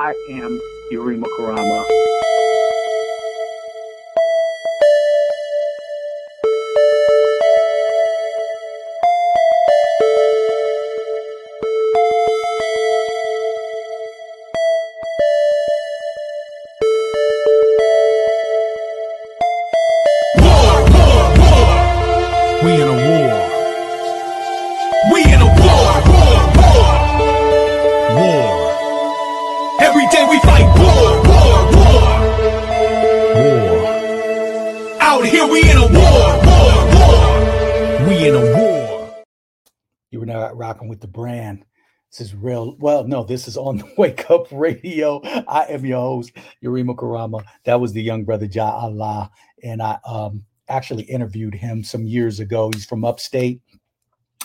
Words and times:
I 0.00 0.14
am 0.30 0.58
Yurima 0.90 1.26
Karama. 1.36 2.09
This 42.20 42.28
is 42.28 42.34
real. 42.34 42.76
Well, 42.78 43.04
no, 43.04 43.24
this 43.24 43.48
is 43.48 43.56
on 43.56 43.78
the 43.78 43.90
Wake 43.96 44.30
Up 44.30 44.46
Radio. 44.52 45.22
I 45.24 45.64
am 45.70 45.86
your 45.86 46.00
host, 46.00 46.32
Yurima 46.62 46.94
Karama. 46.94 47.42
That 47.64 47.80
was 47.80 47.94
the 47.94 48.02
young 48.02 48.24
brother 48.24 48.44
Ja 48.44 48.68
Allah, 48.68 49.30
and 49.62 49.80
I 49.80 49.96
um, 50.04 50.44
actually 50.68 51.04
interviewed 51.04 51.54
him 51.54 51.82
some 51.82 52.04
years 52.04 52.38
ago. 52.38 52.70
He's 52.74 52.84
from 52.84 53.06
upstate, 53.06 53.62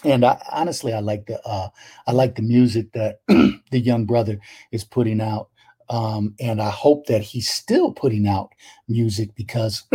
and 0.05 0.23
I, 0.23 0.41
honestly, 0.53 0.93
I 0.93 1.01
like 1.01 1.25
the 1.25 1.45
uh, 1.45 1.67
I 2.07 2.13
like 2.13 2.35
the 2.35 2.43
music 2.43 2.93
that 2.93 3.19
the 3.27 3.79
young 3.79 4.05
brother 4.05 4.39
is 4.71 4.85
putting 4.85 5.19
out, 5.19 5.49
um, 5.89 6.33
and 6.39 6.61
I 6.61 6.69
hope 6.69 7.07
that 7.07 7.23
he's 7.23 7.49
still 7.49 7.91
putting 7.91 8.25
out 8.25 8.51
music 8.87 9.35
because. 9.35 9.83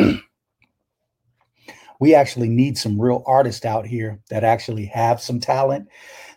we 2.00 2.14
actually 2.14 2.48
need 2.48 2.78
some 2.78 2.98
real 2.98 3.22
artists 3.26 3.66
out 3.66 3.86
here 3.86 4.18
that 4.30 4.42
actually 4.42 4.86
have 4.86 5.20
some 5.20 5.38
talent 5.38 5.86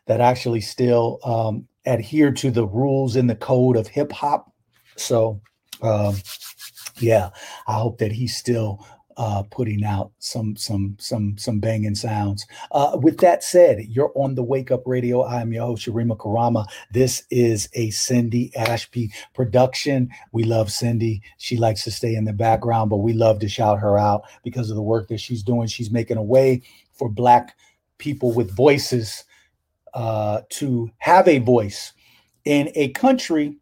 that 0.05 0.21
actually 0.21 0.61
still 0.61 1.19
um, 1.23 1.67
adhere 1.85 2.31
to 2.31 2.51
the 2.51 2.65
rules 2.65 3.15
in 3.15 3.27
the 3.27 3.35
code 3.35 3.75
of 3.77 3.87
hip 3.87 4.11
hop. 4.11 4.51
So, 4.95 5.41
um, 5.81 6.15
yeah, 6.99 7.29
I 7.67 7.73
hope 7.73 7.97
that 7.99 8.11
he's 8.11 8.35
still 8.35 8.85
uh, 9.17 9.43
putting 9.51 9.83
out 9.83 10.11
some 10.19 10.55
some 10.55 10.95
some 10.99 11.37
some 11.37 11.59
banging 11.59 11.95
sounds. 11.95 12.45
Uh, 12.71 12.97
with 13.01 13.19
that 13.19 13.43
said, 13.43 13.79
you're 13.87 14.11
on 14.15 14.35
the 14.35 14.43
Wake 14.43 14.71
Up 14.71 14.83
Radio. 14.85 15.21
I 15.21 15.41
am 15.41 15.53
your 15.53 15.65
host, 15.65 15.85
Yurima 15.85 16.17
Karama. 16.17 16.65
This 16.91 17.23
is 17.29 17.69
a 17.73 17.89
Cindy 17.91 18.55
Ashby 18.55 19.11
production. 19.33 20.09
We 20.31 20.43
love 20.43 20.71
Cindy. 20.71 21.21
She 21.37 21.57
likes 21.57 21.83
to 21.83 21.91
stay 21.91 22.15
in 22.15 22.25
the 22.25 22.33
background, 22.33 22.89
but 22.89 22.97
we 22.97 23.13
love 23.13 23.39
to 23.39 23.49
shout 23.49 23.79
her 23.79 23.97
out 23.97 24.23
because 24.43 24.69
of 24.69 24.75
the 24.75 24.81
work 24.81 25.07
that 25.09 25.19
she's 25.19 25.43
doing. 25.43 25.67
She's 25.67 25.91
making 25.91 26.17
a 26.17 26.23
way 26.23 26.61
for 26.93 27.09
Black 27.09 27.55
people 27.99 28.33
with 28.33 28.55
voices 28.55 29.23
uh, 29.93 30.41
to 30.49 30.89
have 30.97 31.27
a 31.27 31.39
voice 31.39 31.93
in 32.45 32.71
a 32.75 32.89
country 32.89 33.57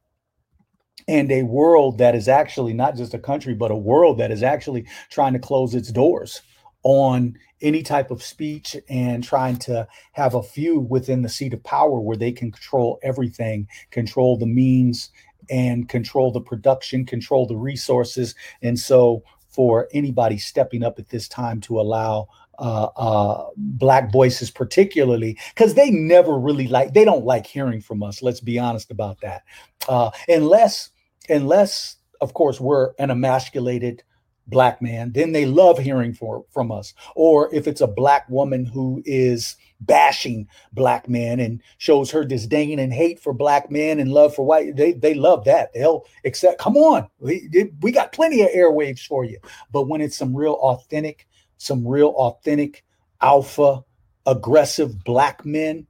and 1.07 1.31
a 1.31 1.43
world 1.43 1.97
that 1.97 2.15
is 2.15 2.27
actually 2.27 2.73
not 2.73 2.95
just 2.95 3.13
a 3.13 3.19
country, 3.19 3.53
but 3.53 3.71
a 3.71 3.75
world 3.75 4.17
that 4.19 4.31
is 4.31 4.43
actually 4.43 4.85
trying 5.09 5.33
to 5.33 5.39
close 5.39 5.75
its 5.75 5.91
doors 5.91 6.41
on 6.83 7.37
any 7.61 7.83
type 7.83 8.11
of 8.11 8.23
speech 8.23 8.75
and 8.89 9.23
trying 9.23 9.55
to 9.55 9.87
have 10.13 10.33
a 10.33 10.43
few 10.43 10.79
within 10.79 11.21
the 11.21 11.29
seat 11.29 11.53
of 11.53 11.63
power 11.63 11.99
where 11.99 12.17
they 12.17 12.31
can 12.31 12.51
control 12.51 12.99
everything, 13.03 13.67
control 13.91 14.37
the 14.37 14.47
means 14.47 15.11
and 15.49 15.89
control 15.89 16.31
the 16.31 16.41
production, 16.41 17.05
control 17.05 17.45
the 17.45 17.57
resources. 17.57 18.35
And 18.61 18.79
so, 18.79 19.23
for 19.49 19.89
anybody 19.93 20.37
stepping 20.37 20.81
up 20.81 20.97
at 20.97 21.09
this 21.09 21.27
time 21.27 21.59
to 21.59 21.79
allow 21.79 22.29
uh, 22.61 22.89
uh, 22.95 23.47
black 23.57 24.11
voices 24.11 24.51
particularly 24.51 25.35
because 25.55 25.73
they 25.73 25.89
never 25.89 26.37
really 26.37 26.67
like 26.67 26.93
they 26.93 27.03
don't 27.03 27.25
like 27.25 27.47
hearing 27.47 27.81
from 27.81 28.03
us 28.03 28.21
let's 28.21 28.39
be 28.39 28.59
honest 28.59 28.91
about 28.91 29.19
that. 29.21 29.43
Uh, 29.89 30.11
unless 30.27 30.91
unless 31.27 31.97
of 32.21 32.35
course 32.35 32.61
we're 32.61 32.93
an 32.99 33.09
emasculated 33.09 34.03
black 34.45 34.79
man 34.79 35.11
then 35.13 35.31
they 35.31 35.45
love 35.45 35.79
hearing 35.79 36.13
for, 36.13 36.45
from 36.51 36.71
us. 36.71 36.93
Or 37.15 37.53
if 37.53 37.67
it's 37.67 37.81
a 37.81 37.87
black 37.87 38.29
woman 38.29 38.65
who 38.65 39.01
is 39.05 39.55
bashing 39.79 40.47
black 40.71 41.09
men 41.09 41.39
and 41.39 41.63
shows 41.79 42.11
her 42.11 42.23
disdain 42.23 42.77
and 42.77 42.93
hate 42.93 43.19
for 43.19 43.33
black 43.33 43.71
men 43.71 43.99
and 43.99 44.11
love 44.11 44.35
for 44.35 44.45
white 44.45 44.75
they 44.75 44.91
they 44.91 45.15
love 45.15 45.45
that. 45.45 45.73
They'll 45.73 46.05
accept 46.25 46.59
come 46.59 46.77
on 46.77 47.07
we, 47.17 47.71
we 47.81 47.91
got 47.91 48.11
plenty 48.11 48.43
of 48.43 48.49
airwaves 48.49 49.03
for 49.03 49.25
you. 49.25 49.39
But 49.71 49.87
when 49.87 50.01
it's 50.01 50.17
some 50.17 50.35
real 50.35 50.59
authentic 50.61 51.27
some 51.61 51.87
real 51.87 52.09
authentic 52.17 52.83
alpha 53.21 53.83
aggressive 54.25 55.03
black 55.03 55.45
men 55.45 55.85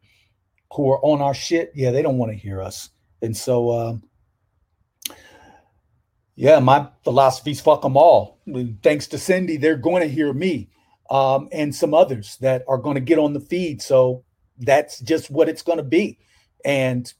who 0.73 0.89
are 0.89 0.99
on 1.03 1.21
our 1.21 1.33
shit 1.33 1.71
yeah 1.75 1.91
they 1.91 2.01
don't 2.01 2.17
want 2.17 2.31
to 2.31 2.37
hear 2.37 2.61
us. 2.61 2.89
And 3.21 3.35
so 3.35 3.69
uh, 3.69 3.97
yeah 6.35 6.59
my 6.59 6.87
philosophy's 7.03 7.61
fuck 7.61 7.81
them 7.81 7.97
all. 7.97 8.39
Thanks 8.83 9.07
to 9.07 9.17
cindy 9.17 9.57
they're 9.57 9.77
going 9.77 10.01
to 10.01 10.09
hear 10.09 10.33
me 10.33 10.69
um, 11.09 11.49
and 11.51 11.73
some 11.73 11.93
others 11.93 12.37
that 12.41 12.63
are 12.67 12.77
going 12.77 12.95
to 12.95 13.01
get 13.01 13.19
on 13.19 13.33
the 13.33 13.39
feed. 13.39 13.81
So 13.81 14.23
that's 14.57 14.99
just 14.99 15.31
what 15.31 15.49
it's 15.49 15.61
going 15.61 15.77
to 15.77 15.83
be. 15.83 16.19
And 16.65 17.11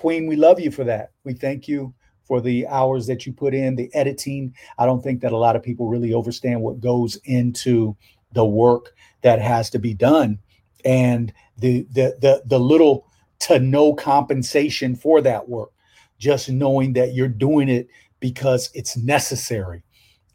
queen 0.00 0.26
we 0.26 0.36
love 0.36 0.58
you 0.58 0.70
for 0.70 0.84
that. 0.84 1.12
We 1.24 1.34
thank 1.34 1.68
you 1.68 1.94
for 2.30 2.40
the 2.40 2.64
hours 2.68 3.08
that 3.08 3.26
you 3.26 3.32
put 3.32 3.54
in, 3.54 3.74
the 3.74 3.92
editing. 3.92 4.54
I 4.78 4.86
don't 4.86 5.02
think 5.02 5.20
that 5.22 5.32
a 5.32 5.36
lot 5.36 5.56
of 5.56 5.64
people 5.64 5.88
really 5.88 6.14
understand 6.14 6.62
what 6.62 6.78
goes 6.78 7.16
into 7.24 7.96
the 8.30 8.44
work 8.44 8.94
that 9.22 9.40
has 9.40 9.68
to 9.70 9.80
be 9.80 9.94
done 9.94 10.38
and 10.84 11.32
the 11.58 11.88
the 11.90 12.16
the, 12.20 12.42
the 12.46 12.60
little 12.60 13.04
to 13.40 13.58
no 13.58 13.94
compensation 13.94 14.94
for 14.94 15.20
that 15.22 15.48
work. 15.48 15.72
Just 16.20 16.48
knowing 16.48 16.92
that 16.92 17.14
you're 17.14 17.26
doing 17.26 17.68
it 17.68 17.88
because 18.20 18.70
it's 18.74 18.96
necessary. 18.96 19.82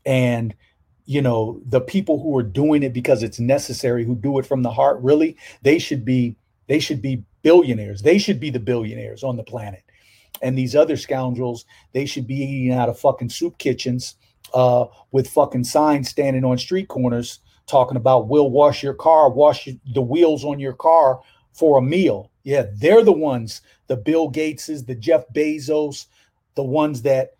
And 0.06 0.54
you 1.06 1.22
know, 1.22 1.62
the 1.66 1.80
people 1.80 2.22
who 2.22 2.38
are 2.38 2.44
doing 2.44 2.84
it 2.84 2.92
because 2.92 3.24
it's 3.24 3.40
necessary, 3.40 4.04
who 4.04 4.16
do 4.16 4.38
it 4.38 4.46
from 4.46 4.64
the 4.64 4.72
heart, 4.72 5.00
really, 5.02 5.38
they 5.62 5.80
should 5.80 6.04
be 6.04 6.36
they 6.68 6.80
should 6.80 7.02
be 7.02 7.24
billionaires. 7.42 8.02
They 8.02 8.18
should 8.18 8.42
be 8.42 8.50
the 8.50 8.60
billionaires 8.60 9.24
on 9.24 9.38
the 9.38 9.44
planet 9.44 9.85
and 10.42 10.58
these 10.58 10.76
other 10.76 10.98
scoundrels, 10.98 11.66
they 11.94 12.06
should 12.06 12.28
be 12.28 12.36
eating 12.36 12.74
out 12.74 12.90
of 12.90 13.00
fucking 13.00 13.30
soup 13.30 13.58
kitchens 13.58 14.16
uh, 14.54 14.86
with 15.12 15.30
fucking 15.30 15.64
signs 15.64 16.10
standing 16.10 16.44
on 16.44 16.58
street 16.58 16.88
corners 16.88 17.40
talking 17.68 17.98
about 17.98 18.28
we'll 18.28 18.50
wash 18.50 18.84
your 18.84 18.94
car, 18.94 19.30
wash 19.30 19.68
the 19.94 20.02
wheels 20.02 20.44
on 20.44 20.60
your 20.60 20.74
car 20.74 21.20
for 21.54 21.78
a 21.78 21.82
meal. 21.82 22.32
Yeah, 22.44 22.66
they're 22.76 23.04
the 23.04 23.12
ones, 23.12 23.62
the 23.88 23.98
Bill 23.98 24.32
Gateses, 24.32 24.86
the 24.86 24.96
Jeff 24.96 25.24
Bezos, 25.34 26.06
the 26.56 26.64
ones 26.64 27.02
that 27.04 27.32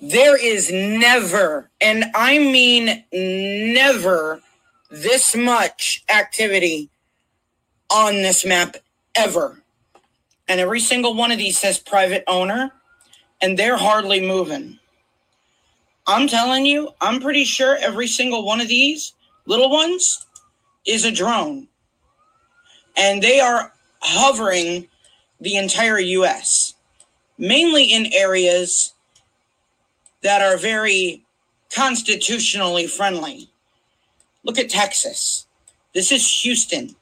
there 0.00 0.40
is 0.40 0.70
never, 0.70 1.70
and 1.80 2.04
I 2.14 2.38
mean 2.38 3.04
never, 3.12 4.40
this 4.88 5.34
much 5.34 6.04
activity 6.08 6.88
on 7.90 8.22
this 8.22 8.44
map 8.44 8.76
ever. 9.16 9.60
And 10.46 10.60
every 10.60 10.78
single 10.78 11.14
one 11.14 11.32
of 11.32 11.38
these 11.38 11.58
says 11.58 11.80
private 11.80 12.22
owner, 12.28 12.70
and 13.40 13.58
they're 13.58 13.76
hardly 13.76 14.20
moving. 14.20 14.78
I'm 16.06 16.28
telling 16.28 16.64
you, 16.64 16.90
I'm 17.00 17.20
pretty 17.20 17.42
sure 17.42 17.76
every 17.80 18.06
single 18.06 18.44
one 18.44 18.60
of 18.60 18.68
these 18.68 19.14
little 19.46 19.68
ones 19.68 20.24
is 20.86 21.04
a 21.04 21.10
drone. 21.10 21.66
And 22.96 23.20
they 23.20 23.40
are 23.40 23.72
hovering 23.98 24.86
the 25.40 25.56
entire 25.56 25.98
US, 25.98 26.74
mainly 27.38 27.84
in 27.84 28.12
areas 28.12 28.94
that 30.22 30.42
are 30.42 30.56
very 30.56 31.24
constitutionally 31.74 32.86
friendly. 32.86 33.50
Look 34.44 34.58
at 34.58 34.70
Texas. 34.70 35.46
This 35.94 36.12
is 36.12 36.42
Houston. 36.42 36.96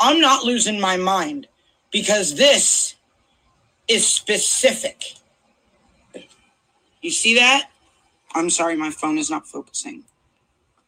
I'm 0.00 0.20
not 0.20 0.44
losing 0.44 0.80
my 0.80 0.96
mind 0.96 1.46
because 1.90 2.34
this 2.34 2.94
is 3.88 4.06
specific. 4.06 5.14
You 7.00 7.10
see 7.10 7.34
that? 7.36 7.70
I'm 8.34 8.50
sorry, 8.50 8.76
my 8.76 8.90
phone 8.90 9.18
is 9.18 9.30
not 9.30 9.46
focusing. 9.46 10.04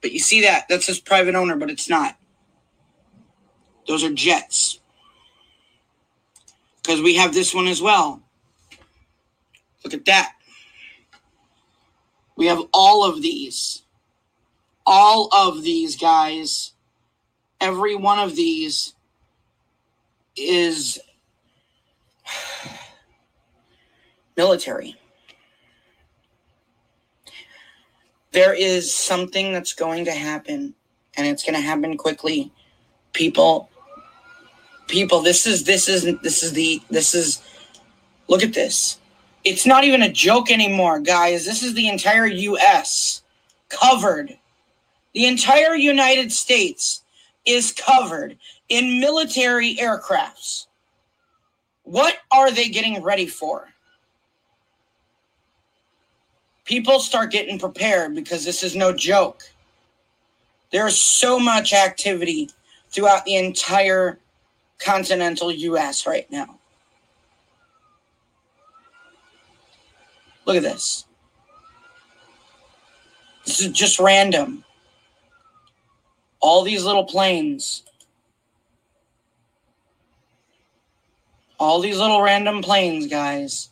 But 0.02 0.12
you 0.12 0.18
see 0.18 0.42
that? 0.42 0.68
That 0.68 0.82
says 0.82 0.98
private 0.98 1.34
owner, 1.34 1.56
but 1.56 1.70
it's 1.70 1.88
not. 1.88 2.16
Those 3.86 4.02
are 4.02 4.12
jets. 4.12 4.80
Because 6.86 7.02
we 7.02 7.16
have 7.16 7.34
this 7.34 7.52
one 7.52 7.66
as 7.66 7.82
well. 7.82 8.22
Look 9.82 9.92
at 9.92 10.04
that. 10.04 10.34
We 12.36 12.46
have 12.46 12.62
all 12.72 13.04
of 13.04 13.22
these. 13.22 13.82
All 14.86 15.28
of 15.32 15.64
these 15.64 15.96
guys. 15.96 16.74
Every 17.60 17.96
one 17.96 18.20
of 18.20 18.36
these 18.36 18.94
is 20.36 21.00
military. 24.36 24.94
There 28.30 28.54
is 28.54 28.94
something 28.94 29.52
that's 29.52 29.72
going 29.72 30.04
to 30.04 30.12
happen, 30.12 30.74
and 31.16 31.26
it's 31.26 31.42
going 31.42 31.56
to 31.56 31.60
happen 31.60 31.96
quickly. 31.96 32.52
People, 33.12 33.70
people, 34.86 35.20
this 35.20 35.46
is 35.46 35.64
this 35.64 35.88
isn't 35.88 36.22
this 36.22 36.42
is 36.42 36.52
the 36.52 36.80
this 36.90 37.14
is. 37.14 37.42
Look 38.28 38.42
at 38.42 38.54
this. 38.54 38.98
It's 39.44 39.66
not 39.66 39.84
even 39.84 40.02
a 40.02 40.10
joke 40.10 40.50
anymore, 40.50 40.98
guys. 40.98 41.44
This 41.46 41.62
is 41.62 41.74
the 41.74 41.88
entire 41.88 42.26
U.S. 42.26 43.22
covered. 43.68 44.36
The 45.14 45.26
entire 45.26 45.76
United 45.76 46.32
States 46.32 47.02
is 47.46 47.72
covered 47.72 48.36
in 48.68 49.00
military 49.00 49.76
aircrafts. 49.76 50.66
What 51.84 52.16
are 52.32 52.50
they 52.50 52.68
getting 52.68 53.00
ready 53.02 53.26
for? 53.26 53.68
People 56.64 56.98
start 56.98 57.30
getting 57.30 57.60
prepared 57.60 58.16
because 58.16 58.44
this 58.44 58.64
is 58.64 58.74
no 58.74 58.92
joke. 58.92 59.42
There's 60.72 61.00
so 61.00 61.38
much 61.38 61.72
activity 61.72 62.50
throughout 62.90 63.24
the 63.24 63.36
entire 63.36 64.18
continental 64.78 65.50
US 65.52 66.06
right 66.06 66.30
now. 66.30 66.58
Look 70.44 70.56
at 70.56 70.62
this. 70.62 71.04
This 73.44 73.60
is 73.60 73.72
just 73.72 73.98
random. 73.98 74.64
All 76.40 76.62
these 76.62 76.84
little 76.84 77.04
planes 77.04 77.82
All 81.58 81.80
these 81.80 81.98
little 81.98 82.20
random 82.20 82.60
planes, 82.62 83.06
guys. 83.06 83.70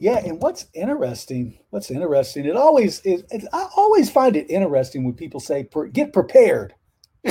Yeah, 0.00 0.18
and 0.24 0.40
what's 0.40 0.66
interesting, 0.72 1.58
what's 1.68 1.90
interesting, 1.90 2.46
it 2.46 2.56
always 2.56 3.02
is, 3.02 3.22
I 3.52 3.68
always 3.76 4.10
find 4.10 4.34
it 4.34 4.50
interesting 4.50 5.04
when 5.04 5.12
people 5.12 5.40
say, 5.40 5.68
get 5.92 6.14
prepared. 6.14 6.74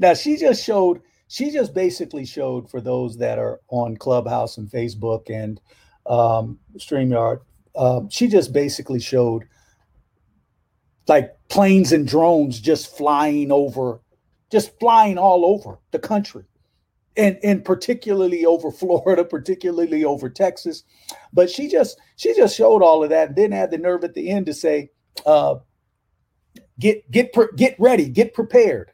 now, 0.00 0.14
she 0.14 0.36
just 0.36 0.64
showed, 0.64 1.00
she 1.28 1.52
just 1.52 1.74
basically 1.74 2.26
showed 2.26 2.68
for 2.68 2.80
those 2.80 3.18
that 3.18 3.38
are 3.38 3.60
on 3.68 3.96
Clubhouse 3.98 4.58
and 4.58 4.68
Facebook 4.68 5.30
and 5.30 5.60
um, 6.06 6.58
StreamYard, 6.76 7.38
um, 7.76 8.08
she 8.10 8.26
just 8.26 8.52
basically 8.52 8.98
showed 8.98 9.44
like 11.06 11.36
planes 11.48 11.92
and 11.92 12.08
drones 12.08 12.58
just 12.58 12.96
flying 12.96 13.52
over, 13.52 14.00
just 14.50 14.76
flying 14.80 15.18
all 15.18 15.46
over 15.46 15.78
the 15.92 16.00
country. 16.00 16.46
And, 17.18 17.38
and 17.42 17.64
particularly 17.64 18.46
over 18.46 18.70
Florida, 18.72 19.24
particularly 19.24 20.04
over 20.04 20.30
Texas, 20.30 20.84
but 21.32 21.50
she 21.50 21.68
just 21.68 22.00
she 22.16 22.34
just 22.34 22.56
showed 22.56 22.82
all 22.82 23.02
of 23.02 23.10
that, 23.10 23.28
and 23.28 23.36
then 23.36 23.52
had 23.52 23.70
the 23.70 23.78
nerve 23.78 24.04
at 24.04 24.14
the 24.14 24.30
end 24.30 24.46
to 24.46 24.54
say, 24.54 24.90
uh, 25.26 25.56
"Get 26.78 27.10
get 27.10 27.34
get 27.56 27.74
ready, 27.78 28.08
get 28.08 28.34
prepared." 28.34 28.92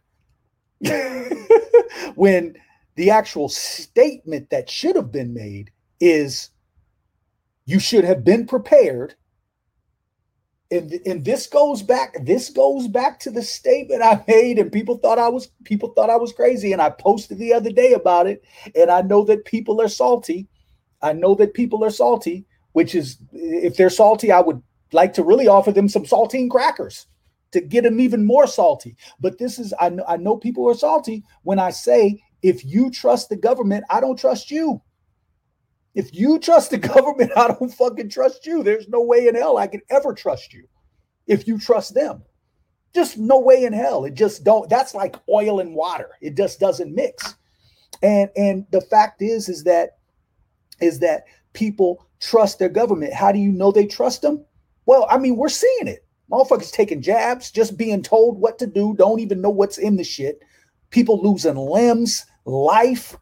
when 2.14 2.56
the 2.96 3.10
actual 3.10 3.48
statement 3.48 4.50
that 4.50 4.70
should 4.70 4.96
have 4.96 5.12
been 5.12 5.34
made 5.34 5.70
is, 6.00 6.50
"You 7.66 7.78
should 7.78 8.04
have 8.04 8.24
been 8.24 8.46
prepared 8.46 9.14
and, 10.74 10.92
and 11.06 11.24
this 11.24 11.46
goes 11.46 11.82
back 11.82 12.16
this 12.24 12.50
goes 12.50 12.88
back 12.88 13.18
to 13.20 13.30
the 13.30 13.42
statement 13.42 14.02
i 14.02 14.22
made 14.26 14.58
and 14.58 14.72
people 14.72 14.98
thought 14.98 15.18
i 15.18 15.28
was 15.28 15.48
people 15.64 15.90
thought 15.90 16.10
i 16.10 16.16
was 16.16 16.32
crazy 16.32 16.72
and 16.72 16.82
i 16.82 16.90
posted 16.90 17.38
the 17.38 17.52
other 17.52 17.70
day 17.70 17.92
about 17.92 18.26
it 18.26 18.44
and 18.74 18.90
i 18.90 19.00
know 19.00 19.24
that 19.24 19.44
people 19.44 19.80
are 19.80 19.88
salty. 19.88 20.48
I 21.02 21.12
know 21.12 21.34
that 21.34 21.54
people 21.54 21.84
are 21.84 21.90
salty 21.90 22.46
which 22.72 22.94
is 22.94 23.18
if 23.32 23.76
they're 23.76 23.90
salty 23.90 24.32
i 24.32 24.40
would 24.40 24.62
like 24.92 25.12
to 25.14 25.22
really 25.22 25.48
offer 25.48 25.72
them 25.72 25.88
some 25.88 26.04
saltine 26.04 26.50
crackers 26.50 27.06
to 27.52 27.60
get 27.60 27.84
them 27.84 28.00
even 28.00 28.24
more 28.24 28.48
salty. 28.48 28.96
But 29.20 29.38
this 29.38 29.58
is 29.58 29.72
i 29.78 29.88
know, 29.88 30.04
I 30.08 30.16
know 30.16 30.36
people 30.36 30.68
are 30.68 30.74
salty 30.74 31.24
when 31.42 31.58
i 31.58 31.70
say 31.70 32.20
if 32.42 32.64
you 32.64 32.90
trust 32.90 33.28
the 33.28 33.36
government 33.36 33.84
i 33.90 34.00
don't 34.00 34.18
trust 34.18 34.50
you 34.50 34.80
if 35.94 36.14
you 36.14 36.38
trust 36.38 36.70
the 36.70 36.78
government, 36.94 37.32
I 37.36 37.48
don't 37.48 37.72
fucking 37.72 38.10
trust 38.10 38.46
you. 38.46 38.62
There's 38.62 38.88
no 38.88 39.00
way 39.00 39.28
in 39.28 39.34
hell 39.34 39.56
I 39.56 39.66
can 39.66 39.82
ever 39.90 40.12
trust 40.12 40.52
you 40.52 40.66
if 41.26 41.46
you 41.46 41.58
trust 41.58 41.94
them. 41.94 42.22
Just 42.94 43.18
no 43.18 43.40
way 43.40 43.64
in 43.64 43.72
hell. 43.72 44.04
It 44.04 44.14
just 44.14 44.44
don't. 44.44 44.68
That's 44.68 44.94
like 44.94 45.16
oil 45.28 45.60
and 45.60 45.74
water. 45.74 46.10
It 46.20 46.36
just 46.36 46.60
doesn't 46.60 46.94
mix. 46.94 47.34
And 48.02 48.30
and 48.36 48.66
the 48.70 48.80
fact 48.80 49.22
is, 49.22 49.48
is 49.48 49.64
that 49.64 49.98
is 50.80 51.00
that 51.00 51.24
people 51.54 52.06
trust 52.20 52.58
their 52.58 52.68
government. 52.68 53.12
How 53.12 53.32
do 53.32 53.38
you 53.38 53.50
know 53.50 53.72
they 53.72 53.86
trust 53.86 54.22
them? 54.22 54.44
Well, 54.86 55.06
I 55.10 55.18
mean, 55.18 55.36
we're 55.36 55.48
seeing 55.48 55.88
it. 55.88 56.04
Motherfuckers 56.30 56.72
taking 56.72 57.02
jabs, 57.02 57.50
just 57.50 57.76
being 57.76 58.02
told 58.02 58.40
what 58.40 58.58
to 58.58 58.66
do, 58.66 58.94
don't 58.94 59.20
even 59.20 59.40
know 59.40 59.50
what's 59.50 59.78
in 59.78 59.96
the 59.96 60.04
shit. 60.04 60.40
People 60.90 61.22
losing 61.22 61.56
limbs, 61.56 62.24
life, 62.44 63.16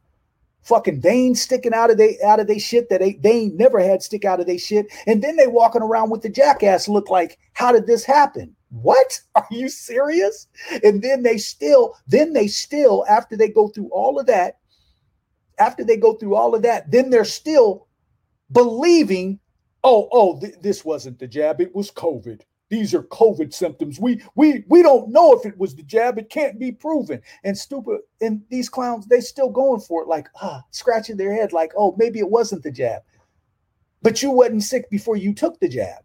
fucking 0.63 1.01
veins 1.01 1.43
sticking 1.43 1.75
out 1.75 1.91
of 1.91 1.99
they 1.99 2.19
out 2.25 2.41
of 2.41 2.47
they 2.47 2.59
shit 2.59 2.89
that 2.89 3.01
they, 3.01 3.15
they 3.15 3.33
ain't 3.33 3.57
never 3.57 3.81
had 3.81 4.03
stick 4.03 4.25
out 4.25 4.41
of 4.41 4.47
they 4.47 4.59
shit. 4.59 4.87
And 5.07 5.23
then 5.23 5.37
they 5.37 5.47
walking 5.47 5.83
around 5.83 6.11
with 6.11 6.23
the 6.23 6.29
jackass 6.29 6.89
look 6.89 7.11
like, 7.11 7.39
how 7.53 7.73
did 7.73 7.87
this 7.87 8.05
happen? 8.05 8.55
What? 8.71 9.21
Are 9.35 9.47
you 9.51 9.69
serious? 9.69 10.47
And 10.83 11.03
then 11.03 11.23
they 11.23 11.39
still, 11.39 11.97
then 12.07 12.33
they 12.33 12.47
still, 12.47 13.05
after 13.09 13.37
they 13.37 13.49
go 13.49 13.69
through 13.69 13.91
all 13.93 14.19
of 14.19 14.27
that, 14.27 14.59
after 15.59 15.85
they 15.85 15.97
go 15.97 16.15
through 16.15 16.35
all 16.35 16.55
of 16.55 16.63
that, 16.63 16.91
then 16.91 17.11
they're 17.11 17.25
still 17.25 17.87
believing, 18.51 19.39
oh, 19.85 20.09
oh, 20.11 20.41
th- 20.41 20.55
this 20.63 20.85
wasn't 20.85 21.19
the 21.19 21.27
jab, 21.27 21.61
it 21.61 21.75
was 21.75 21.91
COVID 21.91 22.41
these 22.73 22.95
are 22.95 23.03
COVID 23.03 23.53
symptoms. 23.53 24.01
We 24.01 24.23
we 24.35 24.65
we 24.67 24.83
don't 24.83 25.11
know 25.11 25.35
if 25.35 25.45
it 25.45 25.59
was 25.59 25.75
the 25.75 25.83
jab. 25.83 26.17
It 26.17 26.31
can't 26.31 26.59
be 26.59 26.73
proven. 26.73 27.21
And 27.45 27.57
stupid. 27.57 28.01
And 28.23 28.41
these 28.49 28.71
clowns, 28.71 29.07
they 29.07 29.21
still 29.21 29.51
going 29.51 29.81
for 29.81 30.03
it, 30.03 30.09
like 30.09 30.27
ah, 30.41 30.65
scratching 30.71 31.19
their 31.19 31.35
head, 31.35 31.53
like 31.53 31.73
oh, 31.77 31.95
maybe 31.99 32.19
it 32.19 32.31
wasn't 32.31 32.63
the 32.63 32.71
jab. 32.71 33.03
But 34.01 34.23
you 34.23 34.31
wasn't 34.31 34.63
sick 34.63 34.89
before 34.89 35.17
you 35.17 35.35
took 35.35 35.61
the 35.61 35.69
jab. 35.69 36.03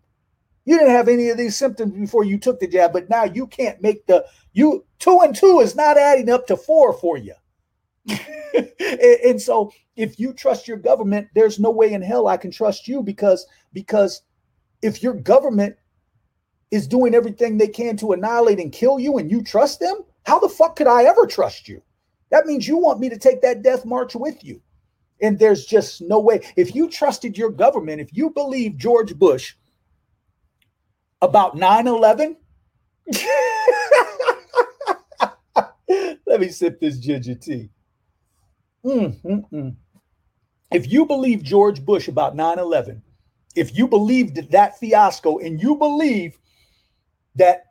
You 0.66 0.78
didn't 0.78 0.92
have 0.92 1.08
any 1.08 1.30
of 1.30 1.38
these 1.38 1.56
symptoms 1.56 1.94
before 1.94 2.26
you 2.26 2.38
took 2.38 2.60
the 2.60 2.68
jab, 2.68 2.92
but 2.92 3.10
now 3.10 3.24
you 3.24 3.48
can't 3.48 3.82
make 3.82 4.06
the 4.06 4.26
you 4.52 4.86
two 5.00 5.22
and 5.22 5.34
two 5.34 5.62
is 5.62 5.74
not 5.74 5.98
adding 5.98 6.30
up 6.30 6.48
to 6.48 6.58
four 6.58 6.92
for 6.92 7.18
you. 7.18 7.36
and, 8.10 8.70
and 9.00 9.42
so 9.42 9.72
if 9.96 10.20
you 10.20 10.34
trust 10.34 10.68
your 10.68 10.78
government, 10.78 11.30
there's 11.34 11.62
no 11.62 11.72
way 11.72 11.94
in 11.94 12.02
hell 12.02 12.28
I 12.28 12.36
can 12.36 12.52
trust 12.52 12.90
you 12.90 13.02
because 13.02 13.48
because 13.72 14.24
if 14.82 15.02
your 15.02 15.14
government 15.14 15.78
is 16.72 16.88
doing 16.88 17.16
everything 17.16 17.58
they 17.58 17.68
can 17.68 17.96
to 17.98 18.14
annihilate 18.14 18.60
and 18.60 18.72
kill 18.72 19.00
you 19.00 19.18
and 19.18 19.32
you 19.32 19.44
trust 19.44 19.80
them? 19.80 20.04
How 20.26 20.40
the 20.40 20.50
fuck 20.50 20.76
could 20.76 20.88
I 20.88 21.04
ever 21.04 21.26
trust 21.26 21.68
you? 21.68 21.82
That 22.30 22.46
means 22.46 22.68
you 22.68 22.78
want 22.78 23.00
me 23.00 23.10
to 23.10 23.18
take 23.18 23.42
that 23.42 23.64
death 23.64 23.86
march 23.86 24.16
with 24.16 24.44
you. 24.44 24.62
And 25.22 25.40
there's 25.40 25.66
just 25.66 26.02
no 26.02 26.20
way. 26.20 26.42
If 26.56 26.76
you 26.76 26.90
trusted 26.90 27.38
your 27.38 27.50
government, 27.50 28.02
if 28.02 28.10
you 28.12 28.30
believe 28.30 28.78
George 28.78 29.18
Bush 29.18 29.56
about 31.22 31.56
9 31.56 31.88
11, 31.88 32.38
let 36.28 36.40
me 36.40 36.50
sip 36.50 36.80
this 36.80 37.00
ginger 37.00 37.36
tea. 37.36 37.70
Mm, 38.86 39.22
mm, 39.22 39.50
mm. 39.52 39.76
If 40.72 40.92
you 40.92 41.06
believe 41.06 41.42
George 41.42 41.84
Bush 41.84 42.08
about 42.08 42.36
9 42.36 42.60
11, 42.60 43.02
if 43.56 43.76
you 43.76 43.88
believed 43.88 44.52
that 44.52 44.78
fiasco 44.80 45.40
and 45.40 45.62
you 45.62 45.76
believe 45.76 46.38
that 47.38 47.64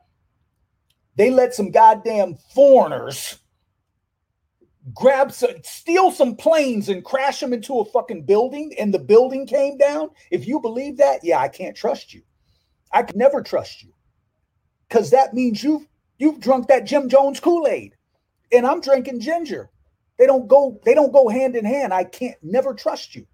they 1.15 1.29
let 1.29 1.53
some 1.53 1.71
goddamn 1.71 2.35
foreigners 2.53 3.39
grab 4.93 5.31
some, 5.31 5.51
steal 5.63 6.11
some 6.11 6.35
planes 6.35 6.89
and 6.89 7.03
crash 7.03 7.39
them 7.39 7.53
into 7.53 7.79
a 7.79 7.85
fucking 7.85 8.23
building 8.23 8.73
and 8.79 8.93
the 8.93 8.99
building 8.99 9.45
came 9.45 9.77
down, 9.77 10.09
if 10.31 10.47
you 10.47 10.59
believe 10.59 10.97
that, 10.97 11.23
yeah, 11.23 11.39
I 11.39 11.47
can't 11.47 11.75
trust 11.75 12.13
you. 12.13 12.21
I 12.91 13.03
could 13.03 13.17
never 13.17 13.41
trust 13.41 13.83
you. 13.83 13.93
Cause 14.89 15.09
that 15.11 15.33
means 15.33 15.61
you've 15.63 15.85
you've 16.17 16.39
drunk 16.39 16.67
that 16.67 16.85
Jim 16.85 17.09
Jones 17.09 17.39
Kool-Aid. 17.39 17.95
And 18.53 18.65
I'm 18.65 18.79
drinking 18.79 19.19
ginger. 19.19 19.69
They 20.17 20.25
don't 20.25 20.47
go, 20.47 20.79
they 20.85 20.93
don't 20.93 21.11
go 21.11 21.27
hand 21.27 21.55
in 21.55 21.65
hand. 21.65 21.93
I 21.93 22.05
can't 22.05 22.37
never 22.41 22.73
trust 22.73 23.13
you 23.13 23.27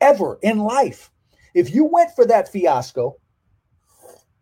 ever 0.00 0.38
in 0.42 0.58
life. 0.58 1.10
If 1.54 1.74
you 1.74 1.84
went 1.84 2.10
for 2.14 2.26
that 2.26 2.52
fiasco, 2.52 3.16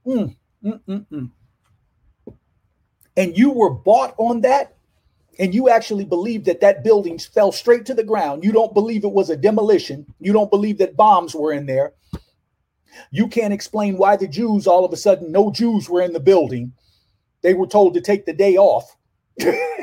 mm, 0.04 0.34
mm, 0.64 0.81
mm, 0.88 1.07
mm 1.11 1.31
and 3.17 3.37
you 3.37 3.50
were 3.50 3.71
bought 3.71 4.14
on 4.19 4.40
that, 4.43 4.76
and 5.38 5.55
you 5.55 5.69
actually 5.69 6.05
believe 6.05 6.45
that 6.45 6.61
that 6.61 6.85
building 6.85 7.19
fell 7.19 7.52
straight 7.52 7.85
to 7.87 7.95
the 7.95 8.05
ground, 8.05 8.45
you 8.45 8.52
don't 8.52 8.75
believe 8.75 9.05
it 9.05 9.12
was 9.12 9.31
a 9.31 9.37
demolition, 9.37 10.07
you 10.21 10.33
don't 10.33 10.50
believe 10.50 10.79
that 10.79 10.97
bombs 10.97 11.35
were 11.35 11.52
in 11.52 11.67
there, 11.67 11.93
you 13.11 13.29
can't 13.29 13.52
explain 13.52 13.97
why 13.97 14.17
the 14.17 14.29
Jews 14.29 14.67
all 14.67 14.85
of 14.85 14.93
a 14.93 14.97
sudden, 14.97 15.33
no 15.33 15.50
Jews 15.50 15.88
were 15.88 16.02
in 16.02 16.12
the 16.12 16.21
building. 16.21 16.73
They 17.43 17.55
were 17.55 17.67
told 17.67 17.95
to 17.95 18.00
take 18.00 18.26
the 18.26 18.33
day 18.33 18.57
off. 18.57 18.97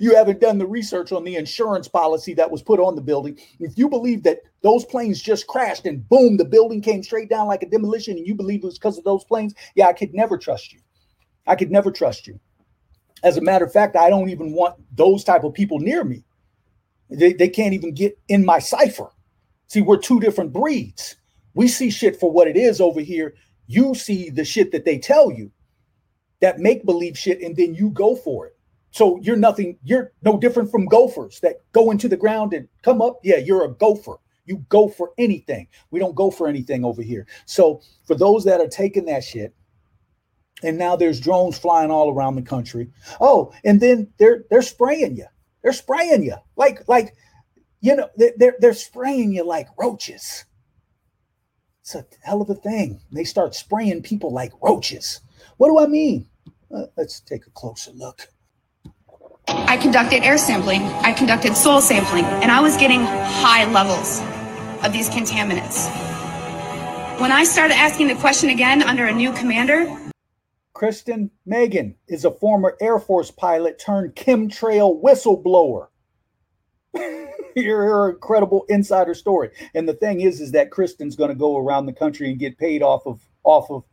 you 0.00 0.14
haven't 0.14 0.40
done 0.40 0.58
the 0.58 0.66
research 0.66 1.12
on 1.12 1.24
the 1.24 1.36
insurance 1.36 1.88
policy 1.88 2.34
that 2.34 2.50
was 2.50 2.62
put 2.62 2.80
on 2.80 2.94
the 2.94 3.02
building. 3.02 3.38
If 3.60 3.76
you 3.76 3.88
believe 3.88 4.22
that 4.24 4.40
those 4.62 4.84
planes 4.84 5.20
just 5.20 5.46
crashed 5.46 5.86
and 5.86 6.08
boom, 6.08 6.36
the 6.36 6.44
building 6.44 6.80
came 6.80 7.02
straight 7.02 7.28
down 7.28 7.46
like 7.46 7.62
a 7.62 7.68
demolition, 7.68 8.16
and 8.16 8.26
you 8.26 8.34
believe 8.34 8.62
it 8.62 8.66
was 8.66 8.78
because 8.78 8.98
of 8.98 9.04
those 9.04 9.24
planes, 9.24 9.54
yeah, 9.74 9.86
I 9.86 9.92
could 9.92 10.14
never 10.14 10.38
trust 10.38 10.72
you. 10.72 10.80
I 11.46 11.56
could 11.56 11.70
never 11.70 11.90
trust 11.90 12.26
you. 12.26 12.38
As 13.22 13.36
a 13.36 13.42
matter 13.42 13.64
of 13.64 13.72
fact, 13.72 13.96
I 13.96 14.10
don't 14.10 14.30
even 14.30 14.52
want 14.52 14.76
those 14.94 15.24
type 15.24 15.44
of 15.44 15.54
people 15.54 15.78
near 15.78 16.04
me. 16.04 16.24
They, 17.10 17.32
they 17.32 17.48
can't 17.48 17.74
even 17.74 17.94
get 17.94 18.18
in 18.28 18.44
my 18.44 18.58
cipher. 18.58 19.10
See, 19.68 19.80
we're 19.80 19.98
two 19.98 20.20
different 20.20 20.52
breeds. 20.52 21.16
We 21.54 21.68
see 21.68 21.90
shit 21.90 22.18
for 22.18 22.30
what 22.30 22.48
it 22.48 22.56
is 22.56 22.80
over 22.80 23.00
here. 23.00 23.34
You 23.66 23.94
see 23.94 24.30
the 24.30 24.44
shit 24.44 24.72
that 24.72 24.84
they 24.84 24.98
tell 24.98 25.30
you, 25.30 25.50
that 26.40 26.58
make 26.58 26.84
believe 26.84 27.16
shit, 27.16 27.40
and 27.40 27.56
then 27.56 27.74
you 27.74 27.90
go 27.90 28.16
for 28.16 28.46
it. 28.46 28.56
So 28.92 29.18
you're 29.22 29.36
nothing, 29.36 29.78
you're 29.82 30.12
no 30.22 30.38
different 30.38 30.70
from 30.70 30.86
gophers 30.86 31.40
that 31.40 31.56
go 31.72 31.90
into 31.90 32.08
the 32.08 32.16
ground 32.16 32.52
and 32.52 32.68
come 32.82 33.02
up. 33.02 33.20
Yeah, 33.24 33.38
you're 33.38 33.64
a 33.64 33.74
gopher. 33.74 34.18
You 34.44 34.58
go 34.68 34.88
for 34.88 35.12
anything. 35.18 35.68
We 35.90 35.98
don't 35.98 36.14
go 36.14 36.30
for 36.30 36.46
anything 36.46 36.84
over 36.84 37.02
here. 37.02 37.26
So 37.46 37.80
for 38.04 38.14
those 38.14 38.44
that 38.44 38.60
are 38.60 38.68
taking 38.68 39.06
that 39.06 39.24
shit, 39.24 39.54
and 40.62 40.78
now 40.78 40.94
there's 40.94 41.20
drones 41.20 41.58
flying 41.58 41.90
all 41.90 42.12
around 42.12 42.36
the 42.36 42.42
country. 42.42 42.90
Oh, 43.20 43.52
and 43.64 43.80
then 43.80 44.12
they're 44.18 44.44
they're 44.50 44.62
spraying 44.62 45.16
you. 45.16 45.26
They're 45.62 45.72
spraying 45.72 46.22
you 46.22 46.36
like 46.56 46.86
like 46.88 47.14
you 47.80 47.96
know 47.96 48.08
they're 48.16 48.56
they're 48.58 48.74
spraying 48.74 49.32
you 49.32 49.44
like 49.44 49.68
roaches. 49.78 50.44
It's 51.80 51.94
a 51.94 52.04
hell 52.22 52.42
of 52.42 52.50
a 52.50 52.54
thing. 52.54 53.00
They 53.10 53.24
start 53.24 53.54
spraying 53.54 54.02
people 54.02 54.32
like 54.32 54.52
roaches. 54.62 55.20
What 55.56 55.68
do 55.68 55.78
I 55.78 55.86
mean? 55.86 56.28
Uh, 56.72 56.86
let's 56.96 57.20
take 57.20 57.46
a 57.46 57.50
closer 57.50 57.90
look. 57.92 58.28
I 59.48 59.76
conducted 59.76 60.22
air 60.22 60.38
sampling, 60.38 60.82
I 60.82 61.12
conducted 61.12 61.56
soil 61.56 61.80
sampling, 61.80 62.24
and 62.24 62.50
I 62.50 62.60
was 62.60 62.76
getting 62.76 63.00
high 63.04 63.70
levels 63.72 64.20
of 64.84 64.92
these 64.92 65.08
contaminants. 65.08 65.88
When 67.20 67.32
I 67.32 67.44
started 67.44 67.74
asking 67.74 68.08
the 68.08 68.14
question 68.16 68.50
again 68.50 68.82
under 68.82 69.06
a 69.06 69.12
new 69.12 69.32
commander, 69.32 69.96
Kristen 70.74 71.30
Meghan 71.46 71.94
is 72.08 72.24
a 72.24 72.30
former 72.30 72.76
Air 72.80 72.98
Force 72.98 73.30
pilot 73.30 73.78
turned 73.78 74.14
chemtrail 74.16 75.00
whistleblower. 75.00 75.88
Your 77.54 78.10
incredible 78.10 78.64
insider 78.68 79.14
story. 79.14 79.50
And 79.74 79.88
the 79.88 79.94
thing 79.94 80.20
is, 80.22 80.40
is 80.40 80.52
that 80.52 80.70
Kristen's 80.70 81.16
going 81.16 81.28
to 81.28 81.36
go 81.36 81.56
around 81.56 81.86
the 81.86 81.92
country 81.92 82.30
and 82.30 82.38
get 82.38 82.58
paid 82.58 82.82
off 82.82 83.06
of 83.06 83.20
off 83.44 83.70
of 83.70 83.84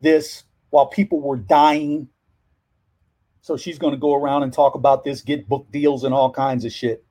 this 0.00 0.44
while 0.70 0.86
people 0.86 1.20
were 1.20 1.36
dying 1.36 2.08
so 3.44 3.58
she's 3.58 3.78
going 3.78 3.92
to 3.92 4.00
go 4.00 4.14
around 4.14 4.42
and 4.42 4.54
talk 4.54 4.74
about 4.74 5.04
this, 5.04 5.20
get 5.20 5.46
book 5.46 5.70
deals 5.70 6.02
and 6.04 6.14
all 6.14 6.32
kinds 6.32 6.64
of 6.64 6.72
shit 6.72 7.04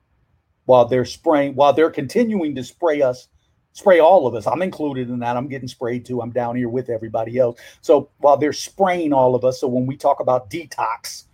while 0.66 0.86
they're 0.86 1.06
spraying, 1.06 1.54
while 1.54 1.74
they're 1.74 1.92
continuing 1.92 2.56
to 2.56 2.64
spray 2.64 3.04
us, 3.04 3.28
spray 3.74 4.00
all 4.00 4.26
of 4.26 4.34
us. 4.34 4.48
I'm 4.48 4.64
included 4.64 5.12
in 5.12 5.20
that. 5.20 5.38
I'm 5.38 5.48
getting 5.48 5.68
sprayed 5.68 6.06
too. 6.06 6.24
I'm 6.24 6.32
down 6.32 6.56
here 6.56 6.70
with 6.70 6.90
everybody 6.90 7.38
else. 7.38 7.60
So 7.82 8.10
while 8.18 8.36
they're 8.36 8.52
spraying 8.52 9.14
all 9.14 9.36
of 9.36 9.46
us, 9.46 9.62
so 9.62 9.68
when 9.68 9.86
we 9.86 9.96
talk 9.96 10.22
about 10.22 10.50
detox, 10.50 11.26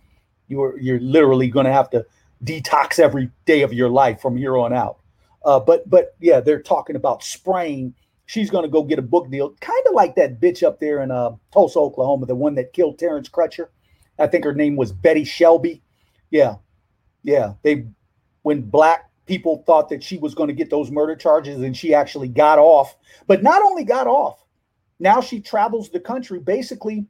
you're 0.48 0.78
you're 0.78 1.00
literally 1.00 1.48
going 1.48 1.64
to 1.64 1.72
have 1.72 1.88
to 1.90 2.04
detox 2.44 2.98
every 2.98 3.30
day 3.46 3.62
of 3.62 3.72
your 3.72 3.88
life 3.88 4.20
from 4.20 4.36
here 4.36 4.58
on 4.58 4.74
out. 4.74 4.98
Uh, 5.46 5.60
but 5.60 5.88
but 5.88 6.14
yeah, 6.20 6.40
they're 6.40 6.60
talking 6.60 6.96
about 6.96 7.24
spraying. 7.24 7.94
She's 8.26 8.50
going 8.50 8.64
to 8.64 8.70
go 8.70 8.82
get 8.82 8.98
a 8.98 9.02
book 9.02 9.30
deal, 9.30 9.54
kind 9.62 9.82
of 9.86 9.94
like 9.94 10.14
that 10.16 10.42
bitch 10.42 10.62
up 10.62 10.78
there 10.78 11.00
in 11.00 11.10
uh, 11.10 11.30
Tulsa, 11.54 11.78
Oklahoma, 11.78 12.26
the 12.26 12.34
one 12.34 12.54
that 12.56 12.74
killed 12.74 12.98
Terrence 12.98 13.30
Crutcher. 13.30 13.68
I 14.20 14.26
think 14.26 14.44
her 14.44 14.54
name 14.54 14.76
was 14.76 14.92
Betty 14.92 15.24
Shelby. 15.24 15.82
Yeah. 16.30 16.56
Yeah. 17.22 17.54
They, 17.62 17.86
when 18.42 18.62
black 18.62 19.10
people 19.26 19.62
thought 19.66 19.88
that 19.88 20.02
she 20.02 20.18
was 20.18 20.34
going 20.34 20.48
to 20.48 20.54
get 20.54 20.70
those 20.70 20.90
murder 20.90 21.16
charges 21.16 21.60
and 21.60 21.76
she 21.76 21.94
actually 21.94 22.28
got 22.28 22.58
off, 22.58 22.96
but 23.26 23.42
not 23.42 23.62
only 23.62 23.84
got 23.84 24.06
off, 24.06 24.44
now 24.98 25.20
she 25.20 25.40
travels 25.40 25.88
the 25.90 26.00
country 26.00 26.38
basically 26.38 27.06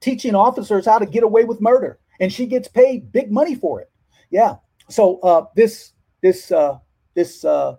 teaching 0.00 0.34
officers 0.34 0.86
how 0.86 0.98
to 0.98 1.06
get 1.06 1.22
away 1.22 1.44
with 1.44 1.60
murder 1.60 1.98
and 2.20 2.32
she 2.32 2.46
gets 2.46 2.68
paid 2.68 3.10
big 3.12 3.30
money 3.30 3.54
for 3.54 3.80
it. 3.80 3.90
Yeah. 4.30 4.56
So, 4.88 5.18
uh, 5.20 5.46
this, 5.56 5.92
this, 6.22 6.52
uh, 6.52 6.78
this, 7.14 7.44
uh, 7.44 7.76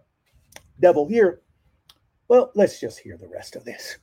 devil 0.79 1.07
here, 1.07 1.41
well, 2.27 2.51
let's 2.55 2.79
just 2.79 3.00
hear 3.00 3.17
the 3.17 3.27
rest 3.27 3.55
of 3.55 3.63
this. 3.63 3.97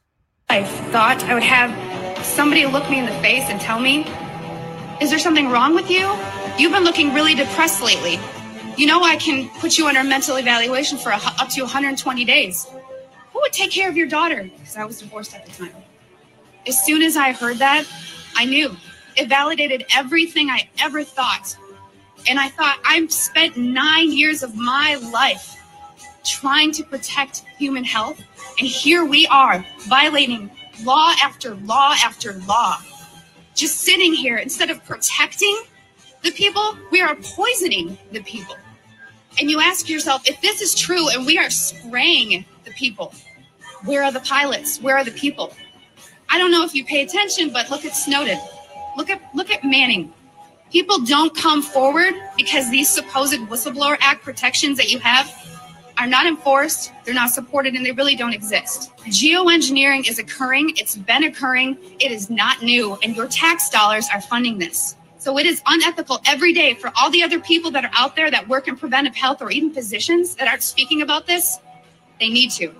I 0.49 0.65
thought 0.91 1.23
I 1.25 1.35
would 1.35 1.43
have 1.43 2.25
somebody 2.25 2.67
look 2.67 2.89
me 2.91 2.99
in 2.99 3.07
the 3.07 3.19
face 3.21 3.45
and 3.45 3.61
tell 3.61 3.81
me 3.81 4.05
is 5.01 5.09
there 5.09 5.19
something 5.19 5.49
wrong 5.49 5.75
with 5.75 5.91
you? 5.91 6.15
You've 6.59 6.73
been 6.73 6.85
looking 6.85 7.15
really 7.15 7.35
depressed 7.35 7.83
lately. 7.83 8.21
You 8.77 8.87
know, 8.87 9.03
I 9.03 9.17
can 9.17 9.49
put 9.59 9.79
you 9.79 9.87
under 9.87 10.05
mental 10.05 10.37
evaluation 10.37 10.99
for 10.99 11.11
a, 11.11 11.17
up 11.17 11.49
to 11.51 11.63
120 11.63 12.25
days. 12.27 12.67
Who 13.33 13.41
would 13.41 13.53
take 13.53 13.71
care 13.71 13.89
of 13.89 13.97
your 13.97 14.07
daughter? 14.07 14.51
Because 14.59 14.77
I 14.77 14.85
was 14.85 15.01
divorced 15.01 15.35
at 15.35 15.47
the 15.47 15.53
time. 15.53 15.75
As 16.67 16.85
soon 16.85 17.03
as 17.03 17.17
I 17.17 17.33
heard 17.33 17.57
that, 17.59 17.85
I 18.37 18.45
knew 18.45 18.77
it 19.17 19.29
validated 19.29 19.87
everything 19.95 20.51
I 20.51 20.69
ever 20.79 21.03
thought. 21.03 21.57
And 22.29 22.39
I 22.39 22.49
thought, 22.49 22.79
I've 22.85 23.11
spent 23.11 23.57
nine 23.57 24.13
years 24.13 24.43
of 24.43 24.55
my 24.55 24.97
life 25.13 25.57
trying 26.27 26.73
to 26.73 26.85
protect 26.85 27.45
human 27.59 27.85
health. 27.85 28.21
And 28.59 28.69
here 28.69 29.07
we 29.07 29.27
are 29.29 29.65
violating 29.89 30.51
law 30.85 31.15
after 31.23 31.55
law 31.55 31.95
after 32.05 32.35
law 32.47 32.79
just 33.55 33.81
sitting 33.81 34.13
here 34.15 34.37
instead 34.39 34.71
of 34.71 34.85
protecting 34.85 35.63
the 36.23 36.31
people, 36.31 36.77
we 36.91 37.01
are 37.01 37.15
poisoning 37.17 37.99
the 38.13 38.23
people. 38.23 38.57
And 39.39 39.51
you 39.51 39.61
ask 39.61 39.89
yourself, 39.89 40.29
if 40.29 40.41
this 40.41 40.61
is 40.61 40.75
true 40.75 41.09
and 41.09 41.25
we 41.25 41.39
are 41.39 41.51
spraying 41.51 42.45
the 42.65 42.71
people, 42.73 43.15
where 43.85 44.03
are 44.03 44.13
the 44.13 44.21
pilots? 44.21 44.81
Where 44.81 44.97
are 44.97 45.05
the 45.05 45.13
people? 45.13 45.55
I 46.29 46.39
don't 46.39 46.51
know 46.51 46.65
if 46.65 46.75
you 46.75 46.85
pay 46.85 47.03
attention, 47.03 47.53
but 47.53 47.71
look 47.71 47.85
at 47.85 47.97
Snowden. 47.97 48.39
Look 48.97 49.11
at 49.11 49.21
look 49.35 49.51
at 49.51 49.65
Manning. 49.65 50.13
People 50.71 51.01
don't 51.01 51.35
come 51.35 51.63
forward 51.63 52.15
because 52.37 52.71
these 52.71 52.89
supposed 52.89 53.41
whistleblower 53.49 53.97
act 54.01 54.23
protections 54.23 54.77
that 54.77 54.91
you 54.91 54.99
have 55.01 55.29
are 56.01 56.07
not 56.07 56.27
enforced, 56.27 56.93
they're 57.05 57.13
not 57.13 57.31
supported, 57.31 57.75
and 57.75 57.85
they 57.85 57.93
really 57.93 58.17
don't 58.17 58.33
exist. 58.33 58.91
Geoengineering 59.05 60.09
is 60.09 60.19
occurring, 60.19 60.73
it's 60.77 60.97
been 60.97 61.25
occurring, 61.25 61.77
it 62.01 62.11
is 62.11 62.31
not 62.31 62.63
new, 62.63 62.99
and 63.03 63.15
your 63.15 63.29
tax 63.29 63.69
dollars 63.69 64.09
are 64.13 64.23
funding 64.23 64.57
this. 64.57 64.97
So 65.19 65.39
it 65.39 65.45
is 65.45 65.61
unethical 65.67 66.23
every 66.27 66.55
day 66.55 66.73
for 66.73 66.91
all 66.99 67.11
the 67.11 67.23
other 67.23 67.39
people 67.39 67.71
that 67.73 67.85
are 67.85 67.91
out 67.95 68.17
there 68.17 68.31
that 68.31 68.49
work 68.49 68.67
in 68.67 68.77
preventive 68.77 69.15
health 69.15 69.43
or 69.43 69.51
even 69.51 69.75
physicians 69.75 70.35
that 70.37 70.49
aren't 70.49 70.63
speaking 70.63 71.03
about 71.03 71.27
this. 71.27 71.59
They 72.19 72.31
need 72.31 72.51
to. 72.53 72.75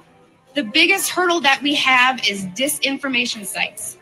The 0.55 0.65
biggest 0.65 1.11
hurdle 1.11 1.43
that 1.43 1.61
we 1.63 1.75
have 1.75 2.27
is 2.27 2.47
disinformation 2.47 3.45
sites. 3.45 3.99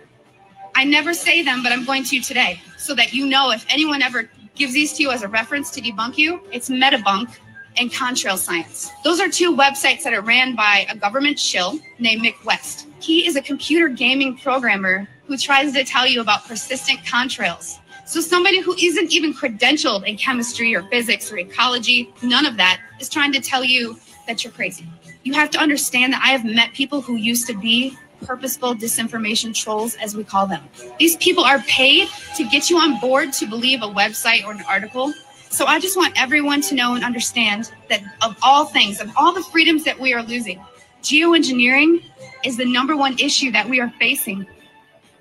I 0.76 0.84
never 0.84 1.12
say 1.12 1.42
them, 1.42 1.64
but 1.64 1.72
I'm 1.72 1.84
going 1.84 2.04
to 2.04 2.20
today 2.20 2.60
so 2.76 2.94
that 2.94 3.12
you 3.12 3.26
know 3.26 3.50
if 3.50 3.66
anyone 3.68 4.00
ever 4.00 4.30
gives 4.54 4.75
these 4.75 4.92
to 4.92 5.02
you 5.02 5.10
as 5.10 5.22
a 5.22 5.28
reference 5.28 5.72
to 5.72 5.80
debunk 5.80 6.16
you, 6.16 6.40
it's 6.52 6.68
Metabunk 6.68 7.37
and 7.76 7.90
Contrail 7.92 8.37
Science. 8.37 8.90
Those 9.04 9.20
are 9.20 9.28
two 9.28 9.56
websites 9.56 10.02
that 10.02 10.14
are 10.14 10.22
ran 10.22 10.54
by 10.54 10.87
a 10.88 10.96
government 10.96 11.38
shill 11.38 11.78
named 11.98 12.22
Mick 12.22 12.44
West. 12.44 12.87
He 13.00 13.26
is 13.26 13.37
a 13.37 13.42
computer 13.42 13.88
gaming 13.88 14.37
programmer 14.37 15.08
who 15.26 15.37
tries 15.37 15.72
to 15.75 15.84
tell 15.84 16.06
you 16.06 16.20
about 16.20 16.46
persistent 16.46 17.00
contrails. 17.00 17.78
So 18.06 18.20
somebody 18.20 18.60
who 18.60 18.75
isn't 18.75 19.12
even 19.12 19.34
credentialed 19.34 20.06
in 20.06 20.16
chemistry 20.16 20.75
or 20.75 20.82
physics 20.84 21.30
or 21.30 21.38
ecology, 21.38 22.12
none 22.22 22.46
of 22.46 22.56
that, 22.56 22.80
is 22.98 23.08
trying 23.08 23.32
to 23.32 23.40
tell 23.40 23.62
you 23.62 23.98
that 24.26 24.42
you're 24.42 24.52
crazy. 24.52 24.87
You 25.25 25.34
have 25.34 25.50
to 25.50 25.58
understand 25.58 26.14
that 26.14 26.22
I 26.25 26.28
have 26.28 26.44
met 26.44 26.72
people 26.72 27.02
who 27.02 27.16
used 27.16 27.46
to 27.48 27.54
be 27.54 27.96
purposeful 28.25 28.75
disinformation 28.75 29.54
trolls, 29.54 29.94
as 29.96 30.16
we 30.16 30.25
call 30.25 30.46
them. 30.46 30.62
These 30.98 31.16
people 31.16 31.44
are 31.44 31.60
paid 31.60 32.08
to 32.37 32.44
get 32.48 32.70
you 32.70 32.78
on 32.78 32.98
board 33.00 33.32
to 33.34 33.46
believe 33.46 33.82
a 33.82 33.87
website 33.87 34.44
or 34.44 34.52
an 34.52 34.64
article 34.68 35.12
so 35.50 35.67
I 35.67 35.81
just 35.81 35.97
want 35.97 36.21
everyone 36.21 36.61
to 36.62 36.75
know 36.75 36.95
and 36.95 37.05
understand 37.05 37.73
that 37.88 38.02
of 38.23 38.37
all 38.43 38.67
things, 38.67 39.00
of 39.00 39.11
all 39.17 39.33
the 39.33 39.43
freedoms 39.43 39.85
that 39.85 39.99
we 39.99 40.12
are 40.12 40.23
losing, 40.23 40.61
geoengineering 41.02 42.02
is 42.45 42.57
the 42.57 42.64
number 42.64 42.97
one 42.97 43.19
issue 43.19 43.50
that 43.52 43.69
we 43.69 43.81
are 43.81 43.90
facing 43.99 44.47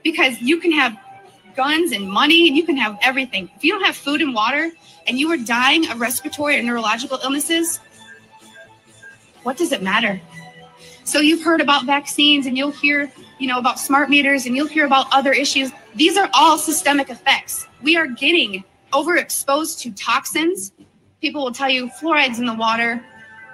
because 0.04 0.40
you 0.42 0.60
can 0.60 0.72
have 0.72 0.98
guns 1.56 1.92
and 1.92 2.08
money 2.08 2.48
and 2.48 2.56
you 2.56 2.64
can 2.64 2.78
have 2.78 2.98
everything. 3.02 3.50
If 3.56 3.64
you 3.64 3.74
don't 3.74 3.84
have 3.84 3.96
food 3.96 4.22
and 4.22 4.34
water 4.34 4.72
and 5.08 5.20
you 5.20 5.32
are 5.32 5.38
dying 5.38 5.90
of 5.90 6.00
respiratory 6.00 6.60
or 6.60 6.64
neurological 6.64 7.20
illnesses, 7.24 7.80
what 9.44 9.58
does 9.58 9.72
it 9.72 9.82
matter? 9.82 10.22
So 11.04 11.20
you've 11.20 11.42
heard 11.42 11.62
about 11.62 11.86
vaccines 11.86 12.46
and 12.46 12.58
you'll 12.58 12.72
hear, 12.72 13.12
you 13.40 13.48
know, 13.48 13.58
about 13.58 13.80
smart 13.80 14.10
meters 14.10 14.46
and 14.46 14.56
you'll 14.56 14.68
hear 14.68 14.86
about 14.86 15.08
other 15.12 15.32
issues. 15.32 15.72
These 15.96 16.18
are 16.18 16.30
all 16.34 16.58
systemic 16.58 17.10
effects. 17.10 17.66
We 17.82 17.96
are 17.96 18.08
getting 18.08 18.64
overexposed 18.92 19.80
to 19.82 19.92
toxins, 19.92 20.74
people 21.22 21.44
will 21.44 21.52
tell 21.52 21.70
you 21.70 21.90
fluoride's 22.00 22.40
in 22.40 22.46
the 22.46 22.54
water, 22.54 23.04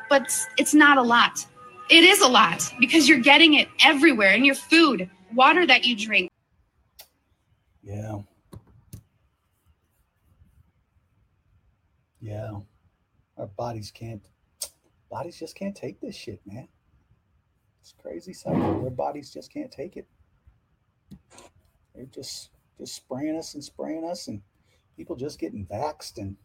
but 0.09 0.35
it's 0.57 0.73
not 0.73 0.97
a 0.97 1.01
lot. 1.01 1.45
It 1.89 2.03
is 2.03 2.21
a 2.21 2.27
lot 2.27 2.71
because 2.79 3.07
you're 3.07 3.19
getting 3.19 3.55
it 3.55 3.67
everywhere 3.83 4.31
in 4.31 4.45
your 4.45 4.55
food, 4.55 5.09
water 5.33 5.65
that 5.67 5.85
you 5.85 5.95
drink. 5.95 6.31
Yeah. 7.81 8.19
Yeah. 12.21 12.59
Our 13.37 13.47
bodies 13.47 13.91
can't, 13.91 14.21
bodies 15.09 15.37
just 15.37 15.55
can't 15.55 15.75
take 15.75 15.99
this 15.99 16.15
shit, 16.15 16.39
man. 16.45 16.67
It's 17.81 17.93
crazy 18.01 18.31
cycle. 18.31 18.81
Their 18.81 18.91
bodies 18.91 19.33
just 19.33 19.51
can't 19.51 19.69
take 19.69 19.97
it. 19.97 20.07
They're 21.93 22.05
just 22.05 22.49
just 22.77 22.95
spraying 22.95 23.37
us 23.37 23.53
and 23.53 23.63
spraying 23.63 24.03
us 24.03 24.27
and 24.27 24.41
people 24.95 25.15
just 25.15 25.39
getting 25.39 25.65
vaxxed 25.65 26.17
and 26.17 26.35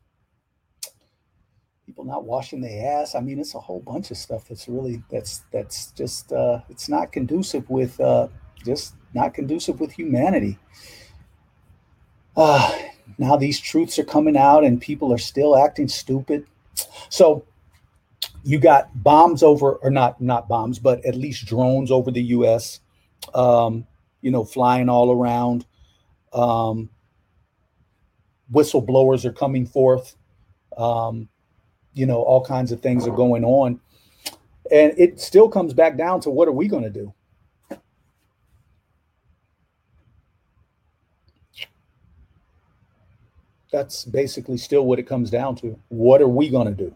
people 1.86 2.04
not 2.04 2.24
washing 2.24 2.60
their 2.60 3.00
ass. 3.00 3.14
I 3.14 3.20
mean, 3.20 3.38
it's 3.38 3.54
a 3.54 3.60
whole 3.60 3.80
bunch 3.80 4.10
of 4.10 4.16
stuff 4.16 4.48
that's 4.48 4.68
really 4.68 5.02
that's 5.10 5.44
that's 5.52 5.90
just 5.92 6.32
uh, 6.32 6.60
it's 6.68 6.88
not 6.88 7.12
conducive 7.12 7.68
with 7.70 7.98
uh, 8.00 8.28
just 8.64 8.94
not 9.14 9.34
conducive 9.34 9.80
with 9.80 9.92
humanity. 9.92 10.58
Uh, 12.36 12.70
now 13.16 13.36
these 13.36 13.58
truths 13.58 13.98
are 13.98 14.04
coming 14.04 14.36
out 14.36 14.64
and 14.64 14.80
people 14.80 15.12
are 15.12 15.18
still 15.18 15.56
acting 15.56 15.88
stupid. 15.88 16.46
So 17.08 17.44
you 18.44 18.58
got 18.58 18.90
bombs 19.02 19.42
over 19.42 19.72
or 19.76 19.90
not 19.90 20.20
not 20.20 20.46
bombs, 20.46 20.78
but 20.78 21.04
at 21.04 21.14
least 21.14 21.46
drones 21.46 21.90
over 21.90 22.10
the 22.10 22.22
U.S. 22.22 22.80
Um, 23.34 23.86
you 24.20 24.30
know, 24.30 24.44
flying 24.44 24.88
all 24.88 25.10
around. 25.10 25.64
Um, 26.32 26.90
whistleblowers 28.52 29.24
are 29.24 29.32
coming 29.32 29.66
forth. 29.66 30.16
Um, 30.76 31.28
you 31.94 32.06
know, 32.06 32.22
all 32.22 32.44
kinds 32.44 32.72
of 32.72 32.80
things 32.80 33.06
are 33.06 33.14
going 33.14 33.44
on. 33.44 33.80
And 34.70 34.92
it 34.98 35.20
still 35.20 35.48
comes 35.48 35.72
back 35.72 35.96
down 35.96 36.20
to 36.20 36.30
what 36.30 36.46
are 36.46 36.52
we 36.52 36.68
going 36.68 36.84
to 36.84 36.90
do? 36.90 37.12
That's 43.70 44.04
basically 44.04 44.56
still 44.56 44.86
what 44.86 44.98
it 44.98 45.04
comes 45.04 45.30
down 45.30 45.56
to. 45.56 45.78
What 45.88 46.22
are 46.22 46.28
we 46.28 46.48
going 46.48 46.68
to 46.68 46.74
do? 46.74 46.94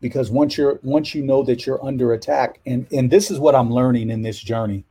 Because 0.00 0.30
once 0.30 0.56
you're 0.56 0.78
once 0.82 1.14
you 1.14 1.22
know 1.22 1.42
that 1.42 1.66
you're 1.66 1.84
under 1.84 2.12
attack, 2.12 2.60
and 2.66 2.86
and 2.92 3.10
this 3.10 3.30
is 3.30 3.40
what 3.40 3.56
I'm 3.56 3.72
learning 3.72 4.10
in 4.10 4.22
this 4.22 4.38
journey. 4.38 4.84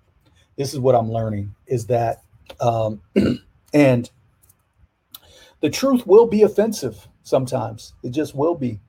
This 0.57 0.73
is 0.73 0.79
what 0.79 0.95
I'm 0.95 1.09
learning 1.09 1.53
is 1.67 1.85
that 1.87 2.24
um, 2.59 3.01
and 3.73 4.09
the 5.61 5.69
truth 5.69 6.05
will 6.05 6.27
be 6.27 6.43
offensive 6.43 7.07
sometimes. 7.23 7.93
It 8.03 8.11
just 8.11 8.35
will 8.35 8.55
be. 8.55 8.79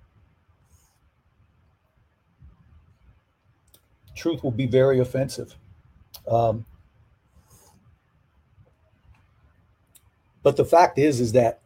Truth 4.14 4.42
will 4.42 4.51
be 4.51 4.66
very 4.66 4.99
offensive. 4.99 5.55
Um, 6.29 6.64
but 10.42 10.57
the 10.57 10.64
fact 10.64 10.99
is, 10.99 11.21
is 11.21 11.33
that 11.33 11.61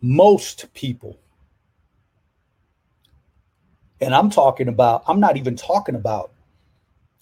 most 0.00 0.72
people, 0.74 1.18
and 4.00 4.14
I'm 4.14 4.30
talking 4.30 4.68
about, 4.68 5.02
I'm 5.06 5.20
not 5.20 5.36
even 5.36 5.56
talking 5.56 5.94
about 5.94 6.32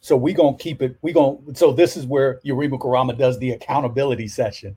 so 0.05 0.19
we 0.19 0.35
gonna 0.35 0.55
keep 0.59 0.83
it. 0.83 0.99
We 1.01 1.15
gonna. 1.15 1.39
So 1.55 1.73
this 1.73 1.97
is 1.97 2.05
where 2.05 2.39
Yurima 2.45 2.79
Karama 2.79 3.17
does 3.17 3.39
the 3.39 3.53
accountability 3.53 4.29
session. 4.29 4.77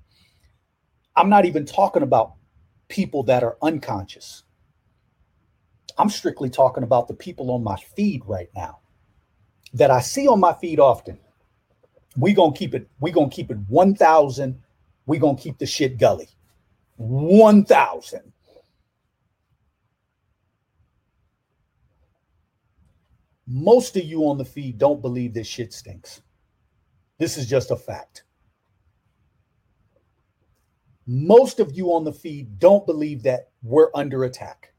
I'm 1.17 1.27
not 1.27 1.43
even 1.43 1.65
talking 1.65 2.01
about 2.01 2.35
people 2.87 3.23
that 3.23 3.43
are 3.43 3.57
unconscious. 3.61 4.45
I'm 5.97 6.09
strictly 6.09 6.49
talking 6.49 6.83
about 6.83 7.09
the 7.09 7.13
people 7.13 7.51
on 7.51 7.61
my 7.61 7.75
feed 7.75 8.21
right 8.25 8.47
now 8.55 8.79
that 9.73 9.91
I 9.91 9.99
see 9.99 10.29
on 10.29 10.39
my 10.39 10.53
feed 10.53 10.79
often. 10.79 11.19
We 12.15 12.31
gonna 12.31 12.55
keep 12.55 12.73
it. 12.73 12.87
We 13.01 13.11
gonna 13.11 13.29
keep 13.29 13.51
it 13.51 13.57
one 13.67 13.95
thousand. 13.95 14.57
We 15.07 15.17
gonna 15.17 15.37
keep 15.37 15.57
the 15.57 15.65
shit 15.65 15.97
gully. 15.97 16.29
One 16.95 17.65
thousand. 17.65 18.31
Most 23.47 23.95
of 23.95 24.03
you 24.03 24.27
on 24.27 24.37
the 24.37 24.45
feed 24.45 24.77
don't 24.77 25.01
believe 25.01 25.33
this 25.33 25.47
shit 25.47 25.73
stinks. 25.73 26.21
This 27.17 27.37
is 27.37 27.47
just 27.47 27.71
a 27.71 27.75
fact. 27.77 28.23
Most 31.07 31.61
of 31.61 31.71
you 31.71 31.93
on 31.93 32.03
the 32.03 32.11
feed 32.11 32.59
don't 32.59 32.85
believe 32.85 33.23
that 33.23 33.49
we're 33.63 33.89
under 33.95 34.25
attack. 34.25 34.73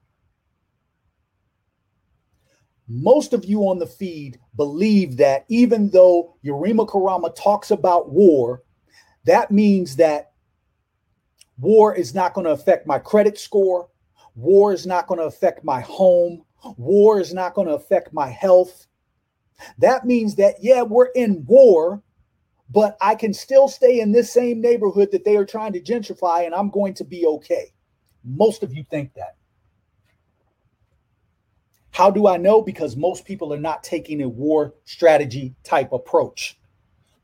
Most 2.86 3.32
of 3.32 3.44
you 3.44 3.62
on 3.62 3.78
the 3.78 3.86
feed 3.86 4.38
believe 4.56 5.16
that 5.16 5.44
even 5.48 5.90
though 5.90 6.36
Yurima 6.44 6.86
Karama 6.86 7.34
talks 7.34 7.70
about 7.70 8.10
war, 8.10 8.62
that 9.24 9.50
means 9.50 9.96
that 9.96 10.32
war 11.58 11.94
is 11.94 12.14
not 12.14 12.34
going 12.34 12.46
to 12.46 12.52
affect 12.52 12.86
my 12.86 12.98
credit 12.98 13.38
score. 13.38 13.88
War 14.34 14.72
is 14.72 14.86
not 14.86 15.06
going 15.06 15.20
to 15.20 15.26
affect 15.26 15.64
my 15.64 15.80
home. 15.80 16.44
War 16.76 17.20
is 17.20 17.32
not 17.32 17.54
going 17.54 17.68
to 17.68 17.74
affect 17.74 18.12
my 18.12 18.28
health. 18.28 18.86
That 19.78 20.06
means 20.06 20.34
that, 20.36 20.56
yeah, 20.60 20.82
we're 20.82 21.06
in 21.14 21.44
war, 21.46 22.02
but 22.70 22.96
I 23.00 23.14
can 23.14 23.32
still 23.32 23.68
stay 23.68 24.00
in 24.00 24.12
this 24.12 24.32
same 24.32 24.60
neighborhood 24.60 25.10
that 25.12 25.24
they 25.24 25.36
are 25.36 25.46
trying 25.46 25.72
to 25.72 25.80
gentrify 25.80 26.44
and 26.44 26.54
I'm 26.54 26.70
going 26.70 26.94
to 26.94 27.04
be 27.04 27.26
okay. 27.26 27.72
Most 28.24 28.62
of 28.62 28.74
you 28.74 28.84
think 28.90 29.14
that. 29.14 29.36
How 31.90 32.10
do 32.10 32.28
I 32.28 32.36
know? 32.36 32.62
Because 32.62 32.96
most 32.96 33.24
people 33.24 33.52
are 33.52 33.58
not 33.58 33.82
taking 33.82 34.22
a 34.22 34.28
war 34.28 34.74
strategy 34.84 35.54
type 35.64 35.92
approach. 35.92 36.58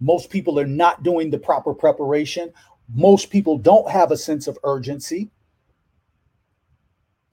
Most 0.00 0.30
people 0.30 0.58
are 0.58 0.66
not 0.66 1.02
doing 1.02 1.30
the 1.30 1.38
proper 1.38 1.72
preparation. 1.72 2.52
Most 2.92 3.30
people 3.30 3.56
don't 3.56 3.88
have 3.88 4.10
a 4.10 4.16
sense 4.16 4.48
of 4.48 4.58
urgency 4.64 5.30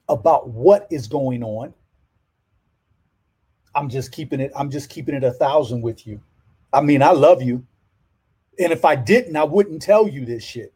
about 0.08 0.50
what 0.50 0.86
is 0.90 1.08
going 1.08 1.42
on. 1.42 1.74
I'm 3.74 3.88
just 3.88 4.12
keeping 4.12 4.40
it, 4.40 4.52
I'm 4.56 4.70
just 4.70 4.90
keeping 4.90 5.14
it 5.14 5.24
a 5.24 5.32
thousand 5.32 5.82
with 5.82 6.06
you. 6.06 6.20
I 6.72 6.80
mean, 6.80 7.02
I 7.02 7.10
love 7.10 7.42
you. 7.42 7.66
And 8.58 8.72
if 8.72 8.84
I 8.84 8.96
didn't, 8.96 9.36
I 9.36 9.44
wouldn't 9.44 9.82
tell 9.82 10.06
you 10.06 10.24
this 10.24 10.44
shit. 10.44 10.72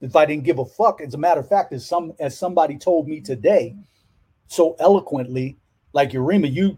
If 0.00 0.16
I 0.16 0.26
didn't 0.26 0.44
give 0.44 0.58
a 0.58 0.64
fuck. 0.64 1.00
As 1.00 1.14
a 1.14 1.18
matter 1.18 1.40
of 1.40 1.48
fact, 1.48 1.72
as 1.72 1.86
some 1.86 2.12
as 2.18 2.36
somebody 2.36 2.76
told 2.76 3.06
me 3.06 3.20
today, 3.20 3.76
so 4.48 4.74
eloquently, 4.80 5.56
like 5.92 6.10
Yurima, 6.10 6.52
you 6.52 6.76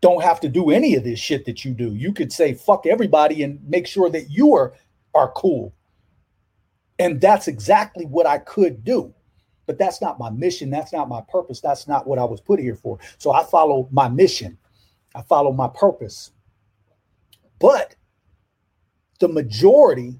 don't 0.00 0.22
have 0.22 0.40
to 0.40 0.48
do 0.48 0.70
any 0.70 0.96
of 0.96 1.04
this 1.04 1.18
shit 1.20 1.44
that 1.46 1.64
you 1.64 1.72
do. 1.72 1.94
You 1.94 2.12
could 2.12 2.32
say 2.32 2.52
fuck 2.52 2.84
everybody 2.86 3.44
and 3.44 3.60
make 3.68 3.86
sure 3.86 4.10
that 4.10 4.30
you 4.30 4.54
are 4.54 4.74
are 5.14 5.30
cool. 5.32 5.72
And 6.98 7.20
that's 7.20 7.48
exactly 7.48 8.04
what 8.06 8.26
I 8.26 8.38
could 8.38 8.84
do. 8.84 9.14
But 9.66 9.78
that's 9.78 10.00
not 10.00 10.18
my 10.18 10.30
mission. 10.30 10.70
That's 10.70 10.92
not 10.92 11.08
my 11.08 11.22
purpose. 11.28 11.60
That's 11.60 11.88
not 11.88 12.06
what 12.06 12.18
I 12.18 12.24
was 12.24 12.40
put 12.40 12.60
here 12.60 12.76
for. 12.76 12.98
So 13.18 13.32
I 13.32 13.44
follow 13.44 13.88
my 13.90 14.08
mission. 14.08 14.58
I 15.14 15.22
follow 15.22 15.52
my 15.52 15.68
purpose. 15.68 16.32
But 17.58 17.96
the 19.20 19.28
majority 19.28 20.18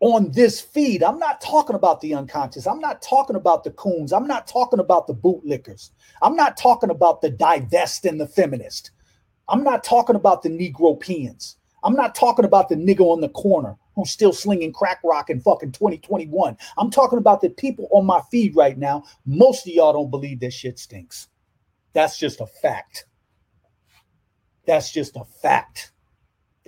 on 0.00 0.30
this 0.32 0.60
feed, 0.60 1.02
I'm 1.02 1.18
not 1.18 1.40
talking 1.40 1.74
about 1.74 2.00
the 2.00 2.14
unconscious. 2.14 2.66
I'm 2.66 2.80
not 2.80 3.02
talking 3.02 3.36
about 3.36 3.64
the 3.64 3.70
coons. 3.70 4.12
I'm 4.12 4.26
not 4.26 4.46
talking 4.46 4.80
about 4.80 5.06
the 5.06 5.14
bootlickers. 5.14 5.90
I'm 6.22 6.36
not 6.36 6.56
talking 6.56 6.90
about 6.90 7.20
the 7.20 7.30
divest 7.30 8.04
and 8.04 8.20
the 8.20 8.26
feminist. 8.26 8.90
I'm 9.48 9.64
not 9.64 9.82
talking 9.82 10.16
about 10.16 10.42
the 10.42 10.50
Negro 10.50 10.98
peons. 10.98 11.56
I'm 11.82 11.94
not 11.94 12.14
talking 12.14 12.44
about 12.44 12.68
the 12.68 12.74
nigga 12.74 13.00
on 13.00 13.20
the 13.20 13.28
corner 13.30 13.76
who's 13.98 14.10
still 14.12 14.32
slinging 14.32 14.72
crack 14.72 15.00
rock 15.02 15.28
in 15.28 15.40
fucking 15.40 15.72
2021. 15.72 16.56
I'm 16.78 16.90
talking 16.90 17.18
about 17.18 17.40
the 17.40 17.50
people 17.50 17.88
on 17.90 18.06
my 18.06 18.20
feed 18.30 18.54
right 18.54 18.78
now. 18.78 19.02
Most 19.26 19.66
of 19.66 19.72
y'all 19.72 19.92
don't 19.92 20.10
believe 20.10 20.38
this 20.38 20.54
shit 20.54 20.78
stinks. 20.78 21.26
That's 21.94 22.16
just 22.16 22.40
a 22.40 22.46
fact. 22.46 23.06
That's 24.66 24.92
just 24.92 25.16
a 25.16 25.24
fact. 25.42 25.90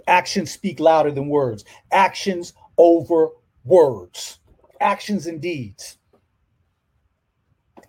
Actions 0.09 0.51
speak 0.51 0.81
louder 0.81 1.13
than 1.13 1.29
words. 1.29 1.65
Actions 1.93 2.53
over 2.77 3.29
words. 3.63 4.41
Actions 4.81 5.29
and 5.29 5.41
deeds. 5.41 5.99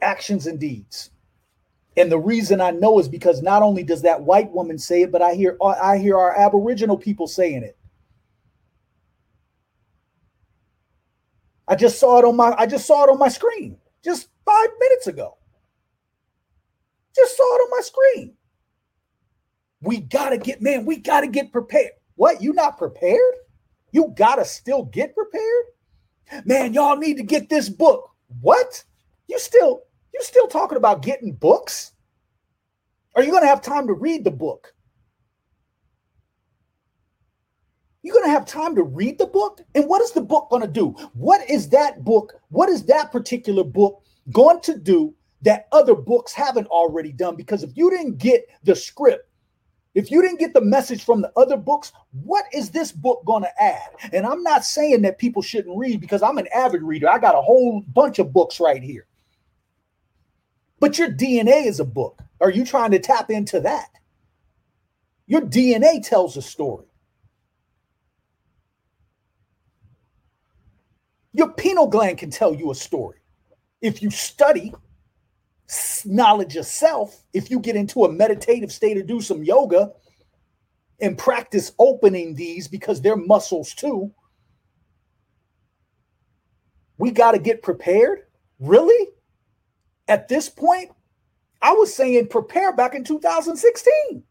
Actions 0.04 0.46
and 0.46 0.60
deeds. 0.60 1.10
And 1.98 2.12
the 2.12 2.20
reason 2.20 2.62
I 2.62 2.70
know 2.70 3.00
is 3.00 3.08
because 3.08 3.42
not 3.42 3.64
only 3.64 3.82
does 3.82 4.04
that 4.04 4.22
white 4.22 4.52
woman 4.52 4.78
say 4.78 5.02
it, 5.02 5.12
but 5.12 5.24
I 5.24 5.34
hear 5.34 5.58
I 5.64 5.98
hear 5.98 6.16
our 6.16 6.38
Aboriginal 6.38 6.98
people 6.98 7.26
saying 7.26 7.64
it. 7.64 7.76
I 11.72 11.76
just 11.76 12.02
saw 12.02 12.20
it 12.20 12.26
on 12.26 12.36
my 12.36 12.54
I 12.58 12.66
just 12.66 12.86
saw 12.86 13.06
it 13.06 13.10
on 13.10 13.18
my 13.18 13.30
screen 13.30 13.78
just 14.04 14.28
five 14.46 14.70
minutes 14.78 15.08
ago. 15.08 15.38
Just 17.16 17.38
saw 17.38 17.44
it 17.44 17.62
on 17.62 17.70
my 17.72 17.82
screen. 17.82 18.34
We 19.82 20.02
gotta 20.02 20.38
get 20.38 20.62
man, 20.62 20.86
we 20.86 20.98
gotta 20.98 21.28
get 21.28 21.54
prepared. 21.54 21.92
What? 22.16 22.42
You 22.42 22.52
not 22.52 22.78
prepared? 22.78 23.36
You 23.94 24.14
gotta 24.18 24.44
still 24.44 24.84
get 24.84 25.16
prepared? 25.16 26.44
Man, 26.44 26.74
y'all 26.74 26.98
need 26.98 27.16
to 27.16 27.24
get 27.24 27.48
this 27.48 27.70
book. 27.70 28.10
What? 28.42 28.84
You 29.30 29.40
still 29.40 29.84
you 30.14 30.20
still 30.24 30.48
talking 30.48 30.78
about 30.78 31.04
getting 31.04 31.32
books? 31.32 31.94
Are 33.16 33.24
you 33.24 33.32
to 33.40 33.48
have 33.48 33.62
time 33.62 33.88
to 33.88 33.94
read 33.94 34.26
the 34.26 34.32
book? 34.32 34.74
You're 38.04 38.16
going 38.16 38.26
to 38.26 38.32
have 38.32 38.46
time 38.46 38.76
to 38.76 38.84
read 38.84 39.20
the 39.20 39.28
book? 39.28 39.62
And 39.76 39.88
what 39.88 40.02
is 40.02 40.12
the 40.12 40.22
book 40.22 40.50
going 40.50 40.64
to 40.64 40.68
do? 40.68 40.90
What 41.14 41.48
is 41.50 41.70
that 41.70 42.04
book? 42.04 42.34
What 42.50 42.70
is 42.70 42.84
that 42.86 43.12
particular 43.12 43.64
book 43.64 44.04
going 44.32 44.62
to 44.62 44.78
do 44.78 45.14
that 45.44 45.68
other 45.72 45.96
books 45.96 46.34
haven't 46.34 46.68
already 46.68 47.12
done? 47.12 47.36
Because 47.36 47.64
if 47.64 47.76
you 47.76 47.92
didn't 47.92 48.18
get 48.18 48.48
the 48.64 48.76
script, 48.76 49.28
if 49.94 50.10
you 50.10 50.22
didn't 50.22 50.40
get 50.40 50.54
the 50.54 50.62
message 50.62 51.04
from 51.04 51.22
the 51.22 51.32
other 51.36 51.58
books, 51.58 51.92
what 52.24 52.46
is 52.54 52.70
this 52.70 52.92
book 52.92 53.24
going 53.26 53.44
to 53.44 53.62
add? 53.62 53.90
And 54.14 54.26
I'm 54.26 54.42
not 54.42 54.64
saying 54.64 55.02
that 55.04 55.20
people 55.20 55.42
shouldn't 55.42 55.78
read 55.78 56.00
because 56.00 56.24
I'm 56.24 56.38
an 56.38 56.48
avid 56.56 56.82
reader. 56.82 57.10
I 57.10 57.20
got 57.20 57.36
a 57.36 57.42
whole 57.42 57.82
bunch 57.82 58.18
of 58.18 58.34
books 58.34 58.60
right 58.60 58.82
here. 58.82 59.06
But 60.80 60.98
your 60.98 61.10
DNA 61.10 61.66
is 61.68 61.80
a 61.80 61.86
book. 61.86 62.22
Are 62.40 62.50
you 62.50 62.66
trying 62.66 62.92
to 62.92 63.00
tap 63.00 63.30
into 63.30 63.60
that? 63.60 63.90
Your 65.28 65.42
DNA 65.42 66.02
tells 66.02 66.38
a 66.38 66.42
story. 66.42 66.88
Your 71.34 71.52
pineal 71.54 71.88
gland 71.88 72.18
can 72.18 72.30
tell 72.30 72.54
you 72.54 72.72
a 72.72 72.76
story. 72.76 73.20
If 73.82 74.02
you 74.02 74.12
study 74.12 74.74
knowledge 76.06 76.54
yourself, 76.54 77.24
if 77.34 77.50
you 77.50 77.60
get 77.60 77.76
into 77.76 78.04
a 78.04 78.12
meditative 78.12 78.72
state 78.72 78.98
or 78.98 79.04
do 79.04 79.22
some 79.22 79.44
yoga 79.44 79.92
and 81.00 81.18
practice 81.18 81.72
opening 81.80 82.36
these 82.36 82.68
because 82.68 83.02
they're 83.02 83.16
muscles 83.16 83.74
too, 83.74 84.12
we 86.98 87.12
got 87.12 87.32
to 87.32 87.40
get 87.40 87.64
prepared. 87.64 88.24
Really? 88.60 89.10
At 90.08 90.28
this 90.28 90.50
point, 90.50 90.92
I 91.62 91.72
was 91.74 91.94
saying 91.94 92.28
prepare 92.28 92.74
back 92.76 92.94
in 92.94 93.04
2016. 93.04 94.24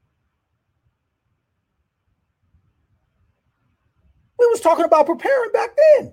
We 4.38 4.46
was 4.46 4.60
talking 4.60 4.84
about 4.84 5.06
preparing 5.06 5.52
back 5.52 5.70
then. 5.76 6.12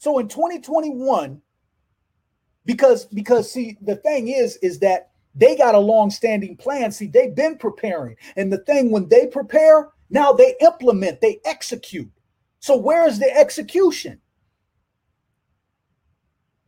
So 0.00 0.18
in 0.18 0.28
2021, 0.28 1.42
because 2.64 3.04
because 3.04 3.52
see 3.52 3.76
the 3.82 3.96
thing 3.96 4.28
is 4.28 4.56
is 4.62 4.78
that 4.78 5.10
they 5.34 5.56
got 5.56 5.74
a 5.74 5.78
long-standing 5.78 6.56
plan. 6.56 6.90
See, 6.90 7.06
they've 7.06 7.34
been 7.34 7.58
preparing. 7.58 8.16
And 8.34 8.50
the 8.50 8.64
thing 8.64 8.90
when 8.90 9.10
they 9.10 9.26
prepare, 9.26 9.90
now 10.08 10.32
they 10.32 10.56
implement, 10.62 11.20
they 11.20 11.38
execute. 11.44 12.10
So 12.60 12.78
where 12.78 13.06
is 13.06 13.18
the 13.18 13.30
execution? 13.36 14.22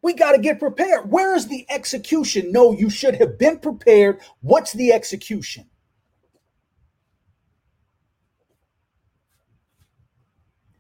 We 0.03 0.13
got 0.13 0.33
to 0.33 0.39
get 0.39 0.59
prepared. 0.59 1.11
Where 1.11 1.35
is 1.35 1.49
the 1.49 1.65
execution? 1.71 2.53
No, 2.53 2.73
you 2.73 2.91
should 2.91 3.15
have 3.15 3.39
been 3.39 3.59
prepared. 3.59 4.21
What's 4.43 4.73
the 4.73 4.93
execution? 4.93 5.71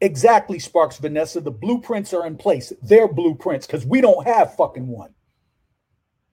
Exactly, 0.02 0.58
Sparks 0.58 0.98
Vanessa. 0.98 1.40
The 1.40 1.50
blueprints 1.50 2.12
are 2.12 2.26
in 2.26 2.36
place. 2.36 2.74
They're 2.82 3.08
blueprints 3.08 3.66
because 3.66 3.86
we 3.86 4.02
don't 4.02 4.26
have 4.26 4.54
fucking 4.56 4.86
one. 4.86 5.14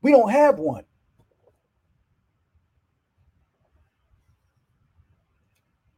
We 0.02 0.12
don't 0.12 0.32
have 0.32 0.60
one. 0.60 0.84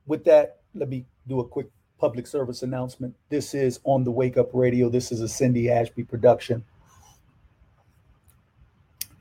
With 0.06 0.26
that, 0.26 0.60
let 0.76 0.90
me 0.90 1.08
do 1.28 1.40
a 1.40 1.48
quick 1.48 1.68
public 1.98 2.28
service 2.28 2.62
announcement. 2.62 3.16
This 3.30 3.56
is 3.56 3.80
on 3.86 4.04
the 4.04 4.12
Wake 4.12 4.38
Up 4.38 4.50
Radio. 4.54 4.90
This 4.90 5.12
is 5.12 5.22
a 5.22 5.28
Cindy 5.28 5.72
Ashby 5.72 6.04
production 6.04 6.64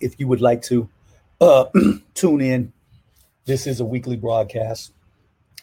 if 0.00 0.18
you 0.18 0.26
would 0.26 0.40
like 0.40 0.62
to 0.62 0.88
uh, 1.40 1.66
tune 2.14 2.40
in, 2.40 2.72
this 3.44 3.66
is 3.66 3.80
a 3.80 3.84
weekly 3.84 4.16
broadcast, 4.16 4.92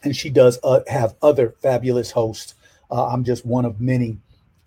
and 0.04 0.16
she 0.16 0.30
does 0.30 0.60
uh, 0.64 0.82
have 0.88 1.16
other 1.22 1.56
fabulous 1.62 2.12
hosts. 2.12 2.54
Uh, 2.92 3.08
I'm 3.08 3.24
just 3.24 3.44
one 3.46 3.66
of 3.66 3.80
many, 3.82 4.18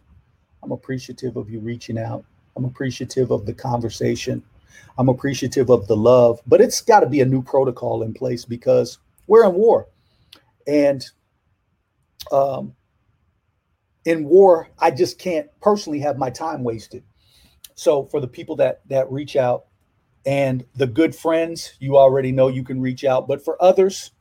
i'm 0.63 0.71
appreciative 0.71 1.35
of 1.35 1.49
you 1.49 1.59
reaching 1.59 1.97
out 1.97 2.23
i'm 2.55 2.63
appreciative 2.63 3.31
of 3.31 3.45
the 3.45 3.53
conversation 3.53 4.41
i'm 4.97 5.09
appreciative 5.09 5.69
of 5.69 5.87
the 5.87 5.95
love 5.95 6.39
but 6.47 6.61
it's 6.61 6.81
got 6.81 7.01
to 7.01 7.07
be 7.07 7.21
a 7.21 7.25
new 7.25 7.41
protocol 7.41 8.03
in 8.03 8.13
place 8.13 8.45
because 8.45 8.99
we're 9.27 9.45
in 9.45 9.53
war 9.53 9.87
and 10.67 11.05
um, 12.31 12.73
in 14.05 14.23
war 14.25 14.69
i 14.79 14.89
just 14.91 15.19
can't 15.19 15.47
personally 15.61 15.99
have 15.99 16.17
my 16.17 16.29
time 16.29 16.63
wasted 16.63 17.03
so 17.75 18.05
for 18.05 18.19
the 18.19 18.27
people 18.27 18.55
that 18.55 18.81
that 18.87 19.11
reach 19.11 19.35
out 19.35 19.65
and 20.25 20.63
the 20.75 20.87
good 20.87 21.15
friends 21.15 21.73
you 21.79 21.97
already 21.97 22.31
know 22.31 22.47
you 22.47 22.63
can 22.63 22.79
reach 22.79 23.03
out 23.03 23.27
but 23.27 23.43
for 23.43 23.61
others 23.61 24.11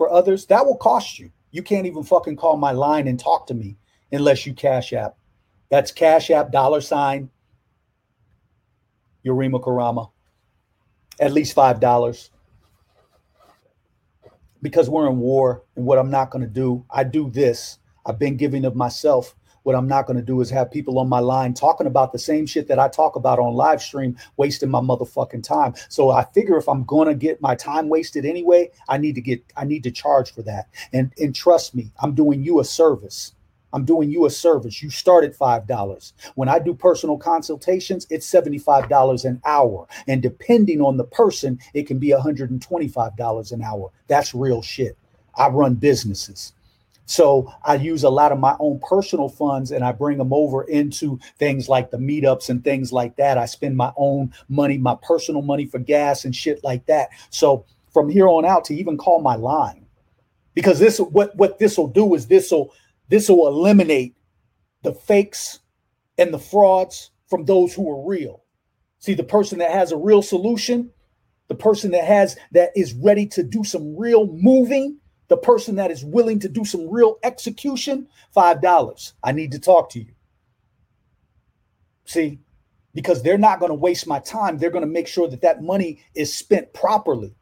for 0.00 0.10
others, 0.10 0.46
that 0.46 0.64
will 0.64 0.78
cost 0.78 1.18
you. 1.18 1.30
You 1.50 1.62
can't 1.62 1.86
even 1.86 2.04
fucking 2.04 2.36
call 2.36 2.56
my 2.56 2.72
line 2.72 3.06
and 3.06 3.20
talk 3.20 3.46
to 3.48 3.54
me 3.54 3.76
unless 4.12 4.46
you 4.46 4.54
cash 4.54 4.94
app. 4.94 5.18
That's 5.68 5.92
cash 5.92 6.30
app 6.30 6.52
dollar 6.52 6.80
sign 6.80 7.28
Yurima 9.24 9.62
Karama. 9.62 10.10
At 11.18 11.32
least 11.32 11.54
five 11.54 11.80
dollars. 11.80 12.30
Because 14.62 14.90
we're 14.90 15.08
in 15.08 15.18
war 15.18 15.64
and 15.76 15.86
what 15.86 15.98
I'm 15.98 16.10
not 16.10 16.30
going 16.30 16.42
to 16.42 16.50
do, 16.50 16.84
I 16.90 17.04
do 17.04 17.30
this. 17.30 17.78
I've 18.04 18.18
been 18.18 18.36
giving 18.36 18.64
of 18.64 18.76
myself 18.76 19.34
what 19.62 19.74
I'm 19.74 19.86
not 19.86 20.06
going 20.06 20.16
to 20.16 20.22
do 20.22 20.40
is 20.40 20.50
have 20.50 20.70
people 20.70 20.98
on 20.98 21.08
my 21.08 21.18
line 21.20 21.54
talking 21.54 21.86
about 21.86 22.12
the 22.12 22.18
same 22.18 22.46
shit 22.46 22.68
that 22.68 22.78
I 22.78 22.88
talk 22.88 23.16
about 23.16 23.38
on 23.38 23.54
live 23.54 23.82
stream, 23.82 24.16
wasting 24.36 24.70
my 24.70 24.80
motherfucking 24.80 25.42
time. 25.42 25.74
So 25.88 26.10
I 26.10 26.24
figure 26.24 26.56
if 26.56 26.68
I'm 26.68 26.84
going 26.84 27.08
to 27.08 27.14
get 27.14 27.40
my 27.40 27.54
time 27.54 27.88
wasted 27.88 28.24
anyway, 28.24 28.70
I 28.88 28.98
need 28.98 29.14
to 29.16 29.20
get 29.20 29.42
I 29.56 29.64
need 29.64 29.82
to 29.84 29.90
charge 29.90 30.32
for 30.32 30.42
that. 30.42 30.68
And 30.92 31.12
and 31.18 31.34
trust 31.34 31.74
me, 31.74 31.92
I'm 32.00 32.14
doing 32.14 32.42
you 32.42 32.60
a 32.60 32.64
service. 32.64 33.34
I'm 33.72 33.84
doing 33.84 34.10
you 34.10 34.26
a 34.26 34.30
service. 34.30 34.82
You 34.82 34.90
start 34.90 35.24
at 35.24 35.36
$5. 35.36 36.12
When 36.34 36.48
I 36.48 36.58
do 36.58 36.74
personal 36.74 37.16
consultations, 37.16 38.06
it's 38.10 38.30
$75 38.30 39.24
an 39.24 39.40
hour. 39.44 39.86
And 40.08 40.22
depending 40.22 40.80
on 40.80 40.96
the 40.96 41.04
person, 41.04 41.58
it 41.74 41.86
can 41.86 41.98
be 41.98 42.08
$125 42.08 43.52
an 43.52 43.62
hour. 43.62 43.90
That's 44.08 44.34
real 44.34 44.62
shit. 44.62 44.96
I 45.36 45.48
run 45.48 45.74
businesses. 45.74 46.52
So 47.06 47.52
I 47.64 47.74
use 47.74 48.04
a 48.04 48.08
lot 48.08 48.30
of 48.30 48.38
my 48.38 48.54
own 48.60 48.78
personal 48.78 49.28
funds 49.28 49.72
and 49.72 49.84
I 49.84 49.90
bring 49.90 50.16
them 50.16 50.32
over 50.32 50.62
into 50.62 51.18
things 51.38 51.68
like 51.68 51.90
the 51.90 51.96
meetups 51.96 52.50
and 52.50 52.62
things 52.62 52.92
like 52.92 53.16
that. 53.16 53.36
I 53.36 53.46
spend 53.46 53.76
my 53.76 53.92
own 53.96 54.32
money, 54.48 54.78
my 54.78 54.96
personal 55.02 55.42
money 55.42 55.66
for 55.66 55.80
gas 55.80 56.24
and 56.24 56.34
shit 56.34 56.62
like 56.62 56.86
that. 56.86 57.08
So 57.30 57.64
from 57.92 58.10
here 58.10 58.28
on 58.28 58.44
out 58.44 58.64
to 58.66 58.76
even 58.76 58.96
call 58.96 59.20
my 59.20 59.34
line, 59.34 59.86
because 60.54 60.78
this 60.78 61.00
what 61.00 61.34
what 61.34 61.58
this 61.58 61.76
will 61.76 61.88
do 61.88 62.14
is 62.14 62.28
this 62.28 62.52
will 62.52 62.72
this 63.10 63.28
will 63.28 63.48
eliminate 63.48 64.16
the 64.82 64.94
fakes 64.94 65.58
and 66.16 66.32
the 66.32 66.38
frauds 66.38 67.10
from 67.28 67.44
those 67.44 67.74
who 67.74 67.90
are 67.90 68.08
real. 68.08 68.44
See, 69.00 69.14
the 69.14 69.24
person 69.24 69.58
that 69.58 69.72
has 69.72 69.92
a 69.92 69.96
real 69.96 70.22
solution, 70.22 70.90
the 71.48 71.54
person 71.54 71.90
that 71.90 72.04
has 72.04 72.36
that 72.52 72.70
is 72.76 72.94
ready 72.94 73.26
to 73.26 73.42
do 73.42 73.64
some 73.64 73.96
real 73.96 74.26
moving, 74.28 74.98
the 75.28 75.36
person 75.36 75.74
that 75.76 75.90
is 75.90 76.04
willing 76.04 76.38
to 76.40 76.48
do 76.48 76.64
some 76.64 76.88
real 76.88 77.18
execution, 77.22 78.06
$5. 78.34 79.12
I 79.22 79.32
need 79.32 79.52
to 79.52 79.58
talk 79.58 79.90
to 79.90 79.98
you. 79.98 80.12
See, 82.04 82.40
because 82.94 83.22
they're 83.22 83.38
not 83.38 83.60
going 83.60 83.70
to 83.70 83.74
waste 83.74 84.06
my 84.06 84.18
time. 84.20 84.58
They're 84.58 84.70
going 84.70 84.84
to 84.84 84.90
make 84.90 85.08
sure 85.08 85.28
that 85.28 85.42
that 85.42 85.62
money 85.62 86.00
is 86.14 86.34
spent 86.34 86.72
properly. 86.72 87.34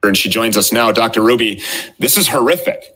And 0.03 0.15
she 0.15 0.29
joins 0.29 0.55
us 0.55 0.71
now, 0.71 0.93
Dr. 0.93 1.21
Ruby. 1.21 1.61
This 1.99 2.17
is 2.17 2.29
horrific. 2.29 2.95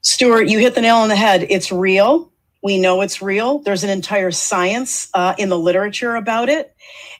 Stuart, 0.00 0.48
you 0.48 0.58
hit 0.58 0.74
the 0.74 0.80
nail 0.80 0.96
on 0.96 1.08
the 1.08 1.14
head. 1.14 1.46
It's 1.48 1.70
real. 1.70 2.32
We 2.60 2.76
know 2.76 3.02
it's 3.02 3.22
real. 3.22 3.60
There's 3.60 3.84
an 3.84 3.90
entire 3.90 4.32
science 4.32 5.08
uh, 5.14 5.34
in 5.38 5.48
the 5.48 5.58
literature 5.58 6.16
about 6.16 6.48
it. 6.48 6.74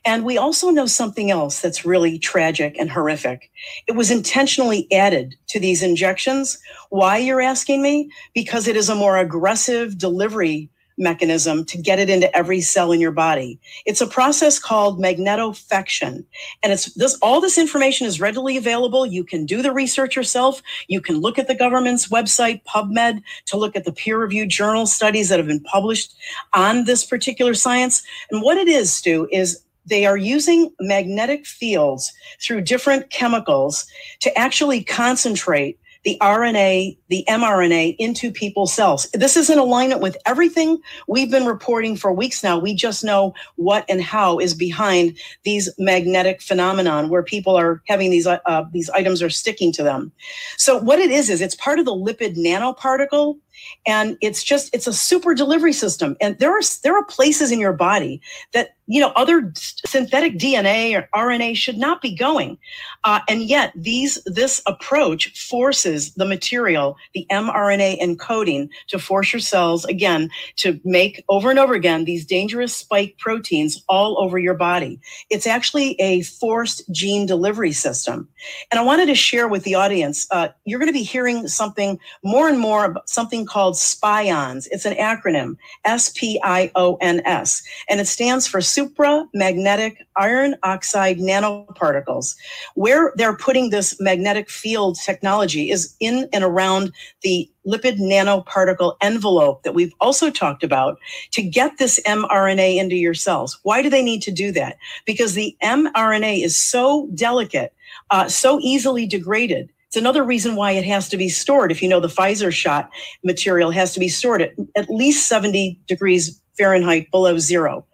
And 0.05 0.25
we 0.25 0.37
also 0.37 0.71
know 0.71 0.87
something 0.87 1.31
else 1.31 1.61
that's 1.61 1.85
really 1.85 2.19
tragic 2.19 2.77
and 2.77 2.91
horrific. 2.91 3.53
It 3.87 3.93
was 3.93 4.11
intentionally 4.11 4.89
added 4.93 5.37
to 5.51 5.61
these 5.61 5.81
injections. 5.81 6.59
Why, 6.91 7.19
you're 7.19 7.41
asking 7.41 7.83
me? 7.83 8.11
Because 8.35 8.67
it 8.67 8.77
is 8.77 8.89
a 8.89 8.97
more 8.97 9.17
aggressive 9.17 9.97
delivery 9.97 10.71
mechanism 10.99 11.65
to 11.67 11.79
get 11.79 11.99
it 11.99 12.11
into 12.11 12.35
every 12.37 12.61
cell 12.61 12.93
in 12.93 13.01
your 13.01 13.11
body. 13.11 13.59
It's 13.87 14.01
a 14.01 14.07
process 14.07 14.59
called 14.59 15.01
magnetofection. 15.01 16.25
And 16.63 16.73
it's 16.73 16.93
this 16.95 17.19
all 17.23 17.41
this 17.41 17.59
information 17.59 18.07
is 18.07 18.21
readily 18.21 18.57
available. 18.57 19.07
You 19.07 19.25
can 19.25 19.47
do 19.47 19.63
the 19.63 19.73
research 19.73 20.17
yourself. 20.17 20.63
You 20.89 21.01
can 21.01 21.19
look 21.19 21.39
at 21.39 21.49
the 21.49 21.55
government's 21.55 22.09
website, 22.09 22.63
PubMed, 22.65 23.23
to 23.47 23.57
look 23.57 23.77
at 23.77 23.85
the 23.85 23.93
peer-reviewed 23.93 24.49
journal 24.49 24.87
studies 24.87 25.29
that 25.29 25.39
have 25.39 25.49
been 25.49 25.61
published 25.61 26.15
on 26.55 26.85
this 26.85 27.05
particular 27.05 27.55
science. 27.55 28.03
And 28.31 28.43
what 28.43 28.57
it 28.57 28.69
is, 28.69 28.93
Stu, 28.93 29.29
is 29.31 29.63
they 29.85 30.07
are 30.07 30.17
using 30.17 30.73
magnetic 30.81 31.45
fields 31.47 32.13
through 32.41 32.61
different 32.61 33.11
chemicals 33.11 33.85
to 34.21 34.37
actually 34.39 34.85
concentrate 34.85 35.79
the 36.05 36.19
RNA, 36.21 36.97
the 37.09 37.25
mRNA 37.29 37.97
into 37.99 38.33
people's 38.33 38.73
cells. 38.73 39.09
This 39.13 39.37
is 39.37 39.49
in 39.49 39.59
alignment 39.59 40.01
with 40.01 40.17
everything 40.27 40.81
we've 41.07 41.31
been 41.31 41.47
reporting 41.47 41.97
for 41.97 42.13
weeks 42.13 42.43
now. 42.43 42.59
We 42.59 42.75
just 42.75 43.05
know 43.05 43.35
what 43.57 43.85
and 43.89 44.03
how 44.03 44.39
is 44.39 44.55
behind 44.55 45.17
these 45.45 45.71
magnetic 45.79 46.43
phenomenon 46.43 47.09
where 47.09 47.23
people 47.23 47.57
are 47.57 47.83
having 47.87 48.11
these 48.11 48.27
uh, 48.27 48.39
uh, 48.47 48.65
these 48.73 48.91
items 48.91 49.23
are 49.23 49.31
sticking 49.31 49.73
to 49.73 49.83
them. 49.83 50.13
So 50.57 50.79
what 50.79 50.99
it 50.99 51.11
is 51.11 51.31
is 51.31 51.41
it's 51.41 51.55
part 51.55 51.79
of 51.79 51.85
the 51.85 51.95
lipid 51.95 52.37
nanoparticle 52.37 53.39
and 53.87 54.17
it's 54.21 54.43
just 54.43 54.75
it's 54.75 54.87
a 54.87 54.93
super 54.93 55.35
delivery 55.35 55.73
system 55.73 56.17
and 56.21 56.39
there 56.39 56.51
are 56.51 56.63
there 56.83 56.97
are 56.97 57.05
places 57.05 57.53
in 57.53 57.61
your 57.61 57.73
body 57.73 58.21
that 58.53 58.75
you 58.87 59.01
know 59.01 59.13
other 59.17 59.53
synthetic 59.55 60.39
dna 60.39 60.97
or 60.97 61.09
rna 61.15 61.57
should 61.57 61.79
not 61.79 62.01
be 62.03 62.15
going. 62.15 62.59
Uh, 63.05 63.21
and 63.29 63.43
yet 63.43 63.73
these 63.75 64.23
this 64.25 64.63
approach 64.67 65.39
forces 65.39 66.15
the 66.15 66.25
material 66.25 66.97
the 67.15 67.27
mrna 67.31 68.01
encoding 68.01 68.69
to 68.89 68.99
force 68.99 69.33
your 69.33 69.41
cells 69.41 69.85
again 69.87 70.31
to 70.57 70.81
make 70.85 71.25
over 71.29 71.51
and 71.51 71.59
over 71.59 71.75
again 71.75 72.05
these 72.05 72.27
dangerous 72.27 72.75
spike 72.75 73.17
proteins 73.19 73.83
all 73.89 74.19
over 74.19 74.39
your 74.39 74.55
body. 74.55 75.01
It's 75.31 75.47
actually 75.47 76.01
a 76.01 76.23
forced 76.23 76.83
gene 76.91 77.27
delivery 77.27 77.73
system. 77.73 78.29
And 78.71 78.79
i 78.81 78.83
wanted 78.83 79.07
to 79.07 79.15
share 79.15 79.49
with 79.49 79.65
the 79.65 79.75
audience 79.75 80.27
uh, 80.31 80.49
you're 80.65 80.79
going 80.79 80.89
to 80.89 80.93
be 80.93 81.03
hearing 81.03 81.49
something 81.49 81.99
more 82.23 82.49
and 82.49 82.59
more 82.59 82.85
about 82.87 83.09
something 83.09 83.47
called 83.47 83.77
SPIONS. 83.77 84.67
It's 84.71 84.85
an 84.85 84.95
acronym, 84.95 85.57
S 85.85 86.11
P 86.15 86.41
I 86.43 86.71
O 86.75 86.97
N 87.01 87.23
S, 87.25 87.63
and 87.89 88.01
it 88.01 88.07
stands 88.07 88.47
for 88.47 88.61
supramagnetic 88.75 89.97
iron 90.17 90.57
oxide 90.63 91.19
nanoparticles. 91.19 92.35
Where 92.75 93.13
they're 93.17 93.37
putting 93.37 93.71
this 93.71 93.99
magnetic 94.01 94.51
field 94.51 94.99
technology 95.05 95.71
is 95.71 95.95
in 96.01 96.29
and 96.33 96.45
around 96.45 96.93
the 97.23 97.51
lipid 97.67 97.99
nanoparticle 97.99 98.97
envelope 99.01 99.63
that 99.63 99.75
we've 99.75 99.95
also 100.01 100.31
talked 100.31 100.65
about 100.65 100.99
to 101.33 101.43
get 101.43 101.79
this 101.79 102.01
mRNA 102.07 102.77
into 102.77 102.97
your 102.97 103.15
cells. 103.15 103.59
Why 103.63 103.83
do 103.83 103.91
they 103.91 104.03
need 104.03 104.23
to 104.23 104.33
do 104.33 104.53
that? 104.53 104.77
Because 105.07 105.35
the 105.35 105.57
mRNA 105.63 106.45
is 106.45 106.59
so 106.59 107.09
delicate, 107.15 107.73
uh, 108.11 108.29
so 108.29 108.59
easily 108.61 109.07
degraded 109.07 109.71
it's 109.93 109.97
another 109.99 110.25
reason 110.25 110.57
why 110.57 110.71
it 110.71 110.87
has 110.87 111.11
to 111.11 111.19
be 111.19 111.29
stored. 111.29 111.71
If 111.71 111.83
you 111.83 111.89
know 111.91 112.01
the 112.01 112.09
Pfizer 112.09 112.51
shot 112.51 112.89
material 113.23 113.71
has 113.73 113.93
to 113.93 114.01
be 114.01 114.09
stored 114.09 114.41
at 114.41 114.55
at 114.75 114.89
least 114.89 115.29
70 115.29 115.79
degrees 115.87 116.41
Fahrenheit 116.57 117.11
below 117.11 117.37
zero. 117.37 117.85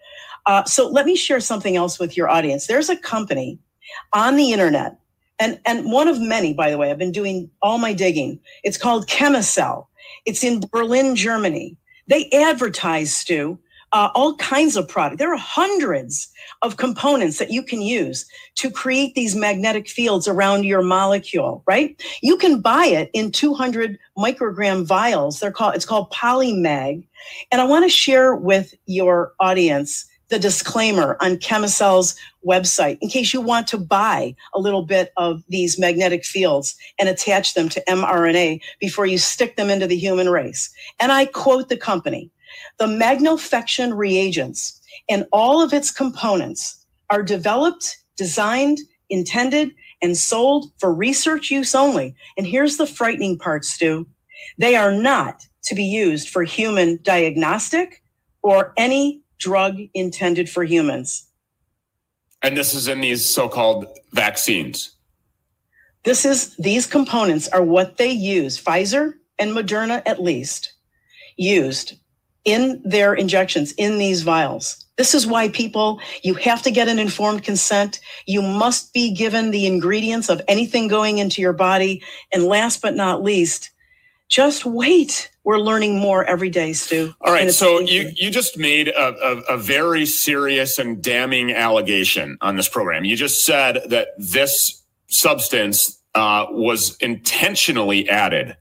Uh, 0.49 0.65
so 0.65 0.89
let 0.89 1.05
me 1.05 1.15
share 1.15 1.41
something 1.41 1.77
else 1.77 1.99
with 1.99 2.17
your 2.17 2.29
audience. 2.31 2.67
There's 2.67 2.89
a 2.89 2.97
company 2.97 3.59
on 4.15 4.37
the 4.37 4.51
internet, 4.51 4.99
and, 5.39 5.61
and 5.67 5.93
one 5.93 6.09
of 6.09 6.21
many, 6.21 6.55
by 6.55 6.71
the 6.71 6.79
way, 6.79 6.91
I've 6.91 6.99
been 6.99 7.13
doing 7.13 7.51
all 7.61 7.77
my 7.77 7.93
digging. 7.93 8.41
It's 8.65 8.79
called 8.79 9.07
Chemicell. 9.09 9.87
It's 10.25 10.43
in 10.43 10.63
Berlin, 10.73 11.15
Germany. 11.15 11.77
They 12.07 12.31
advertise, 12.31 13.15
Stu, 13.15 13.59
uh, 13.93 14.09
all 14.15 14.37
kinds 14.37 14.75
of 14.75 14.89
product. 14.89 15.19
There 15.19 15.33
are 15.33 15.39
hundreds 15.39 16.29
of 16.63 16.79
components 16.79 17.39
that 17.39 17.51
you 17.51 17.63
can 17.63 17.83
use 17.83 18.25
to 18.55 18.71
create 18.71 19.15
these 19.15 19.37
magnetic 19.37 19.87
fields 19.87 20.27
around 20.27 20.65
your 20.65 20.81
molecule, 20.83 21.63
right? 21.67 22.03
You 22.23 22.39
can 22.39 22.63
buy 22.63 22.87
it 22.87 23.11
in 23.13 23.33
200 23.33 23.99
microgram 24.17 24.87
vials. 24.87 25.41
They're 25.41 25.53
called, 25.53 25.75
it's 25.75 25.85
called 25.85 26.11
Polymag. 26.11 27.07
And 27.53 27.61
I 27.61 27.65
want 27.65 27.85
to 27.85 27.91
share 27.91 28.35
with 28.35 28.75
your 28.87 29.35
audience 29.41 30.07
the 30.29 30.39
disclaimer 30.39 31.17
on 31.21 31.39
Chemicell's 31.39 32.15
website 32.47 32.99
in 33.01 33.09
case 33.09 33.33
you 33.33 33.41
want 33.41 33.67
to 33.69 33.79
buy 33.79 34.35
a 34.55 34.61
little 34.61 34.83
bit 34.83 35.13
of 35.17 35.43
these 35.49 35.79
magnetic 35.79 36.25
fields 36.25 36.77
and 36.99 37.09
attach 37.09 37.55
them 37.55 37.69
to 37.71 37.83
mRNA 37.89 38.61
before 38.81 39.07
you 39.07 39.19
stick 39.19 39.57
them 39.57 39.71
into 39.71 39.87
the 39.87 39.97
human 39.97 40.29
race. 40.29 40.71
And 41.01 41.13
I 41.13 41.27
quote 41.27 41.69
the 41.69 41.77
company 41.77 42.31
the 42.79 42.87
magnetofection 42.87 43.97
reagents 43.97 44.81
and 45.09 45.27
all 45.33 45.63
of 45.63 45.73
its 45.73 45.91
components 45.91 46.85
are 47.11 47.23
developed, 47.23 47.97
designed, 48.17 48.79
intended, 49.11 49.71
and 50.03 50.17
sold 50.17 50.71
for 50.79 50.93
research 50.93 51.51
use 51.51 51.75
only. 51.75 52.15
And 52.37 52.47
here's 52.47 52.77
the 52.77 52.87
frightening 52.87 53.39
part, 53.39 53.65
Stu. 53.65 54.07
They 54.59 54.77
are 54.77 54.93
not 54.93 55.47
to 55.65 55.75
be 55.75 55.85
used 55.85 56.29
for 56.29 56.45
human 56.45 57.01
diagnostic 57.03 58.03
or 58.43 58.73
any 58.77 59.23
drug 59.39 59.79
intended 59.95 60.49
for 60.49 60.65
humans. 60.65 61.27
And 62.43 62.57
this 62.57 62.75
is 62.75 62.89
in 62.89 63.01
these 63.01 63.25
so 63.25 63.49
called 63.49 63.87
vaccines. 64.13 64.97
This 66.05 66.25
is 66.25 66.55
these 66.57 66.87
components 66.87 67.49
are 67.49 67.63
what 67.63 67.97
they 67.97 68.11
use, 68.11 68.63
Pfizer 68.63 69.15
and 69.39 69.53
Moderna 69.53 70.03
at 70.07 70.23
least, 70.23 70.73
used 71.37 71.95
in 72.45 72.81
their 72.85 73.15
injections 73.15 73.73
in 73.73 73.99
these 73.99 74.23
vials. 74.23 74.87
This 74.97 75.15
is 75.15 75.27
why 75.27 75.49
people, 75.49 76.01
you 76.23 76.35
have 76.35 76.63
to 76.63 76.71
get 76.71 76.89
an 76.89 76.99
informed 76.99 77.45
consent. 77.45 78.01
You 78.27 78.43
must 78.43 78.93
be 78.93 79.13
given 79.13 79.51
the 79.51 79.67
ingredients 79.67 80.29
of 80.29 80.43
anything 80.49 80.89
going 80.89 81.19
into 81.19 81.41
your 81.41 81.53
body. 81.53 82.03
And 82.33 82.45
last 82.45 82.83
but 82.83 82.97
not 82.97 83.23
least, 83.23 83.71
just 84.29 84.65
wait. 84.65 85.31
We're 85.45 85.59
learning 85.59 85.99
more 85.99 86.25
every 86.25 86.51
day, 86.51 86.75
Stu. 86.75 87.15
All 87.23 87.33
right. 87.33 87.51
So 87.51 87.81
you, 87.81 88.11
you 88.15 88.31
just 88.31 88.59
made 88.59 88.89
a, 88.89 89.15
a, 89.17 89.55
a 89.55 89.57
very 89.57 90.05
serious 90.05 90.79
and 90.79 91.03
damning 91.03 91.53
allegation 91.53 92.37
on 92.43 92.57
this 92.57 92.69
program. 92.69 93.05
You 93.05 93.17
just 93.17 93.45
said 93.45 93.81
that 93.89 94.09
this 94.19 94.83
substance 95.09 95.99
uh, 96.15 96.47
was 96.51 96.97
intentionally 96.99 98.09
added 98.11 98.57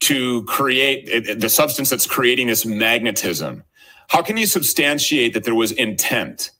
to 0.00 0.44
create 0.44 1.38
the 1.38 1.48
substance 1.48 1.90
that's 1.90 2.06
creating 2.06 2.46
this 2.46 2.64
magnetism. 2.64 3.64
How 4.08 4.22
can 4.22 4.36
you 4.36 4.46
substantiate 4.46 5.34
that 5.34 5.44
there 5.44 5.54
was 5.54 5.72
intent? 5.72 6.52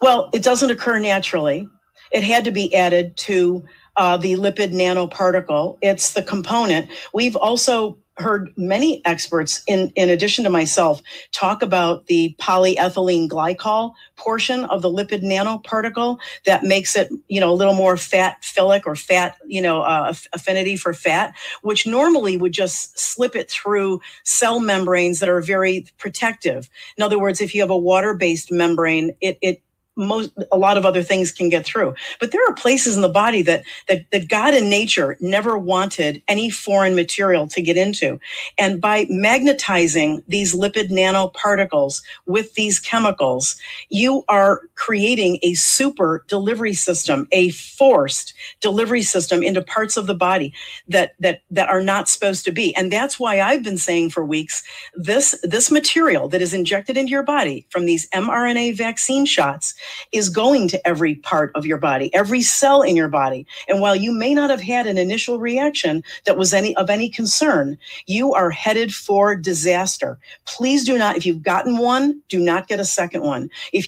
Well, 0.00 0.30
it 0.32 0.42
doesn't 0.42 0.70
occur 0.70 0.98
naturally. 0.98 1.68
It 2.10 2.22
had 2.22 2.44
to 2.44 2.50
be 2.50 2.74
added 2.74 3.16
to 3.18 3.64
uh, 3.96 4.16
the 4.16 4.34
lipid 4.34 4.72
nanoparticle. 4.72 5.78
It's 5.82 6.12
the 6.12 6.22
component. 6.22 6.90
We've 7.12 7.36
also 7.36 7.98
heard 8.18 8.52
many 8.58 9.04
experts, 9.06 9.62
in, 9.66 9.90
in 9.96 10.10
addition 10.10 10.44
to 10.44 10.50
myself, 10.50 11.00
talk 11.32 11.62
about 11.62 12.06
the 12.06 12.36
polyethylene 12.38 13.26
glycol 13.26 13.94
portion 14.16 14.66
of 14.66 14.82
the 14.82 14.90
lipid 14.90 15.22
nanoparticle 15.22 16.18
that 16.44 16.62
makes 16.62 16.94
it, 16.94 17.10
you 17.28 17.40
know, 17.40 17.50
a 17.50 17.54
little 17.54 17.74
more 17.74 17.96
fat 17.96 18.36
philic 18.44 18.86
or 18.86 18.94
fat, 18.94 19.38
you 19.46 19.62
know, 19.62 19.80
uh, 19.80 20.12
affinity 20.34 20.76
for 20.76 20.92
fat, 20.92 21.34
which 21.62 21.86
normally 21.86 22.36
would 22.36 22.52
just 22.52 22.98
slip 22.98 23.34
it 23.34 23.50
through 23.50 23.98
cell 24.24 24.60
membranes 24.60 25.18
that 25.20 25.30
are 25.30 25.40
very 25.40 25.86
protective. 25.96 26.68
In 26.98 27.02
other 27.02 27.18
words, 27.18 27.40
if 27.40 27.54
you 27.54 27.62
have 27.62 27.70
a 27.70 27.76
water-based 27.76 28.52
membrane, 28.52 29.16
it, 29.22 29.38
it 29.40 29.62
most 29.96 30.30
a 30.50 30.56
lot 30.56 30.78
of 30.78 30.86
other 30.86 31.02
things 31.02 31.30
can 31.32 31.48
get 31.48 31.66
through. 31.66 31.94
But 32.18 32.32
there 32.32 32.40
are 32.48 32.54
places 32.54 32.96
in 32.96 33.02
the 33.02 33.08
body 33.08 33.42
that 33.42 33.62
that 33.88 34.04
that 34.10 34.28
god 34.28 34.54
and 34.54 34.70
nature 34.70 35.16
never 35.20 35.58
wanted 35.58 36.22
any 36.28 36.50
foreign 36.50 36.94
material 36.94 37.46
to 37.48 37.60
get 37.60 37.76
into. 37.76 38.18
And 38.58 38.80
by 38.80 39.06
magnetizing 39.10 40.22
these 40.28 40.54
lipid 40.54 40.90
nanoparticles 40.90 42.02
with 42.26 42.54
these 42.54 42.80
chemicals 42.80 43.56
you 43.90 44.24
are 44.28 44.62
creating 44.76 45.38
a 45.42 45.54
super 45.54 46.24
delivery 46.28 46.74
system 46.74 47.28
a 47.32 47.50
forced 47.50 48.32
delivery 48.60 49.02
system 49.02 49.42
into 49.42 49.62
parts 49.62 49.96
of 49.96 50.06
the 50.06 50.14
body 50.14 50.54
that 50.88 51.12
that 51.20 51.42
that 51.50 51.68
are 51.68 51.82
not 51.82 52.08
supposed 52.08 52.44
to 52.44 52.52
be. 52.52 52.74
And 52.76 52.90
that's 52.90 53.20
why 53.20 53.40
i've 53.40 53.62
been 53.62 53.78
saying 53.78 54.10
for 54.10 54.24
weeks 54.24 54.62
this 54.94 55.38
this 55.42 55.70
material 55.70 56.28
that 56.28 56.40
is 56.40 56.54
injected 56.54 56.96
into 56.96 57.10
your 57.10 57.22
body 57.22 57.66
from 57.68 57.84
these 57.84 58.08
mRNA 58.10 58.76
vaccine 58.76 59.26
shots 59.26 59.74
is 60.12 60.28
going 60.28 60.68
to 60.68 60.86
every 60.86 61.16
part 61.16 61.52
of 61.54 61.66
your 61.66 61.78
body, 61.78 62.12
every 62.14 62.42
cell 62.42 62.82
in 62.82 62.96
your 62.96 63.08
body. 63.08 63.46
And 63.68 63.80
while 63.80 63.96
you 63.96 64.12
may 64.12 64.34
not 64.34 64.50
have 64.50 64.60
had 64.60 64.86
an 64.86 64.98
initial 64.98 65.38
reaction 65.38 66.02
that 66.24 66.36
was 66.36 66.52
any 66.52 66.76
of 66.76 66.90
any 66.90 67.08
concern, 67.08 67.78
you 68.06 68.34
are 68.34 68.50
headed 68.50 68.94
for 68.94 69.34
disaster. 69.34 70.18
Please 70.46 70.84
do 70.84 70.98
not, 70.98 71.16
if 71.16 71.26
you've 71.26 71.42
gotten 71.42 71.78
one, 71.78 72.20
do 72.28 72.38
not 72.38 72.68
get 72.68 72.80
a 72.80 72.84
second 72.84 73.22
one. 73.22 73.50
If 73.72 73.86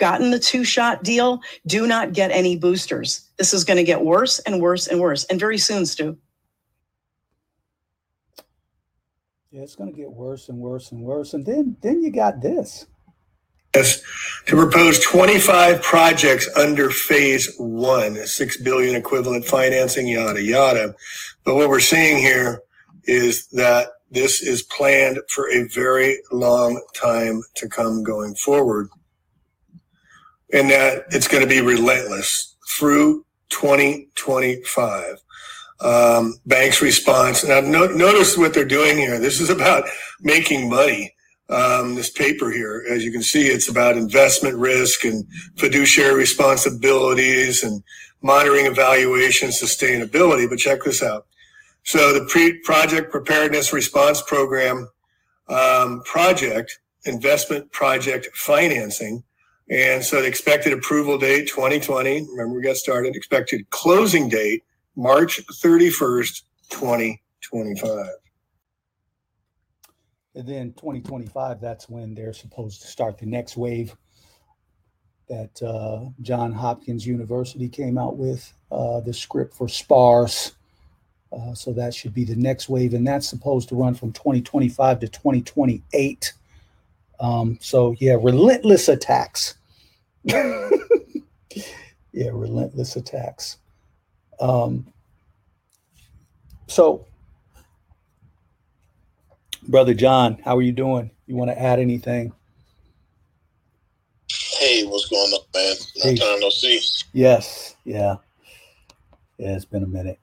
gotten 0.00 0.30
the 0.32 0.40
two 0.40 0.64
shot 0.64 1.04
deal, 1.04 1.40
do 1.66 1.86
not 1.86 2.12
get 2.12 2.32
any 2.32 2.56
boosters. 2.56 3.28
This 3.36 3.54
is 3.54 3.62
going 3.62 3.76
to 3.76 3.84
get 3.84 4.02
worse 4.02 4.40
and 4.40 4.60
worse 4.60 4.88
and 4.88 4.98
worse. 4.98 5.24
And 5.26 5.38
very 5.38 5.58
soon, 5.58 5.86
Stu. 5.86 6.16
Yeah, 9.52 9.62
it's 9.62 9.76
going 9.76 9.92
to 9.92 9.96
get 9.96 10.10
worse 10.10 10.48
and 10.48 10.58
worse 10.58 10.90
and 10.90 11.02
worse. 11.02 11.34
And 11.34 11.44
then, 11.44 11.76
then 11.82 12.02
you 12.02 12.10
got 12.10 12.40
this 12.40 12.86
to 13.72 14.56
propose 14.56 14.98
25 15.00 15.82
projects 15.82 16.48
under 16.56 16.90
phase 16.90 17.54
one, 17.58 18.26
6 18.26 18.56
billion 18.62 18.96
equivalent 18.96 19.44
financing, 19.44 20.08
yada, 20.08 20.42
yada. 20.42 20.94
But 21.44 21.54
what 21.54 21.68
we're 21.68 21.80
seeing 21.80 22.18
here 22.18 22.62
is 23.04 23.46
that 23.48 23.88
this 24.10 24.42
is 24.42 24.62
planned 24.62 25.20
for 25.28 25.48
a 25.50 25.68
very 25.68 26.18
long 26.32 26.82
time 26.94 27.42
to 27.56 27.68
come 27.68 28.02
going 28.02 28.34
forward. 28.34 28.88
And 30.52 30.68
that 30.70 31.04
it's 31.10 31.28
going 31.28 31.42
to 31.44 31.48
be 31.48 31.60
relentless 31.60 32.56
through 32.76 33.24
2025. 33.50 35.16
Um, 35.80 36.34
bank's 36.44 36.82
response. 36.82 37.44
Now, 37.44 37.60
no, 37.60 37.86
notice 37.86 38.36
what 38.36 38.52
they're 38.52 38.64
doing 38.64 38.98
here. 38.98 39.18
This 39.18 39.40
is 39.40 39.48
about 39.48 39.84
making 40.20 40.68
money 40.68 41.14
um, 41.50 41.94
this 41.94 42.10
paper 42.10 42.50
here. 42.50 42.84
As 42.88 43.04
you 43.04 43.12
can 43.12 43.22
see, 43.22 43.48
it's 43.48 43.68
about 43.68 43.96
investment 43.96 44.56
risk 44.56 45.04
and 45.04 45.26
fiduciary 45.56 46.14
responsibilities 46.14 47.62
and 47.62 47.82
monitoring 48.22 48.66
evaluation 48.66 49.50
sustainability. 49.50 50.48
But 50.48 50.58
check 50.58 50.84
this 50.84 51.02
out. 51.02 51.26
So 51.82 52.12
the 52.12 52.24
pre- 52.26 52.58
project 52.60 53.10
preparedness 53.10 53.72
response 53.72 54.22
program 54.22 54.88
um, 55.48 56.02
project 56.04 56.78
investment 57.04 57.72
project 57.72 58.28
financing. 58.34 59.24
And 59.68 60.04
so 60.04 60.20
the 60.20 60.26
expected 60.26 60.72
approval 60.72 61.18
date 61.18 61.48
2020. 61.48 62.26
Remember, 62.30 62.54
we 62.54 62.62
got 62.62 62.76
started. 62.76 63.16
Expected 63.16 63.68
closing 63.70 64.28
date 64.28 64.64
March 64.96 65.40
31st, 65.46 66.42
2025. 66.70 68.06
And 70.34 70.46
then 70.46 70.72
2025, 70.74 71.60
that's 71.60 71.88
when 71.88 72.14
they're 72.14 72.32
supposed 72.32 72.82
to 72.82 72.86
start 72.86 73.18
the 73.18 73.26
next 73.26 73.56
wave 73.56 73.96
that 75.28 75.62
uh, 75.62 76.10
John 76.22 76.52
Hopkins 76.52 77.06
University 77.06 77.68
came 77.68 77.98
out 77.98 78.16
with, 78.16 78.52
uh, 78.70 79.00
the 79.00 79.14
script 79.14 79.54
for 79.54 79.68
SPARS. 79.68 80.52
Uh, 81.32 81.54
so 81.54 81.72
that 81.72 81.94
should 81.94 82.12
be 82.12 82.24
the 82.24 82.34
next 82.34 82.68
wave, 82.68 82.92
and 82.92 83.06
that's 83.06 83.28
supposed 83.28 83.68
to 83.68 83.76
run 83.76 83.94
from 83.94 84.12
2025 84.12 84.98
to 84.98 85.08
2028. 85.08 86.32
Um, 87.20 87.58
so 87.60 87.94
yeah, 88.00 88.16
relentless 88.20 88.88
attacks. 88.88 89.54
yeah, 90.24 90.70
relentless 92.12 92.96
attacks. 92.96 93.58
Um, 94.40 94.92
so 96.66 97.06
Brother 99.68 99.94
John, 99.94 100.38
how 100.44 100.56
are 100.56 100.62
you 100.62 100.72
doing? 100.72 101.10
You 101.26 101.36
want 101.36 101.50
to 101.50 101.60
add 101.60 101.78
anything? 101.78 102.32
Hey, 104.58 104.84
what's 104.86 105.08
going 105.08 105.30
on, 105.32 105.44
man? 105.54 105.76
Long 106.04 106.14
hey. 106.14 106.16
time 106.16 106.40
no 106.40 106.50
see. 106.50 106.80
Yes, 107.12 107.76
yeah. 107.84 108.16
Yeah, 109.38 109.56
it's 109.56 109.64
been 109.64 109.82
a 109.82 109.86
minute. 109.86 110.18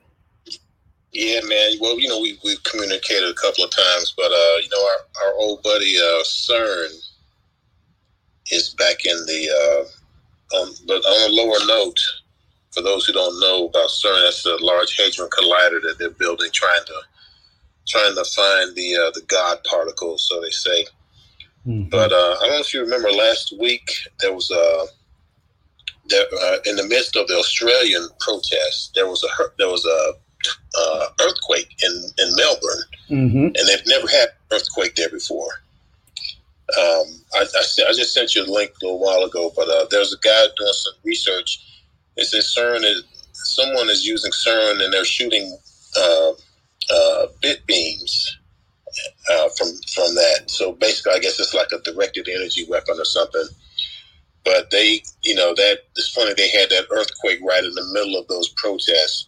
Yeah, 1.12 1.40
man. 1.46 1.78
Well, 1.80 2.00
you 2.00 2.08
know, 2.08 2.20
we 2.20 2.38
we've 2.44 2.62
communicated 2.64 3.30
a 3.30 3.34
couple 3.34 3.64
of 3.64 3.72
times, 3.72 4.14
but 4.16 4.32
uh, 4.32 4.58
you 4.62 4.70
know, 4.70 4.86
our, 4.86 5.28
our 5.28 5.34
old 5.36 5.64
buddy 5.64 5.96
uh 5.98 6.24
CERN 6.24 6.92
is 8.52 8.76
back 8.78 9.06
in 9.06 9.18
the 9.26 9.50
uh 9.50 10.58
um, 10.58 10.74
but 10.86 11.04
on 11.04 11.30
a 11.30 11.34
lower 11.34 11.58
note, 11.66 12.00
for 12.72 12.82
those 12.82 13.06
who 13.06 13.14
don't 13.14 13.40
know 13.40 13.68
about 13.68 13.90
CERN, 13.90 14.24
that's 14.24 14.46
a 14.46 14.58
large 14.64 14.96
hadron 14.96 15.30
collider 15.30 15.82
that 15.82 15.96
they're 16.00 16.12
building, 16.12 16.50
trying 16.54 16.86
to 16.86 16.94
trying 17.88 18.16
to 18.16 18.26
find 18.26 18.76
the 18.76 18.96
uh, 18.96 19.12
the 19.12 19.22
God 19.28 19.60
particles, 19.64 20.28
so 20.28 20.42
they 20.42 20.50
say. 20.50 20.86
Mm-hmm. 21.66 21.90
But 21.90 22.12
uh, 22.12 22.36
I 22.40 22.40
don't 22.42 22.52
know 22.52 22.60
if 22.60 22.74
you 22.74 22.82
remember 22.82 23.12
last 23.12 23.54
week 23.60 23.92
there 24.20 24.34
was 24.34 24.50
a 24.52 24.86
there, 26.10 26.26
uh, 26.42 26.58
in 26.66 26.78
the 26.78 26.88
midst 26.88 27.16
of 27.16 27.28
the 27.28 27.36
Australian 27.36 28.08
protests 28.20 28.92
there 28.96 29.08
was 29.08 29.24
a 29.24 29.28
there 29.58 29.70
was 29.70 29.86
a 29.86 30.14
uh, 30.78 31.08
earthquake 31.22 31.76
in 31.84 32.04
in 32.18 32.36
Melbourne, 32.36 32.84
mm-hmm. 33.10 33.46
and 33.46 33.68
they've 33.68 33.88
never 33.88 34.08
had 34.08 34.30
earthquake 34.52 34.96
there 34.96 35.10
before. 35.10 35.50
Um, 36.78 37.06
I, 37.34 37.44
I, 37.44 37.64
I, 37.88 37.94
just 37.94 38.14
sent 38.14 38.36
you 38.36 38.44
a 38.44 38.52
link 38.52 38.72
a 38.72 38.86
little 38.86 39.00
while 39.00 39.24
ago, 39.24 39.54
but 39.56 39.70
uh, 39.70 39.86
there's 39.90 40.14
a 40.14 40.18
guy 40.18 40.48
doing 40.58 40.74
some 40.74 40.94
research. 41.06 41.64
It 42.18 42.26
says 42.26 42.54
CERN 42.54 42.84
is 42.84 43.04
someone 43.32 43.90
is 43.90 44.06
using 44.06 44.32
CERN 44.32 44.84
and 44.84 44.94
they're 44.94 45.06
shooting 45.06 45.58
uh, 45.98 46.32
uh, 46.90 47.28
bit 47.42 47.66
beams 47.66 48.38
uh, 49.30 49.50
from 49.58 49.68
from 49.94 50.16
that. 50.16 50.44
So 50.48 50.74
basically, 50.74 51.14
I 51.14 51.20
guess 51.20 51.40
it's 51.40 51.54
like 51.54 51.72
a 51.72 51.80
directed 51.80 52.28
energy 52.30 52.66
weapon 52.70 53.00
or 53.00 53.06
something. 53.06 53.48
But 54.44 54.72
they, 54.72 55.02
you 55.24 55.36
know, 55.36 55.54
that 55.56 55.80
it's 55.96 56.10
funny 56.10 56.34
they 56.34 56.50
had 56.50 56.70
that 56.70 56.88
earthquake 56.92 57.40
right 57.44 57.64
in 57.64 57.74
the 57.74 57.90
middle 57.92 58.20
of 58.20 58.28
those 58.28 58.50
protests, 58.50 59.28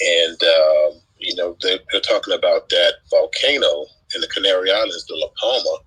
and 0.00 0.42
uh, 0.42 0.98
you 1.18 1.34
know 1.36 1.56
they're, 1.60 1.78
they're, 1.90 2.00
talking 2.00 2.34
about 2.34 2.68
that 2.70 2.94
volcano 3.10 3.86
in 4.14 4.20
the 4.20 4.26
Canary 4.26 4.72
Islands, 4.72 5.06
the 5.06 5.14
La 5.14 5.28
Palma, 5.40 5.78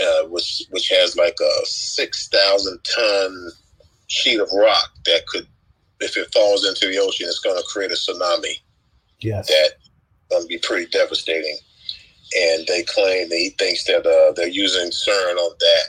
uh, 0.00 0.28
which 0.28 0.62
which 0.70 0.88
has 0.90 1.16
like 1.16 1.36
a 1.40 1.66
six 1.66 2.28
thousand 2.28 2.78
ton 2.84 3.50
sheet 4.06 4.38
of 4.38 4.48
rock 4.52 4.90
that 5.06 5.26
could, 5.26 5.46
if 6.00 6.16
it 6.16 6.32
falls 6.32 6.66
into 6.66 6.86
the 6.86 6.98
ocean, 6.98 7.26
it's 7.26 7.40
going 7.40 7.56
to 7.56 7.66
create 7.68 7.90
a 7.90 7.94
tsunami. 7.94 8.54
Yes, 9.20 9.48
that 9.48 9.70
going 9.70 9.70
to 9.70 9.79
be 9.79 9.79
pretty 10.62 10.86
devastating 10.86 11.58
and 12.36 12.66
they 12.66 12.82
claim 12.82 13.28
that 13.28 13.36
he 13.36 13.50
thinks 13.50 13.84
that 13.84 14.06
uh, 14.06 14.32
they're 14.32 14.48
using 14.48 14.90
CERN 14.90 15.36
on 15.36 15.54
that. 15.58 15.84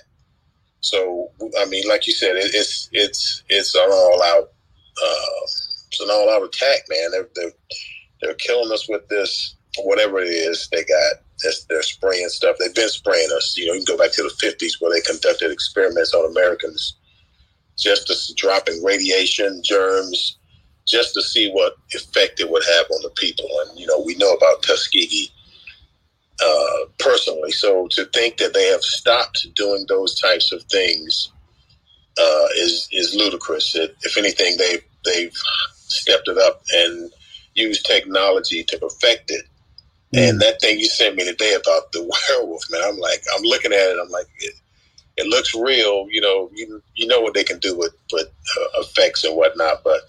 So 0.81 1.31
I 1.59 1.65
mean, 1.65 1.87
like 1.87 2.07
you 2.07 2.13
said, 2.13 2.35
it, 2.35 2.51
it's 2.53 2.89
it's 2.91 3.43
it's 3.49 3.75
an 3.75 3.89
all 3.91 4.23
out 4.23 4.51
uh, 5.03 5.41
it's 5.87 5.99
an 5.99 6.09
all 6.09 6.29
out 6.29 6.43
attack, 6.43 6.79
man. 6.89 7.11
They're, 7.11 7.29
they're 7.35 7.51
they're 8.21 8.33
killing 8.35 8.71
us 8.71 8.89
with 8.89 9.07
this 9.09 9.55
whatever 9.83 10.19
it 10.19 10.29
is 10.29 10.67
they 10.71 10.83
got. 10.83 11.13
They're, 11.43 11.51
they're 11.69 11.83
spraying 11.83 12.29
stuff. 12.29 12.55
They've 12.59 12.73
been 12.73 12.89
spraying 12.89 13.29
us. 13.35 13.55
You 13.57 13.67
know, 13.67 13.73
you 13.73 13.85
can 13.85 13.95
go 13.95 14.03
back 14.03 14.13
to 14.13 14.23
the 14.23 14.35
fifties 14.39 14.77
where 14.79 14.91
they 14.91 15.01
conducted 15.01 15.51
experiments 15.51 16.13
on 16.13 16.29
Americans, 16.29 16.97
just 17.77 18.35
dropping 18.35 18.83
radiation, 18.83 19.61
germs, 19.63 20.37
just 20.91 21.13
to 21.13 21.21
see 21.21 21.49
what 21.51 21.77
effect 21.93 22.39
it 22.39 22.49
would 22.49 22.63
have 22.63 22.85
on 22.91 23.01
the 23.01 23.09
people. 23.11 23.47
And 23.65 23.79
you 23.79 23.87
know, 23.87 24.01
we 24.05 24.15
know 24.15 24.33
about 24.33 24.61
Tuskegee 24.61 25.31
uh, 26.43 26.85
personally. 26.99 27.51
So 27.51 27.87
to 27.91 28.05
think 28.05 28.37
that 28.37 28.53
they 28.53 28.67
have 28.67 28.81
stopped 28.81 29.47
doing 29.55 29.85
those 29.87 30.19
types 30.19 30.51
of 30.51 30.63
things 30.63 31.31
uh, 32.19 32.47
is 32.57 32.89
is 32.91 33.15
ludicrous. 33.15 33.75
It, 33.75 33.95
if 34.01 34.17
anything, 34.17 34.57
they've 34.57 34.83
they've 35.05 35.35
stepped 35.73 36.27
it 36.27 36.37
up 36.37 36.61
and 36.73 37.11
used 37.55 37.85
technology 37.85 38.63
to 38.63 38.77
perfect 38.77 39.31
it. 39.31 39.45
Mm. 40.13 40.29
And 40.29 40.41
that 40.41 40.59
thing 40.59 40.79
you 40.79 40.85
sent 40.85 41.15
me 41.15 41.25
today 41.25 41.53
about 41.53 41.91
the 41.91 42.03
werewolf, 42.29 42.63
man, 42.69 42.81
I'm 42.85 42.97
like, 42.97 43.23
I'm 43.35 43.43
looking 43.43 43.71
at 43.71 43.79
it, 43.79 43.97
I'm 44.01 44.09
like, 44.09 44.27
it, 44.39 44.53
it 45.17 45.27
looks 45.27 45.55
real. 45.55 46.07
You 46.09 46.21
know, 46.21 46.49
you 46.53 46.81
you 46.95 47.07
know 47.07 47.21
what 47.21 47.33
they 47.33 47.43
can 47.43 47.59
do 47.59 47.77
with 47.77 47.93
with 48.11 48.27
uh, 48.27 48.81
effects 48.81 49.23
and 49.23 49.35
whatnot, 49.35 49.83
but 49.83 50.01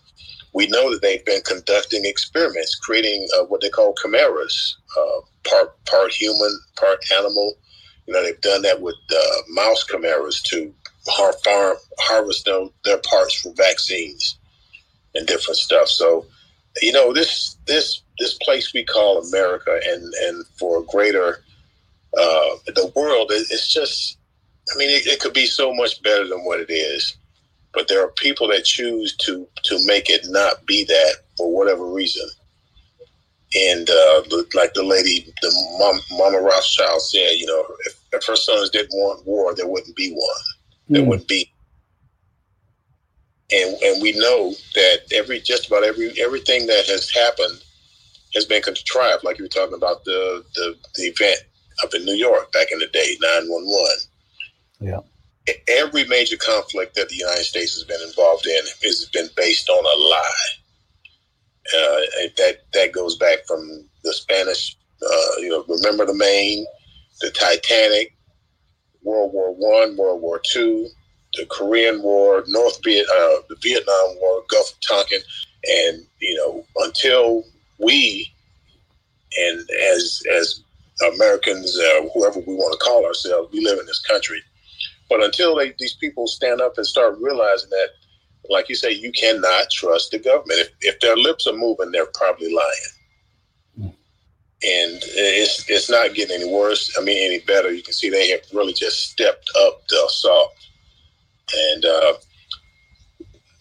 we 0.52 0.66
know 0.66 0.90
that 0.90 1.00
they've 1.02 1.24
been 1.24 1.42
conducting 1.42 2.04
experiments, 2.04 2.74
creating 2.74 3.26
uh, 3.36 3.44
what 3.44 3.60
they 3.60 3.70
call 3.70 3.94
chimeras, 3.94 4.76
uh, 4.98 5.20
part 5.48 5.84
part 5.86 6.12
human, 6.12 6.58
part 6.76 6.98
animal. 7.18 7.54
You 8.06 8.14
know, 8.14 8.22
they've 8.22 8.40
done 8.40 8.62
that 8.62 8.80
with 8.80 8.96
uh, 9.10 9.36
mouse 9.50 9.84
chimeras 9.86 10.42
to 10.42 10.72
har- 11.06 11.34
farm, 11.44 11.76
harvest 12.00 12.44
them, 12.44 12.70
their 12.84 12.98
parts 12.98 13.40
for 13.40 13.52
vaccines 13.54 14.38
and 15.14 15.26
different 15.26 15.56
stuff. 15.56 15.88
So, 15.88 16.26
you 16.80 16.92
know, 16.92 17.12
this 17.12 17.56
this 17.66 18.02
this 18.18 18.34
place 18.42 18.74
we 18.74 18.84
call 18.84 19.22
America, 19.22 19.80
and 19.86 20.12
and 20.14 20.46
for 20.58 20.82
greater 20.82 21.42
uh, 22.18 22.56
the 22.66 22.92
world, 22.94 23.30
it's 23.32 23.72
just. 23.72 24.18
I 24.72 24.78
mean, 24.78 24.90
it, 24.90 25.06
it 25.08 25.18
could 25.18 25.32
be 25.32 25.46
so 25.46 25.74
much 25.74 26.00
better 26.04 26.26
than 26.26 26.44
what 26.44 26.60
it 26.60 26.70
is 26.70 27.16
but 27.72 27.88
there 27.88 28.04
are 28.04 28.10
people 28.12 28.48
that 28.48 28.64
choose 28.64 29.16
to 29.16 29.46
to 29.64 29.86
make 29.86 30.10
it 30.10 30.26
not 30.28 30.64
be 30.66 30.84
that 30.84 31.16
for 31.36 31.52
whatever 31.52 31.86
reason. 31.86 32.28
And 33.54 33.88
uh, 33.88 34.22
like 34.54 34.72
the 34.72 34.82
lady, 34.82 35.32
the 35.42 35.76
mom, 35.78 36.00
Mama 36.12 36.40
Rothschild 36.40 37.02
said, 37.02 37.32
you 37.32 37.46
know, 37.46 37.66
if, 37.84 38.00
if 38.12 38.26
her 38.26 38.36
sons 38.36 38.70
didn't 38.70 38.96
want 38.96 39.26
war, 39.26 39.54
there 39.54 39.68
wouldn't 39.68 39.94
be 39.94 40.12
one. 40.12 40.42
There 40.88 41.02
mm. 41.02 41.06
wouldn't 41.06 41.28
be. 41.28 41.50
And 43.50 43.74
and 43.82 44.02
we 44.02 44.12
know 44.12 44.54
that 44.74 45.00
every 45.12 45.40
just 45.40 45.66
about 45.66 45.84
every 45.84 46.18
everything 46.20 46.66
that 46.66 46.86
has 46.86 47.10
happened 47.10 47.62
has 48.34 48.46
been 48.46 48.62
contrived. 48.62 49.24
Like 49.24 49.38
you 49.38 49.44
were 49.44 49.48
talking 49.48 49.76
about 49.76 50.04
the 50.04 50.44
the, 50.54 50.74
the 50.94 51.02
event 51.04 51.40
up 51.82 51.92
in 51.94 52.04
New 52.04 52.14
York 52.14 52.50
back 52.52 52.68
in 52.72 52.78
the 52.78 52.86
day, 52.86 53.16
nine 53.20 53.48
one 53.48 53.64
one. 53.64 53.96
Yeah 54.80 55.00
every 55.68 56.04
major 56.04 56.36
conflict 56.36 56.94
that 56.94 57.08
the 57.08 57.16
United 57.16 57.44
States 57.44 57.74
has 57.74 57.84
been 57.84 58.00
involved 58.06 58.46
in 58.46 58.60
has 58.82 59.08
been 59.12 59.28
based 59.36 59.68
on 59.68 59.84
a 59.84 60.08
lie. 60.08 60.48
Uh, 61.76 62.26
that 62.36 62.58
that 62.72 62.92
goes 62.92 63.16
back 63.16 63.38
from 63.46 63.88
the 64.04 64.12
Spanish, 64.12 64.76
uh, 65.02 65.40
you 65.40 65.48
know, 65.48 65.64
remember 65.68 66.04
the 66.04 66.14
Maine, 66.14 66.66
the 67.20 67.30
Titanic, 67.30 68.14
World 69.02 69.32
War 69.32 69.54
One, 69.54 69.96
World 69.96 70.20
War 70.20 70.40
Two, 70.44 70.88
the 71.34 71.46
Korean 71.46 72.02
War, 72.02 72.44
North 72.48 72.82
Viet, 72.82 73.06
uh, 73.08 73.42
the 73.48 73.56
Vietnam 73.62 74.16
War, 74.20 74.42
Gulf 74.48 74.72
of 74.72 74.80
Tonkin, 74.80 75.20
and 75.64 76.04
you 76.20 76.36
know, 76.36 76.64
until 76.84 77.44
we 77.78 78.32
and 79.38 79.60
as 79.92 80.22
as 80.32 80.62
Americans, 81.14 81.78
uh, 81.78 82.08
whoever 82.12 82.40
we 82.40 82.54
want 82.54 82.72
to 82.72 82.84
call 82.84 83.04
ourselves, 83.06 83.52
we 83.52 83.64
live 83.64 83.78
in 83.78 83.86
this 83.86 84.00
country 84.00 84.42
but 85.12 85.22
until 85.22 85.54
they, 85.54 85.74
these 85.78 85.92
people 85.92 86.26
stand 86.26 86.62
up 86.62 86.78
and 86.78 86.86
start 86.86 87.18
realizing 87.20 87.68
that, 87.68 87.88
like 88.48 88.70
you 88.70 88.74
say, 88.74 88.92
you 88.92 89.12
cannot 89.12 89.70
trust 89.70 90.10
the 90.10 90.18
government. 90.18 90.58
If, 90.60 90.70
if 90.80 91.00
their 91.00 91.16
lips 91.16 91.46
are 91.46 91.52
moving, 91.52 91.90
they're 91.92 92.06
probably 92.14 92.52
lying. 92.52 93.92
And 94.64 95.02
it's 95.02 95.68
it's 95.68 95.90
not 95.90 96.14
getting 96.14 96.40
any 96.40 96.50
worse. 96.50 96.96
I 96.98 97.02
mean, 97.02 97.18
any 97.18 97.40
better. 97.40 97.72
You 97.72 97.82
can 97.82 97.92
see 97.92 98.08
they 98.08 98.30
have 98.30 98.40
really 98.54 98.72
just 98.72 99.10
stepped 99.10 99.50
up 99.58 99.82
the 99.88 100.02
assault. 100.06 100.52
And 101.54 101.84
uh, 101.84 102.12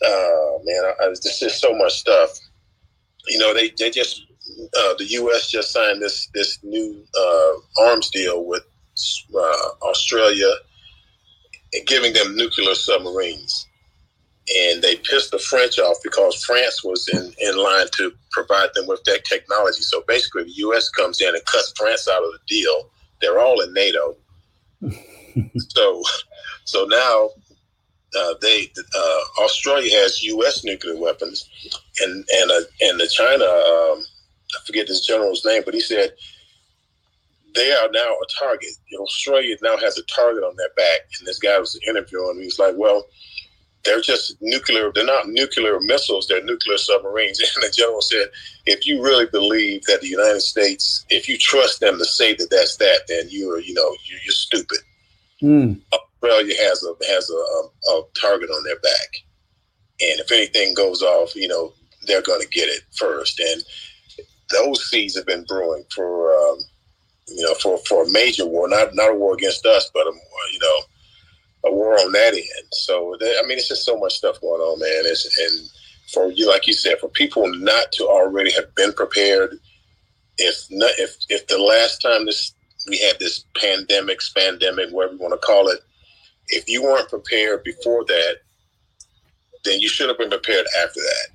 uh, 0.05 0.57
man, 0.63 0.83
I, 0.85 0.93
I, 1.01 1.05
there's 1.05 1.39
just 1.39 1.59
so 1.59 1.75
much 1.75 1.93
stuff. 1.93 2.29
You 3.27 3.39
know, 3.39 3.53
they 3.53 3.71
they 3.77 3.89
just 3.89 4.21
uh, 4.77 4.93
the 4.99 5.07
U.S. 5.09 5.49
just 5.49 5.73
signed 5.73 6.01
this 6.01 6.29
this 6.35 6.59
new 6.63 7.03
uh, 7.19 7.83
arms 7.87 8.11
deal 8.11 8.45
with 8.45 8.63
uh, 9.35 9.69
Australia 9.81 10.51
and 11.73 11.87
giving 11.87 12.13
them 12.13 12.35
nuclear 12.35 12.75
submarines. 12.75 13.67
And 14.53 14.81
they 14.81 14.95
pissed 14.97 15.31
the 15.31 15.39
French 15.39 15.79
off 15.79 15.97
because 16.03 16.43
France 16.43 16.83
was 16.83 17.07
in, 17.07 17.31
in 17.39 17.57
line 17.57 17.87
to 17.93 18.11
provide 18.31 18.69
them 18.73 18.87
with 18.87 19.03
that 19.05 19.23
technology. 19.23 19.81
So 19.81 20.03
basically, 20.07 20.43
the 20.43 20.53
U.S. 20.57 20.89
comes 20.89 21.21
in 21.21 21.33
and 21.33 21.45
cuts 21.45 21.73
France 21.77 22.07
out 22.07 22.23
of 22.23 22.31
the 22.31 22.39
deal. 22.47 22.89
They're 23.21 23.39
all 23.39 23.61
in 23.61 23.73
NATO. 23.73 24.17
so, 25.69 26.03
so 26.65 26.85
now 26.85 27.29
uh, 28.19 28.33
they 28.41 28.71
uh, 28.95 29.43
Australia 29.43 29.95
has 29.97 30.23
U.S. 30.23 30.63
nuclear 30.63 30.97
weapons, 30.97 31.49
and 32.01 32.25
and 32.29 32.51
uh, 32.51 32.61
and 32.81 32.99
the 32.99 33.07
China 33.07 33.45
um, 33.45 34.03
I 34.53 34.65
forget 34.65 34.87
this 34.87 35.05
general's 35.05 35.45
name, 35.45 35.61
but 35.63 35.73
he 35.73 35.79
said 35.79 36.13
they 37.55 37.71
are 37.71 37.89
now 37.91 37.99
a 37.99 38.25
target. 38.39 38.69
Australia 38.99 39.55
now 39.61 39.77
has 39.77 39.97
a 39.97 40.03
target 40.03 40.43
on 40.43 40.55
their 40.55 40.69
back. 40.75 41.09
And 41.19 41.27
this 41.27 41.39
guy 41.39 41.57
was 41.59 41.79
interviewing 41.87 42.37
me. 42.37 42.43
He's 42.45 42.59
like, 42.59 42.75
well, 42.77 43.05
they're 43.83 44.01
just 44.01 44.35
nuclear. 44.41 44.91
They're 44.93 45.05
not 45.05 45.27
nuclear 45.27 45.79
missiles. 45.79 46.27
They're 46.27 46.43
nuclear 46.43 46.77
submarines. 46.77 47.41
And 47.55 47.63
the 47.63 47.73
general 47.75 48.01
said, 48.01 48.27
if 48.65 48.85
you 48.85 49.01
really 49.01 49.25
believe 49.25 49.83
that 49.83 50.01
the 50.01 50.07
United 50.07 50.41
States, 50.41 51.05
if 51.09 51.27
you 51.27 51.37
trust 51.37 51.79
them 51.79 51.97
to 51.97 52.05
say 52.05 52.35
that 52.35 52.49
that's 52.51 52.77
that, 52.77 53.01
then 53.07 53.27
you're, 53.29 53.59
you 53.59 53.73
know, 53.73 53.95
you're, 54.05 54.19
you're 54.23 54.33
stupid. 54.33 54.79
Mm. 55.41 55.81
Australia 55.91 56.55
has 56.63 56.83
a 56.83 57.05
has 57.07 57.29
a, 57.29 57.33
a, 57.33 57.93
a 57.93 58.03
target 58.19 58.49
on 58.51 58.63
their 58.63 58.79
back, 58.79 59.09
and 59.99 60.19
if 60.19 60.31
anything 60.31 60.75
goes 60.75 61.01
off, 61.01 61.35
you 61.35 61.47
know, 61.47 61.73
they're 62.05 62.21
going 62.21 62.41
to 62.41 62.47
get 62.49 62.69
it 62.69 62.81
first. 62.95 63.39
And 63.39 63.63
those 64.51 64.87
seeds 64.89 65.15
have 65.15 65.25
been 65.25 65.43
brewing 65.45 65.83
for 65.93 66.31
um, 66.33 66.59
you 67.27 67.43
know, 67.43 67.53
for, 67.55 67.77
for 67.79 68.03
a 68.03 68.11
major 68.11 68.45
war, 68.45 68.67
not 68.67 68.93
not 68.93 69.11
a 69.11 69.15
war 69.15 69.33
against 69.33 69.65
us, 69.65 69.89
but 69.93 70.07
a 70.07 70.11
you 70.51 70.59
know, 70.59 71.69
a 71.69 71.73
war 71.73 71.93
on 71.93 72.11
that 72.11 72.33
end. 72.33 72.67
So 72.71 73.15
I 73.15 73.43
mean, 73.47 73.57
it's 73.57 73.67
just 73.67 73.85
so 73.85 73.97
much 73.97 74.13
stuff 74.13 74.41
going 74.41 74.61
on, 74.61 74.79
man. 74.79 75.11
It's, 75.11 75.37
and 75.37 75.69
for 76.11 76.31
you, 76.31 76.47
like 76.47 76.67
you 76.67 76.73
said, 76.73 76.99
for 76.99 77.09
people 77.09 77.47
not 77.55 77.91
to 77.93 78.05
already 78.05 78.51
have 78.51 78.73
been 78.75 78.93
prepared, 78.93 79.57
if 80.37 80.55
not, 80.69 80.91
if 80.97 81.15
if 81.29 81.47
the 81.47 81.57
last 81.57 82.01
time 82.01 82.25
this 82.25 82.53
we 82.89 82.99
had 82.99 83.19
this 83.19 83.45
pandemic, 83.55 84.19
spandemic, 84.19 84.91
whatever 84.91 85.15
you 85.15 85.19
want 85.19 85.39
to 85.39 85.45
call 85.45 85.67
it. 85.67 85.79
If 86.47 86.67
you 86.67 86.83
weren't 86.83 87.09
prepared 87.09 87.63
before 87.63 88.03
that, 88.05 88.37
then 89.63 89.79
you 89.79 89.87
should 89.87 90.09
have 90.09 90.17
been 90.17 90.29
prepared 90.29 90.65
after 90.83 90.99
that. 90.99 91.27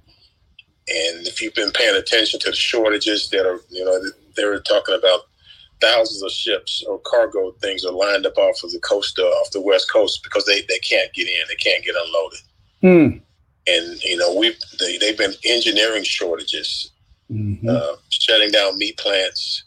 And 0.89 1.27
if 1.27 1.41
you've 1.41 1.55
been 1.55 1.71
paying 1.73 1.97
attention 1.97 2.41
to 2.41 2.51
the 2.51 2.57
shortages 2.57 3.31
that 3.31 3.47
are, 3.47 3.61
you 3.71 3.85
know, 3.85 3.99
they 4.37 4.45
were 4.45 4.61
talking 4.61 4.97
about 4.97 5.21
thousands 5.81 6.23
of 6.23 6.31
ships 6.31 6.85
or 6.89 6.99
cargo 7.01 7.53
things 7.61 7.85
are 7.85 7.93
lined 7.93 8.27
up 8.27 8.37
off 8.39 8.63
of 8.65 8.73
the 8.73 8.81
coast, 8.81 9.19
uh, 9.19 9.23
off 9.23 9.51
the 9.51 9.61
west 9.61 9.91
coast, 9.93 10.23
because 10.23 10.45
they, 10.47 10.63
they 10.63 10.79
can't 10.79 11.13
get 11.13 11.29
in, 11.29 11.41
they 11.49 11.55
can't 11.57 11.85
get 11.85 11.95
unloaded. 11.95 12.41
Hmm. 12.81 13.19
And 13.69 14.03
you 14.05 14.17
know, 14.17 14.35
we've 14.35 14.59
they, 14.79 14.99
they've 14.99 15.19
been 15.19 15.35
engineering 15.45 16.05
shortages, 16.05 16.93
Mhm. 17.31 17.69
uh, 17.69 17.97
shutting 18.11 18.53
down 18.53 18.79
meat 18.79 18.97
plants, 18.99 19.65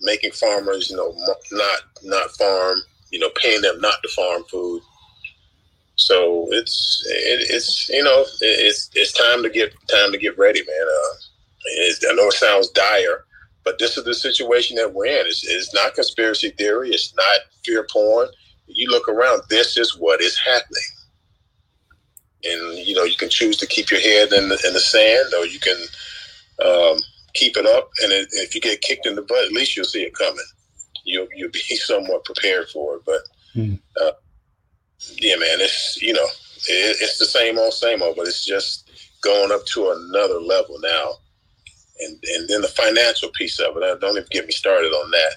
making 0.00 0.32
farmers, 0.32 0.90
you 0.90 0.96
know, 0.96 1.14
not 1.52 1.80
not 2.02 2.30
farm, 2.36 2.78
you 3.10 3.18
know, 3.18 3.30
paying 3.36 3.60
them 3.60 3.80
not 3.80 4.02
to 4.02 4.08
farm 4.08 4.44
food. 4.50 4.82
So 5.96 6.48
it's 6.50 7.04
it, 7.06 7.50
it's 7.50 7.88
you 7.90 8.02
know 8.02 8.22
it, 8.22 8.26
it's 8.40 8.90
it's 8.94 9.12
time 9.12 9.42
to 9.42 9.50
get 9.50 9.74
time 9.90 10.10
to 10.12 10.18
get 10.18 10.38
ready, 10.38 10.60
man. 10.66 10.86
Uh, 10.88 12.10
I 12.10 12.14
know 12.14 12.28
it 12.28 12.32
sounds 12.32 12.70
dire, 12.70 13.24
but 13.64 13.78
this 13.78 13.96
is 13.96 14.04
the 14.04 14.14
situation 14.14 14.76
that 14.76 14.92
we're 14.92 15.06
in. 15.06 15.26
It's, 15.26 15.46
it's 15.46 15.74
not 15.74 15.94
conspiracy 15.94 16.50
theory. 16.50 16.90
It's 16.90 17.14
not 17.14 17.40
fear 17.64 17.86
porn. 17.90 18.28
You 18.66 18.90
look 18.90 19.08
around. 19.08 19.42
This 19.48 19.76
is 19.76 19.96
what 19.98 20.20
is 20.20 20.38
happening, 20.38 20.82
and 22.44 22.78
you 22.86 22.94
know 22.94 23.04
you 23.04 23.16
can 23.16 23.28
choose 23.28 23.56
to 23.58 23.66
keep 23.66 23.90
your 23.90 24.00
head 24.00 24.32
in 24.32 24.48
the, 24.48 24.62
in 24.66 24.72
the 24.72 24.80
sand, 24.80 25.32
or 25.38 25.46
you 25.46 25.58
can 25.60 25.76
um, 26.64 26.98
keep 27.34 27.56
it 27.56 27.66
up. 27.66 27.90
And 28.02 28.12
it, 28.12 28.28
if 28.32 28.54
you 28.54 28.60
get 28.60 28.80
kicked 28.80 29.06
in 29.06 29.14
the 29.14 29.22
butt, 29.22 29.44
at 29.44 29.52
least 29.52 29.76
you'll 29.76 29.84
see 29.84 30.02
it 30.02 30.14
coming. 30.14 30.44
You'll 31.04 31.28
you'll 31.34 31.50
be 31.50 31.58
somewhat 31.76 32.24
prepared 32.24 32.68
for 32.68 32.96
it. 32.96 33.02
But 33.04 33.20
Hmm. 33.54 33.74
uh, 34.00 34.12
yeah, 35.18 35.36
man, 35.36 35.60
it's 35.60 36.00
you 36.00 36.14
know 36.14 36.24
it, 36.24 36.96
it's 37.00 37.18
the 37.18 37.26
same 37.26 37.58
old 37.58 37.74
same 37.74 38.02
old, 38.02 38.16
but 38.16 38.26
it's 38.26 38.44
just 38.44 38.90
going 39.22 39.52
up 39.52 39.64
to 39.66 39.90
another 39.90 40.40
level 40.40 40.78
now. 40.80 41.14
And 42.04 42.24
and 42.34 42.48
then 42.48 42.62
the 42.62 42.68
financial 42.68 43.30
piece 43.30 43.58
of 43.58 43.76
it. 43.76 43.82
uh, 43.82 43.96
Don't 43.96 44.16
even 44.16 44.26
get 44.30 44.46
me 44.46 44.52
started 44.52 44.88
on 44.88 45.10
that. 45.10 45.34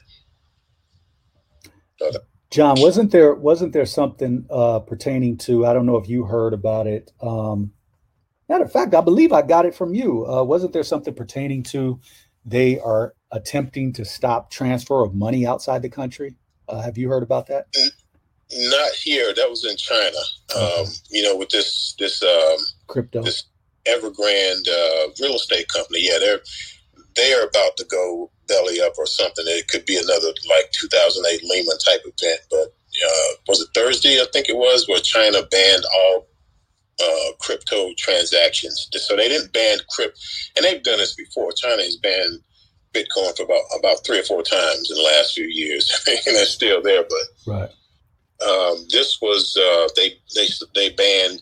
John, 2.51 2.79
wasn't 2.79 3.11
there 3.11 3.33
wasn't 3.33 3.73
there 3.73 3.85
something 3.85 4.45
uh, 4.49 4.79
pertaining 4.79 5.37
to? 5.39 5.65
I 5.65 5.73
don't 5.73 5.85
know 5.85 5.97
if 5.97 6.07
you 6.07 6.23
heard 6.23 6.53
about 6.53 6.87
it. 6.87 7.11
Um, 7.21 7.71
matter 8.47 8.63
of 8.63 8.71
fact, 8.71 8.93
I 8.93 9.01
believe 9.01 9.33
I 9.33 9.41
got 9.41 9.65
it 9.65 9.75
from 9.75 9.93
you. 9.93 10.25
Uh, 10.27 10.43
wasn't 10.43 10.73
there 10.73 10.83
something 10.83 11.13
pertaining 11.13 11.63
to? 11.63 11.99
They 12.45 12.79
are 12.79 13.15
attempting 13.31 13.91
to 13.93 14.05
stop 14.05 14.51
transfer 14.51 15.03
of 15.03 15.15
money 15.15 15.47
outside 15.47 15.81
the 15.81 15.89
country. 15.89 16.35
Uh, 16.69 16.81
have 16.81 16.97
you 16.97 17.09
heard 17.09 17.23
about 17.23 17.47
that? 17.47 17.65
Not 18.53 18.91
here. 18.93 19.33
That 19.33 19.49
was 19.49 19.65
in 19.65 19.75
China. 19.75 20.17
Um, 20.55 20.85
you 21.09 21.23
know, 21.23 21.35
with 21.35 21.49
this 21.49 21.95
this 21.97 22.21
um, 22.23 22.57
Crypto. 22.87 23.23
this 23.23 23.45
Evergrande 23.87 24.67
uh, 24.67 25.07
real 25.21 25.35
estate 25.35 25.67
company. 25.69 25.99
Yeah, 26.01 26.19
they're 26.19 26.41
they're 27.15 27.45
about 27.47 27.77
to 27.77 27.85
go 27.85 28.31
belly 28.47 28.81
up 28.81 28.93
or 28.97 29.05
something. 29.05 29.45
It 29.47 29.67
could 29.67 29.85
be 29.85 29.97
another 29.97 30.27
like 30.49 30.71
2008 30.71 31.43
Lehman 31.43 31.77
type 31.79 32.01
event. 32.01 32.41
But 32.51 32.67
uh, 33.05 33.33
was 33.47 33.61
it 33.61 33.69
Thursday? 33.73 34.19
I 34.21 34.25
think 34.31 34.49
it 34.49 34.55
was 34.57 34.87
where 34.87 34.99
China 34.99 35.41
banned 35.49 35.83
all 35.93 36.27
uh, 37.01 37.31
crypto 37.39 37.91
transactions. 37.97 38.87
So 38.93 39.15
they 39.15 39.27
didn't 39.27 39.53
ban 39.53 39.79
crypto, 39.89 40.17
and 40.55 40.65
they've 40.65 40.83
done 40.83 40.99
this 40.99 41.15
before. 41.15 41.51
China 41.53 41.83
has 41.83 41.97
banned 41.97 42.39
Bitcoin 42.93 43.35
for 43.35 43.43
about 43.43 43.61
about 43.79 44.05
three 44.05 44.19
or 44.19 44.23
four 44.23 44.43
times 44.43 44.89
in 44.89 44.97
the 44.97 45.03
last 45.03 45.33
few 45.33 45.45
years, 45.47 45.91
and 46.07 46.35
it's 46.37 46.51
still 46.51 46.81
there. 46.81 47.03
But 47.03 47.51
Right. 47.53 47.69
um, 48.47 48.85
this 48.91 49.19
was 49.21 49.57
uh, 49.57 49.87
they 49.95 50.17
they 50.35 50.47
they 50.73 50.89
banned 50.89 51.41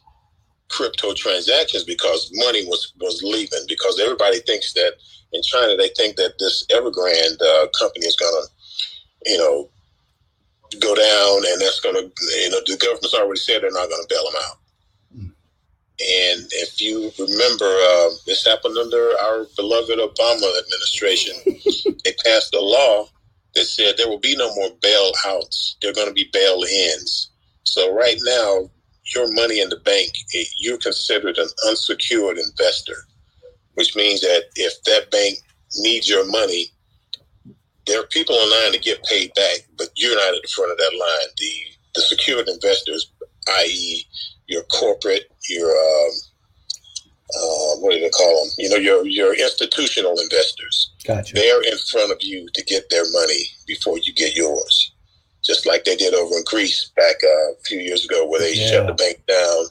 crypto 0.73 1.13
transactions 1.13 1.83
because 1.83 2.31
money 2.33 2.65
was 2.65 2.93
was 2.99 3.21
leaving 3.23 3.65
because 3.67 3.99
everybody 3.99 4.39
thinks 4.41 4.73
that 4.73 4.93
in 5.33 5.41
China 5.43 5.77
they 5.77 5.89
think 5.89 6.15
that 6.15 6.33
this 6.39 6.65
Evergrande 6.71 7.41
uh, 7.41 7.67
company 7.77 8.05
is 8.05 8.15
gonna 8.15 8.45
you 9.25 9.37
know 9.37 9.69
go 10.79 10.95
down 10.95 11.37
and 11.51 11.61
that's 11.61 11.79
gonna 11.79 12.01
you 12.01 12.49
know 12.49 12.59
the 12.65 12.77
government's 12.79 13.13
already 13.13 13.39
said 13.39 13.61
they're 13.61 13.71
not 13.71 13.89
gonna 13.89 14.09
bail 14.09 14.25
them 14.25 14.41
out. 14.49 14.57
And 15.99 16.47
if 16.51 16.81
you 16.81 17.11
remember, 17.19 17.65
uh, 17.65 18.09
this 18.25 18.43
happened 18.45 18.77
under 18.77 19.11
our 19.21 19.45
beloved 19.55 19.99
Obama 19.99 20.59
administration. 20.59 21.35
they 22.03 22.13
passed 22.25 22.53
a 22.55 22.59
law 22.59 23.07
that 23.53 23.65
said 23.65 23.95
there 23.95 24.09
will 24.09 24.19
be 24.19 24.35
no 24.35 24.53
more 24.55 24.71
bailouts. 24.83 25.75
They're 25.81 25.93
going 25.93 26.07
to 26.07 26.13
be 26.13 26.29
bail-ins. 26.33 27.29
So 27.63 27.93
right 27.93 28.17
now, 28.23 28.71
your 29.13 29.31
money 29.33 29.61
in 29.61 29.69
the 29.69 29.77
bank, 29.77 30.11
it, 30.31 30.47
you're 30.59 30.77
considered 30.77 31.37
an 31.37 31.47
unsecured 31.67 32.37
investor, 32.37 32.95
which 33.73 33.95
means 33.95 34.21
that 34.21 34.43
if 34.55 34.81
that 34.83 35.11
bank 35.11 35.37
needs 35.79 36.09
your 36.09 36.25
money, 36.29 36.67
there 37.85 37.99
are 37.99 38.07
people 38.07 38.35
in 38.35 38.49
line 38.49 38.71
to 38.71 38.79
get 38.79 39.03
paid 39.03 39.33
back, 39.33 39.57
but 39.77 39.89
you're 39.95 40.15
not 40.15 40.35
at 40.35 40.41
the 40.41 40.47
front 40.47 40.71
of 40.71 40.77
that 40.77 40.97
line. 40.97 41.27
The 41.37 41.51
the 41.95 42.01
secured 42.01 42.47
investors, 42.47 43.11
i.e., 43.49 44.03
your 44.47 44.63
corporate, 44.63 45.31
your 45.47 45.69
um, 45.69 46.11
uh, 47.35 47.75
what 47.79 47.93
do 47.93 47.99
they 47.99 48.09
call 48.09 48.45
them? 48.45 48.53
You 48.57 48.69
know, 48.69 48.75
your 48.77 49.05
your 49.05 49.33
institutional 49.33 50.19
investors. 50.19 50.93
Gotcha. 51.05 51.35
They're 51.35 51.63
in 51.63 51.77
front 51.91 52.11
of 52.11 52.17
you 52.21 52.47
to 52.53 52.63
get 52.63 52.89
their 52.89 53.09
money 53.11 53.47
before 53.67 53.97
you 53.99 54.13
get 54.13 54.35
yours. 54.35 54.92
Just 55.43 55.65
like 55.65 55.83
they 55.83 55.95
did 55.95 56.13
over 56.13 56.35
in 56.35 56.43
Greece 56.45 56.91
back 56.95 57.15
uh, 57.23 57.51
a 57.51 57.63
few 57.65 57.79
years 57.79 58.05
ago, 58.05 58.25
where 58.27 58.39
they 58.39 58.53
Yeah. 58.53 58.67
shut 58.71 58.87
the 58.87 58.93
bank 58.93 59.21
down 59.27 59.65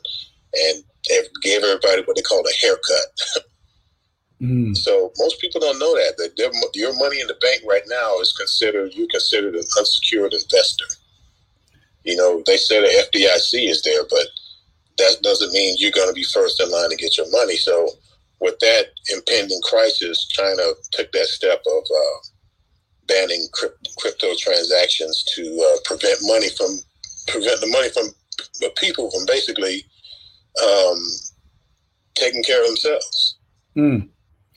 and 0.54 0.84
they 1.08 1.20
gave 1.42 1.62
everybody 1.62 2.02
what 2.02 2.16
they 2.16 2.22
called 2.22 2.46
a 2.46 2.54
haircut. 2.60 3.44
Mm, 4.40 4.76
So 4.76 5.12
most 5.18 5.40
people 5.40 5.60
don't 5.60 5.78
know 5.78 5.94
that 5.94 6.16
that 6.18 6.36
their, 6.36 6.50
your 6.74 6.92
money 6.98 7.20
in 7.20 7.26
the 7.28 7.38
bank 7.40 7.62
right 7.66 7.84
now 7.86 8.18
is 8.20 8.32
considered 8.32 8.92
you 8.92 9.06
considered 9.08 9.54
an 9.54 9.64
unsecured 9.78 10.32
investor. 10.32 10.86
You 12.04 12.16
know, 12.16 12.42
they 12.46 12.56
say 12.56 12.80
the 12.80 13.06
FDIC 13.06 13.68
is 13.70 13.82
there, 13.82 14.02
but 14.10 14.26
that 14.98 15.18
doesn't 15.22 15.52
mean 15.52 15.76
you're 15.78 15.92
going 15.92 16.08
to 16.08 16.14
be 16.14 16.24
first 16.24 16.60
in 16.60 16.70
line 16.70 16.90
to 16.90 16.96
get 16.96 17.16
your 17.16 17.30
money. 17.30 17.56
So 17.56 17.88
with 18.40 18.58
that 18.58 18.86
impending 19.14 19.60
crisis, 19.62 20.26
China 20.26 20.72
took 20.90 21.12
that 21.12 21.26
step 21.26 21.62
of 21.64 21.82
uh, 21.82 22.18
banning 23.12 23.46
crypt- 23.52 23.88
crypto 23.98 24.28
transactions 24.38 25.22
to 25.34 25.42
uh, 25.42 25.76
prevent 25.84 26.18
money 26.22 26.48
from 26.56 26.78
prevent 27.28 27.60
the 27.60 27.66
money 27.68 27.88
from 27.90 28.06
the 28.60 28.70
people 28.78 29.10
from 29.10 29.24
basically 29.26 29.84
um, 30.62 30.98
taking 32.14 32.42
care 32.42 32.60
of 32.62 32.68
themselves. 32.68 33.36
mm. 33.76 34.08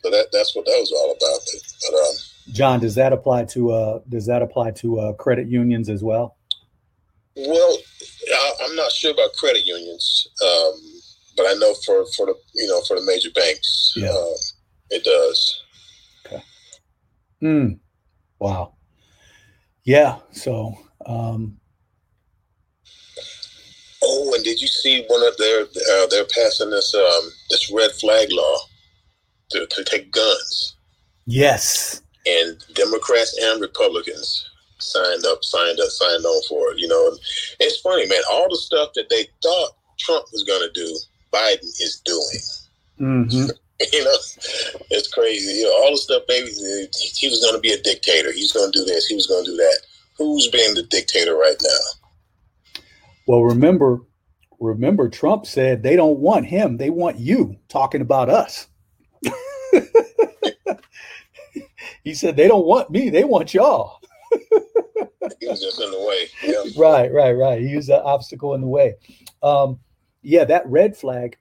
So 0.04 0.10
that 0.12 0.28
that's 0.32 0.56
what 0.56 0.66
that 0.66 0.78
was 0.80 0.92
all 0.92 1.12
about. 1.12 1.40
But, 1.52 1.62
but 1.92 1.98
um, 1.98 2.16
John, 2.54 2.80
does 2.80 2.96
that 2.96 3.12
apply 3.14 3.46
to 3.46 3.72
uh, 3.72 4.00
does 4.10 4.26
that 4.28 4.42
apply 4.42 4.72
to 4.82 5.00
uh, 5.00 5.14
credit 5.14 5.48
unions 5.48 5.90
as 5.90 6.04
well? 6.04 6.38
well, 7.38 7.78
I, 8.32 8.52
I'm 8.64 8.76
not 8.76 8.92
sure 8.92 9.12
about 9.12 9.34
credit 9.34 9.66
unions, 9.66 10.28
um, 10.44 10.74
but 11.36 11.46
I 11.48 11.54
know 11.54 11.74
for 11.86 12.06
for 12.16 12.26
the 12.28 12.36
you 12.54 12.68
know 12.68 12.82
for 12.88 13.00
the 13.00 13.06
major 13.06 13.30
banks, 13.34 13.94
Yeah. 13.96 14.10
uh, 14.10 14.36
it 14.92 15.04
does. 15.04 15.62
Mm. 17.44 17.80
Wow. 18.40 18.74
Yeah. 19.84 20.18
So 20.32 20.74
um, 21.06 21.58
Oh, 24.08 24.34
and 24.36 24.44
did 24.44 24.62
you 24.62 24.68
see 24.68 25.04
one 25.08 25.24
of 25.28 25.36
their 25.38 25.62
uh, 25.62 26.08
they're 26.08 26.26
passing 26.26 26.70
this 26.70 26.94
um, 26.94 27.32
this 27.50 27.72
red 27.72 27.92
flag 27.92 28.28
law 28.32 28.58
to, 29.50 29.66
to 29.66 29.84
take 29.84 30.12
guns, 30.12 30.76
yes. 31.26 32.02
and 32.26 32.64
Democrats 32.76 33.36
and 33.42 33.62
Republicans 33.62 34.48
signed 34.78 35.26
up, 35.26 35.44
signed 35.44 35.80
up, 35.80 35.90
signed 35.90 36.24
on 36.24 36.44
for 36.48 36.72
it. 36.72 36.80
You 36.80 36.88
know, 36.88 37.08
and 37.08 37.20
it's 37.60 37.80
funny, 37.80 38.08
man. 38.08 38.22
All 38.32 38.48
the 38.48 38.58
stuff 38.58 38.90
that 38.94 39.10
they 39.10 39.28
thought 39.42 39.72
Trump 40.00 40.26
was 40.32 40.44
going 40.44 40.62
to 40.62 40.74
do, 40.74 41.00
Biden 41.34 41.64
is 41.64 42.02
doing. 42.06 42.40
hmm 43.00 43.46
you 43.94 44.04
know, 44.04 44.16
it's 44.90 45.12
crazy. 45.14 45.60
You 45.60 45.64
know, 45.64 45.84
all 45.84 45.92
the 45.92 45.98
stuff, 45.98 46.24
baby. 46.28 46.50
He 46.50 47.28
was 47.28 47.42
going 47.42 47.56
to 47.56 47.60
be 47.60 47.74
a 47.74 47.82
dictator. 47.82 48.32
He's 48.32 48.54
going 48.54 48.72
to 48.72 48.80
do 48.80 48.86
this. 48.86 49.06
He 49.06 49.16
was 49.16 49.28
going 49.28 49.44
to 49.44 49.52
do 49.52 49.58
that. 49.58 49.80
Who's 50.18 50.48
being 50.48 50.76
the 50.76 50.84
dictator 50.84 51.36
right 51.36 51.58
now? 51.62 52.82
Well, 53.28 53.44
remember, 53.44 54.02
remember, 54.60 55.10
Trump 55.10 55.46
said 55.46 55.84
they 55.84 55.98
don't 55.98 56.20
want 56.20 56.46
him; 56.46 56.78
they 56.78 56.90
want 56.90 57.20
you. 57.20 57.58
Talking 57.68 58.00
about 58.00 58.30
us. 58.30 58.68
he 62.04 62.14
said 62.14 62.38
they 62.38 62.48
don't 62.48 62.66
want 62.66 62.90
me; 62.90 63.10
they 63.10 63.26
want 63.26 63.54
y'all. 63.54 64.00
He 65.40 65.48
was 65.48 65.60
just 65.60 65.82
in 65.82 65.90
the 65.90 66.00
way. 66.00 66.28
Yeah. 66.44 66.82
Right, 66.82 67.12
right, 67.12 67.34
right. 67.34 67.60
He 67.60 67.76
was 67.76 67.90
an 67.90 68.02
obstacle 68.04 68.54
in 68.54 68.62
the 68.62 68.68
way. 68.68 68.94
Um, 69.42 69.80
yeah, 70.22 70.46
that 70.46 70.68
red 70.68 70.96
flag. 70.96 71.38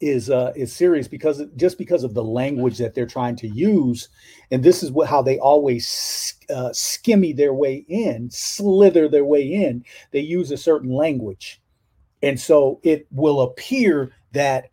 Is 0.00 0.28
uh, 0.28 0.52
is 0.54 0.74
serious 0.74 1.08
because 1.08 1.42
just 1.56 1.78
because 1.78 2.04
of 2.04 2.14
the 2.14 2.24
language 2.24 2.78
that 2.78 2.94
they're 2.94 3.06
trying 3.06 3.36
to 3.36 3.48
use, 3.48 4.08
and 4.50 4.62
this 4.62 4.82
is 4.82 4.90
what 4.90 5.08
how 5.08 5.22
they 5.22 5.38
always 5.38 6.34
uh, 6.50 6.70
skimmy 6.70 7.34
their 7.34 7.54
way 7.54 7.84
in, 7.88 8.30
slither 8.30 9.08
their 9.08 9.24
way 9.24 9.42
in. 9.42 9.84
They 10.10 10.20
use 10.20 10.50
a 10.50 10.56
certain 10.56 10.90
language, 10.90 11.62
and 12.22 12.38
so 12.38 12.80
it 12.82 13.06
will 13.10 13.40
appear 13.40 14.12
that 14.32 14.70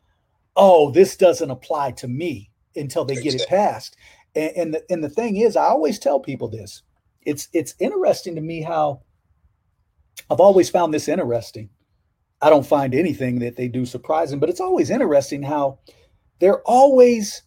oh, 0.55 0.91
this 0.91 1.15
doesn't 1.15 1.51
apply 1.51 1.91
to 1.91 2.07
me 2.07 2.49
until 2.75 3.05
they 3.05 3.15
get 3.15 3.35
it 3.35 3.47
passed. 3.47 3.97
And, 4.35 4.51
and 4.55 4.73
the, 4.73 4.83
and 4.89 5.03
the 5.03 5.09
thing 5.09 5.37
is, 5.37 5.55
I 5.55 5.65
always 5.65 5.99
tell 5.99 6.19
people 6.19 6.47
this. 6.47 6.83
It's 7.25 7.47
it's 7.53 7.75
interesting 7.79 8.35
to 8.35 8.41
me 8.41 8.61
how 8.61 9.01
I've 10.29 10.41
always 10.41 10.69
found 10.69 10.93
this 10.93 11.07
interesting 11.07 11.69
I 12.43 12.49
don't 12.49 12.67
find 12.67 12.93
anything 12.93 13.39
that 13.39 13.55
they 13.55 13.69
do 13.69 13.85
surprising, 13.85 14.37
but 14.37 14.49
it's 14.49 14.59
always 14.59 14.89
interesting 14.89 15.41
how 15.41 15.79
they're 16.39 16.61
always 16.63 17.41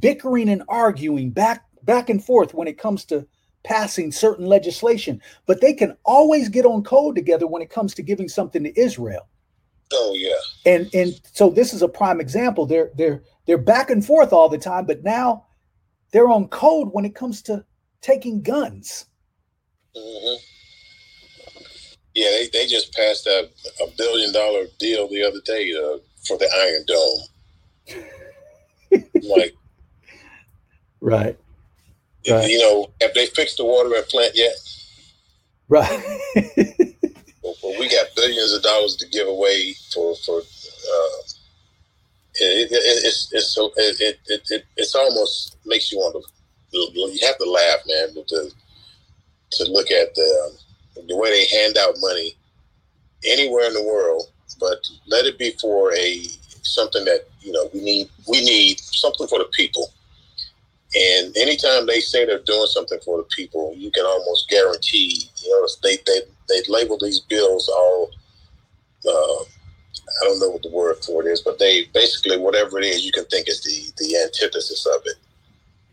bickering 0.00 0.48
and 0.48 0.64
arguing 0.68 1.30
back 1.30 1.64
back 1.84 2.10
and 2.10 2.22
forth 2.22 2.52
when 2.52 2.66
it 2.66 2.76
comes 2.76 3.04
to 3.06 3.26
passing 3.62 4.10
certain 4.10 4.46
legislation, 4.46 5.22
but 5.46 5.60
they 5.60 5.72
can 5.72 5.96
always 6.04 6.48
get 6.48 6.66
on 6.66 6.82
code 6.82 7.14
together 7.14 7.46
when 7.46 7.62
it 7.62 7.70
comes 7.70 7.94
to 7.94 8.02
giving 8.02 8.28
something 8.28 8.64
to 8.64 8.78
Israel. 8.78 9.28
Oh 9.92 10.14
yeah. 10.16 10.34
And 10.66 10.92
and 10.94 11.12
so 11.32 11.50
this 11.50 11.72
is 11.72 11.82
a 11.82 11.88
prime 11.88 12.20
example. 12.20 12.66
They're 12.66 12.90
they're 12.96 13.22
they're 13.46 13.56
back 13.56 13.88
and 13.88 14.04
forth 14.04 14.32
all 14.32 14.48
the 14.48 14.58
time, 14.58 14.84
but 14.84 15.04
now 15.04 15.46
they're 16.10 16.28
on 16.28 16.48
code 16.48 16.88
when 16.90 17.04
it 17.04 17.14
comes 17.14 17.40
to 17.42 17.64
taking 18.00 18.42
guns. 18.42 19.06
Mm-hmm. 19.96 20.49
Yeah, 22.14 22.28
they, 22.30 22.48
they 22.52 22.66
just 22.66 22.92
passed 22.94 23.26
a, 23.26 23.48
a 23.82 23.86
billion 23.96 24.32
dollar 24.32 24.64
deal 24.78 25.08
the 25.08 25.22
other 25.24 25.40
day 25.44 25.72
uh, 25.72 25.98
for 26.26 26.36
the 26.38 26.48
Iron 26.66 26.84
Dome. 26.86 27.20
like, 29.22 29.54
right. 31.00 31.38
right. 32.28 32.50
You 32.50 32.58
know, 32.58 32.90
have 33.00 33.14
they 33.14 33.26
fixed 33.26 33.58
the 33.58 33.64
water 33.64 33.94
at 33.96 34.10
Flint 34.10 34.32
yet? 34.34 34.54
Right. 35.68 36.02
well, 37.42 37.54
well, 37.62 37.78
we 37.78 37.88
got 37.88 38.06
billions 38.16 38.52
of 38.52 38.62
dollars 38.62 38.96
to 38.96 39.08
give 39.08 39.28
away 39.28 39.74
for 39.92 40.16
for. 40.26 40.40
Uh, 40.40 41.22
it, 42.34 42.72
it, 42.72 43.04
it's 43.04 43.32
it's 43.32 43.54
so 43.54 43.70
it, 43.76 44.18
it, 44.26 44.42
it 44.50 44.64
it's 44.76 44.94
almost 44.94 45.56
makes 45.66 45.92
you 45.92 45.98
want 45.98 46.14
to 46.14 46.30
you 46.72 47.26
have 47.26 47.38
to 47.38 47.50
laugh, 47.50 47.80
man, 47.86 48.24
to 48.26 48.50
to 49.52 49.64
look 49.70 49.90
at 49.90 50.14
the 50.14 50.46
um, 50.46 50.58
the 50.94 51.16
way 51.16 51.30
they 51.30 51.56
hand 51.56 51.76
out 51.78 51.94
money 51.98 52.34
anywhere 53.24 53.66
in 53.66 53.74
the 53.74 53.82
world, 53.82 54.30
but 54.58 54.78
let 55.06 55.26
it 55.26 55.38
be 55.38 55.52
for 55.60 55.94
a 55.94 56.22
something 56.62 57.04
that 57.04 57.26
you 57.40 57.52
know 57.52 57.68
we 57.72 57.80
need. 57.80 58.08
We 58.28 58.44
need 58.44 58.80
something 58.80 59.26
for 59.26 59.38
the 59.38 59.48
people. 59.52 59.92
And 60.92 61.36
anytime 61.36 61.86
they 61.86 62.00
say 62.00 62.24
they're 62.24 62.40
doing 62.40 62.66
something 62.66 62.98
for 63.04 63.18
the 63.18 63.24
people, 63.24 63.74
you 63.76 63.90
can 63.92 64.04
almost 64.04 64.48
guarantee. 64.48 65.30
You 65.36 65.50
know, 65.50 65.68
they 65.82 65.96
they 66.06 66.20
they 66.48 66.62
label 66.68 66.98
these 66.98 67.20
bills 67.20 67.68
all. 67.68 68.10
Uh, 69.06 69.44
I 70.22 70.24
don't 70.24 70.40
know 70.40 70.50
what 70.50 70.62
the 70.62 70.70
word 70.70 70.96
for 71.04 71.22
it 71.22 71.30
is, 71.30 71.40
but 71.40 71.58
they 71.58 71.84
basically 71.94 72.38
whatever 72.38 72.78
it 72.78 72.84
is, 72.84 73.04
you 73.04 73.12
can 73.12 73.24
think 73.26 73.48
is 73.48 73.62
the 73.62 74.04
the 74.04 74.16
antithesis 74.16 74.86
of 74.86 75.02
it. 75.06 75.16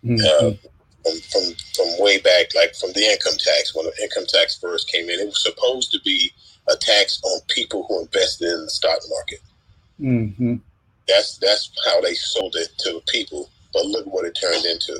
Mm-hmm. 0.04 0.48
Uh, 0.48 0.70
from, 1.08 1.20
from 1.22 1.56
from 1.76 2.04
way 2.04 2.20
back, 2.20 2.54
like 2.56 2.76
from 2.76 2.92
the 2.94 3.02
income 3.02 3.38
tax 3.38 3.76
when 3.76 3.86
the 3.86 4.04
income 4.04 4.26
tax 4.28 4.58
first 4.58 4.92
came 4.92 5.10
in. 5.10 5.20
It 5.20 5.28
was 5.28 5.44
supposed 5.44 5.92
to 5.92 6.00
be 6.04 6.32
a 6.70 6.76
tax 6.76 7.22
on 7.24 7.40
people 7.48 7.86
who 7.88 8.02
invested 8.02 8.52
in 8.52 8.64
the 8.64 8.70
stock 8.70 9.00
market. 9.10 9.40
Mm-hmm. 10.00 10.56
That's 11.08 11.38
that's 11.38 11.72
how 11.86 12.02
they 12.02 12.14
sold 12.14 12.56
it 12.56 12.70
to 12.80 13.02
people. 13.08 13.50
But 13.74 13.86
look 13.86 14.06
what 14.08 14.26
it 14.26 14.38
turned 14.40 14.66
into. 14.66 15.00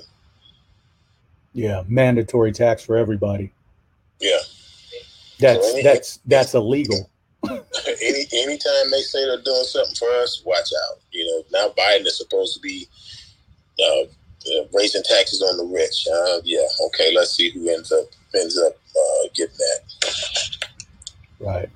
Yeah, 1.54 1.84
mandatory 1.88 2.52
tax 2.52 2.84
for 2.84 2.98
everybody. 2.98 3.52
Yeah, 4.20 4.38
that's 5.40 5.68
so 5.68 5.74
any, 5.74 5.84
that's 5.84 6.20
that's 6.26 6.54
illegal. 6.54 7.10
any 7.50 8.26
anytime 8.34 8.92
they 8.92 9.02
say 9.02 9.26
they're 9.26 9.42
doing 9.42 9.64
something 9.64 9.96
for 9.96 10.10
us, 10.22 10.42
watch 10.46 10.70
out. 10.90 11.00
You 11.12 11.26
know, 11.26 11.60
now 11.60 11.74
Biden 11.74 12.06
is 12.06 12.18
supposed 12.18 12.56
to 12.56 12.60
be 12.60 12.88
uh, 13.80 14.06
uh, 14.46 14.66
raising 14.74 15.04
taxes 15.04 15.42
on 15.42 15.58
the 15.58 15.66
rich. 15.66 16.08
Uh, 16.08 16.42
yeah, 16.44 16.66
okay. 16.88 17.14
Let's 17.16 17.36
see 17.36 17.50
who 17.50 17.70
ends 17.70 17.92
up 17.92 18.06
ends 18.36 18.58
up 18.58 18.74
uh, 18.74 19.28
getting 19.34 19.56
that. 19.58 20.68
Right. 21.40 21.70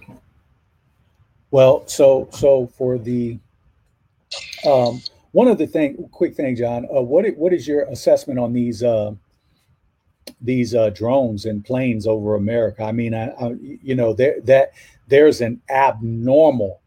Well, 1.52 1.88
so 1.88 2.30
so 2.32 2.68
for 2.68 2.98
the 2.98 3.38
um, 4.66 5.02
one 5.32 5.48
of 5.48 5.58
the 5.58 5.68
thing, 5.68 6.10
quick 6.12 6.36
thing, 6.36 6.56
John. 6.56 6.86
Uh, 6.86 7.02
what 7.02 7.26
what 7.38 7.54
is 7.54 7.68
your 7.68 7.84
assessment 7.84 8.40
on 8.40 8.54
these 8.54 8.84
uh, 8.84 9.14
these 10.42 10.76
uh, 10.76 10.90
drones 10.90 11.46
and 11.46 11.64
planes 11.64 12.08
over 12.08 12.36
America? 12.36 12.84
I 12.84 12.92
mean, 12.92 13.14
I, 13.14 13.30
I, 13.30 13.56
you 13.60 13.96
know, 13.96 14.14
there 14.14 14.40
that 14.42 14.74
there's 15.08 15.42
an 15.42 15.62
abnormal 15.70 16.82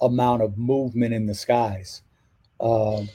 amount 0.00 0.42
of 0.42 0.58
movement 0.58 1.14
in 1.14 1.26
the 1.26 1.34
skies. 1.34 2.02
Um, 2.60 3.08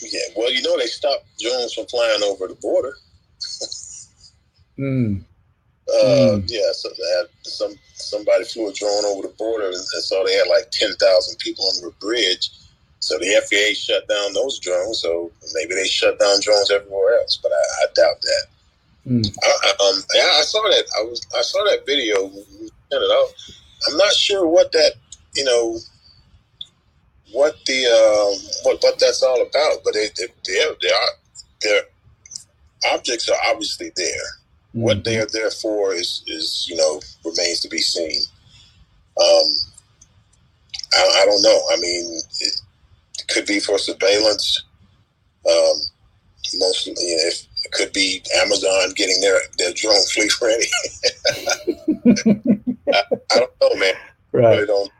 yeah, 0.00 0.20
well, 0.36 0.52
you 0.52 0.62
know 0.62 0.76
they 0.78 0.86
stopped 0.86 1.26
drones 1.38 1.74
from 1.74 1.86
flying 1.86 2.22
over 2.22 2.48
the 2.48 2.54
border. 2.54 2.96
mm. 4.78 5.22
Uh, 5.88 6.04
mm. 6.04 6.44
Yeah, 6.46 6.72
so 6.72 6.88
had 6.88 7.26
some 7.42 7.74
somebody 7.94 8.44
flew 8.44 8.68
a 8.68 8.72
drone 8.72 9.04
over 9.06 9.22
the 9.22 9.34
border 9.36 9.66
and, 9.66 9.74
and 9.74 10.04
saw 10.04 10.24
they 10.24 10.34
had 10.34 10.48
like 10.48 10.70
ten 10.70 10.94
thousand 10.96 11.38
people 11.38 11.64
on 11.64 11.82
the 11.82 11.92
bridge. 12.00 12.50
So 13.00 13.18
the 13.18 13.42
FAA 13.48 13.74
shut 13.74 14.06
down 14.08 14.34
those 14.34 14.58
drones. 14.58 15.00
So 15.00 15.32
maybe 15.54 15.74
they 15.74 15.86
shut 15.86 16.18
down 16.18 16.40
drones 16.40 16.70
everywhere 16.70 17.18
else, 17.18 17.38
but 17.42 17.50
I, 17.50 17.84
I 17.84 17.86
doubt 17.94 18.20
that. 18.20 18.46
Mm. 19.06 19.38
I, 19.42 19.70
um, 19.70 20.02
yeah, 20.14 20.30
I 20.34 20.42
saw 20.42 20.62
that. 20.62 20.84
I 20.98 21.02
was 21.02 21.26
I 21.36 21.42
saw 21.42 21.64
that 21.64 21.86
video. 21.86 22.28
Sent 22.28 23.04
it 23.04 23.10
out. 23.10 23.28
I'm 23.88 23.96
not 23.96 24.12
sure 24.12 24.46
what 24.46 24.72
that 24.72 24.94
you 25.34 25.44
know 25.44 25.78
what 27.32 27.56
the 27.66 27.86
um, 27.86 28.38
what 28.64 28.82
what 28.82 28.98
that's 28.98 29.22
all 29.22 29.42
about. 29.42 29.78
But 29.84 29.94
they 29.94 30.08
they 30.16 30.26
they 30.46 30.60
are, 30.62 30.76
they 30.80 30.88
are 30.88 31.08
their 31.62 31.82
objects 32.92 33.28
are 33.28 33.50
obviously 33.50 33.90
there. 33.96 34.06
Mm-hmm. 34.06 34.80
What 34.82 35.04
they 35.04 35.18
are 35.18 35.28
there 35.32 35.50
for 35.50 35.94
is 35.94 36.22
is 36.26 36.66
you 36.68 36.76
know 36.76 37.00
remains 37.24 37.60
to 37.60 37.68
be 37.68 37.78
seen. 37.78 38.20
Um, 39.20 39.46
I, 40.94 41.22
I 41.22 41.26
don't 41.26 41.42
know. 41.42 41.60
I 41.72 41.76
mean, 41.76 42.20
it, 42.40 42.60
it 43.18 43.28
could 43.28 43.46
be 43.46 43.60
for 43.60 43.78
surveillance. 43.78 44.64
Um, 45.48 45.80
mostly, 46.58 46.94
you 46.98 47.16
know, 47.16 47.22
if, 47.28 47.46
it 47.64 47.72
could 47.72 47.92
be 47.92 48.22
Amazon 48.42 48.92
getting 48.96 49.20
their 49.20 49.38
their 49.58 49.72
drone 49.74 50.02
fleet 50.12 50.32
ready. 50.42 50.66
I, 52.92 53.02
I, 53.32 53.38
don't 53.38 53.52
know, 53.60 53.74
man. 53.78 53.94
Right. 54.32 54.44
I 54.44 54.54
really 54.54 54.66
don't 54.66 54.90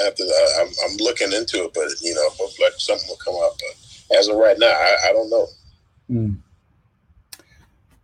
I 0.00 0.04
have 0.04 0.14
to. 0.16 0.22
I, 0.24 0.62
am 0.62 0.68
I'm 0.84 0.96
looking 0.98 1.32
into 1.32 1.64
it, 1.64 1.72
but 1.74 1.88
you 2.00 2.14
know, 2.14 2.46
like 2.62 2.72
something 2.78 3.08
will 3.08 3.16
come 3.16 3.34
up. 3.36 3.52
But 3.58 4.18
as 4.18 4.28
of 4.28 4.36
right 4.36 4.58
now, 4.58 4.66
I, 4.66 4.96
I 5.08 5.12
don't 5.12 5.30
know. 5.30 5.46
Mm. 6.10 6.36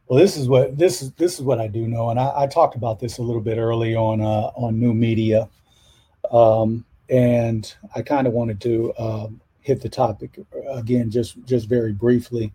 Well, 0.07 0.19
this 0.19 0.37
is 0.37 0.49
what 0.49 0.77
this 0.77 1.03
is. 1.03 1.13
This 1.13 1.35
is 1.35 1.43
what 1.43 1.61
I 1.61 1.67
do 1.67 1.89
know, 1.89 2.11
and 2.11 2.21
I, 2.21 2.43
I 2.43 2.47
talked 2.47 2.77
about 2.77 3.01
this 3.01 3.19
a 3.19 3.23
little 3.23 3.41
bit 3.41 3.59
early 3.59 3.95
on 3.95 4.21
uh, 4.21 4.51
on 4.55 4.79
new 4.79 4.93
media, 4.93 5.49
um, 6.31 6.85
and 7.09 7.75
I 7.95 8.03
kind 8.03 8.27
of 8.27 8.33
wanted 8.33 8.61
to 8.63 8.93
um, 8.99 9.41
hit 9.61 9.81
the 9.81 9.89
topic 9.89 10.39
again, 10.71 11.11
just 11.11 11.43
just 11.47 11.69
very 11.69 11.93
briefly. 11.93 12.53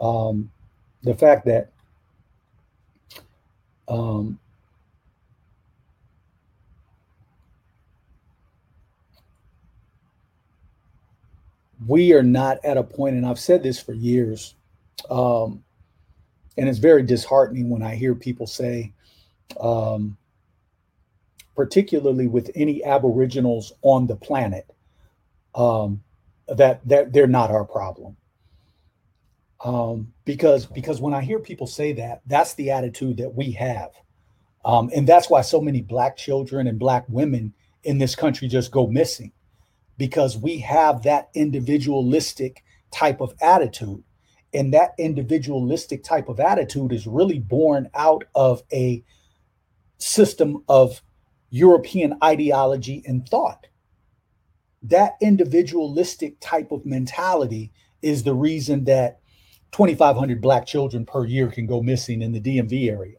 Um, 0.00 0.50
the 1.02 1.14
fact 1.14 1.44
that 1.46 1.72
um, 3.88 4.38
we 11.86 12.12
are 12.12 12.22
not 12.22 12.58
at 12.64 12.76
a 12.76 12.82
point, 12.82 13.16
and 13.16 13.26
I've 13.26 13.38
said 13.38 13.62
this 13.62 13.80
for 13.80 13.92
years, 13.92 14.54
um, 15.10 15.62
and 16.56 16.68
it's 16.68 16.78
very 16.78 17.02
disheartening 17.02 17.70
when 17.70 17.82
I 17.82 17.94
hear 17.94 18.14
people 18.14 18.46
say, 18.46 18.92
um, 19.60 20.16
particularly 21.56 22.26
with 22.26 22.50
any 22.54 22.84
Aboriginals 22.84 23.72
on 23.82 24.06
the 24.06 24.16
planet, 24.16 24.70
um, 25.54 26.02
that 26.48 26.86
that 26.88 27.12
they're 27.12 27.26
not 27.26 27.50
our 27.50 27.64
problem. 27.64 28.16
Um, 29.64 30.12
because 30.24 30.66
because 30.66 31.00
when 31.00 31.14
I 31.14 31.22
hear 31.22 31.38
people 31.38 31.66
say 31.66 31.92
that, 31.94 32.22
that's 32.26 32.54
the 32.54 32.70
attitude 32.70 33.16
that 33.18 33.34
we 33.34 33.52
have, 33.52 33.90
um, 34.64 34.90
and 34.94 35.06
that's 35.06 35.30
why 35.30 35.40
so 35.40 35.60
many 35.60 35.80
black 35.80 36.16
children 36.16 36.66
and 36.66 36.78
black 36.78 37.04
women 37.08 37.54
in 37.84 37.98
this 37.98 38.14
country 38.14 38.48
just 38.48 38.70
go 38.70 38.86
missing 38.86 39.32
because 39.98 40.36
we 40.36 40.58
have 40.58 41.02
that 41.02 41.30
individualistic 41.34 42.64
type 42.90 43.20
of 43.20 43.34
attitude. 43.40 44.02
And 44.54 44.74
that 44.74 44.92
individualistic 44.98 46.04
type 46.04 46.28
of 46.28 46.38
attitude 46.38 46.92
is 46.92 47.06
really 47.06 47.38
born 47.38 47.88
out 47.94 48.24
of 48.34 48.62
a 48.72 49.02
system 49.98 50.62
of 50.68 51.00
European 51.50 52.18
ideology 52.22 53.02
and 53.06 53.26
thought. 53.28 53.66
That 54.82 55.12
individualistic 55.20 56.40
type 56.40 56.72
of 56.72 56.84
mentality 56.84 57.72
is 58.02 58.24
the 58.24 58.34
reason 58.34 58.84
that 58.84 59.20
2,500 59.72 60.42
Black 60.42 60.66
children 60.66 61.06
per 61.06 61.24
year 61.24 61.48
can 61.48 61.66
go 61.66 61.82
missing 61.82 62.20
in 62.20 62.32
the 62.32 62.40
DMV 62.40 62.90
area. 62.90 63.16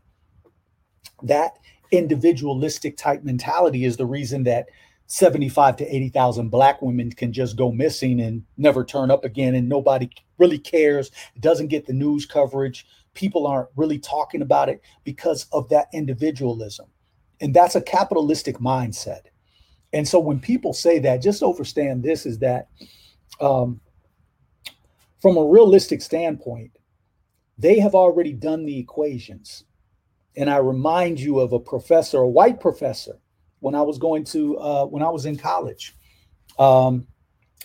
That 1.23 1.53
individualistic 1.91 2.97
type 2.97 3.23
mentality 3.23 3.85
is 3.85 3.97
the 3.97 4.05
reason 4.05 4.43
that 4.43 4.67
75 5.13 5.75
to 5.77 5.95
80,000 5.95 6.49
black 6.49 6.81
women 6.81 7.11
can 7.11 7.31
just 7.31 7.55
go 7.55 7.71
missing 7.71 8.19
and 8.19 8.43
never 8.57 8.83
turn 8.83 9.11
up 9.11 9.23
again 9.23 9.53
and 9.53 9.69
nobody 9.69 10.09
really 10.39 10.57
cares 10.57 11.11
it 11.35 11.41
doesn't 11.41 11.67
get 11.67 11.85
the 11.85 11.93
news 11.93 12.25
coverage 12.25 12.87
people 13.13 13.45
aren't 13.45 13.69
really 13.75 13.99
talking 13.99 14.41
about 14.41 14.69
it 14.69 14.81
because 15.03 15.45
of 15.53 15.69
that 15.69 15.87
individualism. 15.93 16.87
And 17.41 17.53
that's 17.53 17.75
a 17.75 17.81
capitalistic 17.81 18.57
mindset. 18.57 19.25
And 19.91 20.07
so 20.07 20.19
when 20.19 20.39
people 20.39 20.73
say 20.73 20.97
that 20.99 21.21
just 21.21 21.43
understand 21.43 22.01
this 22.01 22.25
is 22.25 22.39
that 22.39 22.69
um, 23.39 23.81
from 25.21 25.37
a 25.37 25.45
realistic 25.45 26.01
standpoint 26.01 26.71
they 27.59 27.77
have 27.77 27.93
already 27.93 28.33
done 28.33 28.65
the 28.65 28.79
equations. 28.79 29.63
And 30.35 30.49
i 30.49 30.57
remind 30.57 31.19
you 31.19 31.39
of 31.39 31.53
a 31.53 31.59
professor 31.59 32.17
a 32.17 32.27
white 32.27 32.59
professor 32.59 33.19
when 33.63 33.75
I 33.75 33.81
was 33.81 33.97
going 33.97 34.25
to 34.25 34.57
uh, 34.59 34.85
when 34.85 35.01
I 35.01 35.09
was 35.09 35.25
in 35.25 35.37
college. 35.37 35.95
Um, 36.59 37.07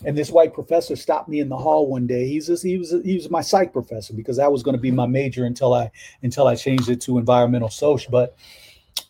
and 0.05 0.17
this 0.17 0.31
white 0.31 0.53
professor 0.53 0.95
stopped 0.95 1.27
me 1.27 1.41
in 1.41 1.49
the 1.49 1.57
hall 1.57 1.89
one 1.89 2.07
day. 2.07 2.25
He's 2.25 2.47
just, 2.47 2.63
he 2.63 2.77
was 2.77 2.95
he 3.03 3.15
was 3.15 3.29
my 3.29 3.41
psych 3.41 3.73
professor 3.73 4.13
because 4.13 4.37
that 4.37 4.51
was 4.51 4.63
going 4.63 4.77
to 4.77 4.81
be 4.81 4.91
my 4.91 5.05
major 5.05 5.45
until 5.45 5.73
I 5.73 5.91
until 6.23 6.47
I 6.47 6.55
changed 6.55 6.89
it 6.89 7.01
to 7.01 7.17
environmental 7.17 7.69
social. 7.69 8.11
But 8.11 8.37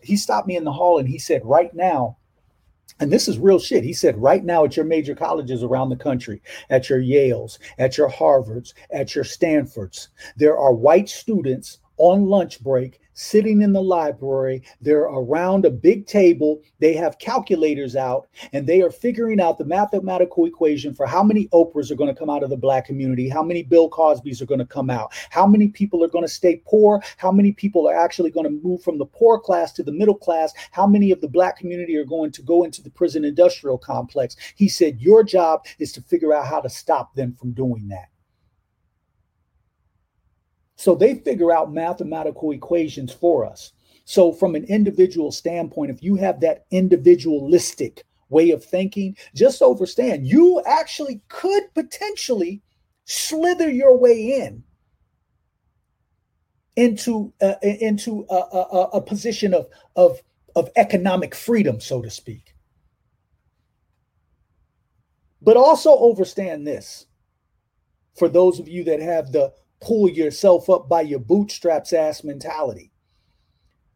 he 0.01 0.17
stopped 0.17 0.47
me 0.47 0.57
in 0.57 0.63
the 0.63 0.71
hall 0.71 0.97
and 0.97 1.07
he 1.07 1.19
said, 1.19 1.45
right 1.45 1.73
now, 1.75 2.17
and 2.99 3.11
this 3.11 3.27
is 3.27 3.37
real 3.37 3.59
shit. 3.59 3.83
He 3.83 3.93
said, 3.93 4.17
right 4.17 4.43
now 4.43 4.65
at 4.65 4.75
your 4.75 4.85
major 4.85 5.13
colleges 5.13 5.61
around 5.61 5.89
the 5.89 5.95
country, 5.95 6.41
at 6.71 6.89
your 6.89 6.99
Yales, 6.99 7.59
at 7.77 7.97
your 7.97 8.09
Harvards, 8.09 8.73
at 8.91 9.13
your 9.13 9.23
Stanfords, 9.23 10.09
there 10.37 10.57
are 10.57 10.73
white 10.73 11.07
students 11.07 11.77
on 11.97 12.25
lunch 12.25 12.61
break 12.61 12.99
sitting 13.19 13.61
in 13.61 13.73
the 13.73 13.81
library. 13.81 14.63
They're 14.79 15.01
around 15.01 15.65
a 15.65 15.69
big 15.69 16.07
table. 16.07 16.61
They 16.79 16.93
have 16.93 17.19
calculators 17.19 17.95
out 17.95 18.29
and 18.53 18.65
they 18.65 18.81
are 18.81 18.89
figuring 18.89 19.41
out 19.41 19.57
the 19.57 19.65
mathematical 19.65 20.45
equation 20.45 20.93
for 20.93 21.05
how 21.05 21.21
many 21.21 21.47
Oprahs 21.49 21.91
are 21.91 21.95
going 21.95 22.13
to 22.13 22.17
come 22.17 22.29
out 22.29 22.43
of 22.43 22.49
the 22.49 22.57
black 22.57 22.85
community, 22.85 23.27
how 23.27 23.43
many 23.43 23.61
Bill 23.61 23.89
Cosbys 23.89 24.41
are 24.41 24.45
going 24.45 24.59
to 24.59 24.65
come 24.65 24.89
out, 24.89 25.11
how 25.29 25.45
many 25.45 25.67
people 25.67 26.03
are 26.03 26.07
going 26.07 26.23
to 26.23 26.31
stay 26.31 26.61
poor, 26.65 27.03
how 27.17 27.31
many 27.31 27.51
people 27.51 27.89
are 27.89 27.95
actually 27.95 28.31
going 28.31 28.45
to 28.45 28.63
move 28.63 28.81
from 28.81 28.97
the 28.97 29.05
poor 29.05 29.37
class 29.37 29.73
to 29.73 29.83
the 29.83 29.91
middle 29.91 30.15
class, 30.15 30.53
how 30.71 30.87
many 30.87 31.11
of 31.11 31.19
the 31.19 31.27
black 31.27 31.57
community 31.57 31.97
are 31.97 32.05
going 32.05 32.31
to 32.31 32.41
go 32.41 32.63
into 32.63 32.81
the 32.81 32.89
prison 32.89 33.25
industrial 33.25 33.77
complex. 33.77 34.37
He 34.55 34.69
said, 34.69 35.01
Your 35.01 35.23
job 35.23 35.65
is 35.77 35.91
to 35.93 36.01
figure 36.01 36.33
out 36.33 36.47
how 36.47 36.61
to 36.61 36.69
stop 36.69 37.15
them 37.15 37.35
from 37.37 37.51
doing 37.51 37.89
that. 37.89 38.07
So 40.79 40.95
they 40.95 41.15
figure 41.15 41.51
out 41.51 41.73
mathematical 41.73 42.51
equations 42.51 43.11
for 43.11 43.45
us. 43.45 43.73
So, 44.05 44.31
from 44.31 44.55
an 44.55 44.63
individual 44.63 45.29
standpoint, 45.29 45.91
if 45.91 46.01
you 46.01 46.15
have 46.15 46.39
that 46.39 46.67
individualistic 46.71 48.05
way 48.29 48.51
of 48.51 48.63
thinking, 48.63 49.17
just 49.35 49.61
understand 49.61 50.25
you 50.25 50.63
actually 50.65 51.19
could 51.27 51.63
potentially 51.73 52.61
slither 53.03 53.69
your 53.69 53.97
way 53.97 54.41
in 54.41 54.63
into 56.77 57.33
uh, 57.41 57.55
into 57.61 58.25
a, 58.29 58.35
a, 58.35 58.89
a 58.93 59.01
position 59.01 59.53
of 59.53 59.67
of 59.97 60.21
of 60.55 60.69
economic 60.77 61.35
freedom, 61.35 61.81
so 61.81 62.01
to 62.01 62.09
speak. 62.09 62.55
But 65.41 65.57
also 65.57 66.09
understand 66.09 66.65
this 66.65 67.05
for 68.17 68.29
those 68.29 68.59
of 68.59 68.69
you 68.69 68.85
that 68.85 69.01
have 69.01 69.33
the 69.33 69.53
pull 69.81 70.09
yourself 70.09 70.69
up 70.69 70.89
by 70.89 71.01
your 71.01 71.19
bootstraps 71.19 71.93
ass 71.93 72.23
mentality. 72.23 72.91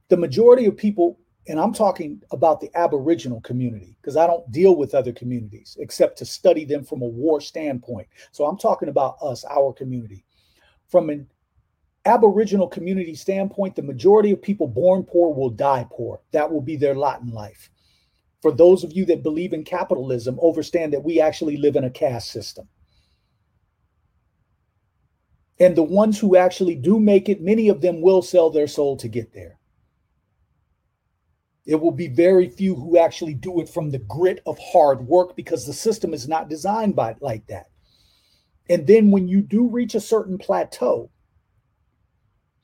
The 0.09 0.17
majority 0.17 0.65
of 0.65 0.77
people, 0.77 1.19
and 1.47 1.59
I'm 1.59 1.73
talking 1.73 2.21
about 2.31 2.61
the 2.61 2.69
Aboriginal 2.75 3.41
community, 3.41 3.97
because 4.01 4.15
I 4.15 4.27
don't 4.27 4.49
deal 4.51 4.75
with 4.75 4.95
other 4.95 5.11
communities 5.11 5.75
except 5.79 6.17
to 6.19 6.25
study 6.25 6.65
them 6.65 6.83
from 6.83 7.01
a 7.01 7.07
war 7.07 7.41
standpoint. 7.41 8.07
So 8.31 8.45
I'm 8.45 8.57
talking 8.57 8.89
about 8.89 9.17
us, 9.21 9.43
our 9.45 9.73
community. 9.73 10.23
From 10.87 11.09
an 11.09 11.27
Aboriginal 12.05 12.67
community 12.67 13.15
standpoint, 13.15 13.75
the 13.75 13.81
majority 13.81 14.31
of 14.31 14.41
people 14.41 14.67
born 14.67 15.03
poor 15.03 15.33
will 15.33 15.49
die 15.49 15.87
poor. 15.89 16.21
That 16.31 16.51
will 16.51 16.61
be 16.61 16.75
their 16.75 16.95
lot 16.95 17.21
in 17.21 17.29
life. 17.29 17.69
For 18.41 18.51
those 18.51 18.83
of 18.83 18.91
you 18.91 19.05
that 19.05 19.23
believe 19.23 19.53
in 19.53 19.63
capitalism, 19.63 20.37
understand 20.41 20.91
that 20.93 21.03
we 21.03 21.21
actually 21.21 21.55
live 21.55 21.77
in 21.77 21.85
a 21.85 21.89
caste 21.89 22.29
system. 22.29 22.67
And 25.59 25.75
the 25.75 25.83
ones 25.83 26.19
who 26.19 26.35
actually 26.35 26.75
do 26.75 26.99
make 26.99 27.29
it, 27.29 27.41
many 27.41 27.69
of 27.69 27.81
them 27.81 28.01
will 28.01 28.21
sell 28.21 28.49
their 28.49 28.67
soul 28.67 28.97
to 28.97 29.07
get 29.07 29.33
there. 29.33 29.59
It 31.65 31.75
will 31.75 31.91
be 31.91 32.07
very 32.07 32.49
few 32.49 32.75
who 32.75 32.97
actually 32.97 33.35
do 33.35 33.61
it 33.61 33.69
from 33.69 33.89
the 33.89 33.99
grit 33.99 34.41
of 34.45 34.57
hard 34.59 35.07
work 35.07 35.35
because 35.35 35.65
the 35.65 35.73
system 35.73 36.13
is 36.13 36.27
not 36.27 36.49
designed 36.49 36.95
by 36.95 37.15
like 37.21 37.47
that. 37.47 37.69
And 38.69 38.85
then 38.87 39.11
when 39.11 39.27
you 39.27 39.41
do 39.41 39.69
reach 39.69 39.95
a 39.95 40.01
certain 40.01 40.37
plateau, 40.37 41.09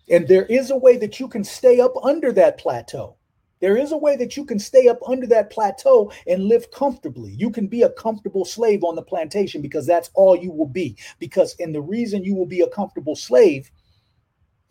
and 0.09 0.27
there 0.27 0.45
is 0.45 0.71
a 0.71 0.77
way 0.77 0.97
that 0.97 1.19
you 1.19 1.27
can 1.27 1.43
stay 1.43 1.79
up 1.79 1.93
under 2.03 2.31
that 2.33 2.57
plateau. 2.57 3.15
There 3.61 3.77
is 3.77 3.91
a 3.91 3.97
way 3.97 4.15
that 4.15 4.37
you 4.37 4.45
can 4.45 4.57
stay 4.57 4.87
up 4.87 4.99
under 5.07 5.27
that 5.27 5.49
plateau 5.49 6.11
and 6.27 6.45
live 6.45 6.71
comfortably. 6.71 7.33
You 7.33 7.49
can 7.49 7.67
be 7.67 7.81
a 7.81 7.89
comfortable 7.89 8.45
slave 8.45 8.83
on 8.83 8.95
the 8.95 9.01
plantation 9.01 9.61
because 9.61 9.85
that's 9.85 10.09
all 10.13 10.35
you 10.35 10.51
will 10.51 10.67
be. 10.67 10.97
Because, 11.19 11.55
and 11.59 11.75
the 11.75 11.81
reason 11.81 12.23
you 12.23 12.35
will 12.35 12.45
be 12.45 12.61
a 12.61 12.69
comfortable 12.69 13.15
slave, 13.15 13.69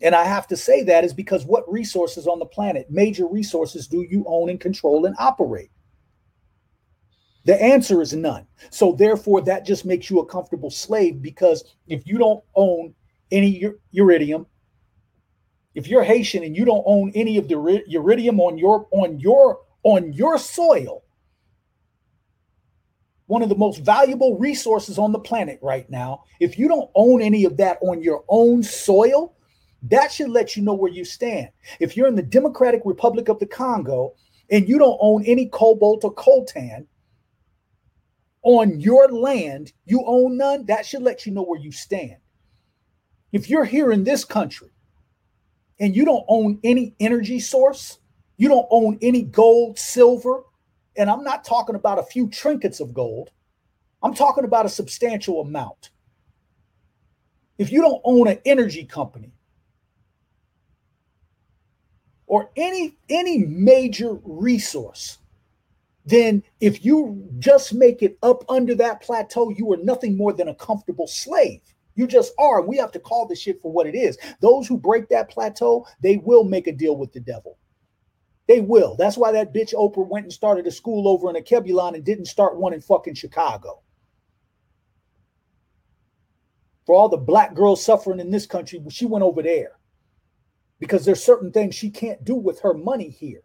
and 0.01 0.15
I 0.15 0.23
have 0.23 0.47
to 0.47 0.57
say 0.57 0.81
that 0.83 1.03
is 1.03 1.13
because 1.13 1.45
what 1.45 1.71
resources 1.71 2.25
on 2.25 2.39
the 2.39 2.45
planet, 2.45 2.89
major 2.89 3.27
resources, 3.27 3.87
do 3.87 4.05
you 4.09 4.25
own 4.27 4.49
and 4.49 4.59
control 4.59 5.05
and 5.05 5.15
operate? 5.19 5.69
The 7.45 7.61
answer 7.61 8.01
is 8.01 8.13
none. 8.13 8.47
So, 8.69 8.93
therefore, 8.93 9.41
that 9.41 9.65
just 9.65 9.85
makes 9.85 10.09
you 10.09 10.19
a 10.19 10.25
comfortable 10.25 10.69
slave 10.69 11.21
because 11.21 11.75
if 11.87 12.05
you 12.05 12.17
don't 12.17 12.43
own 12.55 12.93
any 13.31 13.63
iridium, 13.93 14.45
if 15.79 15.87
you're 15.87 16.03
Haitian 16.03 16.43
and 16.43 16.57
you 16.57 16.65
don't 16.65 16.83
own 16.85 17.09
any 17.15 17.37
of 17.37 17.47
the 17.47 17.83
iridium 17.87 18.41
on 18.41 18.57
your 18.57 18.85
on 18.91 19.17
your 19.17 19.61
on 19.83 20.11
your 20.11 20.37
soil, 20.37 21.05
one 23.27 23.41
of 23.41 23.47
the 23.47 23.55
most 23.55 23.79
valuable 23.79 24.37
resources 24.37 24.99
on 24.99 25.13
the 25.13 25.19
planet 25.19 25.57
right 25.61 25.89
now, 25.89 26.25
if 26.41 26.59
you 26.59 26.67
don't 26.67 26.91
own 26.95 27.21
any 27.21 27.45
of 27.45 27.55
that 27.55 27.77
on 27.81 28.03
your 28.03 28.25
own 28.27 28.61
soil, 28.61 29.37
that 29.83 30.11
should 30.11 30.27
let 30.27 30.57
you 30.57 30.63
know 30.63 30.73
where 30.73 30.91
you 30.91 31.05
stand. 31.05 31.47
If 31.79 31.95
you're 31.95 32.07
in 32.07 32.15
the 32.15 32.23
Democratic 32.23 32.81
Republic 32.83 33.29
of 33.29 33.39
the 33.39 33.45
Congo 33.45 34.15
and 34.51 34.67
you 34.67 34.79
don't 34.79 34.99
own 34.99 35.23
any 35.23 35.45
cobalt 35.45 36.03
or 36.03 36.13
coltan 36.13 36.87
on 38.41 38.81
your 38.81 39.07
land, 39.07 39.71
you 39.85 40.03
own 40.05 40.35
none, 40.35 40.65
that 40.65 40.85
should 40.85 41.03
let 41.03 41.25
you 41.25 41.31
know 41.31 41.43
where 41.43 41.61
you 41.61 41.71
stand. 41.71 42.17
If 43.31 43.49
you're 43.49 43.63
here 43.63 43.93
in 43.93 44.03
this 44.03 44.25
country 44.25 44.71
and 45.79 45.95
you 45.95 46.05
don't 46.05 46.25
own 46.27 46.59
any 46.63 46.93
energy 46.99 47.39
source, 47.39 47.99
you 48.37 48.47
don't 48.47 48.67
own 48.69 48.97
any 49.01 49.23
gold, 49.23 49.77
silver, 49.79 50.43
and 50.97 51.09
I'm 51.09 51.23
not 51.23 51.45
talking 51.45 51.75
about 51.75 51.99
a 51.99 52.03
few 52.03 52.27
trinkets 52.27 52.79
of 52.79 52.93
gold. 52.93 53.31
I'm 54.01 54.13
talking 54.13 54.45
about 54.45 54.65
a 54.65 54.69
substantial 54.69 55.41
amount. 55.41 55.91
If 57.57 57.71
you 57.71 57.81
don't 57.81 58.01
own 58.05 58.27
an 58.27 58.39
energy 58.45 58.85
company 58.85 59.33
or 62.27 62.49
any 62.55 62.97
any 63.09 63.39
major 63.39 64.19
resource, 64.23 65.17
then 66.05 66.43
if 66.61 66.85
you 66.85 67.29
just 67.39 67.73
make 67.73 68.01
it 68.01 68.17
up 68.23 68.43
under 68.49 68.75
that 68.75 69.01
plateau, 69.01 69.49
you 69.49 69.71
are 69.73 69.77
nothing 69.77 70.15
more 70.15 70.31
than 70.31 70.47
a 70.47 70.55
comfortable 70.55 71.07
slave. 71.07 71.61
You 71.99 72.07
just 72.07 72.33
are. 72.39 72.61
We 72.61 72.77
have 72.77 72.93
to 72.93 72.99
call 72.99 73.27
this 73.27 73.41
shit 73.41 73.61
for 73.61 73.73
what 73.73 73.85
it 73.85 73.93
is. 73.93 74.17
Those 74.39 74.69
who 74.69 74.77
break 74.77 75.09
that 75.09 75.29
plateau, 75.29 75.85
they 76.01 76.15
will 76.15 76.45
make 76.45 76.67
a 76.67 76.71
deal 76.71 76.95
with 76.95 77.11
the 77.11 77.19
devil. 77.19 77.57
They 78.47 78.61
will. 78.61 78.95
That's 78.95 79.17
why 79.17 79.33
that 79.33 79.53
bitch 79.53 79.73
Oprah 79.73 80.07
went 80.07 80.23
and 80.23 80.31
started 80.31 80.65
a 80.65 80.71
school 80.71 81.09
over 81.09 81.29
in 81.29 81.35
Akebulon 81.35 81.95
and 81.95 82.05
didn't 82.05 82.27
start 82.27 82.55
one 82.57 82.71
in 82.71 82.79
fucking 82.79 83.15
Chicago. 83.15 83.81
For 86.85 86.95
all 86.95 87.09
the 87.09 87.17
black 87.17 87.53
girls 87.53 87.83
suffering 87.83 88.21
in 88.21 88.31
this 88.31 88.45
country, 88.45 88.81
she 88.89 89.05
went 89.05 89.25
over 89.25 89.43
there 89.43 89.73
because 90.79 91.03
there's 91.03 91.21
certain 91.21 91.51
things 91.51 91.75
she 91.75 91.89
can't 91.89 92.23
do 92.23 92.35
with 92.35 92.61
her 92.61 92.73
money 92.73 93.09
here. 93.09 93.41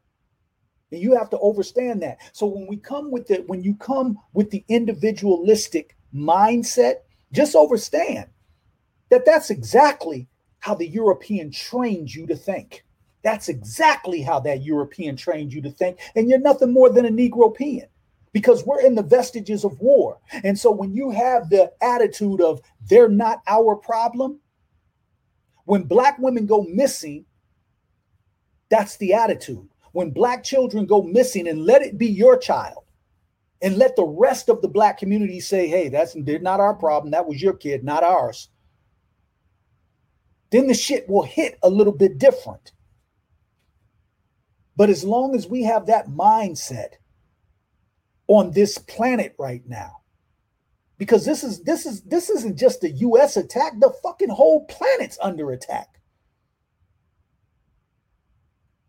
And 0.92 1.02
you 1.02 1.16
have 1.16 1.30
to 1.30 1.40
understand 1.40 2.04
that. 2.04 2.18
So 2.32 2.46
when 2.46 2.68
we 2.68 2.76
come 2.76 3.10
with 3.10 3.32
it, 3.32 3.48
when 3.48 3.64
you 3.64 3.74
come 3.74 4.16
with 4.32 4.50
the 4.50 4.64
individualistic 4.68 5.96
mindset, 6.14 6.98
just 7.32 7.56
understand 7.56 8.28
that 9.10 9.24
that's 9.24 9.50
exactly 9.50 10.28
how 10.60 10.74
the 10.74 10.88
European 10.88 11.50
trained 11.50 12.14
you 12.14 12.26
to 12.26 12.36
think. 12.36 12.84
That's 13.22 13.48
exactly 13.48 14.22
how 14.22 14.40
that 14.40 14.62
European 14.62 15.16
trained 15.16 15.52
you 15.52 15.62
to 15.62 15.70
think. 15.70 15.98
And 16.14 16.28
you're 16.28 16.38
nothing 16.38 16.72
more 16.72 16.90
than 16.90 17.06
a 17.06 17.10
Negro 17.10 17.54
Negropean 17.56 17.86
because 18.32 18.64
we're 18.64 18.80
in 18.80 18.94
the 18.94 19.02
vestiges 19.02 19.64
of 19.64 19.80
war. 19.80 20.18
And 20.42 20.58
so 20.58 20.70
when 20.70 20.92
you 20.92 21.10
have 21.10 21.48
the 21.48 21.72
attitude 21.80 22.40
of 22.40 22.60
they're 22.88 23.08
not 23.08 23.42
our 23.46 23.76
problem, 23.76 24.40
when 25.64 25.84
black 25.84 26.18
women 26.18 26.44
go 26.44 26.62
missing, 26.62 27.24
that's 28.68 28.96
the 28.98 29.14
attitude. 29.14 29.68
When 29.92 30.10
black 30.10 30.42
children 30.42 30.84
go 30.84 31.02
missing 31.02 31.48
and 31.48 31.64
let 31.64 31.82
it 31.82 31.96
be 31.96 32.08
your 32.08 32.36
child 32.36 32.84
and 33.62 33.78
let 33.78 33.96
the 33.96 34.04
rest 34.04 34.48
of 34.48 34.60
the 34.60 34.68
black 34.68 34.98
community 34.98 35.40
say, 35.40 35.68
hey, 35.68 35.88
that's 35.88 36.16
not 36.16 36.60
our 36.60 36.74
problem. 36.74 37.12
That 37.12 37.26
was 37.26 37.40
your 37.40 37.54
kid, 37.54 37.84
not 37.84 38.02
ours. 38.02 38.48
Then 40.54 40.68
the 40.68 40.74
shit 40.74 41.08
will 41.08 41.24
hit 41.24 41.58
a 41.64 41.68
little 41.68 41.92
bit 41.92 42.16
different. 42.16 42.70
But 44.76 44.88
as 44.88 45.02
long 45.02 45.34
as 45.34 45.48
we 45.48 45.64
have 45.64 45.86
that 45.86 46.06
mindset 46.06 46.90
on 48.28 48.52
this 48.52 48.78
planet 48.78 49.34
right 49.36 49.64
now, 49.66 50.02
because 50.96 51.24
this 51.24 51.42
is 51.42 51.64
this 51.64 51.86
is 51.86 52.02
this 52.02 52.30
isn't 52.30 52.56
just 52.56 52.84
a 52.84 52.90
US 52.90 53.36
attack, 53.36 53.80
the 53.80 53.92
fucking 54.00 54.28
whole 54.28 54.64
planet's 54.66 55.18
under 55.20 55.50
attack. 55.50 56.00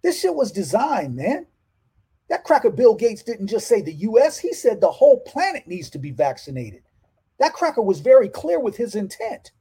This 0.03 0.20
shit 0.20 0.36
was 0.36 0.51
designed, 0.51 1.16
man. 1.16 1.47
That 2.30 2.43
cracker 2.43 2.70
Bill 2.70 2.93
Gates 2.93 3.24
didn't 3.24 3.47
just 3.47 3.68
say 3.68 3.82
the 3.82 3.91
US, 3.91 4.38
he 4.38 4.53
said 4.53 4.82
the 4.82 4.91
whole 4.91 5.22
planet 5.22 5.66
needs 5.66 5.89
to 5.89 5.97
be 5.97 6.11
vaccinated. 6.11 6.84
That 7.39 7.53
cracker 7.53 7.82
was 7.82 8.01
very 8.01 8.30
clear 8.30 8.59
with 8.59 8.78
his 8.78 8.93
intent. 8.93 9.51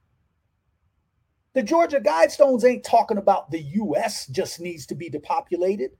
The 1.54 1.62
Georgia 1.62 2.00
Guidestones 2.00 2.64
ain't 2.64 2.84
talking 2.84 3.16
about 3.16 3.50
the 3.50 3.62
US 3.62 4.26
just 4.26 4.60
needs 4.60 4.86
to 4.86 4.94
be 4.94 5.08
depopulated. 5.08 5.92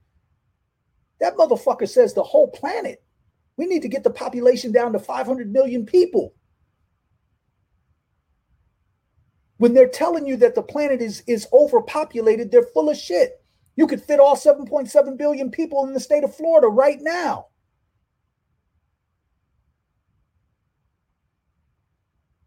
That 1.21 1.37
motherfucker 1.37 1.87
says 1.87 2.13
the 2.13 2.23
whole 2.23 2.49
planet. 2.49 3.01
We 3.55 3.65
need 3.65 3.81
to 3.83 3.87
get 3.87 4.03
the 4.03 4.09
population 4.09 4.73
down 4.73 4.91
to 4.93 4.99
500 4.99 5.51
million 5.51 5.85
people. 5.85 6.33
When 9.57 9.73
they're 9.73 9.87
telling 9.87 10.27
you 10.27 10.35
that 10.37 10.55
the 10.55 10.61
planet 10.61 11.01
is, 11.01 11.23
is 11.25 11.47
overpopulated, 11.53 12.51
they're 12.51 12.63
full 12.73 12.89
of 12.89 12.97
shit. 12.97 13.41
You 13.77 13.87
could 13.87 14.03
fit 14.03 14.19
all 14.19 14.35
7.7 14.35 15.17
billion 15.17 15.51
people 15.51 15.85
in 15.87 15.93
the 15.93 15.99
state 16.01 16.25
of 16.25 16.35
Florida 16.35 16.67
right 16.67 16.99
now. 16.99 17.47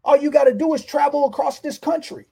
All 0.03 0.15
you 0.15 0.29
got 0.29 0.43
to 0.43 0.53
do 0.53 0.75
is 0.75 0.85
travel 0.85 1.25
across 1.25 1.59
this 1.59 1.79
country. 1.79 2.28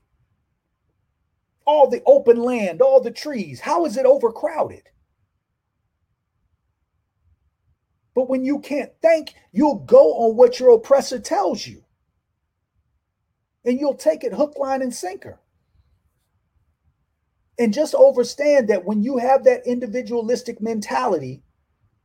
All 1.67 1.89
the 1.89 2.01
open 2.05 2.41
land, 2.41 2.81
all 2.81 3.01
the 3.01 3.11
trees. 3.11 3.59
How 3.59 3.85
is 3.85 3.97
it 3.97 4.05
overcrowded? 4.05 4.83
But 8.15 8.29
when 8.29 8.43
you 8.43 8.59
can't 8.59 8.91
think, 9.01 9.35
you'll 9.51 9.75
go 9.79 10.13
on 10.13 10.37
what 10.37 10.59
your 10.59 10.71
oppressor 10.71 11.19
tells 11.19 11.67
you. 11.67 11.83
And 13.63 13.79
you'll 13.79 13.93
take 13.93 14.23
it 14.23 14.33
hook, 14.33 14.53
line, 14.57 14.81
and 14.81 14.95
sinker. 14.95 15.39
And 17.59 17.73
just 17.73 17.93
understand 17.93 18.69
that 18.69 18.85
when 18.85 19.03
you 19.03 19.17
have 19.17 19.43
that 19.43 19.67
individualistic 19.67 20.61
mentality, 20.61 21.43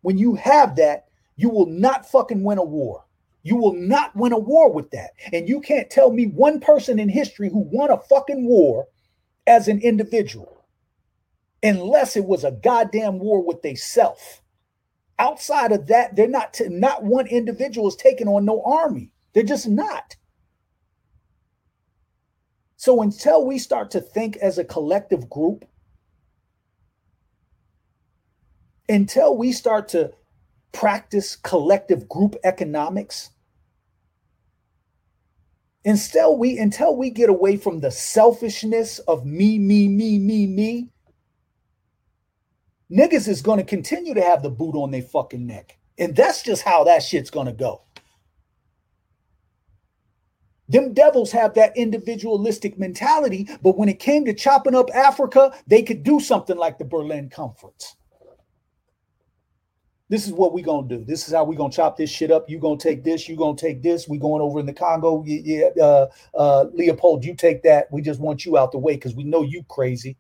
when 0.01 0.19
you 0.19 0.35
have 0.35 0.77
that, 0.77 1.07
you 1.37 1.49
will 1.49 1.67
not 1.67 2.11
fucking 2.11 2.43
win 2.43 2.59
a 2.59 2.65
war. 2.65 3.05
You 3.43 3.57
will 3.57 3.75
not 3.75 4.15
win 4.15 4.33
a 4.33 4.39
war 4.39 4.73
with 4.73 4.91
that. 4.91 5.13
And 5.33 5.49
you 5.49 5.61
can't 5.61 5.89
tell 5.89 6.13
me 6.13 6.27
one 6.27 6.61
person 6.61 6.99
in 6.99 7.09
history 7.09 7.49
who 7.49 7.61
won 7.73 7.91
a 7.91 7.99
fucking 7.99 8.47
war 8.47 8.87
as 9.47 9.69
an 9.69 9.81
individual 9.81 10.63
unless 11.63 12.17
it 12.17 12.25
was 12.25 12.45
a 12.45 12.51
goddamn 12.51 13.19
war 13.19 13.45
with 13.45 13.63
they 13.63 13.75
self. 13.75 14.43
Outside 15.19 15.71
of 15.73 15.87
that, 15.87 16.17
they're 16.17 16.29
not 16.29 16.55
t- 16.55 16.69
not 16.69 17.05
one 17.05 17.27
individual 17.27 17.87
is 17.87 17.97
taking 17.97 18.27
on 18.27 18.45
no 18.45 18.63
army. 18.65 19.13
They're 19.33 19.45
just 19.45 19.69
not. 19.69 20.17
So 22.77 23.01
until 23.01 23.47
we 23.47 23.59
start 23.59 23.93
to 23.93 24.01
think 24.01 24.37
as 24.39 24.59
a 24.59 24.65
collective 24.65 25.31
group, 25.31 25.65
until 28.89 29.37
we 29.37 29.53
start 29.53 29.89
to 29.89 30.13
practice 30.73 31.37
collective 31.37 32.09
group 32.09 32.35
economics, 32.43 33.31
until 35.85 36.37
we 36.37 36.59
until 36.59 36.97
we 36.97 37.11
get 37.11 37.29
away 37.29 37.57
from 37.57 37.81
the 37.81 37.91
selfishness 37.91 38.99
of 39.01 39.27
me, 39.27 39.59
me, 39.59 39.89
me, 39.89 40.19
me, 40.19 40.47
me, 40.47 40.89
niggas 42.91 43.29
is 43.29 43.43
to 43.59 43.65
continue 43.65 44.15
to 44.15 44.23
have 44.23 44.43
the 44.43 44.51
boot 44.51 44.75
on 44.75 44.91
their 44.91 45.03
fucking 45.03 45.47
neck. 45.47 45.79
And 45.99 46.15
that's 46.15 46.43
just 46.43 46.63
how 46.63 46.85
that 46.85 47.03
shit's 47.03 47.31
to 47.47 47.53
go. 47.53 47.83
Them 50.69 50.95
devils 50.95 51.33
have 51.33 51.55
that 51.55 51.77
individualistic 51.77 52.79
mentality, 52.79 53.47
but 53.63 53.77
when 53.77 53.89
it 53.89 53.99
came 53.99 54.25
to 54.25 54.33
chopping 54.33 54.75
up 54.75 54.89
Africa, 54.95 55.53
they 55.67 55.83
could 55.83 56.03
do 56.03 56.19
something 56.19 56.57
like 56.57 56.79
the 56.79 56.85
Berlin 56.85 57.29
Conference. 57.29 57.97
This 60.13 60.27
is 60.27 60.35
what 60.35 60.53
we 60.53 60.61
gonna 60.61 60.87
do. 60.87 61.03
This 61.07 61.27
is 61.27 61.33
how 61.33 61.43
we 61.45 61.57
gonna 61.57 61.73
chop 61.73 61.97
this 61.97 62.11
shit 62.11 62.31
up. 62.31 62.51
You 62.51 62.59
gonna 62.59 62.77
take 62.77 63.03
this. 63.03 63.31
You 63.31 63.35
gonna 63.35 63.57
take 63.57 63.83
this. 63.83 64.07
We 64.07 64.19
going 64.19 64.43
over 64.43 64.61
in 64.61 64.67
the 64.67 64.73
Congo. 64.75 65.25
Yeah, 65.25 65.69
uh, 65.81 66.09
uh, 66.35 66.67
Leopold, 66.75 67.25
you 67.25 67.35
take 67.35 67.63
that. 67.63 67.91
We 67.91 68.03
just 68.03 68.21
want 68.21 68.45
you 68.45 68.59
out 68.59 68.73
the 68.73 68.79
way 68.79 68.93
because 68.93 69.15
we 69.15 69.25
know 69.25 69.41
you 69.41 69.65
crazy. 69.71 70.19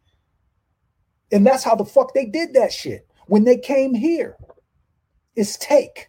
And 1.30 1.47
that's 1.47 1.62
how 1.62 1.74
the 1.74 1.84
fuck 1.84 2.14
they 2.14 2.24
did 2.24 2.55
that 2.55 2.72
shit 2.72 3.07
when 3.26 3.45
they 3.45 3.59
came 3.59 3.93
here. 3.93 4.38
It's 5.36 5.59
take. 5.59 6.09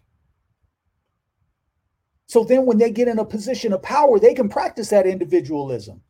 So 2.27 2.45
then 2.45 2.65
when 2.65 2.77
they 2.77 2.89
get 2.89 3.09
in 3.09 3.19
a 3.19 3.25
position 3.25 3.73
of 3.73 3.81
power, 3.81 4.17
they 4.17 4.33
can 4.33 4.47
practice 4.47 4.91
that 4.91 5.05
individualism. 5.05 6.01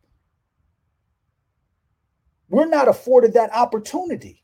We're 2.49 2.67
not 2.67 2.87
afforded 2.87 3.33
that 3.33 3.51
opportunity. 3.51 4.42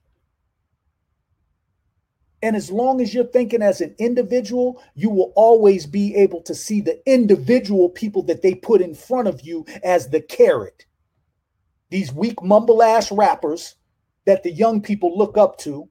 And 2.42 2.56
as 2.56 2.72
long 2.72 3.02
as 3.02 3.14
you're 3.14 3.26
thinking 3.26 3.62
as 3.62 3.82
an 3.82 3.94
individual, 3.98 4.82
you 4.96 5.10
will 5.10 5.34
always 5.36 5.86
be 5.86 6.16
able 6.16 6.42
to 6.44 6.56
see 6.56 6.80
the 6.80 7.02
individual 7.06 7.90
people 7.90 8.24
that 8.24 8.42
they 8.42 8.56
put 8.56 8.82
in 8.82 8.96
front 8.96 9.28
of 9.28 9.42
you 9.42 9.66
as 9.84 10.10
the 10.10 10.22
carrot. 10.22 10.86
These 11.90 12.14
weak 12.14 12.42
mumble 12.42 12.82
ass 12.82 13.12
rappers 13.12 13.76
that 14.26 14.44
the 14.44 14.52
young 14.52 14.82
people 14.82 15.18
look 15.18 15.38
up 15.38 15.58
to. 15.60 15.90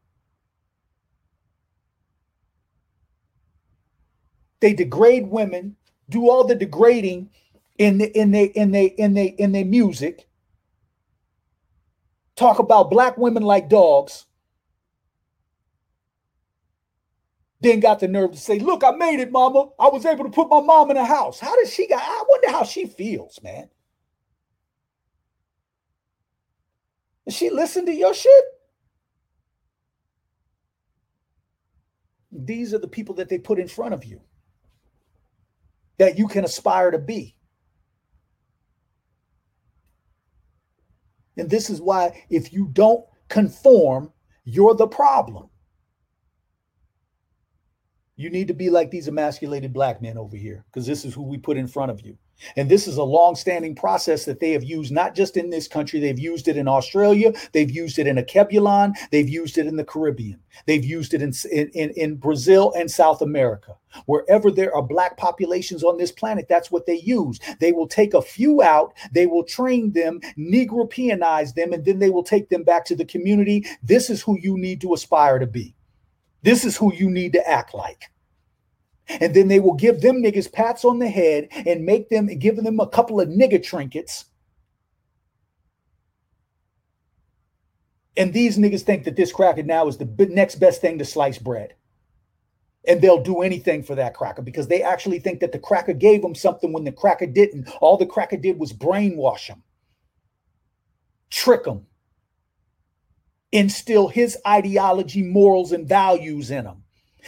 They 4.60 4.72
degrade 4.72 5.28
women, 5.28 5.76
do 6.08 6.30
all 6.30 6.44
the 6.44 6.54
degrading 6.54 7.30
in 7.78 7.98
the 7.98 8.18
in 8.18 8.32
the 8.32 8.46
in 8.58 8.72
the 8.72 8.86
in 9.00 9.14
the 9.14 9.26
in 9.26 9.52
their 9.52 9.64
music. 9.64 10.28
Talk 12.36 12.58
about 12.58 12.90
black 12.90 13.18
women 13.18 13.42
like 13.42 13.68
dogs. 13.68 14.26
Then 17.60 17.80
got 17.80 17.98
the 17.98 18.08
nerve 18.08 18.32
to 18.32 18.38
say, 18.38 18.58
"Look, 18.58 18.84
I 18.84 18.92
made 18.92 19.20
it, 19.20 19.32
mama. 19.32 19.70
I 19.78 19.88
was 19.88 20.06
able 20.06 20.24
to 20.24 20.30
put 20.30 20.48
my 20.48 20.60
mom 20.60 20.90
in 20.90 20.96
a 20.96 21.04
house." 21.04 21.40
How 21.40 21.56
does 21.56 21.72
she 21.72 21.88
got? 21.88 22.02
I 22.02 22.24
wonder 22.28 22.50
how 22.50 22.62
she 22.62 22.86
feels, 22.86 23.42
man. 23.42 23.68
Does 27.26 27.34
she 27.34 27.50
listen 27.50 27.84
to 27.86 27.92
your 27.92 28.14
shit? 28.14 28.44
These 32.30 32.72
are 32.72 32.78
the 32.78 32.88
people 32.88 33.16
that 33.16 33.28
they 33.28 33.38
put 33.38 33.58
in 33.58 33.68
front 33.68 33.94
of 33.94 34.04
you 34.04 34.20
that 35.98 36.16
you 36.16 36.28
can 36.28 36.44
aspire 36.44 36.90
to 36.92 36.98
be. 36.98 37.36
And 41.36 41.50
this 41.50 41.70
is 41.70 41.80
why, 41.80 42.24
if 42.30 42.52
you 42.52 42.68
don't 42.72 43.04
conform, 43.28 44.12
you're 44.44 44.74
the 44.74 44.88
problem. 44.88 45.50
You 48.18 48.30
need 48.30 48.48
to 48.48 48.54
be 48.54 48.68
like 48.68 48.90
these 48.90 49.06
emasculated 49.06 49.72
black 49.72 50.02
men 50.02 50.18
over 50.18 50.36
here, 50.36 50.64
because 50.66 50.88
this 50.88 51.04
is 51.04 51.14
who 51.14 51.22
we 51.22 51.38
put 51.38 51.56
in 51.56 51.68
front 51.68 51.92
of 51.92 52.00
you. 52.00 52.18
And 52.56 52.68
this 52.68 52.88
is 52.88 52.96
a 52.96 53.04
long-standing 53.04 53.76
process 53.76 54.24
that 54.24 54.40
they 54.40 54.50
have 54.50 54.64
used 54.64 54.90
not 54.90 55.14
just 55.14 55.36
in 55.36 55.50
this 55.50 55.68
country, 55.68 56.00
they've 56.00 56.18
used 56.18 56.48
it 56.48 56.56
in 56.56 56.66
Australia, 56.66 57.32
they've 57.52 57.70
used 57.70 57.96
it 57.96 58.08
in 58.08 58.16
Akebulon, 58.16 58.94
they've 59.12 59.28
used 59.28 59.56
it 59.56 59.68
in 59.68 59.76
the 59.76 59.84
Caribbean, 59.84 60.40
they've 60.66 60.84
used 60.84 61.14
it 61.14 61.22
in, 61.22 61.32
in, 61.52 61.90
in 61.90 62.16
Brazil 62.16 62.72
and 62.76 62.90
South 62.90 63.22
America. 63.22 63.76
Wherever 64.06 64.50
there 64.50 64.74
are 64.74 64.82
black 64.82 65.16
populations 65.16 65.84
on 65.84 65.96
this 65.96 66.10
planet, 66.10 66.46
that's 66.48 66.72
what 66.72 66.86
they 66.86 66.98
use. 66.98 67.38
They 67.60 67.70
will 67.70 67.86
take 67.86 68.14
a 68.14 68.22
few 68.22 68.62
out, 68.62 68.94
they 69.12 69.26
will 69.26 69.44
train 69.44 69.92
them, 69.92 70.20
Negropeanize 70.36 71.54
them, 71.54 71.72
and 71.72 71.84
then 71.84 72.00
they 72.00 72.10
will 72.10 72.24
take 72.24 72.48
them 72.48 72.64
back 72.64 72.84
to 72.86 72.96
the 72.96 73.04
community. 73.04 73.64
This 73.84 74.10
is 74.10 74.22
who 74.22 74.36
you 74.40 74.58
need 74.58 74.80
to 74.80 74.92
aspire 74.92 75.38
to 75.38 75.46
be. 75.46 75.76
This 76.42 76.64
is 76.64 76.76
who 76.76 76.92
you 76.94 77.10
need 77.10 77.32
to 77.32 77.48
act 77.48 77.74
like. 77.74 78.04
And 79.08 79.34
then 79.34 79.48
they 79.48 79.60
will 79.60 79.74
give 79.74 80.00
them 80.00 80.22
niggas 80.22 80.52
pats 80.52 80.84
on 80.84 80.98
the 80.98 81.08
head 81.08 81.48
and 81.50 81.86
make 81.86 82.10
them 82.10 82.26
give 82.26 82.56
them 82.56 82.78
a 82.78 82.86
couple 82.86 83.20
of 83.20 83.28
nigger 83.28 83.62
trinkets. 83.62 84.26
And 88.16 88.32
these 88.32 88.58
niggas 88.58 88.82
think 88.82 89.04
that 89.04 89.16
this 89.16 89.32
cracker 89.32 89.62
now 89.62 89.86
is 89.86 89.96
the 89.96 90.28
next 90.30 90.56
best 90.56 90.80
thing 90.80 90.98
to 90.98 91.04
slice 91.04 91.38
bread. 91.38 91.74
And 92.86 93.00
they'll 93.00 93.22
do 93.22 93.42
anything 93.42 93.82
for 93.82 93.94
that 93.94 94.14
cracker 94.14 94.42
because 94.42 94.66
they 94.66 94.82
actually 94.82 95.20
think 95.20 95.40
that 95.40 95.52
the 95.52 95.58
cracker 95.58 95.92
gave 95.92 96.22
them 96.22 96.34
something 96.34 96.72
when 96.72 96.84
the 96.84 96.92
cracker 96.92 97.26
didn't. 97.26 97.68
All 97.80 97.96
the 97.96 98.06
cracker 98.06 98.36
did 98.36 98.58
was 98.58 98.72
brainwash 98.72 99.48
them, 99.48 99.62
trick 101.30 101.64
them, 101.64 101.86
instill 103.52 104.08
his 104.08 104.36
ideology, 104.46 105.22
morals, 105.22 105.72
and 105.72 105.88
values 105.88 106.50
in 106.50 106.64
them 106.64 106.84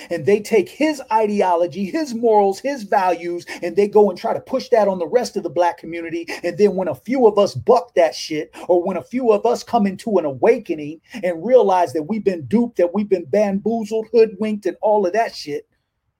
and 0.09 0.25
they 0.25 0.41
take 0.41 0.69
his 0.69 1.03
ideology, 1.13 1.85
his 1.85 2.15
morals, 2.15 2.61
his 2.61 2.85
values, 2.85 3.45
and 3.63 3.77
they 3.77 3.89
go 3.89 4.09
and 4.09 4.19
try 4.19 4.33
to 4.33 4.41
push 4.41 4.69
that 4.69 4.89
on 4.89 4.99
the 4.99 5.07
rest 5.07 5.37
of 5.37 5.43
the 5.43 5.51
black 5.51 5.79
community. 5.79 6.27
And 6.43 6.57
then 6.57 6.77
when 6.77 6.89
a 6.89 6.95
few 6.95 7.27
of 7.27 7.39
us 7.39 7.55
buck 7.55 7.95
that 7.95 8.15
shit, 8.15 8.51
or 8.69 8.83
when 8.83 8.97
a 8.97 9.03
few 9.03 9.33
of 9.33 9.45
us 9.45 9.63
come 9.63 9.87
into 9.87 10.19
an 10.19 10.25
awakening 10.25 11.01
and 11.23 11.45
realize 11.45 11.93
that 11.93 12.05
we've 12.05 12.25
been 12.25 12.47
duped, 12.47 12.77
that 12.77 12.95
we've 12.95 13.09
been 13.09 13.27
bamboozled, 13.27 14.09
hoodwinked, 14.13 14.67
and 14.67 14.77
all 14.81 15.07
of 15.07 15.13
that 15.13 15.35
shit, 15.35 15.69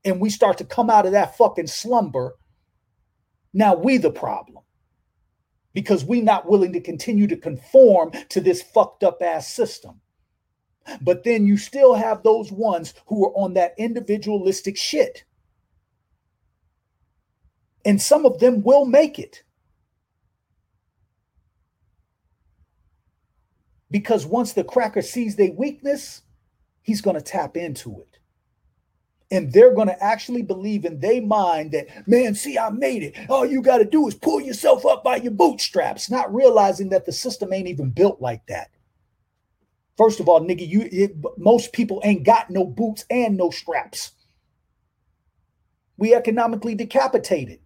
and 0.05 0.21
we 0.21 0.31
start 0.31 0.59
to 0.59 0.65
come 0.65 0.91
out 0.91 1.07
of 1.07 1.13
that 1.13 1.37
fucking 1.37 1.69
slumber, 1.69 2.37
now 3.53 3.75
we 3.75 3.97
the 3.97 4.11
problem. 4.11 4.65
Because 5.73 6.05
we're 6.05 6.23
not 6.23 6.49
willing 6.49 6.73
to 6.73 6.81
continue 6.81 7.27
to 7.29 7.37
conform 7.37 8.13
to 8.31 8.41
this 8.41 8.63
fucked 8.63 9.05
up 9.05 9.23
ass 9.23 9.53
system. 9.53 10.01
But 11.01 11.25
then 11.25 11.47
you 11.47 11.57
still 11.57 11.95
have 11.95 12.23
those 12.23 12.51
ones 12.51 12.95
who 13.07 13.25
are 13.27 13.33
on 13.37 13.55
that 13.55 13.75
individualistic 13.79 14.77
shit. 14.77 15.25
And 17.85 18.01
some 18.01 18.27
of 18.27 18.41
them 18.41 18.63
will 18.63 18.85
make 18.85 19.19
it. 19.19 19.43
Because 23.91 24.27
once 24.27 24.53
the 24.53 24.65
cracker 24.65 25.03
sees 25.03 25.37
their 25.37 25.53
weakness, 25.53 26.23
he's 26.83 27.01
going 27.01 27.17
to 27.17 27.23
tap 27.23 27.57
into 27.57 28.01
it. 28.01 28.10
And 29.31 29.53
they're 29.53 29.75
going 29.75 29.87
to 29.87 30.03
actually 30.03 30.43
believe 30.43 30.85
in 30.85 30.99
their 30.99 31.23
mind 31.23 31.71
that, 31.73 32.09
man, 32.09 32.35
see, 32.35 32.59
I 32.59 32.71
made 32.71 33.05
it. 33.05 33.17
All 33.29 33.47
you 33.47 33.63
got 33.63 33.79
to 33.79 33.85
do 33.85 34.09
is 34.09 34.15
pull 34.15 34.41
yourself 34.41 34.85
up 34.85 35.05
by 35.05 35.17
your 35.17 35.33
bootstraps, 35.33 36.11
not 36.11 36.35
realizing 36.35 36.89
that 36.89 37.07
the 37.07 37.13
system 37.13 37.53
ain't 37.53 37.69
even 37.69 37.91
built 37.91 38.21
like 38.21 38.45
that. 38.47 38.71
First 39.97 40.19
of 40.19 40.29
all, 40.29 40.41
nigga, 40.41 40.67
you 40.67 40.89
it, 40.91 41.15
most 41.37 41.73
people 41.73 42.01
ain't 42.03 42.25
got 42.25 42.51
no 42.51 42.65
boots 42.65 43.05
and 43.11 43.37
no 43.37 43.51
straps. 43.51 44.13
We 45.97 46.15
economically 46.15 46.75
decapitated. 46.75 47.61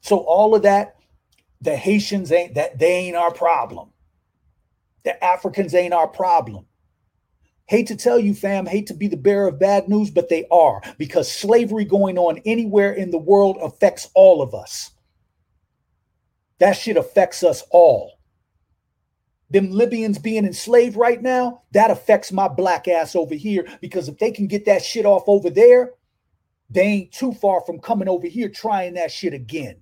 So 0.00 0.18
all 0.18 0.54
of 0.54 0.62
that, 0.62 0.96
the 1.60 1.76
Haitians 1.76 2.32
ain't 2.32 2.54
that 2.54 2.78
they 2.78 2.92
ain't 2.92 3.16
our 3.16 3.32
problem. 3.32 3.90
The 5.04 5.22
Africans 5.24 5.74
ain't 5.74 5.94
our 5.94 6.08
problem. 6.08 6.66
Hate 7.66 7.86
to 7.86 7.96
tell 7.96 8.18
you, 8.18 8.34
fam, 8.34 8.66
hate 8.66 8.86
to 8.88 8.94
be 8.94 9.08
the 9.08 9.16
bearer 9.16 9.48
of 9.48 9.58
bad 9.58 9.88
news, 9.88 10.10
but 10.10 10.28
they 10.28 10.46
are 10.50 10.82
because 10.98 11.30
slavery 11.30 11.84
going 11.84 12.18
on 12.18 12.42
anywhere 12.44 12.92
in 12.92 13.10
the 13.10 13.18
world 13.18 13.56
affects 13.62 14.10
all 14.14 14.42
of 14.42 14.54
us. 14.54 14.90
That 16.58 16.72
shit 16.72 16.96
affects 16.96 17.42
us 17.42 17.62
all. 17.70 18.18
Them 19.50 19.70
Libyans 19.70 20.18
being 20.18 20.44
enslaved 20.44 20.96
right 20.96 21.20
now, 21.22 21.62
that 21.72 21.90
affects 21.90 22.32
my 22.32 22.48
black 22.48 22.88
ass 22.88 23.14
over 23.14 23.34
here 23.34 23.66
because 23.80 24.08
if 24.08 24.18
they 24.18 24.30
can 24.30 24.46
get 24.46 24.66
that 24.66 24.84
shit 24.84 25.06
off 25.06 25.24
over 25.26 25.48
there, 25.48 25.92
they 26.70 26.82
ain't 26.82 27.12
too 27.12 27.32
far 27.32 27.60
from 27.62 27.78
coming 27.78 28.08
over 28.08 28.26
here 28.26 28.48
trying 28.48 28.94
that 28.94 29.12
shit 29.12 29.32
again. 29.32 29.80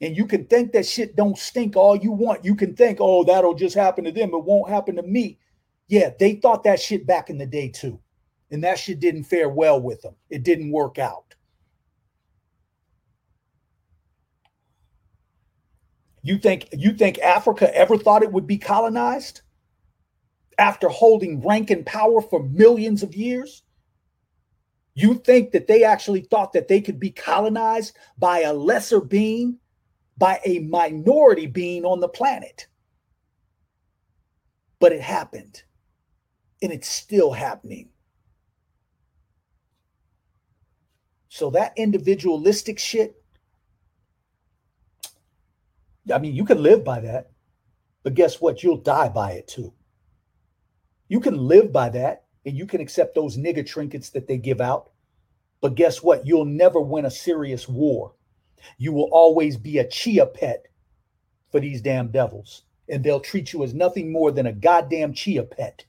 And 0.00 0.16
you 0.16 0.26
can 0.26 0.46
think 0.46 0.72
that 0.72 0.86
shit 0.86 1.14
don't 1.14 1.36
stink 1.36 1.76
all 1.76 1.96
you 1.96 2.12
want. 2.12 2.44
You 2.44 2.54
can 2.54 2.74
think, 2.74 2.98
oh, 3.00 3.22
that'll 3.24 3.54
just 3.54 3.74
happen 3.74 4.04
to 4.04 4.12
them. 4.12 4.30
It 4.32 4.44
won't 4.44 4.70
happen 4.70 4.96
to 4.96 5.02
me. 5.02 5.38
Yeah, 5.88 6.10
they 6.18 6.36
thought 6.36 6.64
that 6.64 6.80
shit 6.80 7.06
back 7.06 7.28
in 7.28 7.36
the 7.36 7.46
day 7.46 7.68
too. 7.68 8.00
And 8.50 8.64
that 8.64 8.78
shit 8.78 9.00
didn't 9.00 9.24
fare 9.24 9.48
well 9.48 9.80
with 9.80 10.00
them. 10.02 10.14
It 10.30 10.42
didn't 10.42 10.72
work 10.72 10.98
out. 10.98 11.34
You 16.22 16.38
think 16.38 16.68
you 16.72 16.92
think 16.92 17.18
Africa 17.18 17.74
ever 17.74 17.96
thought 17.96 18.22
it 18.22 18.32
would 18.32 18.46
be 18.46 18.58
colonized 18.58 19.40
after 20.58 20.88
holding 20.88 21.40
rank 21.40 21.70
and 21.70 21.86
power 21.86 22.20
for 22.20 22.42
millions 22.42 23.02
of 23.02 23.14
years? 23.14 23.62
You 24.94 25.14
think 25.14 25.52
that 25.52 25.66
they 25.66 25.82
actually 25.82 26.22
thought 26.22 26.52
that 26.52 26.68
they 26.68 26.80
could 26.80 27.00
be 27.00 27.10
colonized 27.10 27.96
by 28.18 28.40
a 28.40 28.52
lesser 28.52 29.00
being, 29.00 29.58
by 30.20 30.38
a 30.44 30.60
minority 30.60 31.46
being 31.48 31.84
on 31.84 31.98
the 31.98 32.08
planet? 32.08 32.68
But 34.78 34.92
it 34.92 35.00
happened. 35.00 35.64
And 36.62 36.70
it's 36.70 36.88
still 36.88 37.32
happening. 37.32 37.88
So 41.28 41.50
that 41.50 41.72
individualistic 41.76 42.78
shit 42.78 43.20
I 46.12 46.18
mean, 46.18 46.34
you 46.34 46.44
can 46.44 46.62
live 46.62 46.84
by 46.84 47.00
that, 47.00 47.30
but 48.02 48.14
guess 48.14 48.40
what? 48.40 48.62
You'll 48.62 48.78
die 48.78 49.08
by 49.08 49.32
it 49.32 49.48
too. 49.48 49.72
You 51.08 51.20
can 51.20 51.36
live 51.36 51.72
by 51.72 51.90
that 51.90 52.24
and 52.46 52.56
you 52.56 52.66
can 52.66 52.80
accept 52.80 53.14
those 53.14 53.36
nigger 53.36 53.66
trinkets 53.66 54.10
that 54.10 54.26
they 54.26 54.38
give 54.38 54.60
out. 54.60 54.90
But 55.60 55.74
guess 55.74 56.02
what? 56.02 56.26
You'll 56.26 56.46
never 56.46 56.80
win 56.80 57.04
a 57.04 57.10
serious 57.10 57.68
war. 57.68 58.14
You 58.78 58.92
will 58.92 59.08
always 59.12 59.56
be 59.56 59.78
a 59.78 59.88
chia 59.88 60.26
pet 60.26 60.66
for 61.50 61.60
these 61.60 61.80
damn 61.80 62.08
devils. 62.08 62.62
And 62.88 63.04
they'll 63.04 63.20
treat 63.20 63.52
you 63.52 63.62
as 63.62 63.74
nothing 63.74 64.10
more 64.10 64.32
than 64.32 64.46
a 64.46 64.52
goddamn 64.52 65.12
chia 65.12 65.44
pet. 65.44 65.84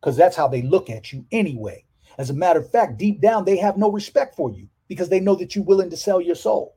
Because 0.00 0.16
that's 0.16 0.36
how 0.36 0.48
they 0.48 0.62
look 0.62 0.88
at 0.88 1.12
you 1.12 1.26
anyway. 1.30 1.84
As 2.16 2.30
a 2.30 2.34
matter 2.34 2.60
of 2.60 2.70
fact, 2.70 2.98
deep 2.98 3.20
down, 3.20 3.44
they 3.44 3.58
have 3.58 3.76
no 3.76 3.90
respect 3.90 4.34
for 4.34 4.50
you 4.50 4.68
because 4.88 5.08
they 5.08 5.20
know 5.20 5.34
that 5.36 5.54
you're 5.54 5.64
willing 5.64 5.90
to 5.90 5.96
sell 5.96 6.20
your 6.20 6.34
soul. 6.34 6.74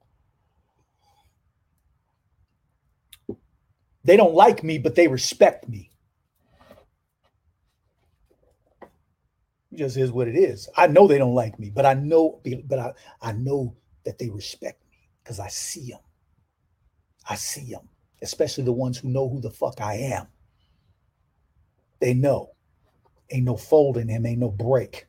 They 4.04 4.18
don't 4.18 4.36
like 4.36 4.64
me, 4.64 4.78
but 4.78 4.96
they 4.96 5.08
respect 5.08 5.68
me. 5.70 5.90
It 9.72 9.78
just 9.78 9.98
is 9.98 10.12
what 10.12 10.28
it 10.28 10.36
is. 10.36 10.70
I 10.76 10.88
know 10.88 11.08
they 11.08 11.18
don't 11.18 11.34
like 11.34 11.58
me, 11.58 11.70
but 11.70 11.86
I 11.86 11.94
know, 11.94 12.42
but 12.66 12.80
I, 12.80 12.92
I 13.22 13.32
know 13.32 13.76
that 14.04 14.20
they 14.20 14.30
respect 14.30 14.83
because 15.24 15.40
I 15.40 15.48
see 15.48 15.92
them. 15.92 16.00
I 17.30 17.36
see 17.36 17.72
them, 17.72 17.88
especially 18.22 18.66
the 18.66 18.74
ones 18.74 18.98
who 18.98 19.10
know 19.10 19.30
who 19.30 19.40
the 19.40 19.52
fuck 19.52 19.80
I 19.80 19.96
am. 19.96 20.28
They 22.00 22.14
know. 22.14 22.50
Ain't 23.32 23.46
no 23.46 23.56
fold 23.56 23.98
in 23.98 24.10
him, 24.10 24.26
ain't 24.26 24.40
no 24.40 24.50
break. 24.50 25.08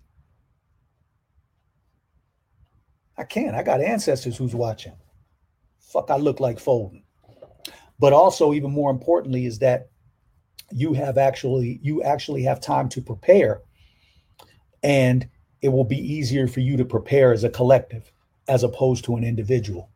I 3.18 3.24
can't. 3.24 3.56
I 3.56 3.62
got 3.62 3.80
ancestors 3.80 4.36
who's 4.36 4.54
watching. 4.54 4.94
Fuck, 5.80 6.10
I 6.10 6.16
look 6.16 6.40
like 6.40 6.58
folding 6.58 7.04
but 7.98 8.12
also 8.12 8.52
even 8.52 8.70
more 8.70 8.90
importantly 8.90 9.46
is 9.46 9.58
that 9.60 9.88
you 10.72 10.92
have 10.92 11.18
actually 11.18 11.78
you 11.82 12.02
actually 12.02 12.42
have 12.42 12.60
time 12.60 12.88
to 12.88 13.00
prepare 13.00 13.62
and 14.82 15.28
it 15.62 15.68
will 15.68 15.84
be 15.84 15.96
easier 15.96 16.46
for 16.46 16.60
you 16.60 16.76
to 16.76 16.84
prepare 16.84 17.32
as 17.32 17.44
a 17.44 17.50
collective 17.50 18.10
as 18.48 18.62
opposed 18.62 19.04
to 19.04 19.16
an 19.16 19.24
individual 19.24 19.90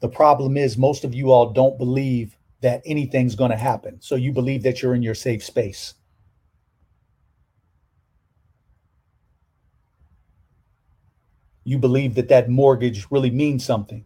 the 0.00 0.08
problem 0.08 0.56
is 0.56 0.76
most 0.76 1.04
of 1.04 1.14
you 1.14 1.30
all 1.30 1.50
don't 1.50 1.78
believe 1.78 2.36
that 2.60 2.82
anything's 2.84 3.34
going 3.34 3.50
to 3.50 3.56
happen 3.56 4.00
so 4.00 4.14
you 4.14 4.32
believe 4.32 4.62
that 4.62 4.82
you're 4.82 4.94
in 4.94 5.02
your 5.02 5.14
safe 5.14 5.44
space 5.44 5.94
you 11.64 11.78
believe 11.78 12.14
that 12.14 12.28
that 12.28 12.48
mortgage 12.48 13.06
really 13.10 13.30
means 13.30 13.64
something 13.64 14.04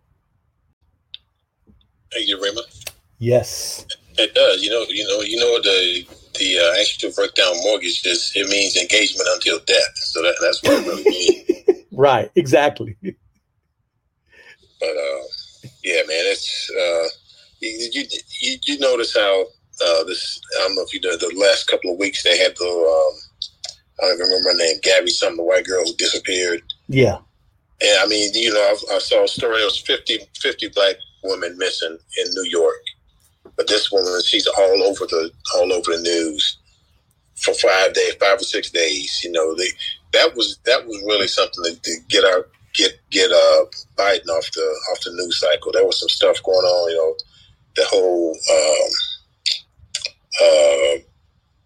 Thank 2.13 2.29
you, 2.29 2.43
Rima. 2.43 2.63
Yes. 3.19 3.87
It 4.19 4.35
does. 4.35 4.63
You 4.63 4.71
know, 4.71 4.85
you 4.89 5.07
know, 5.07 5.21
you 5.21 5.39
know 5.39 5.61
the 5.63 6.07
the 6.39 6.59
uh, 6.59 6.81
actual 6.81 7.13
breakdown 7.13 7.55
mortgage 7.63 8.05
is 8.05 8.33
it 8.35 8.49
means 8.49 8.77
engagement 8.77 9.29
until 9.35 9.59
death. 9.61 9.97
So 9.97 10.23
that, 10.23 10.35
that's 10.41 10.63
what 10.63 10.83
it 10.83 10.87
really 10.87 11.05
means. 11.05 11.85
right. 11.93 12.31
Exactly. 12.35 12.97
But 13.03 14.89
uh, 14.89 15.23
yeah, 15.83 16.03
man, 16.07 16.25
it's 16.27 16.71
uh, 16.71 17.09
you, 17.61 17.89
you, 17.93 18.05
you 18.41 18.59
you 18.65 18.79
notice 18.79 19.15
how 19.15 19.43
uh, 19.43 20.05
this 20.05 20.41
I 20.59 20.67
don't 20.67 20.77
know 20.77 20.83
if 20.83 20.93
you 20.93 21.01
know 21.01 21.17
the 21.17 21.35
last 21.39 21.67
couple 21.69 21.93
of 21.93 21.99
weeks 21.99 22.23
they 22.23 22.39
had 22.39 22.57
the 22.57 22.65
um, 22.65 23.47
I 24.01 24.07
don't 24.07 24.15
even 24.15 24.27
remember 24.29 24.51
her 24.51 24.57
name 24.57 24.77
Gabby 24.83 25.11
something 25.11 25.39
the 25.39 25.45
white 25.45 25.67
girl 25.67 25.85
who 25.85 25.95
disappeared. 25.95 26.63
Yeah. 26.89 27.19
And 27.83 27.99
I 28.01 28.07
mean, 28.07 28.31
you 28.35 28.53
know, 28.53 28.61
I, 28.61 28.97
I 28.97 28.99
saw 28.99 29.25
a 29.25 29.29
story. 29.29 29.63
It 29.63 29.65
was 29.65 29.81
50, 29.81 30.19
50 30.39 30.69
black 30.69 30.97
women 31.25 31.57
missing 31.57 31.97
in 32.19 32.35
New 32.35 32.49
York. 32.51 32.83
But 33.57 33.69
this 33.69 33.91
woman, 33.91 34.21
she's 34.25 34.47
all 34.47 34.83
over 34.83 35.07
the 35.07 35.31
all 35.57 35.73
over 35.73 35.97
the 35.97 36.03
news 36.03 36.59
for 37.37 37.55
five 37.55 37.95
days, 37.95 38.15
five 38.21 38.37
or 38.37 38.45
six 38.45 38.71
days. 38.71 39.21
You 39.25 39.33
know, 39.33 39.55
they, 39.55 39.69
that 40.13 40.35
was 40.35 40.59
that 40.65 40.87
was 40.87 41.03
really 41.07 41.27
something 41.27 41.65
to, 41.65 41.81
to 41.81 41.97
get 42.09 42.25
our 42.25 42.47
get 42.75 42.99
get 43.11 43.31
uh 43.31 43.65
Biden 43.97 44.29
off 44.29 44.51
the 44.53 44.81
off 44.93 45.01
the 45.05 45.13
news 45.13 45.41
cycle. 45.41 45.73
There 45.73 45.85
was 45.85 46.01
some 46.01 46.09
stuff 46.09 46.43
going 46.43 46.65
on, 46.65 46.91
you 46.91 46.97
know, 46.97 47.15
the 47.77 47.85
whole 47.89 48.31
um, 48.51 48.91
uh, 50.41 50.97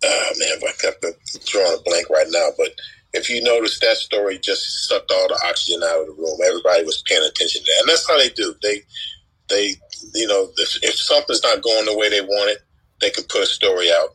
uh 0.06 0.34
man, 0.38 0.72
I'm 1.04 1.12
drawing 1.46 1.78
a 1.78 1.82
blank 1.82 2.10
right 2.10 2.26
now, 2.30 2.48
but 2.56 2.70
if 3.14 3.30
you 3.30 3.42
notice 3.42 3.78
that 3.80 3.96
story 3.96 4.38
just 4.38 4.88
sucked 4.88 5.10
all 5.10 5.28
the 5.28 5.40
oxygen 5.48 5.82
out 5.84 6.00
of 6.00 6.06
the 6.06 6.12
room. 6.12 6.38
Everybody 6.46 6.84
was 6.84 7.02
paying 7.06 7.24
attention 7.24 7.62
to 7.62 7.66
that. 7.66 7.80
And 7.80 7.88
that's 7.88 8.08
how 8.08 8.18
they 8.18 8.30
do. 8.30 8.54
They 8.62 8.82
they 9.48 9.74
you 10.14 10.26
know, 10.26 10.50
if, 10.58 10.82
if 10.82 10.94
something's 10.94 11.42
not 11.42 11.62
going 11.62 11.86
the 11.86 11.96
way 11.96 12.10
they 12.10 12.20
want 12.20 12.50
it, 12.50 12.58
they 13.00 13.10
can 13.10 13.24
put 13.24 13.42
a 13.42 13.46
story 13.46 13.90
out 13.90 14.10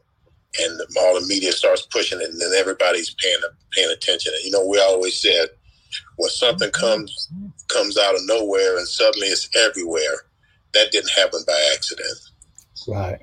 and 0.59 0.79
all 0.99 1.19
the 1.19 1.25
media 1.27 1.51
starts 1.51 1.83
pushing 1.83 2.19
it 2.19 2.29
and 2.29 2.41
then 2.41 2.51
everybody's 2.57 3.15
paying 3.15 3.39
paying 3.71 3.91
attention. 3.91 4.33
And 4.35 4.43
you 4.43 4.51
know, 4.51 4.65
we 4.65 4.79
always 4.79 5.19
said 5.19 5.49
when 6.17 6.29
something 6.29 6.71
comes 6.71 7.29
comes 7.67 7.97
out 7.97 8.15
of 8.15 8.21
nowhere 8.25 8.77
and 8.77 8.87
suddenly 8.87 9.27
it's 9.27 9.49
everywhere, 9.55 10.25
that 10.73 10.91
didn't 10.91 11.11
happen 11.11 11.41
by 11.45 11.71
accident. 11.75 12.17
Right. 12.87 13.19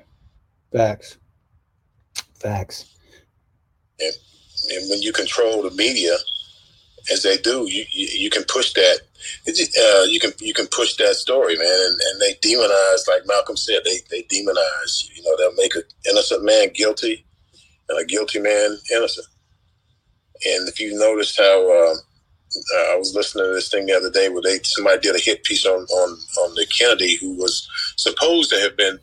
Facts. 0.71 1.17
Facts. 2.39 2.95
And, 3.99 4.13
and 4.71 4.89
when 4.89 5.01
you 5.01 5.11
control 5.11 5.63
the 5.63 5.71
media, 5.71 6.15
as 7.11 7.23
they 7.23 7.37
do, 7.37 7.65
you, 7.69 7.85
you, 7.91 8.07
you 8.07 8.29
can 8.29 8.43
push 8.43 8.73
that. 8.73 8.99
Uh, 9.47 10.03
you 10.03 10.19
can 10.19 10.31
you 10.39 10.53
can 10.53 10.67
push 10.67 10.95
that 10.97 11.15
story, 11.15 11.57
man, 11.57 11.67
and, 11.67 11.99
and 12.01 12.21
they 12.21 12.33
demonize, 12.35 13.07
like 13.07 13.25
Malcolm 13.25 13.57
said, 13.57 13.81
they 13.83 13.99
they 14.11 14.23
demonize. 14.23 15.09
You 15.15 15.23
know, 15.23 15.35
they'll 15.37 15.55
make 15.55 15.75
an 15.75 15.83
innocent 16.09 16.43
man 16.43 16.69
guilty, 16.73 17.25
and 17.89 17.99
a 17.99 18.05
guilty 18.05 18.39
man 18.39 18.77
innocent. 18.93 19.27
And 20.45 20.67
if 20.67 20.79
you 20.79 20.97
noticed 20.97 21.37
how 21.37 21.91
uh, 21.91 21.95
uh, 22.75 22.93
I 22.93 22.95
was 22.97 23.13
listening 23.15 23.45
to 23.45 23.53
this 23.53 23.69
thing 23.69 23.85
the 23.85 23.95
other 23.95 24.11
day 24.11 24.29
where 24.29 24.41
they 24.41 24.59
somebody 24.63 24.99
did 24.99 25.15
a 25.15 25.19
hit 25.19 25.43
piece 25.43 25.65
on 25.65 25.81
on 25.81 26.09
on 26.43 26.55
the 26.55 26.67
Kennedy 26.77 27.17
who 27.17 27.35
was 27.35 27.67
supposed 27.97 28.49
to 28.51 28.59
have 28.59 28.75
been 28.77 28.99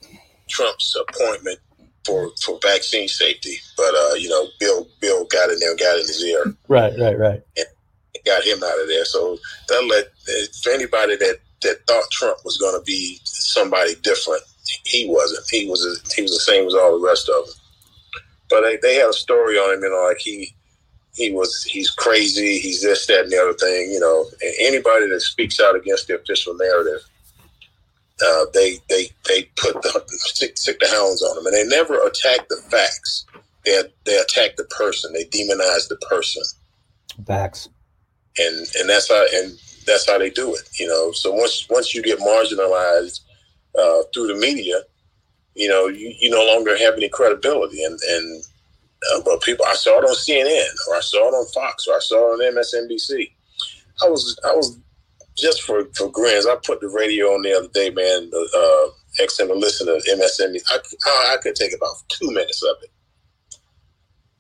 Trump's 0.49 0.97
appointment 0.97 1.59
for 2.05 2.31
for 2.43 2.59
vaccine 2.63 3.09
safety, 3.09 3.57
but 3.77 3.95
uh, 3.95 4.15
you 4.15 4.29
know 4.29 4.47
Bill 4.61 4.87
Bill 5.01 5.25
got 5.27 5.51
in 5.51 5.59
there 5.59 5.71
and 5.71 5.79
got 5.79 5.97
in 5.97 6.03
his 6.03 6.25
ear. 6.25 6.55
Right, 6.69 6.93
right, 6.99 7.19
right. 7.19 7.43
And 7.57 7.67
got 8.25 8.45
him 8.45 8.63
out 8.63 8.81
of 8.81 8.89
there. 8.89 9.05
So 9.05 9.39
that 9.69 9.85
let 9.89 10.07
for 10.63 10.71
anybody 10.71 11.17
that 11.17 11.39
that 11.63 11.87
thought 11.87 12.11
Trump 12.11 12.39
was 12.45 12.59
going 12.59 12.79
to 12.79 12.85
be 12.85 13.19
somebody 13.25 13.95
different, 14.03 14.43
he 14.85 15.07
wasn't. 15.09 15.45
He 15.51 15.69
was 15.69 15.85
a, 15.85 16.15
he 16.15 16.23
was 16.23 16.33
the 16.33 16.53
same 16.53 16.67
as 16.67 16.75
all 16.75 16.99
the 16.99 17.07
rest 17.07 17.29
of 17.29 17.47
them. 17.47 17.55
But 18.51 18.61
they, 18.63 18.79
they 18.83 18.95
had 18.97 19.09
a 19.09 19.15
story 19.15 19.57
on 19.57 19.75
him, 19.75 19.83
you 19.83 19.91
know, 19.91 20.07
like 20.07 20.19
he 20.19 20.55
he 21.15 21.31
was 21.31 21.63
he's 21.65 21.91
crazy, 21.91 22.59
he's 22.59 22.83
this, 22.83 23.07
that, 23.07 23.23
and 23.23 23.31
the 23.31 23.41
other 23.41 23.55
thing, 23.55 23.91
you 23.91 24.01
know. 24.01 24.27
And 24.43 24.55
anybody 24.61 25.09
that 25.09 25.21
speaks 25.21 25.61
out 25.61 25.77
against 25.77 26.09
the 26.09 26.17
official 26.17 26.55
narrative, 26.55 27.01
uh, 28.25 28.45
they 28.53 28.79
they 28.89 29.11
they 29.29 29.45
put 29.57 29.81
the 29.83 30.05
stick, 30.09 30.59
stick 30.59 30.79
the 30.81 30.89
hounds 30.89 31.23
on 31.23 31.37
them, 31.37 31.47
and 31.47 31.55
they 31.55 31.77
never 31.77 31.95
attack 32.07 32.49
the 32.49 32.57
facts. 32.69 33.27
They 33.65 33.81
they 34.05 34.17
attack 34.17 34.57
the 34.57 34.65
person. 34.65 35.13
They 35.13 35.25
demonize 35.27 35.89
the 35.89 35.99
person. 36.11 36.43
Facts. 37.27 37.69
And 38.39 38.67
and 38.81 38.89
that's 38.89 39.09
how 39.09 39.25
and 39.35 39.57
that's 39.87 40.09
how 40.11 40.19
they 40.19 40.31
do 40.31 40.53
it. 40.55 40.69
You 40.79 40.89
know. 40.89 41.13
So 41.13 41.33
once 41.33 41.69
once 41.71 41.95
you 41.95 42.03
get 42.03 42.19
marginalized 42.19 43.21
uh, 43.79 44.03
through 44.13 44.29
the 44.29 44.37
media, 44.37 44.81
you 45.55 45.69
know 45.69 45.87
you, 45.87 46.13
you 46.21 46.31
no 46.31 46.45
longer 46.45 46.77
have 46.77 46.95
any 46.95 47.09
credibility, 47.09 47.85
and 47.85 47.99
and 48.11 48.45
uh, 49.13 49.21
but 49.25 49.43
people, 49.43 49.65
I 49.67 49.75
saw 49.75 49.99
it 49.99 50.05
on 50.05 50.15
CNN, 50.15 50.89
or 50.89 50.97
I 50.97 51.01
saw 51.01 51.29
it 51.29 51.33
on 51.33 51.47
Fox, 51.53 51.87
or 51.87 51.95
I 51.95 52.01
saw 52.01 52.35
it 52.35 52.45
on 52.45 52.55
MSNBC. 52.55 53.31
I 54.03 54.09
was, 54.09 54.39
I 54.45 54.55
was 54.55 54.79
just 55.37 55.63
for 55.63 55.85
for 55.95 56.11
grins. 56.11 56.47
I 56.47 56.57
put 56.57 56.81
the 56.81 56.89
radio 56.89 57.27
on 57.35 57.43
the 57.43 57.53
other 57.53 57.69
day, 57.69 57.91
man. 57.91 58.31
Uh, 58.35 58.91
XM 59.21 59.49
to 59.49 59.55
listen 59.55 59.87
to 59.87 60.01
MSNBC. 60.17 60.63
I, 60.71 60.79
I, 61.07 61.35
I 61.35 61.37
could 61.43 61.55
take 61.55 61.75
about 61.75 61.97
two 62.09 62.31
minutes 62.31 62.63
of 62.63 62.77
it, 62.83 62.91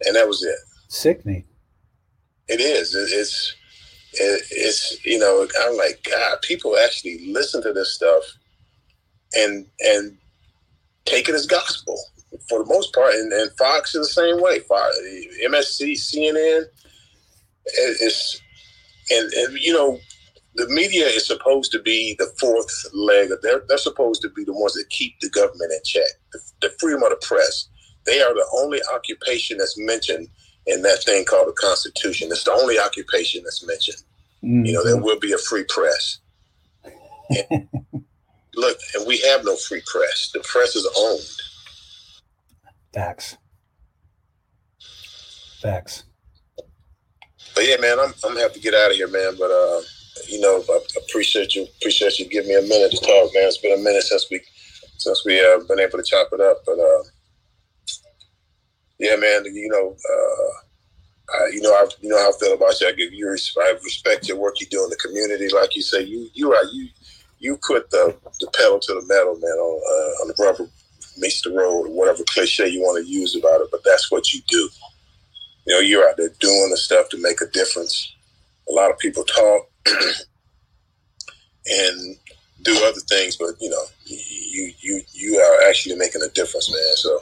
and 0.06 0.16
that 0.16 0.28
was 0.28 0.42
it. 0.42 0.58
Sickening. 0.88 1.44
It 2.48 2.60
is. 2.60 2.94
It, 2.94 3.08
it's. 3.12 3.54
It, 4.16 4.44
it's 4.52 5.04
you 5.04 5.18
know 5.18 5.46
I'm 5.62 5.76
like 5.76 6.06
God. 6.08 6.38
People 6.42 6.76
actually 6.78 7.26
listen 7.26 7.62
to 7.62 7.72
this 7.72 7.94
stuff, 7.94 8.22
and 9.34 9.66
and 9.80 10.16
take 11.04 11.28
it 11.28 11.34
as 11.34 11.46
gospel 11.46 11.98
for 12.49 12.61
the 12.61 12.66
most 12.66 12.93
part, 12.95 13.14
and, 13.14 13.32
and 13.32 13.51
Fox 13.57 13.95
is 13.95 14.07
the 14.07 14.22
same 14.22 14.41
way. 14.43 14.61
Fox, 14.61 14.97
MSC, 15.45 15.93
CNN, 15.93 16.64
it's 17.66 18.41
and, 19.11 19.32
and 19.32 19.59
you 19.59 19.72
know 19.72 19.99
the 20.55 20.68
media 20.68 21.07
is 21.07 21.26
supposed 21.26 21.72
to 21.72 21.80
be 21.80 22.14
the 22.18 22.32
fourth 22.39 22.87
leg. 22.93 23.30
They're 23.43 23.62
they're 23.68 23.78
supposed 23.78 24.22
to 24.22 24.30
be 24.30 24.45
the 24.45 24.53
ones 24.53 24.74
that 24.74 24.89
keep 24.91 25.18
the 25.20 25.30
government 25.30 25.72
in 25.72 25.80
check. 25.85 26.11
The, 26.32 26.41
the 26.62 26.74
freedom 26.78 27.03
of 27.03 27.11
the 27.11 27.26
press. 27.26 27.68
They 28.07 28.20
are 28.20 28.35
the 28.35 28.47
only 28.59 28.80
occupation 28.95 29.59
that's 29.59 29.78
mentioned 29.78 30.28
in 30.66 30.82
that 30.82 31.03
thing 31.05 31.24
called 31.24 31.49
the 31.49 31.53
Constitution. 31.53 32.28
It's 32.30 32.45
the 32.45 32.53
only 32.53 32.78
occupation 32.78 33.43
that's 33.45 33.66
mentioned. 33.66 34.03
Mm-hmm. 34.43 34.66
You 34.66 34.72
know, 34.74 34.85
there 34.85 35.01
will 35.01 35.18
be 35.18 35.32
a 35.32 35.39
free 35.39 35.64
press. 35.68 36.18
And 37.51 37.68
look, 38.55 38.78
and 38.95 39.07
we 39.07 39.18
have 39.20 39.45
no 39.45 39.57
free 39.57 39.82
press. 39.87 40.30
The 40.32 40.41
press 40.41 40.76
is 40.76 40.89
owned. 40.97 41.20
Facts. 42.95 43.36
Facts. 45.61 46.05
But 47.55 47.66
yeah, 47.66 47.76
man, 47.80 47.99
I'm 48.01 48.14
I'm 48.24 48.36
happy 48.36 48.55
to 48.55 48.61
get 48.61 48.74
out 48.74 48.90
of 48.90 48.97
here, 48.97 49.09
man. 49.09 49.34
But 49.38 49.51
uh, 49.51 49.80
you 50.28 50.40
know, 50.40 50.62
I 50.68 50.80
appreciate 51.05 51.55
you 51.55 51.66
appreciate 51.80 52.18
you 52.18 52.28
giving 52.28 52.51
me 52.51 52.57
a 52.57 52.62
minute 52.62 52.92
to 52.92 52.99
talk, 52.99 53.34
man. 53.34 53.49
It's 53.49 53.59
been 53.59 53.78
a 53.78 53.82
minute 53.82 54.05
since 54.05 54.28
we 54.30 54.40
since 54.99 55.24
we 55.24 55.40
uh 55.40 55.61
been 55.68 55.80
able 55.80 55.99
to 55.99 56.05
chop 56.05 56.28
it 56.32 56.40
up. 56.40 56.59
But 56.66 56.78
uh 56.78 57.03
yeah, 58.99 59.16
man, 59.16 59.45
you 59.47 59.68
know, 59.68 59.95
uh 59.95 60.53
I, 61.34 61.51
you 61.53 61.62
know, 61.62 61.72
I, 61.72 61.86
you 62.01 62.09
know 62.09 62.18
how 62.18 62.30
I 62.30 62.38
feel 62.38 62.55
about 62.55 62.80
you. 62.80 62.88
I 62.88 62.92
give 62.92 63.12
you, 63.12 63.28
I 63.30 63.74
respect 63.82 64.28
your 64.28 64.38
work 64.38 64.61
you 64.61 64.66
do 64.66 64.84
in 64.84 64.90
the 64.90 64.97
community. 64.97 65.49
Like 65.53 65.74
you 65.74 65.82
say, 65.82 66.03
you, 66.03 66.28
you 66.34 66.53
are, 66.53 66.64
you, 66.72 66.88
you 67.38 67.59
put 67.66 67.90
the, 67.90 68.16
the 68.40 68.49
pedal 68.55 68.78
to 68.78 68.95
the 68.95 69.05
metal, 69.09 69.38
man, 69.40 69.59
on, 69.59 69.80
uh, 69.80 70.22
on 70.22 70.28
the 70.28 70.34
rubber 70.45 70.70
meets 71.16 71.42
the 71.42 71.50
road, 71.50 71.86
or 71.86 71.90
whatever 71.90 72.24
cliche 72.28 72.68
you 72.68 72.80
want 72.80 73.04
to 73.04 73.10
use 73.10 73.36
about 73.36 73.60
it, 73.60 73.68
but 73.70 73.82
that's 73.84 74.10
what 74.10 74.32
you 74.32 74.40
do. 74.48 74.68
You 75.66 75.74
know, 75.74 75.80
you're 75.80 76.08
out 76.08 76.16
there 76.16 76.30
doing 76.40 76.70
the 76.70 76.76
stuff 76.76 77.08
to 77.10 77.22
make 77.22 77.40
a 77.40 77.46
difference. 77.46 78.14
A 78.68 78.72
lot 78.72 78.90
of 78.90 78.98
people 78.98 79.24
talk 79.24 79.70
and 81.66 82.16
do 82.62 82.84
other 82.84 83.00
things, 83.08 83.36
but 83.36 83.54
you 83.60 83.70
know, 83.70 83.84
you 84.06 84.72
you 84.80 85.00
you 85.12 85.38
are 85.38 85.68
actually 85.68 85.96
making 85.96 86.22
a 86.22 86.28
difference, 86.30 86.70
man. 86.70 86.96
So. 86.96 87.18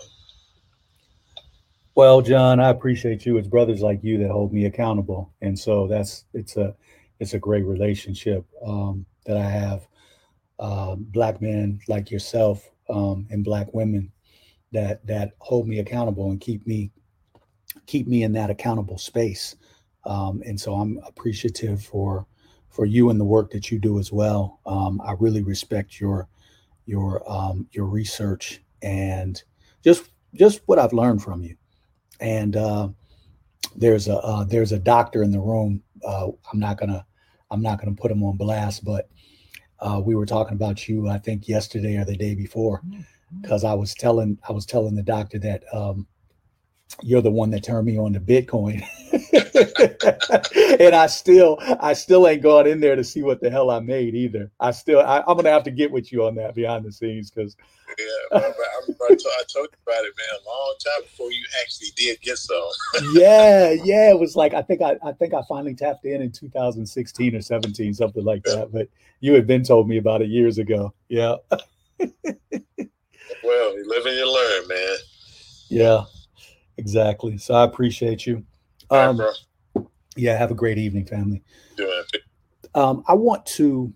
Well, 1.94 2.22
John, 2.22 2.58
I 2.58 2.70
appreciate 2.70 3.26
you. 3.26 3.36
It's 3.36 3.48
brothers 3.48 3.82
like 3.82 4.02
you 4.02 4.18
that 4.18 4.30
hold 4.30 4.52
me 4.52 4.64
accountable, 4.64 5.32
and 5.42 5.58
so 5.58 5.86
that's 5.86 6.24
it's 6.32 6.56
a 6.56 6.74
it's 7.20 7.34
a 7.34 7.38
great 7.38 7.64
relationship 7.64 8.44
um, 8.64 9.06
that 9.26 9.36
I 9.36 9.48
have. 9.48 9.86
Uh, 10.58 10.94
black 10.96 11.42
men 11.42 11.80
like 11.88 12.10
yourself 12.10 12.71
um, 12.92 13.26
and 13.30 13.44
black 13.44 13.74
women 13.74 14.12
that 14.72 15.06
that 15.06 15.32
hold 15.40 15.68
me 15.68 15.80
accountable 15.80 16.30
and 16.30 16.40
keep 16.40 16.66
me 16.66 16.92
keep 17.86 18.06
me 18.06 18.22
in 18.22 18.32
that 18.32 18.50
accountable 18.50 18.98
space. 18.98 19.56
Um, 20.04 20.42
and 20.44 20.60
so 20.60 20.74
I'm 20.74 20.98
appreciative 21.06 21.82
for 21.82 22.26
for 22.70 22.86
you 22.86 23.10
and 23.10 23.20
the 23.20 23.24
work 23.24 23.50
that 23.52 23.70
you 23.70 23.78
do 23.78 23.98
as 23.98 24.12
well. 24.12 24.60
Um, 24.66 25.00
I 25.04 25.14
really 25.18 25.42
respect 25.42 26.00
your 26.00 26.28
your 26.86 27.22
um, 27.30 27.68
your 27.72 27.86
research 27.86 28.62
and 28.82 29.42
just 29.84 30.10
just 30.34 30.62
what 30.66 30.78
I've 30.78 30.92
learned 30.92 31.22
from 31.22 31.42
you. 31.42 31.56
And 32.20 32.56
uh, 32.56 32.88
there's 33.76 34.08
a 34.08 34.18
uh, 34.18 34.44
there's 34.44 34.72
a 34.72 34.78
doctor 34.78 35.22
in 35.22 35.30
the 35.30 35.40
room. 35.40 35.82
Uh, 36.04 36.28
I'm 36.52 36.58
not 36.58 36.78
gonna 36.78 37.06
I'm 37.50 37.62
not 37.62 37.78
gonna 37.80 37.94
put 37.96 38.10
him 38.10 38.22
on 38.24 38.36
blast, 38.36 38.84
but 38.84 39.08
uh, 39.82 40.00
we 40.00 40.14
were 40.14 40.26
talking 40.26 40.54
about 40.54 40.88
you, 40.88 41.08
I 41.08 41.18
think 41.18 41.48
yesterday 41.48 41.96
or 41.96 42.04
the 42.04 42.16
day 42.16 42.34
before, 42.34 42.82
because 43.40 43.64
mm-hmm. 43.64 43.72
I 43.72 43.74
was 43.74 43.94
telling 43.94 44.38
I 44.48 44.52
was 44.52 44.64
telling 44.64 44.94
the 44.94 45.02
doctor 45.02 45.38
that 45.40 45.64
um, 45.72 46.06
you're 47.00 47.22
the 47.22 47.30
one 47.30 47.50
that 47.50 47.64
turned 47.64 47.86
me 47.86 47.98
on 47.98 48.12
to 48.12 48.20
Bitcoin, 48.20 48.82
and 50.80 50.94
I 50.94 51.06
still 51.06 51.58
I 51.80 51.94
still 51.94 52.28
ain't 52.28 52.42
gone 52.42 52.66
in 52.66 52.80
there 52.80 52.96
to 52.96 53.04
see 53.04 53.22
what 53.22 53.40
the 53.40 53.50
hell 53.50 53.70
I 53.70 53.80
made 53.80 54.14
either. 54.14 54.50
I 54.60 54.70
still 54.72 55.00
I, 55.00 55.18
am 55.18 55.36
gonna 55.36 55.50
have 55.50 55.64
to 55.64 55.70
get 55.70 55.90
with 55.90 56.12
you 56.12 56.24
on 56.24 56.34
that 56.36 56.54
behind 56.54 56.84
the 56.84 56.92
scenes 56.92 57.30
because 57.30 57.56
yeah, 57.98 58.38
I, 58.38 58.38
I, 58.38 58.40
I, 58.40 59.14
told 59.52 59.68
you 59.70 59.78
about 59.86 60.04
it, 60.04 60.14
man, 60.16 60.40
a 60.40 60.48
long 60.48 60.74
time 60.84 61.02
before 61.02 61.30
you 61.30 61.44
actually 61.62 61.88
did 61.96 62.20
get 62.20 62.38
some. 62.38 62.62
yeah, 63.12 63.70
yeah, 63.70 64.10
it 64.10 64.18
was 64.18 64.36
like 64.36 64.54
I 64.54 64.62
think 64.62 64.82
I, 64.82 64.96
I 65.04 65.12
think 65.12 65.34
I 65.34 65.42
finally 65.48 65.74
tapped 65.74 66.04
in 66.04 66.22
in 66.22 66.32
2016 66.32 67.34
or 67.34 67.40
17, 67.40 67.94
something 67.94 68.24
like 68.24 68.42
that. 68.44 68.70
But 68.72 68.88
you 69.20 69.34
had 69.34 69.46
been 69.46 69.62
told 69.62 69.88
me 69.88 69.98
about 69.98 70.22
it 70.22 70.28
years 70.28 70.58
ago. 70.58 70.94
Yeah. 71.08 71.36
well, 71.50 72.08
you 72.24 73.84
live 73.86 74.06
and 74.06 74.16
you 74.16 74.32
learn, 74.32 74.68
man. 74.68 74.96
Yeah, 75.68 76.04
exactly. 76.76 77.38
So 77.38 77.54
I 77.54 77.64
appreciate 77.64 78.26
you. 78.26 78.44
Um, 78.90 79.20
right, 79.20 79.86
yeah, 80.16 80.36
have 80.36 80.50
a 80.50 80.54
great 80.54 80.78
evening, 80.78 81.06
family. 81.06 81.42
Doing 81.76 82.02
um, 82.74 83.04
I 83.06 83.14
want 83.14 83.44
to. 83.46 83.92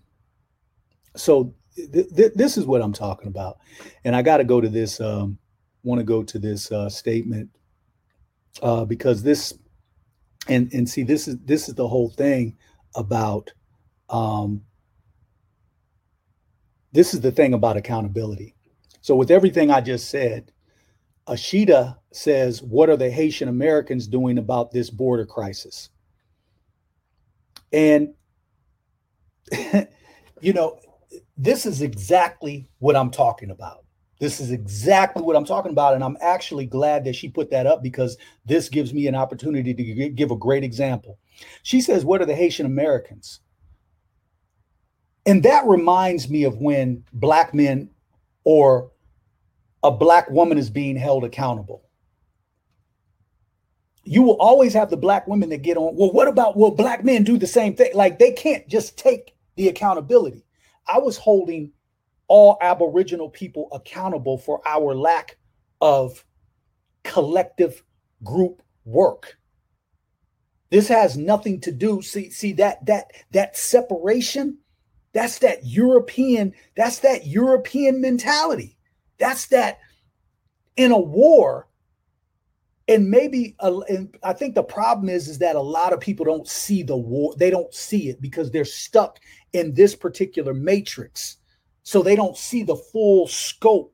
So 1.15 1.53
th- 1.75 2.09
th- 2.15 2.33
this 2.35 2.57
is 2.57 2.65
what 2.65 2.81
I'm 2.81 2.93
talking 2.93 3.27
about, 3.27 3.57
and 4.03 4.15
I 4.15 4.21
got 4.21 4.37
to 4.37 4.43
go 4.43 4.61
to 4.61 4.69
this. 4.69 4.99
Um, 4.99 5.37
Want 5.83 5.99
to 5.99 6.03
go 6.03 6.21
to 6.21 6.39
this 6.39 6.69
uh, 6.71 6.89
statement 6.89 7.49
uh, 8.61 8.83
because 8.83 9.23
this, 9.23 9.53
and 10.49 10.73
and 10.73 10.89
see 10.89 11.03
this 11.03 11.29
is 11.29 11.37
this 11.45 11.69
is 11.69 11.75
the 11.75 11.87
whole 11.87 12.09
thing 12.09 12.57
about. 12.95 13.51
Um, 14.09 14.63
this 16.91 17.13
is 17.13 17.21
the 17.21 17.31
thing 17.31 17.53
about 17.53 17.77
accountability. 17.77 18.55
So 19.01 19.15
with 19.15 19.29
everything 19.29 19.69
I 19.69 19.81
just 19.81 20.09
said, 20.09 20.51
Ashita 21.27 21.97
says, 22.11 22.61
"What 22.61 22.89
are 22.89 22.97
the 22.97 23.11
Haitian 23.11 23.49
Americans 23.49 24.07
doing 24.07 24.37
about 24.37 24.71
this 24.71 24.89
border 24.89 25.25
crisis?" 25.25 25.89
And 27.71 28.13
you 30.41 30.53
know, 30.53 30.79
this 31.37 31.65
is 31.65 31.81
exactly 31.81 32.67
what 32.79 32.95
I'm 32.95 33.11
talking 33.11 33.51
about. 33.51 33.83
This 34.19 34.39
is 34.39 34.51
exactly 34.51 35.21
what 35.21 35.35
I'm 35.35 35.45
talking 35.45 35.71
about. 35.71 35.93
And 35.93 36.03
I'm 36.03 36.17
actually 36.21 36.65
glad 36.65 37.05
that 37.05 37.15
she 37.15 37.29
put 37.29 37.51
that 37.51 37.67
up 37.67 37.83
because 37.83 38.17
this 38.45 38.67
gives 38.67 38.93
me 38.93 39.07
an 39.07 39.15
opportunity 39.15 39.73
to 39.73 40.09
give 40.09 40.31
a 40.31 40.35
great 40.35 40.63
example. 40.63 41.19
She 41.63 41.81
says, 41.81 42.03
What 42.03 42.21
are 42.21 42.25
the 42.25 42.35
Haitian 42.35 42.65
Americans? 42.65 43.41
And 45.25 45.43
that 45.43 45.65
reminds 45.65 46.29
me 46.29 46.45
of 46.45 46.57
when 46.57 47.03
Black 47.13 47.53
men 47.53 47.89
or 48.43 48.91
a 49.83 49.91
Black 49.91 50.29
woman 50.29 50.57
is 50.57 50.69
being 50.69 50.95
held 50.95 51.23
accountable. 51.23 51.83
You 54.03 54.21
will 54.23 54.37
always 54.37 54.73
have 54.73 54.89
the 54.89 54.97
Black 54.97 55.27
women 55.27 55.49
that 55.49 55.61
get 55.61 55.77
on, 55.77 55.95
well, 55.95 56.11
what 56.11 56.27
about, 56.27 56.55
will 56.55 56.71
Black 56.71 57.03
men 57.03 57.23
do 57.23 57.37
the 57.37 57.47
same 57.47 57.75
thing? 57.75 57.91
Like 57.93 58.19
they 58.19 58.31
can't 58.31 58.67
just 58.67 58.97
take 58.97 59.35
the 59.55 59.67
accountability. 59.67 60.45
I 60.87 60.99
was 60.99 61.17
holding 61.17 61.71
all 62.27 62.57
Aboriginal 62.61 63.29
people 63.29 63.67
accountable 63.71 64.37
for 64.37 64.61
our 64.65 64.95
lack 64.95 65.37
of 65.81 66.23
collective 67.03 67.83
group 68.23 68.61
work. 68.85 69.37
This 70.69 70.87
has 70.87 71.17
nothing 71.17 71.61
to 71.61 71.71
do. 71.71 72.01
See, 72.01 72.29
see 72.29 72.53
that 72.53 72.85
that 72.85 73.11
that 73.31 73.55
separation. 73.57 74.57
That's 75.13 75.39
that 75.39 75.65
European. 75.65 76.53
That's 76.75 76.99
that 76.99 77.25
European 77.25 78.01
mentality. 78.01 78.76
That's 79.19 79.47
that 79.47 79.79
in 80.75 80.91
a 80.91 80.99
war. 80.99 81.67
And 82.87 83.09
maybe, 83.09 83.55
uh, 83.59 83.79
and 83.89 84.15
I 84.23 84.31
think 84.31 84.55
the 84.55 84.63
problem 84.63 85.09
is 85.09 85.27
is 85.27 85.39
that 85.39 85.57
a 85.57 85.61
lot 85.61 85.91
of 85.91 85.99
people 85.99 86.25
don't 86.25 86.47
see 86.47 86.83
the 86.83 86.95
war. 86.95 87.33
They 87.35 87.49
don't 87.49 87.73
see 87.73 88.09
it 88.09 88.21
because 88.21 88.49
they're 88.49 88.63
stuck 88.63 89.19
in 89.51 89.73
this 89.73 89.93
particular 89.93 90.53
matrix. 90.53 91.37
So 91.83 92.01
they 92.01 92.15
don't 92.15 92.37
see 92.37 92.63
the 92.63 92.75
full 92.75 93.27
scope 93.27 93.93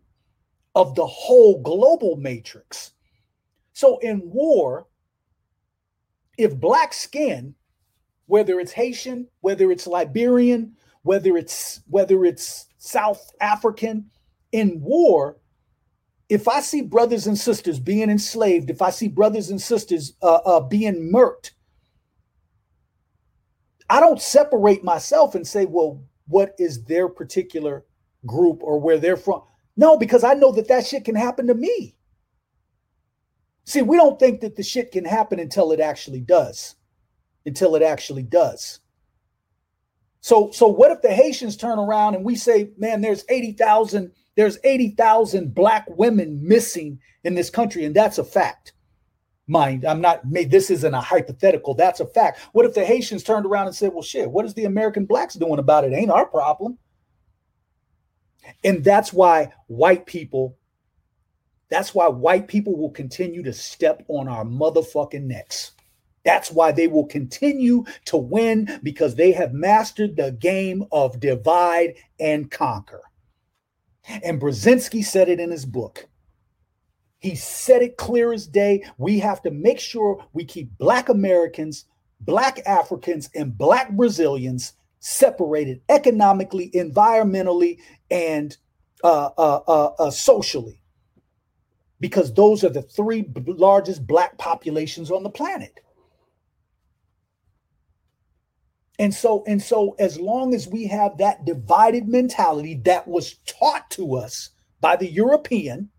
of 0.75 0.95
the 0.95 1.05
whole 1.05 1.61
global 1.61 2.17
matrix. 2.17 2.91
So 3.73 3.97
in 3.99 4.21
war, 4.25 4.87
if 6.37 6.55
black 6.59 6.93
skin, 6.93 7.55
whether 8.27 8.59
it's 8.59 8.71
Haitian, 8.71 9.27
whether 9.41 9.71
it's 9.71 9.87
Liberian, 9.87 10.75
whether 11.03 11.37
it's 11.37 11.81
whether 11.87 12.25
it's 12.25 12.67
South 12.77 13.31
African, 13.41 14.09
in 14.53 14.79
war, 14.79 15.37
if 16.29 16.47
I 16.47 16.61
see 16.61 16.81
brothers 16.81 17.27
and 17.27 17.37
sisters 17.37 17.79
being 17.79 18.09
enslaved, 18.09 18.69
if 18.69 18.81
I 18.81 18.89
see 18.89 19.09
brothers 19.09 19.49
and 19.49 19.61
sisters 19.61 20.13
uh, 20.21 20.39
uh, 20.45 20.59
being 20.61 21.11
murked, 21.13 21.51
I 23.89 23.99
don't 23.99 24.21
separate 24.21 24.83
myself 24.83 25.35
and 25.35 25.45
say, 25.45 25.65
well, 25.65 26.01
what 26.27 26.55
is 26.57 26.85
their 26.85 27.09
particular 27.09 27.83
group 28.25 28.61
or 28.63 28.79
where 28.79 28.97
they're 28.97 29.17
from. 29.17 29.41
No, 29.75 29.97
because 29.97 30.23
I 30.23 30.33
know 30.33 30.51
that 30.53 30.67
that 30.67 30.85
shit 30.85 31.05
can 31.05 31.15
happen 31.15 31.47
to 31.47 31.53
me. 31.53 31.95
See, 33.65 33.81
we 33.81 33.97
don't 33.97 34.19
think 34.19 34.41
that 34.41 34.55
the 34.55 34.63
shit 34.63 34.91
can 34.91 35.05
happen 35.05 35.39
until 35.39 35.71
it 35.71 35.79
actually 35.79 36.21
does. 36.21 36.75
Until 37.45 37.75
it 37.75 37.81
actually 37.81 38.23
does. 38.23 38.79
So, 40.21 40.51
so 40.51 40.67
what 40.67 40.91
if 40.91 41.01
the 41.01 41.13
Haitians 41.13 41.57
turn 41.57 41.79
around 41.79 42.15
and 42.15 42.23
we 42.23 42.35
say, 42.35 42.71
man, 42.77 43.01
there's 43.01 43.25
80,000, 43.27 44.11
there's 44.35 44.57
80,000 44.63 45.53
black 45.53 45.85
women 45.89 46.39
missing 46.45 46.99
in 47.23 47.35
this 47.35 47.49
country, 47.49 47.85
and 47.85 47.95
that's 47.95 48.17
a 48.17 48.23
fact 48.23 48.73
mind. 49.47 49.85
I'm 49.85 50.01
not 50.01 50.25
made 50.25 50.51
this 50.51 50.69
isn't 50.69 50.93
a 50.93 51.01
hypothetical. 51.01 51.73
That's 51.73 51.99
a 51.99 52.05
fact. 52.05 52.39
What 52.53 52.65
if 52.65 52.73
the 52.73 52.85
Haitians 52.85 53.23
turned 53.23 53.45
around 53.45 53.67
and 53.67 53.75
said, 53.75 53.93
Well, 53.93 54.03
shit, 54.03 54.29
what 54.29 54.45
is 54.45 54.53
the 54.53 54.65
American 54.65 55.05
blacks 55.05 55.35
doing 55.35 55.59
about 55.59 55.83
it? 55.83 55.93
Ain't 55.93 56.11
our 56.11 56.25
problem. 56.25 56.77
And 58.63 58.83
that's 58.83 59.13
why 59.13 59.53
white 59.67 60.05
people, 60.05 60.57
that's 61.69 61.95
why 61.95 62.07
white 62.07 62.47
people 62.47 62.77
will 62.77 62.91
continue 62.91 63.43
to 63.43 63.53
step 63.53 64.03
on 64.07 64.27
our 64.27 64.43
motherfucking 64.43 65.23
necks. 65.23 65.71
That's 66.25 66.51
why 66.51 66.71
they 66.71 66.87
will 66.87 67.05
continue 67.05 67.83
to 68.05 68.17
win 68.17 68.79
because 68.81 69.15
they 69.15 69.33
have 69.33 69.53
mastered 69.53 70.15
the 70.15 70.31
game 70.31 70.85
of 70.91 71.19
divide 71.19 71.95
and 72.19 72.49
conquer. 72.49 73.01
And 74.07 74.41
Brzezinski 74.41 75.03
said 75.03 75.29
it 75.29 75.39
in 75.39 75.51
his 75.51 75.65
book. 75.65 76.07
He 77.19 77.35
said 77.35 77.81
it 77.81 77.97
clear 77.97 78.33
as 78.33 78.47
day. 78.47 78.83
We 78.97 79.19
have 79.19 79.41
to 79.43 79.51
make 79.51 79.79
sure 79.79 80.25
we 80.33 80.43
keep 80.43 80.77
Black 80.77 81.07
Americans, 81.07 81.85
Black 82.19 82.59
Africans, 82.65 83.29
and 83.33 83.57
Black 83.57 83.91
Brazilians 83.91 84.73
separated 84.99 85.81
economically, 85.87 86.69
environmentally, 86.71 87.79
and 88.11 88.57
uh, 89.03 89.29
uh, 89.37 89.61
uh, 89.67 89.91
uh 89.99 90.11
socially, 90.11 90.81
because 91.99 92.33
those 92.33 92.63
are 92.63 92.69
the 92.69 92.81
three 92.81 93.21
b- 93.21 93.41
largest 93.47 94.05
Black 94.05 94.37
populations 94.37 95.09
on 95.09 95.23
the 95.23 95.29
planet. 95.29 95.79
And 98.99 99.13
so, 99.13 99.43
and 99.47 99.61
so, 99.61 99.95
as 99.97 100.19
long 100.19 100.53
as 100.53 100.67
we 100.67 100.85
have 100.87 101.17
that 101.17 101.45
divided 101.45 102.07
mentality 102.07 102.75
that 102.85 103.07
was 103.07 103.37
taught 103.45 103.89
to 103.91 104.15
us 104.15 104.51
by 104.81 104.95
the 104.95 105.09
European, 105.09 105.89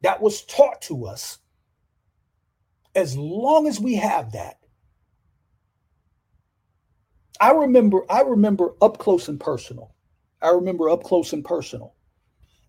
that 0.00 0.20
was 0.20 0.44
taught 0.44 0.80
to 0.82 1.06
us, 1.06 1.38
as 2.94 3.16
long 3.16 3.66
as 3.66 3.78
we 3.78 3.94
have 3.96 4.32
that, 4.32 4.58
I 7.40 7.50
remember, 7.52 8.02
I 8.10 8.22
remember 8.22 8.70
up 8.80 8.98
close 8.98 9.28
and 9.28 9.38
personal. 9.38 9.94
I 10.40 10.50
remember 10.50 10.88
up 10.88 11.02
close 11.02 11.32
and 11.32 11.44
personal. 11.44 11.94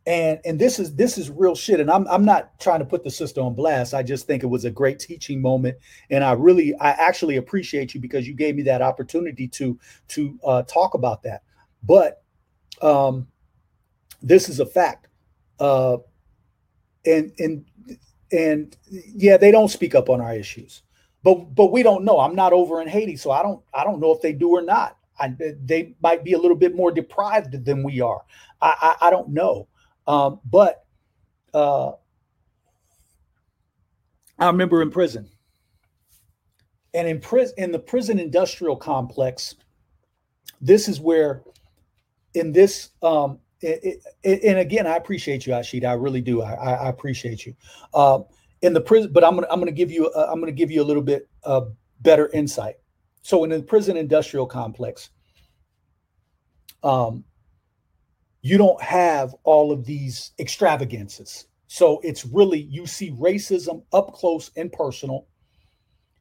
And 0.05 0.39
and 0.43 0.59
this 0.59 0.79
is 0.79 0.95
this 0.95 1.17
is 1.17 1.29
real 1.29 1.55
shit. 1.55 1.79
And 1.79 1.89
I'm 1.89 2.05
I'm 2.07 2.25
not 2.25 2.59
trying 2.59 2.79
to 2.79 2.85
put 2.85 3.03
the 3.03 3.11
sister 3.11 3.39
on 3.39 3.53
blast. 3.53 3.93
I 3.93 4.03
just 4.03 4.27
think 4.27 4.43
it 4.43 4.47
was 4.47 4.65
a 4.65 4.71
great 4.71 4.99
teaching 4.99 5.41
moment. 5.41 5.77
And 6.09 6.23
I 6.23 6.33
really 6.33 6.75
I 6.75 6.91
actually 6.91 7.37
appreciate 7.37 7.93
you 7.93 8.01
because 8.01 8.27
you 8.27 8.33
gave 8.33 8.55
me 8.55 8.63
that 8.63 8.81
opportunity 8.81 9.47
to 9.49 9.79
to 10.09 10.37
uh, 10.45 10.63
talk 10.63 10.93
about 10.93 11.23
that. 11.23 11.43
But 11.83 12.21
um, 12.81 13.27
this 14.21 14.49
is 14.49 14.59
a 14.59 14.65
fact. 14.65 15.07
Uh, 15.59 15.97
and 17.05 17.31
and 17.39 17.65
and 18.31 18.77
yeah, 18.89 19.37
they 19.37 19.51
don't 19.51 19.69
speak 19.69 19.95
up 19.95 20.09
on 20.09 20.21
our 20.21 20.33
issues, 20.33 20.83
but 21.23 21.55
but 21.55 21.71
we 21.71 21.83
don't 21.83 22.03
know. 22.03 22.19
I'm 22.19 22.35
not 22.35 22.53
over 22.53 22.81
in 22.81 22.87
Haiti, 22.87 23.15
so 23.15 23.31
I 23.31 23.43
don't 23.43 23.61
I 23.73 23.83
don't 23.83 23.99
know 23.99 24.11
if 24.11 24.21
they 24.21 24.33
do 24.33 24.49
or 24.49 24.61
not. 24.61 24.97
I, 25.19 25.35
they 25.37 25.93
might 26.01 26.23
be 26.23 26.33
a 26.33 26.39
little 26.39 26.57
bit 26.57 26.75
more 26.75 26.91
deprived 26.91 27.65
than 27.65 27.83
we 27.83 28.01
are. 28.01 28.23
I 28.61 28.95
I, 29.01 29.07
I 29.07 29.09
don't 29.11 29.29
know, 29.29 29.67
um, 30.07 30.39
but 30.49 30.85
uh, 31.53 31.91
I 34.39 34.47
remember 34.47 34.81
in 34.81 34.91
prison, 34.91 35.29
and 36.93 37.07
in 37.07 37.19
prison 37.19 37.55
in 37.57 37.71
the 37.71 37.79
prison 37.79 38.19
industrial 38.19 38.75
complex, 38.75 39.55
this 40.61 40.87
is 40.87 40.99
where 40.99 41.43
in 42.33 42.51
this 42.51 42.89
um, 43.01 43.39
it, 43.61 44.01
it, 44.23 44.43
and 44.43 44.59
again, 44.59 44.85
I 44.85 44.95
appreciate 44.95 45.45
you, 45.45 45.53
Ashita. 45.53 45.85
I 45.85 45.93
really 45.93 46.21
do. 46.21 46.41
I, 46.41 46.53
I 46.53 46.89
appreciate 46.89 47.45
you. 47.45 47.55
Um, 47.93 48.25
in 48.61 48.73
the 48.73 48.81
prison, 48.81 49.11
but 49.11 49.23
I'm 49.23 49.35
gonna 49.35 49.47
I'm 49.49 49.59
gonna 49.59 49.71
give 49.71 49.91
you 49.91 50.07
uh, 50.07 50.27
I'm 50.31 50.39
gonna 50.39 50.51
give 50.51 50.71
you 50.71 50.81
a 50.81 50.85
little 50.85 51.03
bit 51.03 51.29
uh, 51.43 51.61
better 52.01 52.29
insight. 52.29 52.75
So 53.21 53.43
in 53.43 53.49
the 53.49 53.61
prison 53.61 53.97
industrial 53.97 54.45
complex, 54.45 55.09
um, 56.83 57.23
you 58.43 58.57
don't 58.57 58.81
have 58.81 59.33
all 59.43 59.71
of 59.71 59.85
these 59.85 60.33
extravagances. 60.37 61.47
So 61.67 61.99
it's 62.03 62.25
really 62.25 62.59
you 62.59 62.85
see 62.85 63.11
racism 63.11 63.83
up 63.93 64.13
close 64.13 64.51
and 64.55 64.71
personal, 64.71 65.27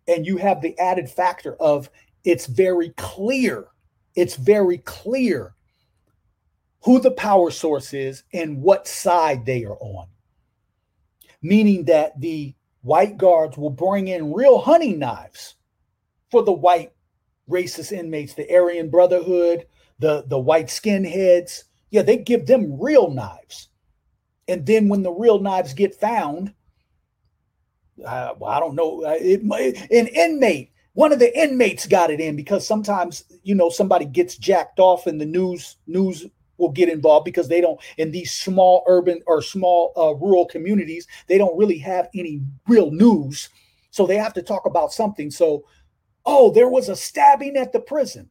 and 0.08 0.24
you 0.24 0.38
have 0.38 0.62
the 0.62 0.78
added 0.78 1.10
factor 1.10 1.56
of 1.56 1.90
it's 2.24 2.46
very 2.46 2.90
clear. 2.90 3.66
It's 4.14 4.36
very 4.36 4.78
clear 4.78 5.54
who 6.84 7.00
the 7.00 7.10
power 7.10 7.50
source 7.50 7.92
is 7.92 8.22
and 8.32 8.62
what 8.62 8.86
side 8.86 9.44
they 9.44 9.64
are 9.64 9.78
on. 9.78 10.06
Meaning 11.42 11.86
that 11.86 12.20
the 12.20 12.54
white 12.82 13.16
guards 13.18 13.58
will 13.58 13.70
bring 13.70 14.08
in 14.08 14.32
real 14.32 14.58
hunting 14.58 14.98
knives 14.98 15.56
for 16.30 16.44
the 16.44 16.52
white 16.52 16.92
racist 17.50 17.90
inmates, 17.90 18.34
the 18.34 18.50
Aryan 18.54 18.90
Brotherhood, 18.90 19.66
the, 19.98 20.24
the 20.28 20.38
white 20.38 20.68
skinheads. 20.68 21.64
Yeah, 21.92 22.02
they 22.02 22.16
give 22.16 22.46
them 22.46 22.80
real 22.80 23.10
knives. 23.10 23.68
And 24.48 24.64
then 24.66 24.88
when 24.88 25.02
the 25.02 25.12
real 25.12 25.38
knives 25.38 25.74
get 25.74 25.94
found, 25.94 26.54
uh, 28.04 28.34
well, 28.38 28.50
I 28.50 28.58
don't 28.58 28.74
know, 28.74 29.02
it, 29.04 29.42
an 29.42 30.06
inmate, 30.08 30.72
one 30.94 31.12
of 31.12 31.18
the 31.18 31.38
inmates 31.38 31.86
got 31.86 32.10
it 32.10 32.18
in 32.18 32.34
because 32.34 32.66
sometimes, 32.66 33.24
you 33.42 33.54
know, 33.54 33.68
somebody 33.68 34.06
gets 34.06 34.36
jacked 34.38 34.78
off 34.78 35.06
and 35.06 35.20
the 35.20 35.26
news 35.26 35.76
news 35.86 36.26
will 36.56 36.70
get 36.70 36.88
involved 36.88 37.26
because 37.26 37.48
they 37.48 37.60
don't 37.60 37.80
in 37.98 38.10
these 38.10 38.32
small 38.32 38.84
urban 38.86 39.20
or 39.26 39.42
small 39.42 39.92
uh, 39.96 40.14
rural 40.14 40.46
communities 40.46 41.06
they 41.26 41.38
don't 41.38 41.56
really 41.56 41.78
have 41.78 42.08
any 42.14 42.40
real 42.68 42.90
news. 42.90 43.48
So 43.90 44.06
they 44.06 44.16
have 44.16 44.34
to 44.34 44.42
talk 44.42 44.64
about 44.64 44.92
something. 44.92 45.30
So 45.30 45.64
oh 46.26 46.50
there 46.52 46.68
was 46.68 46.88
a 46.88 46.96
stabbing 46.96 47.56
at 47.56 47.72
the 47.72 47.80
prison 47.80 48.30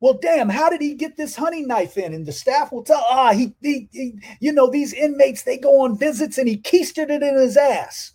well 0.00 0.18
damn 0.20 0.48
how 0.48 0.68
did 0.68 0.80
he 0.80 0.94
get 0.94 1.16
this 1.16 1.36
hunting 1.36 1.66
knife 1.66 1.96
in 1.96 2.14
and 2.14 2.26
the 2.26 2.32
staff 2.32 2.72
will 2.72 2.82
tell 2.82 3.04
ah 3.08 3.32
he, 3.32 3.54
he, 3.62 3.88
he 3.92 4.12
you 4.40 4.52
know 4.52 4.68
these 4.70 4.92
inmates 4.92 5.42
they 5.42 5.56
go 5.56 5.80
on 5.80 5.98
visits 5.98 6.38
and 6.38 6.48
he 6.48 6.58
keistered 6.58 7.10
it 7.10 7.22
in 7.22 7.36
his 7.36 7.56
ass 7.56 8.14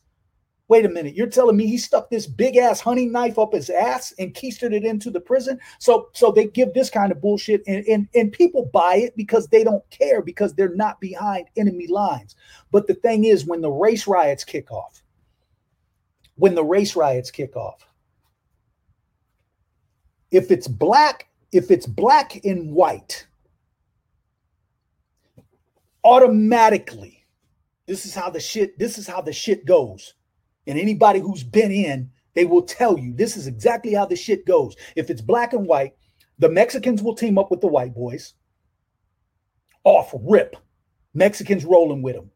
Wait 0.71 0.85
a 0.85 0.89
minute, 0.89 1.15
you're 1.15 1.27
telling 1.27 1.57
me 1.57 1.67
he 1.67 1.77
stuck 1.77 2.09
this 2.09 2.25
big 2.25 2.55
ass 2.55 2.79
hunting 2.79 3.11
knife 3.11 3.37
up 3.37 3.51
his 3.51 3.69
ass 3.69 4.13
and 4.17 4.33
keistered 4.33 4.71
it 4.71 4.85
into 4.85 5.11
the 5.11 5.19
prison? 5.19 5.59
So 5.79 6.07
so 6.13 6.31
they 6.31 6.47
give 6.47 6.73
this 6.73 6.89
kind 6.89 7.11
of 7.11 7.19
bullshit 7.19 7.61
and, 7.67 7.85
and, 7.87 8.07
and 8.15 8.31
people 8.31 8.69
buy 8.71 8.95
it 8.95 9.17
because 9.17 9.47
they 9.47 9.65
don't 9.65 9.83
care 9.89 10.21
because 10.21 10.53
they're 10.53 10.73
not 10.73 11.01
behind 11.01 11.49
enemy 11.57 11.87
lines. 11.87 12.37
But 12.71 12.87
the 12.87 12.93
thing 12.93 13.25
is, 13.25 13.45
when 13.45 13.59
the 13.59 13.69
race 13.69 14.07
riots 14.07 14.45
kick 14.45 14.71
off, 14.71 15.03
when 16.35 16.55
the 16.55 16.63
race 16.63 16.95
riots 16.95 17.31
kick 17.31 17.57
off, 17.57 17.85
if 20.31 20.51
it's 20.51 20.69
black, 20.69 21.27
if 21.51 21.71
it's 21.71 21.85
black 21.85 22.43
and 22.45 22.71
white, 22.71 23.27
automatically, 26.03 27.25
this 27.87 28.05
is 28.05 28.15
how 28.15 28.29
the 28.29 28.39
shit, 28.39 28.77
this 28.79 28.97
is 28.97 29.07
how 29.07 29.21
the 29.21 29.33
shit 29.33 29.65
goes 29.65 30.13
and 30.67 30.77
anybody 30.79 31.19
who's 31.19 31.43
been 31.43 31.71
in, 31.71 32.09
they 32.33 32.45
will 32.45 32.61
tell 32.61 32.97
you 32.97 33.13
this 33.13 33.35
is 33.35 33.47
exactly 33.47 33.93
how 33.93 34.05
the 34.05 34.15
shit 34.15 34.45
goes. 34.45 34.75
If 34.95 35.09
it's 35.09 35.21
black 35.21 35.53
and 35.53 35.67
white, 35.67 35.95
the 36.39 36.49
Mexicans 36.49 37.01
will 37.03 37.15
team 37.15 37.37
up 37.37 37.51
with 37.51 37.61
the 37.61 37.67
white 37.67 37.93
boys. 37.93 38.33
Off 39.83 40.13
rip. 40.21 40.55
Mexicans 41.13 41.65
rolling 41.65 42.01
with 42.01 42.15
them. 42.15 42.31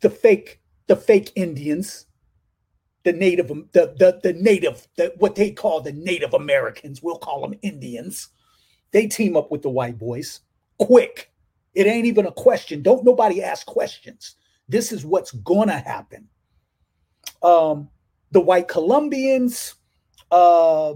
The 0.00 0.10
fake, 0.10 0.60
the 0.86 0.96
fake 0.96 1.32
Indians, 1.34 2.06
the 3.04 3.12
native, 3.12 3.48
the 3.48 3.94
the 3.98 4.20
the 4.22 4.32
native, 4.32 4.88
the, 4.96 5.12
what 5.18 5.34
they 5.34 5.50
call 5.50 5.80
the 5.80 5.92
Native 5.92 6.34
Americans, 6.34 7.02
we'll 7.02 7.18
call 7.18 7.42
them 7.42 7.58
Indians. 7.62 8.28
They 8.92 9.06
team 9.06 9.36
up 9.36 9.50
with 9.50 9.62
the 9.62 9.70
white 9.70 9.98
boys 9.98 10.40
quick. 10.78 11.30
It 11.74 11.86
ain't 11.86 12.06
even 12.06 12.26
a 12.26 12.32
question. 12.32 12.82
Don't 12.82 13.04
nobody 13.04 13.42
ask 13.42 13.66
questions. 13.66 14.36
This 14.68 14.92
is 14.92 15.04
what's 15.04 15.32
to 15.32 15.72
happen. 15.72 16.28
Um, 17.42 17.90
the 18.30 18.40
white 18.40 18.68
Colombians, 18.68 19.74
uh, 20.30 20.94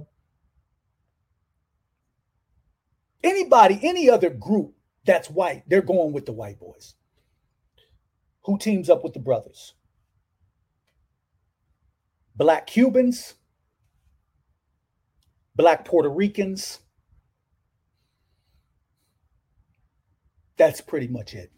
anybody, 3.23 3.79
any 3.83 4.09
other 4.09 4.31
group 4.31 4.73
that's 5.05 5.29
white, 5.29 5.65
they're 5.69 5.83
going 5.83 6.13
with 6.13 6.27
the 6.27 6.33
white 6.33 6.59
boys. 6.59 6.95
Who 8.45 8.57
teams 8.57 8.89
up 8.89 9.05
with 9.05 9.13
the 9.13 9.21
brothers? 9.21 9.75
Black 12.39 12.67
Cubans, 12.67 13.35
Black 15.55 15.85
Puerto 15.85 16.09
Ricans. 16.09 16.79
That's 20.57 20.81
pretty 20.81 21.09
much 21.09 21.35
it 21.35 21.53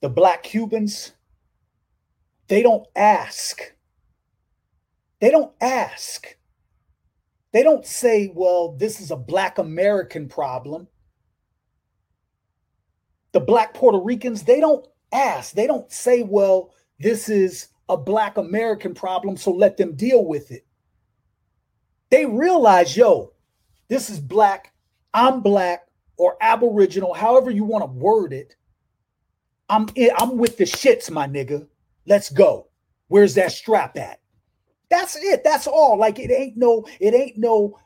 the 0.00 0.10
black 0.10 0.44
Cubans, 0.44 1.12
they 2.48 2.62
don't 2.62 2.86
ask. 2.94 3.74
They 5.20 5.30
don't 5.30 5.52
ask. 5.60 6.36
They 7.52 7.64
don't 7.64 7.86
say, 7.86 8.30
well, 8.32 8.76
this 8.76 9.00
is 9.00 9.10
a 9.10 9.16
black 9.16 9.58
American 9.58 10.28
problem. 10.28 10.88
The 13.32 13.40
black 13.40 13.74
Puerto 13.74 13.98
Ricans, 13.98 14.44
they 14.44 14.60
don't 14.60 14.86
ask. 15.10 15.54
They 15.54 15.66
don't 15.66 15.90
say, 15.90 16.22
well, 16.22 16.72
this 17.00 17.28
is 17.28 17.68
a 17.88 17.96
black 17.96 18.36
American 18.36 18.94
problem, 18.94 19.36
so 19.36 19.52
let 19.52 19.76
them 19.76 19.94
deal 19.94 20.24
with 20.24 20.50
it. 20.50 20.66
They 22.10 22.26
realize, 22.26 22.96
yo, 22.96 23.32
this 23.88 24.10
is 24.10 24.20
black, 24.20 24.72
I'm 25.14 25.40
black, 25.40 25.86
or 26.16 26.36
aboriginal, 26.40 27.14
however 27.14 27.50
you 27.50 27.64
want 27.64 27.82
to 27.82 27.92
word 27.92 28.32
it. 28.32 28.56
I'm 29.68 29.88
in, 29.94 30.10
I'm 30.16 30.36
with 30.36 30.56
the 30.56 30.64
shits, 30.64 31.10
my 31.10 31.26
nigga. 31.26 31.66
Let's 32.06 32.30
go. 32.30 32.68
Where's 33.08 33.34
that 33.34 33.52
strap 33.52 33.96
at? 33.96 34.20
That's 34.88 35.16
it. 35.16 35.42
That's 35.42 35.66
all. 35.66 35.98
Like 35.98 36.18
it 36.18 36.30
ain't 36.30 36.56
no, 36.56 36.86
it 37.00 37.14
ain't 37.14 37.36
no, 37.36 37.78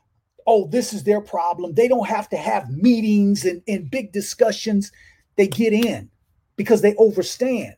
oh, 0.45 0.67
this 0.67 0.93
is 0.93 1.03
their 1.03 1.21
problem. 1.21 1.73
They 1.73 1.87
don't 1.87 2.07
have 2.07 2.29
to 2.29 2.37
have 2.37 2.69
meetings 2.69 3.45
and, 3.45 3.61
and 3.67 3.89
big 3.89 4.11
discussions. 4.11 4.91
They 5.35 5.47
get 5.47 5.73
in 5.73 6.09
because 6.55 6.81
they 6.81 6.93
overstand. 6.95 7.75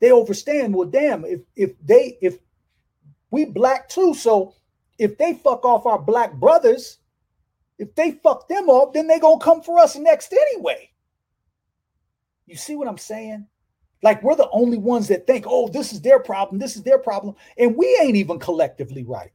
They 0.00 0.10
overstand. 0.10 0.74
Well, 0.74 0.88
damn, 0.88 1.24
if 1.24 1.40
if 1.56 1.72
they 1.84 2.18
if 2.20 2.38
we 3.30 3.44
black 3.44 3.88
too, 3.88 4.14
so 4.14 4.54
if 4.98 5.16
they 5.18 5.34
fuck 5.34 5.64
off 5.64 5.86
our 5.86 5.98
black 5.98 6.34
brothers, 6.34 6.98
if 7.78 7.94
they 7.94 8.12
fuck 8.12 8.48
them 8.48 8.68
up, 8.68 8.94
then 8.94 9.06
they 9.06 9.18
gonna 9.18 9.40
come 9.40 9.62
for 9.62 9.78
us 9.78 9.96
next 9.96 10.32
anyway. 10.32 10.90
You 12.46 12.56
see 12.56 12.74
what 12.74 12.88
I'm 12.88 12.98
saying? 12.98 13.46
Like 14.02 14.22
we're 14.22 14.36
the 14.36 14.48
only 14.50 14.78
ones 14.78 15.08
that 15.08 15.26
think, 15.26 15.44
oh, 15.46 15.68
this 15.68 15.92
is 15.92 16.00
their 16.00 16.18
problem, 16.18 16.58
this 16.58 16.76
is 16.76 16.82
their 16.82 16.98
problem. 16.98 17.36
And 17.58 17.76
we 17.76 17.98
ain't 18.00 18.16
even 18.16 18.38
collectively 18.38 19.04
right. 19.04 19.32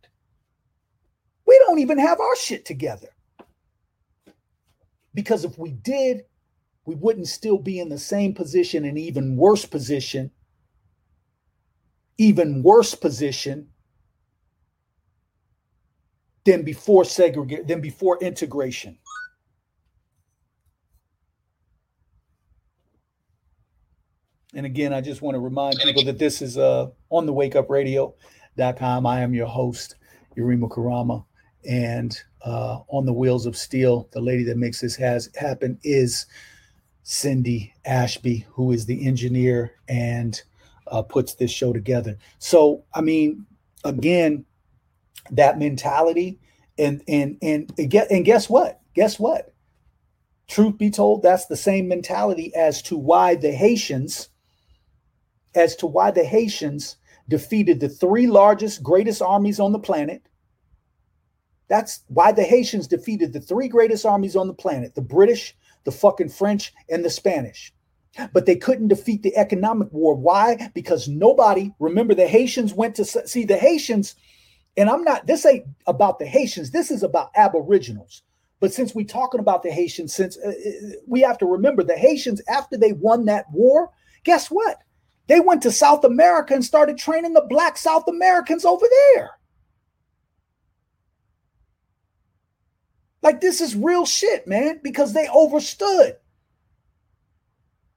We 1.46 1.58
don't 1.60 1.80
even 1.80 2.00
have 2.00 2.20
our 2.20 2.36
shit 2.36 2.66
together. 2.66 3.10
Because 5.14 5.46
if 5.46 5.58
we 5.58 5.72
did, 5.72 6.26
we 6.86 6.96
wouldn't 6.96 7.28
still 7.28 7.58
be 7.58 7.80
in 7.80 7.90
the 7.90 7.98
same 7.98 8.34
position, 8.34 8.84
an 8.84 8.98
even 8.98 9.38
worse 9.38 9.66
position, 9.66 10.32
even 12.18 12.64
worse 12.64 12.96
position 12.96 13.68
than 16.46 16.64
before 16.64 17.04
segregation 17.04 17.68
than 17.68 17.82
before 17.82 18.18
integration. 18.20 18.98
And 24.54 24.66
again, 24.66 24.94
I 24.94 25.02
just 25.02 25.22
want 25.22 25.36
to 25.36 25.40
remind 25.40 25.76
people 25.84 26.04
that 26.06 26.18
this 26.18 26.42
is 26.42 26.58
uh, 26.58 26.88
on 27.10 27.26
the 27.26 27.34
wake 27.34 27.58
up 27.58 27.68
wakeupradio.com. 27.68 29.06
I 29.06 29.20
am 29.20 29.34
your 29.34 29.48
host, 29.48 29.96
Yurima 30.38 30.70
Karama. 30.70 31.26
And 31.68 32.18
uh, 32.46 32.80
on 32.88 33.06
the 33.06 33.12
wheels 33.12 33.46
of 33.46 33.58
steel, 33.58 34.08
the 34.14 34.22
lady 34.22 34.44
that 34.44 34.58
makes 34.58 34.80
this 34.80 34.96
has 34.96 35.30
happen 35.36 35.78
is 35.84 36.26
Cindy 37.04 37.74
Ashby, 37.84 38.46
who 38.50 38.72
is 38.72 38.86
the 38.86 39.06
engineer 39.06 39.74
and 39.90 40.42
uh, 40.88 41.02
puts 41.02 41.36
this 41.36 41.52
show 41.52 41.74
together. 41.74 42.18
So, 42.40 42.84
I 42.94 43.02
mean, 43.02 43.46
again, 43.84 44.46
that 45.32 45.58
mentality 45.58 46.40
and 46.78 47.02
and 47.08 47.38
and 47.42 47.72
get 47.90 48.12
and 48.12 48.26
guess 48.26 48.50
what? 48.50 48.82
Guess 48.94 49.20
what? 49.20 49.54
Truth 50.48 50.78
be 50.78 50.92
told, 50.92 51.24
that's 51.24 51.48
the 51.48 51.58
same 51.58 51.88
mentality 51.88 52.54
as 52.56 52.82
to 52.84 52.98
why 52.98 53.36
the 53.36 53.52
Haitians 53.52 54.30
as 55.56 55.76
to 55.78 55.88
why 55.88 56.12
the 56.12 56.24
Haitians 56.24 56.98
defeated 57.30 57.80
the 57.80 57.90
three 57.90 58.28
largest, 58.28 58.84
greatest 58.84 59.22
armies 59.22 59.60
on 59.60 59.72
the 59.72 59.80
planet. 59.80 60.22
That's 61.68 62.02
why 62.08 62.32
the 62.32 62.44
Haitians 62.44 62.88
defeated 62.88 63.34
the 63.34 63.40
three 63.40 63.68
greatest 63.68 64.06
armies 64.06 64.36
on 64.36 64.48
the 64.48 64.54
planet 64.54 64.94
the 64.94 65.02
British, 65.02 65.56
the 65.84 65.92
fucking 65.92 66.30
French, 66.30 66.74
and 66.90 67.04
the 67.04 67.10
Spanish. 67.10 67.74
But 68.34 68.46
they 68.46 68.56
couldn't 68.56 68.88
defeat 68.88 69.24
the 69.24 69.36
economic 69.36 69.92
war. 69.92 70.16
Why? 70.16 70.70
Because 70.74 71.08
nobody, 71.08 71.72
remember, 71.80 72.14
the 72.14 72.28
Haitians 72.28 72.74
went 72.74 72.96
to 72.96 73.06
see 73.06 73.44
the 73.44 73.58
Haitians, 73.58 74.16
and 74.78 74.90
I'm 74.90 75.04
not, 75.04 75.28
this 75.28 75.46
ain't 75.46 75.66
about 75.88 76.20
the 76.20 76.26
Haitians, 76.26 76.72
this 76.72 76.92
is 76.92 77.04
about 77.04 77.32
Aboriginals. 77.36 78.24
But 78.62 78.74
since 78.74 78.96
we're 78.96 79.06
talking 79.06 79.42
about 79.42 79.64
the 79.64 79.72
Haitians, 79.72 80.14
since 80.14 80.38
uh, 80.38 80.50
uh 80.50 80.96
we 81.08 81.22
have 81.22 81.38
to 81.40 81.46
remember 81.46 81.84
the 81.84 81.98
Haitians, 81.98 82.42
after 82.48 82.78
they 82.78 82.94
won 82.94 83.26
that 83.26 83.46
war, 83.52 83.92
guess 84.24 84.48
what? 84.48 84.78
They 85.28 85.40
went 85.40 85.62
to 85.64 85.72
South 85.72 86.04
America 86.04 86.54
and 86.54 86.64
started 86.64 86.98
training 86.98 87.34
the 87.34 87.46
black 87.50 87.78
South 87.78 88.08
Americans 88.08 88.64
over 88.64 88.86
there. 88.90 89.32
Like 93.22 93.42
this 93.42 93.60
is 93.60 93.76
real 93.76 94.06
shit, 94.06 94.48
man, 94.48 94.80
because 94.84 95.14
they 95.14 95.28
overstood. 95.30 96.18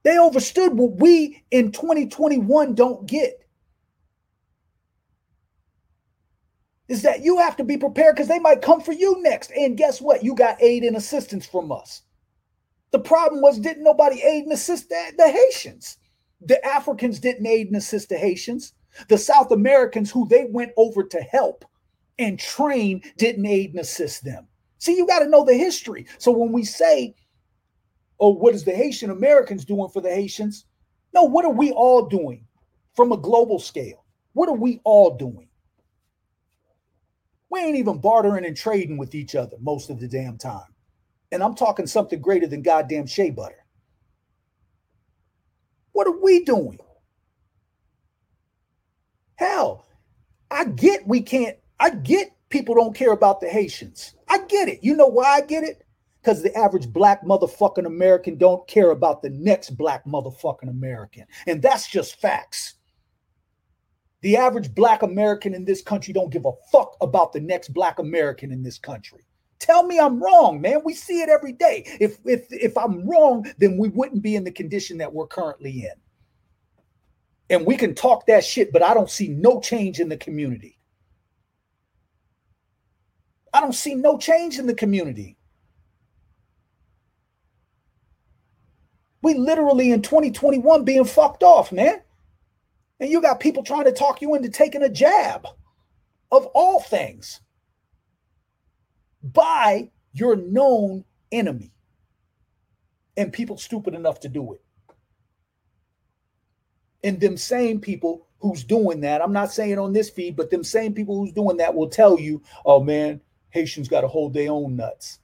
They 0.03 0.17
overstood 0.17 0.73
what 0.77 0.97
we 0.99 1.43
in 1.51 1.71
2021 1.71 2.75
don't 2.75 3.05
get. 3.07 3.39
is 6.89 7.03
that 7.03 7.23
you 7.23 7.37
have 7.37 7.55
to 7.55 7.63
be 7.63 7.77
prepared 7.77 8.15
because 8.15 8.27
they 8.27 8.39
might 8.39 8.63
come 8.63 8.81
for 8.81 8.91
you 8.91 9.21
next. 9.21 9.51
And 9.51 9.77
guess 9.77 10.01
what? 10.01 10.23
You 10.23 10.35
got 10.35 10.61
aid 10.61 10.83
and 10.83 10.97
assistance 10.97 11.45
from 11.45 11.71
us. 11.71 12.01
The 12.91 12.99
problem 12.99 13.41
was, 13.41 13.59
didn't 13.59 13.83
nobody 13.83 14.21
aid 14.21 14.45
and 14.45 14.51
assist 14.51 14.89
the, 14.89 15.13
the 15.15 15.29
Haitians? 15.29 15.97
The 16.41 16.63
Africans 16.65 17.19
didn't 17.19 17.45
aid 17.45 17.67
and 17.67 17.75
assist 17.75 18.09
the 18.09 18.17
Haitians. 18.17 18.73
The 19.07 19.19
South 19.19 19.51
Americans, 19.51 20.09
who 20.09 20.27
they 20.27 20.45
went 20.49 20.71
over 20.75 21.03
to 21.03 21.21
help 21.21 21.63
and 22.17 22.39
train, 22.39 23.03
didn't 23.17 23.45
aid 23.45 23.71
and 23.71 23.79
assist 23.79 24.23
them. 24.23 24.47
See, 24.79 24.97
you 24.97 25.05
got 25.05 25.19
to 25.19 25.29
know 25.29 25.45
the 25.45 25.53
history. 25.53 26.07
So 26.17 26.31
when 26.31 26.51
we 26.51 26.63
say, 26.63 27.13
oh, 28.19 28.29
what 28.29 28.53
is 28.53 28.63
the 28.63 28.75
Haitian 28.75 29.09
Americans 29.09 29.65
doing 29.65 29.89
for 29.89 30.01
the 30.01 30.13
Haitians? 30.13 30.65
No, 31.13 31.23
what 31.23 31.45
are 31.45 31.51
we 31.51 31.71
all 31.71 32.07
doing 32.07 32.45
from 32.95 33.11
a 33.11 33.17
global 33.17 33.59
scale? 33.59 34.05
What 34.33 34.49
are 34.49 34.55
we 34.55 34.79
all 34.83 35.17
doing? 35.17 35.47
We 37.49 37.61
ain't 37.61 37.77
even 37.77 37.99
bartering 37.99 38.45
and 38.45 38.55
trading 38.55 38.97
with 38.97 39.15
each 39.15 39.35
other 39.35 39.57
most 39.59 39.89
of 39.89 39.99
the 39.99 40.07
damn 40.07 40.37
time. 40.37 40.75
And 41.31 41.41
I'm 41.41 41.55
talking 41.55 41.87
something 41.87 42.21
greater 42.21 42.47
than 42.47 42.61
goddamn 42.61 43.07
shea 43.07 43.31
butter. 43.31 43.65
What 45.93 46.07
are 46.07 46.19
we 46.21 46.43
doing? 46.43 46.79
Hell, 49.35 49.85
I 50.51 50.65
get 50.65 51.07
we 51.07 51.21
can't, 51.21 51.57
I 51.79 51.91
get 51.91 52.31
people 52.49 52.75
don't 52.75 52.95
care 52.95 53.13
about 53.13 53.39
the 53.39 53.47
Haitians. 53.47 54.15
I 54.27 54.39
get 54.47 54.67
it. 54.67 54.79
You 54.83 54.95
know 54.95 55.07
why 55.07 55.25
I 55.25 55.41
get 55.41 55.63
it? 55.63 55.85
Because 56.21 56.43
the 56.43 56.55
average 56.55 56.87
mm. 56.87 56.93
black 56.93 57.23
motherfucking 57.23 57.85
American 57.85 58.37
don't 58.37 58.67
care 58.67 58.91
about 58.91 59.21
the 59.21 59.29
next 59.29 59.71
black 59.71 60.05
motherfucking 60.05 60.69
American. 60.69 61.25
And 61.47 61.61
that's 61.61 61.87
just 61.87 62.19
facts. 62.19 62.75
The 64.21 64.35
average 64.35 64.75
black 64.75 65.01
American 65.01 65.53
in 65.53 65.63
this 65.63 65.81
country 65.81 66.13
don't 66.13 66.31
give 66.31 66.45
a 66.45 66.51
fuck 66.71 66.97
about 66.99 67.31
the 67.31 67.39
next 67.39 67.69
black 67.69 67.99
American 67.99 68.51
in 68.51 68.63
this 68.63 68.77
country. 68.77 69.25
Tell 69.59 69.83
me 69.83 69.99
I'm 69.99 70.21
wrong, 70.21 70.61
man. 70.61 70.81
We 70.83 70.93
see 70.93 71.21
it 71.21 71.29
every 71.29 71.53
day. 71.53 71.83
If 71.99 72.17
if 72.25 72.47
if 72.49 72.77
I'm 72.77 73.07
wrong, 73.07 73.45
then 73.57 73.77
we 73.77 73.89
wouldn't 73.89 74.23
be 74.23 74.35
in 74.35 74.43
the 74.43 74.51
condition 74.51 74.97
that 74.97 75.13
we're 75.13 75.27
currently 75.27 75.83
in. 75.83 75.93
And 77.49 77.65
we 77.65 77.75
can 77.75 77.95
talk 77.95 78.25
that 78.27 78.45
shit, 78.45 78.71
but 78.71 78.83
I 78.83 78.93
don't 78.93 79.09
see 79.09 79.27
no 79.27 79.59
change 79.59 79.99
in 79.99 80.07
the 80.07 80.17
community. 80.17 80.77
I 83.53 83.59
don't 83.59 83.73
see 83.73 83.95
no 83.95 84.17
change 84.17 84.59
in 84.59 84.67
the 84.67 84.75
community. 84.75 85.37
We 89.21 89.33
literally 89.33 89.91
in 89.91 90.01
2021 90.01 90.83
being 90.83 91.05
fucked 91.05 91.43
off, 91.43 91.71
man. 91.71 92.01
And 92.99 93.09
you 93.09 93.21
got 93.21 93.39
people 93.39 93.63
trying 93.63 93.85
to 93.85 93.91
talk 93.91 94.21
you 94.21 94.35
into 94.35 94.49
taking 94.49 94.83
a 94.83 94.89
jab 94.89 95.47
of 96.31 96.45
all 96.47 96.81
things 96.81 97.41
by 99.23 99.89
your 100.13 100.35
known 100.35 101.05
enemy. 101.31 101.71
And 103.17 103.33
people 103.33 103.57
stupid 103.57 103.93
enough 103.93 104.19
to 104.21 104.29
do 104.29 104.53
it. 104.53 104.61
And 107.03 107.19
them 107.19 107.37
same 107.37 107.79
people 107.79 108.27
who's 108.39 108.63
doing 108.63 109.01
that, 109.01 109.21
I'm 109.21 109.33
not 109.33 109.51
saying 109.51 109.79
on 109.79 109.93
this 109.93 110.09
feed, 110.09 110.35
but 110.35 110.49
them 110.49 110.63
same 110.63 110.93
people 110.93 111.17
who's 111.17 111.33
doing 111.33 111.57
that 111.57 111.73
will 111.73 111.89
tell 111.89 112.19
you, 112.19 112.41
oh 112.65 112.81
man, 112.81 113.21
Haitians 113.49 113.87
got 113.87 114.01
to 114.01 114.07
hold 114.07 114.33
their 114.33 114.51
own 114.51 114.75
nuts. 114.75 115.19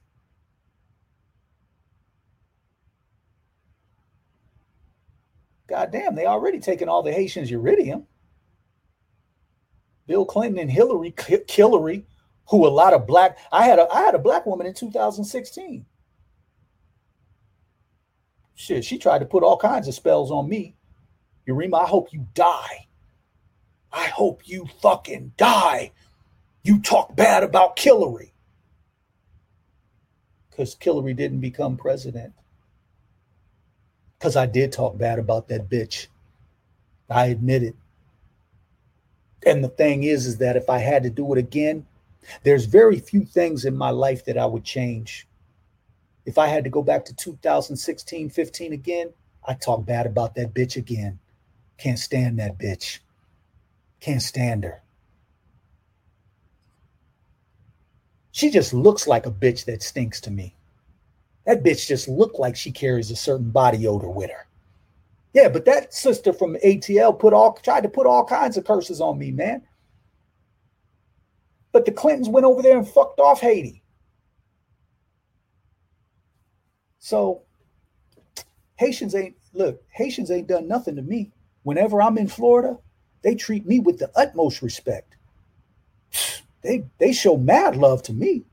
God 5.66 5.90
damn, 5.90 6.14
they 6.14 6.26
already 6.26 6.60
taken 6.60 6.88
all 6.88 7.02
the 7.02 7.12
Haitians' 7.12 7.50
iridium. 7.50 8.06
Bill 10.06 10.24
Clinton 10.24 10.60
and 10.60 10.70
Hillary, 10.70 11.14
Hillary, 11.48 12.06
who 12.48 12.66
a 12.66 12.68
lot 12.68 12.94
of 12.94 13.06
black. 13.06 13.38
I 13.50 13.64
had 13.64 13.78
a 13.78 13.92
I 13.92 14.02
had 14.02 14.14
a 14.14 14.20
black 14.20 14.46
woman 14.46 14.66
in 14.66 14.74
2016. 14.74 15.84
Shit, 18.54 18.84
she 18.84 18.98
tried 18.98 19.18
to 19.18 19.26
put 19.26 19.42
all 19.42 19.58
kinds 19.58 19.88
of 19.88 19.94
spells 19.94 20.30
on 20.30 20.48
me. 20.48 20.76
Urema, 21.48 21.82
I 21.82 21.86
hope 21.86 22.12
you 22.12 22.26
die. 22.34 22.86
I 23.92 24.06
hope 24.06 24.42
you 24.44 24.66
fucking 24.80 25.32
die. 25.36 25.92
You 26.62 26.80
talk 26.80 27.14
bad 27.16 27.42
about 27.42 27.78
Hillary. 27.78 28.32
Because 30.50 30.76
Hillary 30.80 31.14
didn't 31.14 31.40
become 31.40 31.76
president 31.76 32.32
because 34.26 34.34
I 34.34 34.46
did 34.46 34.72
talk 34.72 34.98
bad 34.98 35.20
about 35.20 35.46
that 35.46 35.70
bitch. 35.70 36.08
I 37.08 37.26
admit 37.26 37.62
it. 37.62 37.76
And 39.46 39.62
the 39.62 39.68
thing 39.68 40.02
is, 40.02 40.26
is 40.26 40.38
that 40.38 40.56
if 40.56 40.68
I 40.68 40.78
had 40.78 41.04
to 41.04 41.10
do 41.10 41.32
it 41.32 41.38
again, 41.38 41.86
there's 42.42 42.64
very 42.64 42.98
few 42.98 43.24
things 43.24 43.64
in 43.64 43.76
my 43.76 43.90
life 43.90 44.24
that 44.24 44.36
I 44.36 44.44
would 44.46 44.64
change. 44.64 45.28
If 46.24 46.38
I 46.38 46.48
had 46.48 46.64
to 46.64 46.70
go 46.70 46.82
back 46.82 47.04
to 47.04 47.14
2016, 47.14 48.30
15 48.30 48.72
again, 48.72 49.12
I 49.46 49.54
talk 49.54 49.86
bad 49.86 50.06
about 50.06 50.34
that 50.34 50.52
bitch 50.52 50.74
again. 50.74 51.20
Can't 51.78 51.96
stand 51.96 52.40
that 52.40 52.58
bitch. 52.58 52.98
Can't 54.00 54.20
stand 54.20 54.64
her. 54.64 54.82
She 58.32 58.50
just 58.50 58.74
looks 58.74 59.06
like 59.06 59.24
a 59.24 59.30
bitch 59.30 59.66
that 59.66 59.84
stinks 59.84 60.20
to 60.22 60.32
me. 60.32 60.55
That 61.46 61.62
bitch 61.62 61.86
just 61.86 62.08
looked 62.08 62.38
like 62.38 62.56
she 62.56 62.72
carries 62.72 63.10
a 63.10 63.16
certain 63.16 63.50
body 63.50 63.86
odor 63.86 64.10
with 64.10 64.30
her. 64.30 64.46
Yeah, 65.32 65.48
but 65.48 65.64
that 65.66 65.94
sister 65.94 66.32
from 66.32 66.56
ATL 66.64 67.18
put 67.18 67.32
all 67.32 67.54
tried 67.54 67.82
to 67.82 67.88
put 67.88 68.06
all 68.06 68.24
kinds 68.24 68.56
of 68.56 68.64
curses 68.64 69.00
on 69.00 69.18
me, 69.18 69.30
man. 69.30 69.62
But 71.72 71.84
the 71.84 71.92
Clintons 71.92 72.28
went 72.28 72.46
over 72.46 72.62
there 72.62 72.78
and 72.78 72.88
fucked 72.88 73.20
off 73.20 73.40
Haiti. 73.40 73.82
So 76.98 77.42
Haitians 78.76 79.14
ain't 79.14 79.36
look, 79.52 79.82
Haitians 79.92 80.30
ain't 80.30 80.48
done 80.48 80.66
nothing 80.66 80.96
to 80.96 81.02
me. 81.02 81.32
Whenever 81.62 82.02
I'm 82.02 82.18
in 82.18 82.28
Florida, 82.28 82.78
they 83.22 83.34
treat 83.34 83.66
me 83.66 83.78
with 83.78 83.98
the 83.98 84.10
utmost 84.16 84.62
respect. 84.62 85.16
They 86.62 86.86
they 86.98 87.12
show 87.12 87.36
mad 87.36 87.76
love 87.76 88.02
to 88.04 88.12
me. 88.12 88.46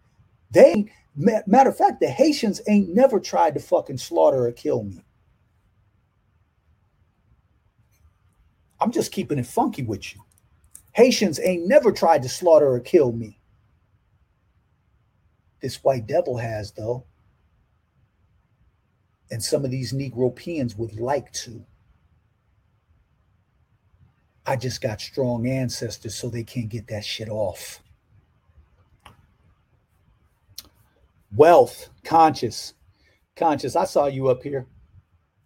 They 0.52 0.91
Matter 1.15 1.69
of 1.69 1.77
fact, 1.77 1.99
the 1.99 2.07
Haitians 2.07 2.61
ain't 2.68 2.90
never 2.90 3.19
tried 3.19 3.53
to 3.53 3.60
fucking 3.60 3.99
slaughter 3.99 4.48
or 4.48 4.52
kill 4.52 4.84
me. 4.84 5.03
I'm 8.80 8.91
just 8.91 9.11
keeping 9.11 9.38
it 9.38 9.45
funky 9.45 9.84
with 9.84 10.14
you. 10.14 10.22
Haitians 10.94 11.40
ain't 11.40 11.68
never 11.68 11.91
tried 11.91 12.23
to 12.23 12.30
slaughter 12.30 12.68
or 12.68 12.80
kill 12.80 13.11
me. 13.11 13.40
This 15.61 15.84
white 15.84 16.06
devil 16.07 16.38
has, 16.38 16.72
though. 16.72 17.06
And 19.31 19.41
some 19.41 19.64
of 19.64 19.72
these 19.72 19.94
Negropeans 19.94 20.76
would 20.77 20.99
like 20.99 21.31
to. 21.34 21.65
I 24.45 24.57
just 24.57 24.81
got 24.81 24.99
strong 24.99 25.48
ancestors, 25.48 26.15
so 26.15 26.30
they 26.30 26.44
can't 26.44 26.69
get 26.69 26.88
that 26.88 27.06
shit 27.06 27.30
off. 27.30 27.81
Wealth 31.35 31.89
conscious 32.03 32.73
conscious. 33.35 33.76
I 33.76 33.85
saw 33.85 34.05
you 34.05 34.27
up 34.27 34.43
here. 34.43 34.68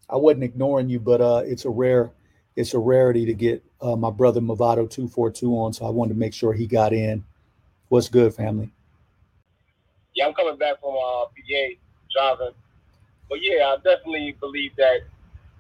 I 0.10 0.16
wasn't 0.18 0.44
ignoring 0.44 0.90
you 0.90 1.00
but 1.00 1.22
uh 1.22 1.44
it's 1.46 1.66
a 1.66 1.70
rare 1.70 2.12
it's 2.56 2.74
a 2.74 2.80
rarity 2.80 3.26
to 3.26 3.34
get 3.34 3.64
uh, 3.82 3.96
my 3.96 4.10
brother 4.10 4.42
Movado 4.42 4.90
242 4.90 5.52
on 5.52 5.74
so 5.74 5.86
i 5.86 5.90
wanted 5.90 6.14
to 6.14 6.20
make 6.20 6.34
sure 6.34 6.54
he 6.54 6.66
got 6.66 6.94
in. 6.94 7.24
What's 7.90 8.10
good 8.10 8.34
family? 8.34 8.72
Yeah 10.16 10.28
i'm 10.28 10.34
coming 10.34 10.58
back 10.58 10.80
from 10.80 10.96
uh 10.96 11.26
pa 11.26 11.68
driving. 12.12 12.56
But 13.30 13.40
yeah 13.42 13.66
i 13.66 13.76
definitely 13.84 14.36
believe 14.40 14.72
that 14.78 15.02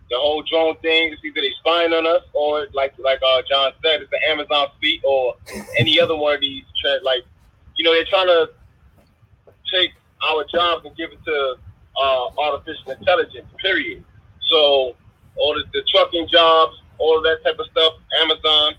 the 0.09 0.17
whole 0.17 0.41
drone 0.43 0.77
thing 0.77 1.11
is 1.11 1.19
either 1.25 1.41
they 1.41 1.51
spying 1.59 1.93
on 1.93 2.07
us 2.07 2.23
or 2.33 2.67
like 2.73 2.93
like 2.97 3.19
uh 3.25 3.41
john 3.49 3.73
said 3.83 4.01
it's 4.01 4.11
the 4.11 4.29
amazon 4.29 4.67
fleet 4.79 5.01
or 5.03 5.35
any 5.77 5.99
other 5.99 6.15
one 6.15 6.35
of 6.35 6.39
these 6.39 6.63
like 7.03 7.23
you 7.75 7.83
know 7.83 7.93
they're 7.93 8.05
trying 8.05 8.27
to 8.27 8.49
take 9.71 9.91
our 10.23 10.45
jobs 10.45 10.85
and 10.85 10.95
give 10.95 11.11
it 11.11 11.19
to 11.25 11.55
uh, 12.01 12.29
artificial 12.37 12.91
intelligence, 12.91 13.47
period. 13.61 14.03
So 14.49 14.95
all 15.35 15.53
the, 15.53 15.63
the, 15.73 15.83
trucking 15.91 16.27
jobs, 16.31 16.81
all 16.99 17.17
of 17.17 17.23
that 17.23 17.43
type 17.43 17.59
of 17.59 17.65
stuff, 17.71 17.93
Amazon, 18.21 18.73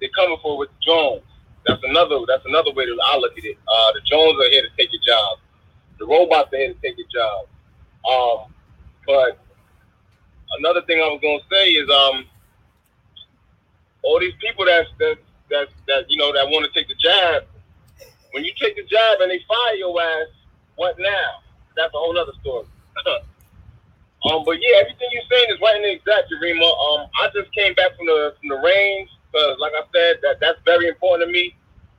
they're 0.00 0.10
coming 0.14 0.38
for 0.42 0.58
with 0.58 0.70
drones. 0.84 1.22
That's 1.66 1.82
another 1.84 2.20
that's 2.26 2.46
another 2.46 2.72
way 2.72 2.86
that 2.86 2.98
I 3.04 3.18
look 3.18 3.36
at 3.36 3.44
it. 3.44 3.58
Uh, 3.68 3.92
the 3.92 4.00
drones 4.08 4.38
are 4.40 4.50
here 4.50 4.62
to 4.62 4.68
take 4.78 4.88
your 4.92 5.02
job. 5.04 5.38
The 5.98 6.06
robots 6.06 6.52
are 6.52 6.56
here 6.56 6.72
to 6.72 6.80
take 6.80 6.96
your 6.96 7.08
job. 7.12 7.46
Um, 8.08 8.54
but 9.06 9.38
another 10.58 10.82
thing 10.82 11.00
I 11.00 11.08
was 11.08 11.20
gonna 11.20 11.44
say 11.50 11.70
is 11.70 11.90
um 11.90 12.24
all 14.02 14.20
these 14.20 14.34
people 14.40 14.64
that's 14.64 14.88
that 14.98 15.16
that 15.50 15.68
that 15.88 16.04
you 16.08 16.16
know 16.16 16.32
that 16.32 16.46
want 16.48 16.64
to 16.64 16.78
take 16.78 16.88
the 16.88 16.94
jab, 16.94 17.44
when 18.32 18.44
you 18.44 18.52
take 18.60 18.76
the 18.76 18.84
jab 18.84 19.20
and 19.20 19.30
they 19.30 19.40
fire 19.48 19.74
your 19.74 20.00
ass, 20.00 20.28
what 20.78 20.94
now? 20.98 21.42
That's 21.76 21.92
a 21.92 21.98
whole 21.98 22.16
other 22.16 22.32
story. 22.40 22.66
um, 24.30 24.46
but 24.46 24.56
yeah, 24.62 24.78
everything 24.80 25.10
you're 25.10 25.28
saying 25.30 25.50
is 25.50 25.60
right 25.60 25.76
in 25.76 25.82
the 25.82 25.92
exact, 25.92 26.30
Urema. 26.30 26.70
Um, 26.70 27.10
I 27.20 27.28
just 27.34 27.52
came 27.52 27.74
back 27.74 27.96
from 27.98 28.06
the 28.06 28.34
from 28.38 28.48
the 28.48 28.62
range 28.62 29.10
because, 29.26 29.58
like 29.58 29.74
I 29.74 29.82
said, 29.92 30.22
that 30.22 30.38
that's 30.40 30.58
very 30.64 30.88
important 30.88 31.28
to 31.28 31.32
me. 31.32 31.54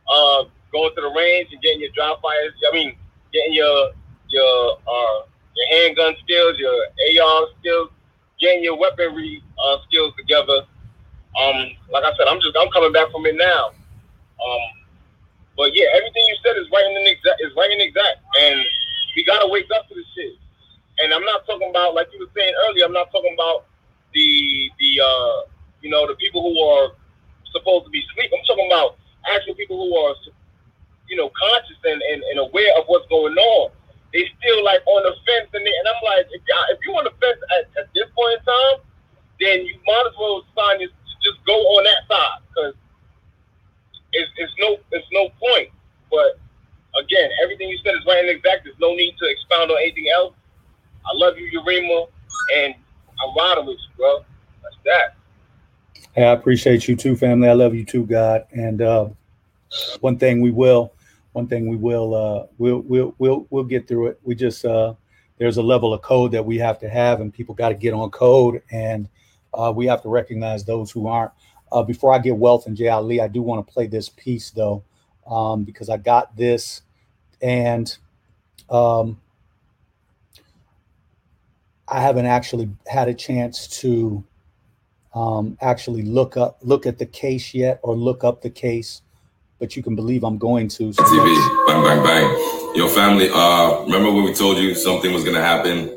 Uh, 0.07 0.45
going 0.71 0.95
to 0.95 1.01
the 1.01 1.11
range 1.11 1.49
and 1.51 1.61
getting 1.61 1.81
your 1.81 1.91
dry 1.91 2.15
fires. 2.21 2.53
I 2.71 2.73
mean, 2.73 2.95
getting 3.33 3.53
your 3.53 3.91
your 4.29 4.79
uh, 4.87 5.17
your 5.55 5.67
handgun 5.71 6.15
skills, 6.23 6.55
your 6.57 6.71
AR 6.71 7.47
skills, 7.59 7.89
getting 8.39 8.63
your 8.63 8.77
weaponry 8.77 9.43
uh, 9.59 9.77
skills 9.87 10.13
together. 10.17 10.63
Um, 11.35 11.75
like 11.91 12.03
I 12.03 12.15
said, 12.15 12.27
I'm 12.27 12.39
just 12.39 12.55
I'm 12.59 12.71
coming 12.71 12.91
back 12.91 13.11
from 13.11 13.25
it 13.25 13.35
now. 13.35 13.71
Um, 14.39 14.78
but 15.59 15.75
yeah, 15.75 15.91
everything 15.91 16.23
you 16.23 16.39
said 16.39 16.55
is 16.55 16.71
right 16.71 16.87
in 16.87 16.95
the 16.95 17.11
exact 17.11 17.43
is 17.43 17.51
right 17.51 17.67
in 17.67 17.83
exact, 17.83 18.23
and 18.39 18.63
we 19.11 19.27
gotta 19.27 19.43
wake 19.51 19.67
up 19.75 19.91
to 19.91 19.93
this 19.93 20.07
shit. 20.15 20.39
And 21.03 21.11
I'm 21.11 21.27
not 21.27 21.43
talking 21.43 21.67
about 21.67 21.99
like 21.99 22.07
you 22.15 22.23
were 22.23 22.31
saying 22.31 22.55
earlier. 22.63 22.87
I'm 22.87 22.95
not 22.95 23.11
talking 23.11 23.35
about 23.35 23.67
the 24.15 24.71
the 24.79 24.91
uh, 25.03 25.35
you 25.83 25.91
know 25.91 26.07
the 26.07 26.15
people 26.15 26.39
who 26.39 26.55
are 26.63 26.95
supposed 27.51 27.83
to 27.83 27.91
be 27.91 27.99
asleep. 28.07 28.31
I'm 28.31 28.39
talking 28.47 28.71
about 28.71 28.95
actual 29.35 29.51
people 29.59 29.75
who 29.75 29.91
are 29.99 30.15
you 31.11 31.19
know 31.19 31.27
conscious 31.35 31.75
and, 31.83 31.99
and, 32.07 32.23
and 32.23 32.39
aware 32.39 32.71
of 32.79 32.87
what's 32.87 33.11
going 33.11 33.35
on. 33.35 33.75
They 34.15 34.31
still 34.39 34.63
like 34.63 34.79
on 34.87 35.03
the 35.03 35.11
fence, 35.27 35.51
and, 35.51 35.59
they, 35.67 35.75
and 35.75 35.85
I'm 35.91 36.01
like, 36.07 36.31
if, 36.31 36.41
y'all, 36.47 36.71
if 36.71 36.79
you 36.87 36.95
on 36.95 37.03
the 37.03 37.13
fence 37.19 37.37
at, 37.59 37.67
at 37.83 37.91
this 37.91 38.07
point 38.15 38.39
in 38.39 38.41
time, 38.47 38.77
then 39.43 39.67
you 39.67 39.75
might 39.83 40.07
as 40.07 40.15
well 40.15 40.41
sign 40.55 40.79
just 40.79 41.43
go 41.43 41.53
on 41.75 41.83
that 41.83 42.07
side 42.07 42.39
because 42.47 42.73
it's, 44.13 44.31
it's 44.37 44.53
no 44.59 44.77
it's 44.91 45.07
no 45.11 45.29
point. 45.39 45.69
But 46.11 46.39
again, 47.01 47.29
everything 47.43 47.69
you 47.69 47.77
said 47.83 47.95
is 47.95 48.05
right 48.07 48.19
and 48.19 48.29
exact. 48.29 48.63
There's 48.63 48.79
no 48.79 48.93
need 48.93 49.15
to 49.19 49.29
expound 49.29 49.71
on 49.71 49.77
anything 49.81 50.07
else. 50.15 50.33
I 51.05 51.15
love 51.15 51.37
you, 51.37 51.59
Urema, 51.59 52.07
and 52.57 52.75
I'm 53.21 53.35
riding 53.35 53.65
with 53.65 53.77
you, 53.77 53.97
bro. 53.97 54.19
That's 54.63 54.75
that. 54.85 55.15
Hey, 56.13 56.23
I 56.23 56.31
appreciate 56.31 56.87
you 56.87 56.95
too, 56.95 57.15
family. 57.15 57.47
I 57.47 57.53
love 57.53 57.75
you 57.75 57.85
too, 57.85 58.05
God. 58.05 58.45
And 58.51 58.81
uh, 58.81 59.09
one 59.99 60.17
thing 60.17 60.41
we 60.41 60.51
will, 60.51 60.93
one 61.33 61.47
thing 61.47 61.67
we 61.67 61.75
will, 61.75 62.15
uh, 62.15 62.47
we'll, 62.57 62.79
we'll, 62.79 63.15
we'll, 63.17 63.47
we'll 63.49 63.63
get 63.63 63.87
through 63.87 64.07
it. 64.07 64.19
We 64.23 64.35
just, 64.35 64.65
uh, 64.65 64.95
there's 65.37 65.57
a 65.57 65.63
level 65.63 65.93
of 65.93 66.01
code 66.01 66.31
that 66.33 66.43
we 66.43 66.57
have 66.57 66.79
to 66.79 66.89
have, 66.89 67.21
and 67.21 67.33
people 67.33 67.55
got 67.55 67.69
to 67.69 67.75
get 67.75 67.93
on 67.93 68.09
code, 68.11 68.61
and 68.71 69.07
uh, 69.53 69.71
we 69.73 69.85
have 69.85 70.01
to 70.01 70.09
recognize 70.09 70.65
those 70.65 70.91
who 70.91 71.07
aren't. 71.07 71.31
Uh, 71.71 71.83
before 71.83 72.13
I 72.13 72.19
get 72.19 72.35
wealth 72.35 72.65
and 72.65 72.75
Jay 72.75 72.87
Ali, 72.87 73.21
I 73.21 73.27
do 73.27 73.41
want 73.41 73.65
to 73.65 73.73
play 73.73 73.87
this 73.87 74.09
piece 74.09 74.51
though, 74.51 74.83
um, 75.29 75.63
because 75.63 75.89
I 75.89 75.97
got 75.97 76.35
this, 76.35 76.81
and 77.41 77.95
um, 78.69 79.19
I 81.87 82.01
haven't 82.01 82.25
actually 82.25 82.69
had 82.87 83.07
a 83.07 83.13
chance 83.13 83.67
to 83.81 84.23
um, 85.13 85.57
actually 85.61 86.03
look 86.03 86.37
up 86.37 86.59
look 86.61 86.85
at 86.85 86.99
the 86.99 87.05
case 87.05 87.53
yet 87.53 87.79
or 87.81 87.95
look 87.95 88.23
up 88.23 88.41
the 88.41 88.49
case, 88.49 89.01
but 89.59 89.75
you 89.75 89.83
can 89.83 89.95
believe 89.95 90.23
I'm 90.23 90.37
going 90.37 90.67
to. 90.69 90.93
So 90.93 91.03
TV, 91.03 91.67
bang 91.67 91.83
bang 91.83 92.03
bang. 92.03 92.75
Your 92.75 92.89
family. 92.89 93.29
Uh, 93.31 93.83
remember 93.85 94.11
when 94.11 94.23
we 94.23 94.33
told 94.33 94.57
you 94.57 94.75
something 94.75 95.11
was 95.13 95.23
gonna 95.23 95.41
happen 95.41 95.95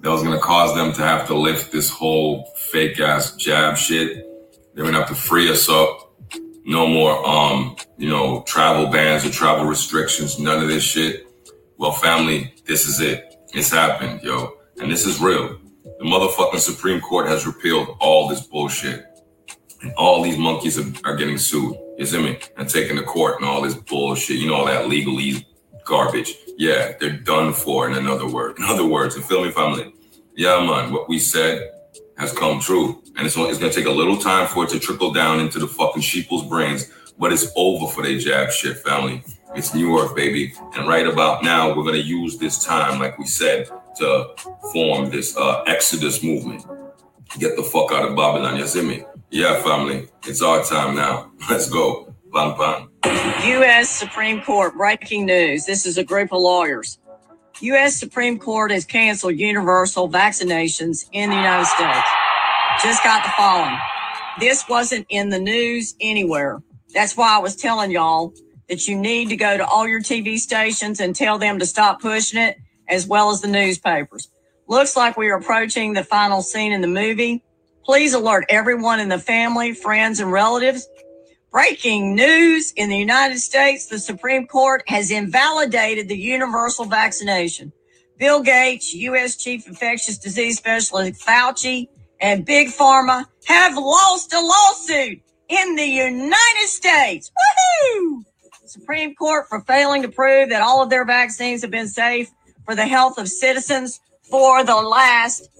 that 0.00 0.10
was 0.10 0.22
gonna 0.22 0.38
cause 0.38 0.74
them 0.74 0.92
to 0.92 1.02
have 1.02 1.26
to 1.28 1.34
lift 1.34 1.72
this 1.72 1.88
whole 1.88 2.44
fake 2.56 3.00
ass 3.00 3.34
jab 3.36 3.76
shit. 3.76 4.28
They're 4.74 4.84
gonna 4.84 4.98
have 4.98 5.08
to 5.08 5.14
free 5.14 5.50
us 5.50 5.68
up. 5.68 6.10
No 6.64 6.86
more, 6.86 7.26
um, 7.26 7.76
you 7.98 8.08
know, 8.08 8.42
travel 8.46 8.86
bans 8.86 9.24
or 9.24 9.30
travel 9.30 9.64
restrictions. 9.64 10.38
None 10.38 10.62
of 10.62 10.68
this 10.68 10.84
shit. 10.84 11.26
Well, 11.76 11.92
family, 11.92 12.54
this 12.66 12.86
is 12.86 13.00
it. 13.00 13.34
It's 13.52 13.70
happened, 13.70 14.22
yo, 14.22 14.54
and 14.80 14.90
this 14.90 15.04
is 15.04 15.20
real. 15.20 15.58
The 15.98 16.04
motherfucking 16.04 16.58
Supreme 16.58 17.00
Court 17.00 17.26
has 17.26 17.46
repealed 17.46 17.96
all 18.00 18.28
this 18.28 18.46
bullshit. 18.46 19.04
And 19.82 19.92
all 19.94 20.22
these 20.22 20.38
monkeys 20.38 20.78
are, 20.78 20.92
are 21.04 21.16
getting 21.16 21.38
sued. 21.38 21.76
You 21.98 22.06
see 22.06 22.22
me? 22.22 22.38
And 22.56 22.68
taking 22.68 22.96
to 22.96 23.02
court 23.02 23.40
and 23.40 23.48
all 23.48 23.60
this 23.60 23.74
bullshit. 23.74 24.36
You 24.36 24.48
know, 24.48 24.54
all 24.54 24.66
that 24.66 24.88
legalese 24.88 25.44
garbage. 25.84 26.36
Yeah, 26.56 26.92
they're 27.00 27.10
done 27.18 27.52
for, 27.52 27.88
in 27.88 27.96
another 27.96 28.26
word. 28.28 28.58
In 28.58 28.64
other 28.64 28.86
words, 28.86 29.16
you 29.16 29.22
feel 29.22 29.44
me, 29.44 29.50
family? 29.50 29.92
Yeah, 30.34 30.64
man, 30.64 30.92
what 30.92 31.08
we 31.08 31.18
said 31.18 31.70
has 32.16 32.32
come 32.32 32.60
true. 32.60 33.01
And 33.16 33.26
it's, 33.26 33.36
it's 33.36 33.58
going 33.58 33.70
to 33.70 33.76
take 33.76 33.86
a 33.86 33.90
little 33.90 34.16
time 34.16 34.48
for 34.48 34.64
it 34.64 34.70
to 34.70 34.78
trickle 34.78 35.12
down 35.12 35.40
into 35.40 35.58
the 35.58 35.66
fucking 35.66 36.02
sheeple's 36.02 36.46
brains. 36.46 36.90
But 37.18 37.32
it's 37.32 37.52
over 37.56 37.86
for 37.86 38.02
they 38.02 38.18
jab 38.18 38.50
shit, 38.50 38.78
family. 38.78 39.22
It's 39.54 39.74
New 39.74 39.86
York, 39.86 40.16
baby. 40.16 40.54
And 40.74 40.88
right 40.88 41.06
about 41.06 41.44
now, 41.44 41.68
we're 41.68 41.82
going 41.82 42.00
to 42.00 42.02
use 42.02 42.38
this 42.38 42.64
time, 42.64 42.98
like 42.98 43.18
we 43.18 43.26
said, 43.26 43.68
to 43.96 44.34
form 44.72 45.10
this 45.10 45.36
uh, 45.36 45.62
Exodus 45.66 46.22
movement. 46.22 46.64
Get 47.38 47.56
the 47.56 47.62
fuck 47.62 47.92
out 47.92 48.08
of 48.08 48.16
Babylon, 48.16 48.56
me? 48.86 49.04
Yeah, 49.30 49.62
family, 49.62 50.08
it's 50.26 50.42
our 50.42 50.64
time 50.64 50.94
now. 50.94 51.32
Let's 51.50 51.68
go. 51.68 52.14
Bang, 52.32 52.56
bang. 52.56 52.88
U.S. 53.04 53.90
Supreme 53.90 54.42
Court 54.42 54.74
breaking 54.74 55.26
news. 55.26 55.66
This 55.66 55.84
is 55.84 55.98
a 55.98 56.04
group 56.04 56.32
of 56.32 56.40
lawyers. 56.40 56.98
U.S. 57.60 57.96
Supreme 57.96 58.38
Court 58.38 58.70
has 58.70 58.84
canceled 58.84 59.38
universal 59.38 60.08
vaccinations 60.08 61.06
in 61.12 61.30
the 61.30 61.36
United 61.36 61.66
States. 61.66 62.08
Just 62.82 63.04
got 63.04 63.22
the 63.22 63.30
following. 63.36 63.78
This 64.40 64.68
wasn't 64.68 65.06
in 65.08 65.28
the 65.28 65.38
news 65.38 65.94
anywhere. 66.00 66.60
That's 66.92 67.16
why 67.16 67.36
I 67.36 67.38
was 67.38 67.54
telling 67.54 67.92
y'all 67.92 68.34
that 68.68 68.88
you 68.88 68.98
need 68.98 69.28
to 69.28 69.36
go 69.36 69.56
to 69.56 69.64
all 69.64 69.86
your 69.86 70.00
TV 70.00 70.36
stations 70.36 70.98
and 70.98 71.14
tell 71.14 71.38
them 71.38 71.60
to 71.60 71.66
stop 71.66 72.02
pushing 72.02 72.40
it 72.40 72.56
as 72.88 73.06
well 73.06 73.30
as 73.30 73.40
the 73.40 73.46
newspapers. 73.46 74.28
Looks 74.66 74.96
like 74.96 75.16
we 75.16 75.28
are 75.28 75.38
approaching 75.38 75.92
the 75.92 76.02
final 76.02 76.42
scene 76.42 76.72
in 76.72 76.80
the 76.80 76.88
movie. 76.88 77.44
Please 77.84 78.14
alert 78.14 78.46
everyone 78.48 78.98
in 78.98 79.08
the 79.08 79.18
family, 79.18 79.74
friends, 79.74 80.18
and 80.18 80.32
relatives. 80.32 80.88
Breaking 81.52 82.16
news 82.16 82.72
in 82.72 82.88
the 82.88 82.98
United 82.98 83.38
States, 83.38 83.86
the 83.86 84.00
Supreme 84.00 84.48
Court 84.48 84.82
has 84.88 85.12
invalidated 85.12 86.08
the 86.08 86.18
universal 86.18 86.86
vaccination. 86.86 87.72
Bill 88.18 88.42
Gates, 88.42 88.92
U.S. 88.94 89.36
Chief 89.36 89.68
Infectious 89.68 90.18
Disease 90.18 90.58
Specialist 90.58 91.24
Fauci, 91.24 91.88
and 92.22 92.46
Big 92.46 92.68
Pharma 92.68 93.26
have 93.46 93.76
lost 93.76 94.32
a 94.32 94.40
lawsuit 94.40 95.20
in 95.48 95.74
the 95.74 95.84
United 95.84 96.68
States. 96.68 97.30
Woohoo! 97.30 98.24
Supreme 98.64 99.14
Court 99.14 99.46
for 99.48 99.60
failing 99.60 100.02
to 100.02 100.08
prove 100.08 100.48
that 100.48 100.62
all 100.62 100.82
of 100.82 100.88
their 100.88 101.04
vaccines 101.04 101.60
have 101.60 101.70
been 101.70 101.88
safe 101.88 102.30
for 102.64 102.74
the 102.74 102.86
health 102.86 103.18
of 103.18 103.28
citizens 103.28 104.00
for 104.22 104.64
the 104.64 104.76
last 104.76 105.50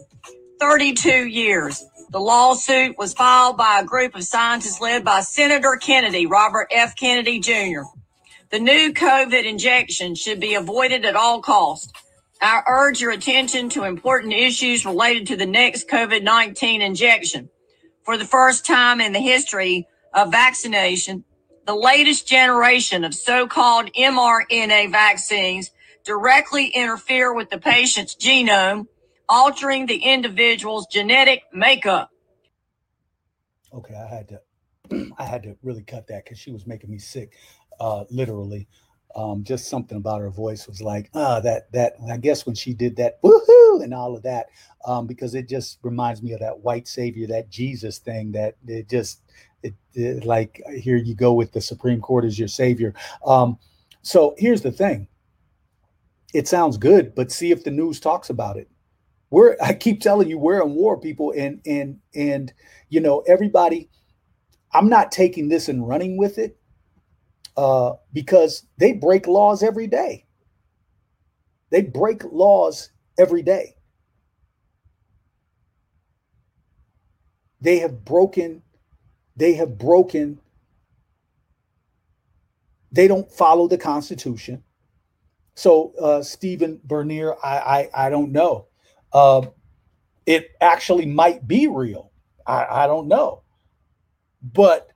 32 0.61 1.27
years. 1.27 1.85
The 2.11 2.21
lawsuit 2.21 2.97
was 2.97 3.13
filed 3.13 3.57
by 3.57 3.81
a 3.81 3.85
group 3.85 4.15
of 4.15 4.23
scientists 4.23 4.81
led 4.81 5.05
by 5.05 5.21
Senator 5.21 5.77
Kennedy, 5.81 6.27
Robert 6.27 6.69
F. 6.71 6.95
Kennedy 6.95 7.41
Jr. 7.41 7.83
The 8.51 8.61
new 8.61 8.93
COVID 8.93 9.45
injection 9.45 10.15
should 10.15 10.39
be 10.39 10.55
avoided 10.55 11.05
at 11.05 11.17
all 11.17 11.41
costs. 11.43 11.93
I 12.43 12.63
urge 12.67 13.01
your 13.01 13.13
attention 13.13 13.69
to 13.71 13.85
important 13.85 14.33
issues 14.33 14.85
related 14.85 15.29
to 15.29 15.37
the 15.37 15.47
next 15.47 15.89
COVID 15.89 16.25
19 16.25 16.83
injection. 16.83 17.49
For 18.03 18.19
the 18.19 18.25
first 18.25 18.67
time 18.67 19.01
in 19.01 19.13
the 19.13 19.21
history 19.21 19.87
of 20.13 20.33
vaccination, 20.33 21.23
the 21.67 21.77
latest 21.77 22.27
generation 22.27 23.05
of 23.05 23.15
so 23.15 23.47
called 23.47 23.93
mRNA 23.93 24.91
vaccines 24.91 25.71
directly 26.05 26.67
interfere 26.67 27.33
with 27.33 27.49
the 27.49 27.59
patient's 27.59 28.17
genome, 28.17 28.89
altering 29.29 29.87
the 29.87 29.99
individual's 29.99 30.89
genetic 30.89 31.45
makeup. 31.53 32.11
Okay, 33.73 33.95
I 33.95 34.13
had 34.13 34.29
to, 34.31 35.13
I 35.17 35.25
had 35.25 35.45
to 35.45 35.57
really 35.63 35.85
cut 35.85 36.09
that 36.09 36.25
because 36.25 36.41
she 36.41 36.51
was 36.51 36.67
making 36.67 36.91
me 36.91 36.99
sick, 36.99 37.35
uh, 37.79 38.03
literally. 38.11 38.67
Um, 39.15 39.45
just 39.45 39.69
something 39.69 39.97
about 39.97 40.21
her 40.21 40.31
voice 40.31 40.67
was 40.67 40.81
like, 40.81 41.11
ah, 41.15 41.41
that 41.41 41.71
that. 41.73 41.95
I 42.11 42.17
guess 42.17 42.47
when 42.47 42.55
she 42.55 42.73
did 42.73 42.97
that, 42.97 43.21
woohoo, 43.23 43.83
and 43.83 43.93
all 43.93 44.17
of 44.17 44.23
that, 44.23 44.47
um, 44.85 45.07
because 45.07 45.35
it 45.35 45.49
just 45.49 45.79
reminds 45.83 46.23
me 46.23 46.33
of 46.33 46.41
that 46.41 46.61
white 46.61 46.89
savior, 46.89 47.27
that 47.29 47.51
Jesus 47.51 47.99
thing. 47.99 48.33
That 48.33 48.57
it 48.67 48.89
just, 48.89 49.23
it, 49.63 49.75
it 49.95 50.25
like 50.25 50.63
here 50.75 50.97
you 50.97 51.15
go 51.15 51.33
with 51.33 51.53
the 51.53 51.61
Supreme 51.61 52.01
Court 52.01 52.25
as 52.25 52.39
your 52.39 52.49
savior. 52.49 52.95
Um, 53.27 53.59
so 54.03 54.35
here's 54.39 54.63
the 54.63 54.73
thing 54.73 55.09
it 56.33 56.49
sounds 56.49 56.77
good, 56.77 57.15
but 57.15 57.31
see 57.31 57.51
if 57.51 57.65
the 57.65 57.71
news 57.71 58.01
talks 58.01 58.31
about 58.31 58.57
it. 58.57 58.69
We're 59.31 59.57
I 59.63 59.75
keep 59.75 60.01
telling 60.01 60.29
you 60.29 60.39
we're 60.39 60.63
in 60.63 60.75
war, 60.75 60.99
people, 60.99 61.33
and 61.37 61.61
and 61.67 61.99
and 62.15 62.53
you 62.89 63.01
know 63.01 63.21
everybody. 63.27 63.89
I'm 64.75 64.89
not 64.89 65.13
taking 65.13 65.49
this 65.49 65.69
and 65.69 65.87
running 65.87 66.17
with 66.17 66.39
it 66.39 66.57
uh, 67.57 67.93
because 68.13 68.67
they 68.79 68.93
break 68.93 69.27
laws 69.27 69.63
every 69.63 69.87
day. 69.87 70.27
They 71.71 71.83
break 71.83 72.25
laws 72.25 72.91
every 73.19 73.43
day. 73.43 73.75
They 77.61 77.79
have 77.79 78.05
broken. 78.05 78.63
They 79.37 79.55
have 79.55 79.79
broken. 79.79 80.41
They 82.91 83.09
don't 83.09 83.31
follow 83.31 83.69
the 83.69 83.79
Constitution 83.79 84.63
so 85.55 85.93
uh, 86.01 86.23
Stephen 86.23 86.81
Bernier, 86.85 87.35
I, 87.45 87.89
I, 87.95 88.07
I 88.07 88.11
don't 88.11 88.33
know. 88.33 88.67
Uh, 89.13 89.43
it 90.27 90.51
actually 90.61 91.07
might 91.07 91.47
be 91.47 91.67
real. 91.67 92.11
I, 92.47 92.67
I 92.85 92.87
don't 92.87 93.09
know, 93.09 93.43
but 94.43 94.92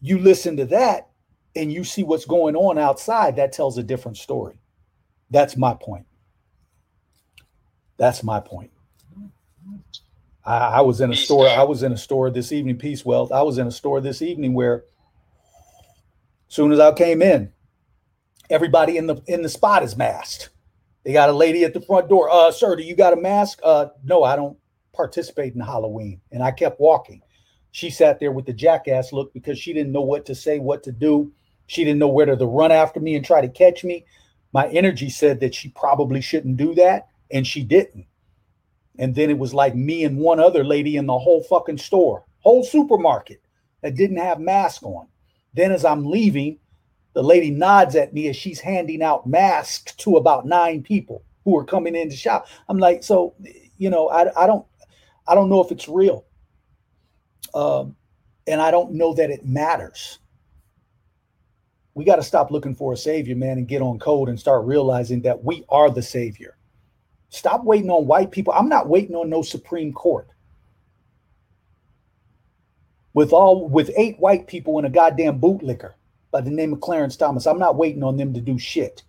you 0.00 0.18
listen 0.18 0.56
to 0.56 0.64
that 0.66 1.08
and 1.56 1.72
you 1.72 1.84
see 1.84 2.02
what's 2.02 2.24
going 2.24 2.56
on 2.56 2.78
outside, 2.78 3.36
that 3.36 3.52
tells 3.52 3.78
a 3.78 3.82
different 3.82 4.16
story. 4.16 4.58
That's 5.30 5.56
my 5.56 5.74
point. 5.74 6.06
That's 7.96 8.22
my 8.22 8.40
point. 8.40 8.70
I, 10.44 10.56
I 10.56 10.80
was 10.80 11.00
in 11.00 11.12
a 11.12 11.16
store. 11.16 11.48
I 11.48 11.62
was 11.64 11.82
in 11.82 11.92
a 11.92 11.96
store 11.96 12.30
this 12.30 12.50
evening. 12.50 12.76
Peace, 12.76 13.04
wealth. 13.04 13.30
I 13.30 13.42
was 13.42 13.58
in 13.58 13.66
a 13.66 13.72
store 13.72 14.00
this 14.00 14.22
evening 14.22 14.54
where, 14.54 14.84
as 16.48 16.54
soon 16.54 16.72
as 16.72 16.80
I 16.80 16.92
came 16.92 17.20
in, 17.20 17.52
everybody 18.48 18.96
in 18.96 19.06
the 19.06 19.22
in 19.26 19.42
the 19.42 19.48
spot 19.48 19.82
is 19.82 19.96
masked. 19.96 20.50
They 21.04 21.12
got 21.12 21.28
a 21.28 21.32
lady 21.32 21.64
at 21.64 21.74
the 21.74 21.80
front 21.80 22.08
door. 22.08 22.30
Uh, 22.30 22.50
sir, 22.50 22.76
do 22.76 22.82
you 22.82 22.94
got 22.94 23.12
a 23.12 23.16
mask? 23.16 23.60
Uh, 23.62 23.86
no, 24.02 24.22
I 24.22 24.36
don't 24.36 24.56
participate 24.94 25.54
in 25.54 25.60
Halloween. 25.60 26.20
And 26.32 26.42
I 26.42 26.50
kept 26.50 26.80
walking. 26.80 27.22
She 27.72 27.90
sat 27.90 28.18
there 28.18 28.32
with 28.32 28.46
the 28.46 28.52
jackass 28.52 29.12
look 29.12 29.32
because 29.32 29.58
she 29.58 29.72
didn't 29.72 29.92
know 29.92 30.00
what 30.00 30.26
to 30.26 30.34
say, 30.34 30.58
what 30.58 30.82
to 30.84 30.92
do. 30.92 31.32
She 31.66 31.84
didn't 31.84 32.00
know 32.00 32.08
whether 32.08 32.36
to 32.36 32.46
run 32.46 32.72
after 32.72 32.98
me 32.98 33.14
and 33.14 33.24
try 33.24 33.40
to 33.40 33.48
catch 33.48 33.84
me. 33.84 34.04
My 34.52 34.66
energy 34.68 35.08
said 35.08 35.40
that 35.40 35.54
she 35.54 35.68
probably 35.68 36.20
shouldn't 36.20 36.56
do 36.56 36.74
that, 36.74 37.08
and 37.30 37.46
she 37.46 37.62
didn't. 37.62 38.06
And 38.98 39.14
then 39.14 39.30
it 39.30 39.38
was 39.38 39.54
like 39.54 39.74
me 39.76 40.04
and 40.04 40.18
one 40.18 40.40
other 40.40 40.64
lady 40.64 40.96
in 40.96 41.06
the 41.06 41.18
whole 41.18 41.42
fucking 41.44 41.78
store, 41.78 42.24
whole 42.40 42.64
supermarket 42.64 43.40
that 43.82 43.94
didn't 43.94 44.16
have 44.16 44.40
mask 44.40 44.82
on. 44.82 45.06
Then 45.54 45.70
as 45.72 45.84
I'm 45.84 46.04
leaving, 46.04 46.58
the 47.12 47.22
lady 47.22 47.50
nods 47.50 47.96
at 47.96 48.12
me 48.12 48.28
as 48.28 48.36
she's 48.36 48.60
handing 48.60 49.02
out 49.02 49.26
masks 49.26 49.94
to 49.96 50.16
about 50.16 50.46
nine 50.46 50.82
people 50.82 51.24
who 51.44 51.56
are 51.56 51.64
coming 51.64 51.96
in 51.96 52.10
to 52.10 52.16
shop. 52.16 52.46
I'm 52.68 52.78
like, 52.78 53.02
so 53.02 53.34
you 53.78 53.90
know, 53.90 54.08
I, 54.08 54.44
I 54.44 54.46
don't 54.46 54.66
I 55.26 55.34
don't 55.34 55.48
know 55.48 55.62
if 55.62 55.70
it's 55.72 55.88
real. 55.88 56.24
Um, 57.54 57.96
and 58.46 58.60
I 58.60 58.70
don't 58.70 58.92
know 58.92 59.14
that 59.14 59.30
it 59.30 59.44
matters 59.44 60.18
we 61.94 62.04
got 62.04 62.16
to 62.16 62.22
stop 62.22 62.50
looking 62.50 62.74
for 62.74 62.92
a 62.92 62.96
savior, 62.96 63.36
man, 63.36 63.58
and 63.58 63.68
get 63.68 63.82
on 63.82 63.98
code 63.98 64.28
and 64.28 64.38
start 64.38 64.64
realizing 64.64 65.22
that 65.22 65.44
we 65.44 65.64
are 65.68 65.90
the 65.90 66.02
savior. 66.02 66.56
Stop 67.30 67.64
waiting 67.64 67.90
on 67.90 68.06
white 68.06 68.30
people. 68.30 68.52
I'm 68.52 68.68
not 68.68 68.88
waiting 68.88 69.16
on 69.16 69.28
no 69.28 69.42
Supreme 69.42 69.92
Court. 69.92 70.28
With 73.12 73.32
all 73.32 73.68
with 73.68 73.90
eight 73.96 74.18
white 74.18 74.46
people 74.46 74.78
and 74.78 74.86
a 74.86 74.90
goddamn 74.90 75.40
bootlicker 75.40 75.94
by 76.30 76.40
the 76.40 76.50
name 76.50 76.72
of 76.72 76.80
Clarence 76.80 77.16
Thomas, 77.16 77.46
I'm 77.46 77.58
not 77.58 77.76
waiting 77.76 78.02
on 78.02 78.16
them 78.16 78.32
to 78.34 78.40
do 78.40 78.58
shit. 78.58 79.02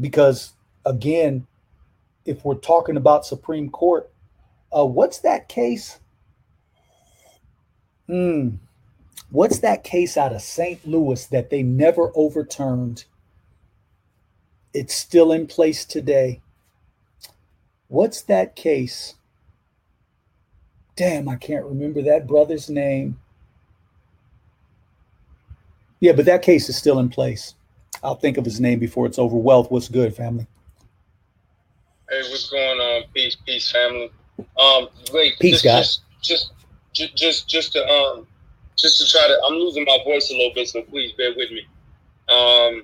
Because 0.00 0.52
again, 0.86 1.46
if 2.24 2.44
we're 2.44 2.54
talking 2.54 2.96
about 2.96 3.26
Supreme 3.26 3.68
Court, 3.68 4.10
uh, 4.74 4.84
what's 4.84 5.18
that 5.20 5.48
case? 5.48 6.00
Hmm. 8.06 8.56
What's 9.30 9.60
that 9.60 9.84
case 9.84 10.16
out 10.16 10.32
of 10.32 10.42
St. 10.42 10.86
Louis 10.86 11.26
that 11.26 11.50
they 11.50 11.62
never 11.62 12.12
overturned? 12.14 13.04
It's 14.72 14.94
still 14.94 15.32
in 15.32 15.46
place 15.46 15.84
today. 15.84 16.40
What's 17.88 18.22
that 18.22 18.56
case? 18.56 19.14
Damn, 20.96 21.28
I 21.28 21.36
can't 21.36 21.64
remember 21.64 22.02
that 22.02 22.26
brother's 22.26 22.70
name. 22.70 23.18
Yeah, 26.00 26.12
but 26.12 26.26
that 26.26 26.42
case 26.42 26.68
is 26.68 26.76
still 26.76 26.98
in 26.98 27.08
place. 27.08 27.54
I'll 28.02 28.14
think 28.14 28.36
of 28.36 28.44
his 28.44 28.60
name 28.60 28.78
before 28.78 29.06
it's 29.06 29.18
over. 29.18 29.36
Wealth, 29.36 29.70
what's 29.70 29.88
good, 29.88 30.14
family? 30.14 30.46
Hey, 32.10 32.20
what's 32.28 32.50
going 32.50 32.78
on? 32.78 33.04
Peace, 33.14 33.36
peace, 33.46 33.70
family. 33.72 34.10
Um, 34.38 34.88
wait, 35.12 35.38
peace, 35.40 35.62
just, 35.62 35.64
guys. 35.64 36.00
Just, 36.22 36.52
just, 36.92 37.16
just, 37.16 37.48
just 37.48 37.72
to 37.72 37.86
um, 37.86 38.26
just 38.76 38.98
to 38.98 39.10
try 39.10 39.26
to, 39.28 39.40
I'm 39.46 39.54
losing 39.54 39.84
my 39.84 39.98
voice 40.04 40.30
a 40.30 40.34
little 40.34 40.54
bit, 40.54 40.68
so 40.68 40.82
please 40.82 41.12
bear 41.12 41.32
with 41.36 41.50
me. 41.50 41.66
Um, 42.28 42.82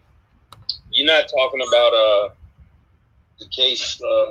you're 0.93 1.06
not 1.06 1.28
talking 1.28 1.60
about 1.66 1.93
uh 1.94 2.28
the 3.39 3.47
case 3.51 4.01
uh, 4.02 4.22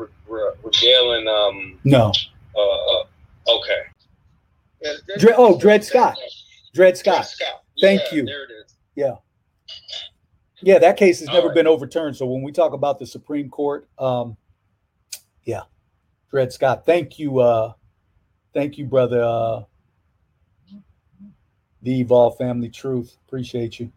uh 0.00 0.06
regaling 0.62 1.28
um 1.28 1.78
no 1.84 2.12
uh, 2.56 2.60
uh 2.60 3.04
okay 3.56 3.82
yeah, 4.80 4.92
Dre, 5.18 5.32
oh 5.36 5.58
Dred 5.58 5.84
Scott 5.84 6.16
Dred 6.72 6.96
Scott, 6.96 7.14
Dred 7.14 7.26
Scott. 7.26 7.62
thank 7.80 8.00
yeah, 8.10 8.14
you 8.16 8.24
there 8.24 8.44
it 8.44 8.50
is 8.64 8.74
yeah 8.94 9.14
yeah 10.62 10.78
that 10.78 10.96
case 10.96 11.20
has 11.20 11.28
All 11.28 11.34
never 11.34 11.48
right. 11.48 11.54
been 11.54 11.66
overturned 11.66 12.16
so 12.16 12.26
when 12.26 12.42
we 12.42 12.52
talk 12.52 12.72
about 12.72 12.98
the 12.98 13.06
Supreme 13.06 13.48
Court 13.50 13.88
um 13.98 14.36
yeah 15.44 15.62
Dred 16.30 16.52
Scott 16.52 16.84
thank 16.86 17.18
you 17.18 17.38
uh 17.38 17.72
Thank 18.54 18.78
you, 18.78 18.86
brother. 18.86 19.22
Uh, 19.22 19.64
the 21.82 22.00
Evolve 22.00 22.38
Family 22.38 22.70
Truth. 22.70 23.16
Appreciate 23.26 23.80
you. 23.80 23.90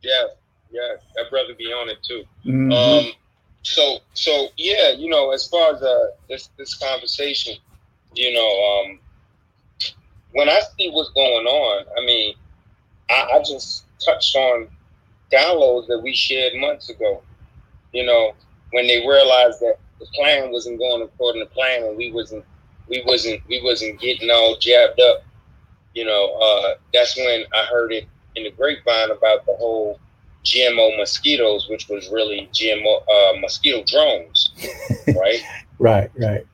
Yeah, 0.00 0.24
yeah, 0.70 0.94
that 1.14 1.30
brother 1.30 1.54
be 1.54 1.66
on 1.66 1.90
it 1.90 1.98
too. 2.02 2.24
Mhm. 2.44 2.72
Um, 2.72 3.12
so, 3.62 3.98
so 4.14 4.48
yeah, 4.56 4.92
you 4.92 5.10
know, 5.10 5.32
as 5.32 5.46
far 5.46 5.74
as 5.74 5.82
uh, 5.82 6.12
this 6.28 6.48
this 6.56 6.74
conversation, 6.74 7.56
you 8.14 8.32
know, 8.32 8.82
um, 8.90 8.98
when 10.32 10.48
I 10.48 10.60
see 10.78 10.90
what's 10.90 11.10
going 11.10 11.46
on, 11.46 11.84
I 11.98 12.04
mean, 12.04 12.34
I, 13.10 13.28
I 13.34 13.38
just 13.40 13.84
touched 14.00 14.34
on 14.36 14.68
downloads 15.30 15.86
that 15.88 16.00
we 16.02 16.14
shared 16.14 16.54
months 16.54 16.88
ago. 16.88 17.22
You 17.92 18.06
know, 18.06 18.34
when 18.72 18.86
they 18.86 19.06
realized 19.06 19.60
that 19.60 19.78
the 19.98 20.06
plan 20.14 20.50
wasn't 20.52 20.78
going 20.78 21.02
according 21.02 21.42
to 21.42 21.46
plan, 21.52 21.84
and 21.84 21.96
we 21.96 22.12
wasn't 22.12 22.44
we 22.88 23.02
wasn't 23.06 23.40
we 23.48 23.62
wasn't 23.62 24.00
getting 24.00 24.30
all 24.30 24.56
jabbed 24.58 25.00
up. 25.00 25.24
You 25.94 26.04
know, 26.04 26.38
uh, 26.38 26.74
that's 26.92 27.16
when 27.16 27.44
I 27.54 27.64
heard 27.70 27.92
it 27.92 28.06
in 28.34 28.44
the 28.44 28.50
grapevine 28.50 29.10
about 29.10 29.46
the 29.46 29.54
whole 29.54 29.98
GMO 30.44 30.96
mosquitoes, 30.96 31.68
which 31.68 31.88
was 31.88 32.08
really 32.10 32.48
GMO 32.52 33.02
uh, 33.02 33.40
mosquito 33.40 33.82
drones, 33.84 34.52
right? 35.08 35.40
Right, 35.78 36.10
right. 36.18 36.46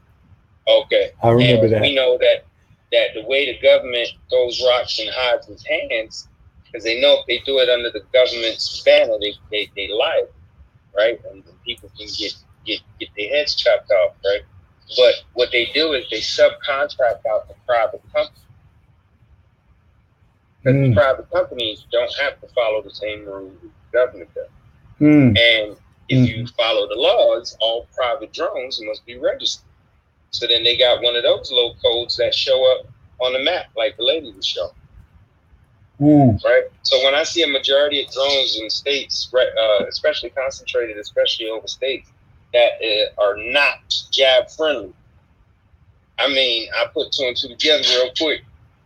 Okay. 0.66 1.10
I 1.22 1.30
remember 1.30 1.64
and 1.64 1.74
that. 1.74 1.82
We 1.82 1.94
know 1.94 2.18
that 2.18 2.46
that 2.92 3.08
the 3.14 3.24
way 3.26 3.46
the 3.46 3.58
government 3.66 4.08
throws 4.30 4.62
rocks 4.66 4.98
and 4.98 5.08
hides 5.12 5.48
its 5.48 5.64
hands, 5.66 6.28
because 6.64 6.84
they 6.84 7.00
know 7.00 7.18
if 7.20 7.26
they 7.26 7.38
do 7.44 7.58
it 7.58 7.68
under 7.68 7.90
the 7.90 8.04
government's 8.12 8.80
banner, 8.82 9.18
they 9.20 9.34
they, 9.50 9.70
they 9.76 9.88
lie, 9.88 10.24
right? 10.96 11.20
And 11.30 11.44
people 11.64 11.90
can 11.96 12.06
get 12.16 12.34
get 12.64 12.80
get 13.00 13.08
their 13.16 13.28
heads 13.30 13.54
chopped 13.54 13.90
off, 13.90 14.16
right? 14.24 14.42
But 14.96 15.14
what 15.34 15.50
they 15.52 15.66
do 15.74 15.92
is 15.92 16.08
they 16.10 16.18
subcontract 16.18 17.24
out 17.30 17.48
to 17.48 17.54
private 17.66 18.02
companies. 18.12 18.38
Because 20.62 20.76
Mm. 20.76 20.94
private 20.94 21.30
companies 21.30 21.86
don't 21.90 22.12
have 22.18 22.40
to 22.40 22.46
follow 22.48 22.82
the 22.82 22.90
same 22.90 23.24
rules 23.24 23.52
the 23.62 23.68
government 23.92 24.32
does. 24.34 24.48
Mm. 25.00 25.36
And 25.38 25.76
if 26.08 26.28
you 26.28 26.46
follow 26.46 26.86
the 26.88 26.94
laws, 26.94 27.56
all 27.60 27.88
private 27.94 28.32
drones 28.32 28.80
must 28.82 29.04
be 29.04 29.18
registered. 29.18 29.66
So 30.30 30.46
then 30.46 30.62
they 30.62 30.76
got 30.76 31.02
one 31.02 31.16
of 31.16 31.22
those 31.22 31.50
low 31.50 31.74
codes 31.82 32.16
that 32.16 32.34
show 32.34 32.64
up 32.72 32.86
on 33.20 33.32
the 33.32 33.40
map, 33.40 33.66
like 33.76 33.96
the 33.96 34.04
lady 34.04 34.32
was 34.32 34.46
showing, 34.46 34.70
Right? 36.44 36.64
So 36.82 37.02
when 37.04 37.14
I 37.14 37.22
see 37.22 37.42
a 37.42 37.46
majority 37.48 38.02
of 38.02 38.12
drones 38.12 38.58
in 38.60 38.68
states, 38.70 39.28
right, 39.32 39.48
uh, 39.58 39.86
especially 39.86 40.30
concentrated, 40.30 40.96
especially 40.98 41.48
over 41.48 41.66
states 41.68 42.10
that 42.52 42.72
uh, 42.82 43.22
are 43.22 43.36
not 43.36 43.78
jab 44.10 44.50
friendly, 44.50 44.92
I 46.18 46.28
mean, 46.28 46.68
I 46.74 46.86
put 46.86 47.12
two 47.12 47.24
and 47.24 47.36
two 47.36 47.48
together 47.48 47.82
real 47.88 48.12
quick. 48.16 48.44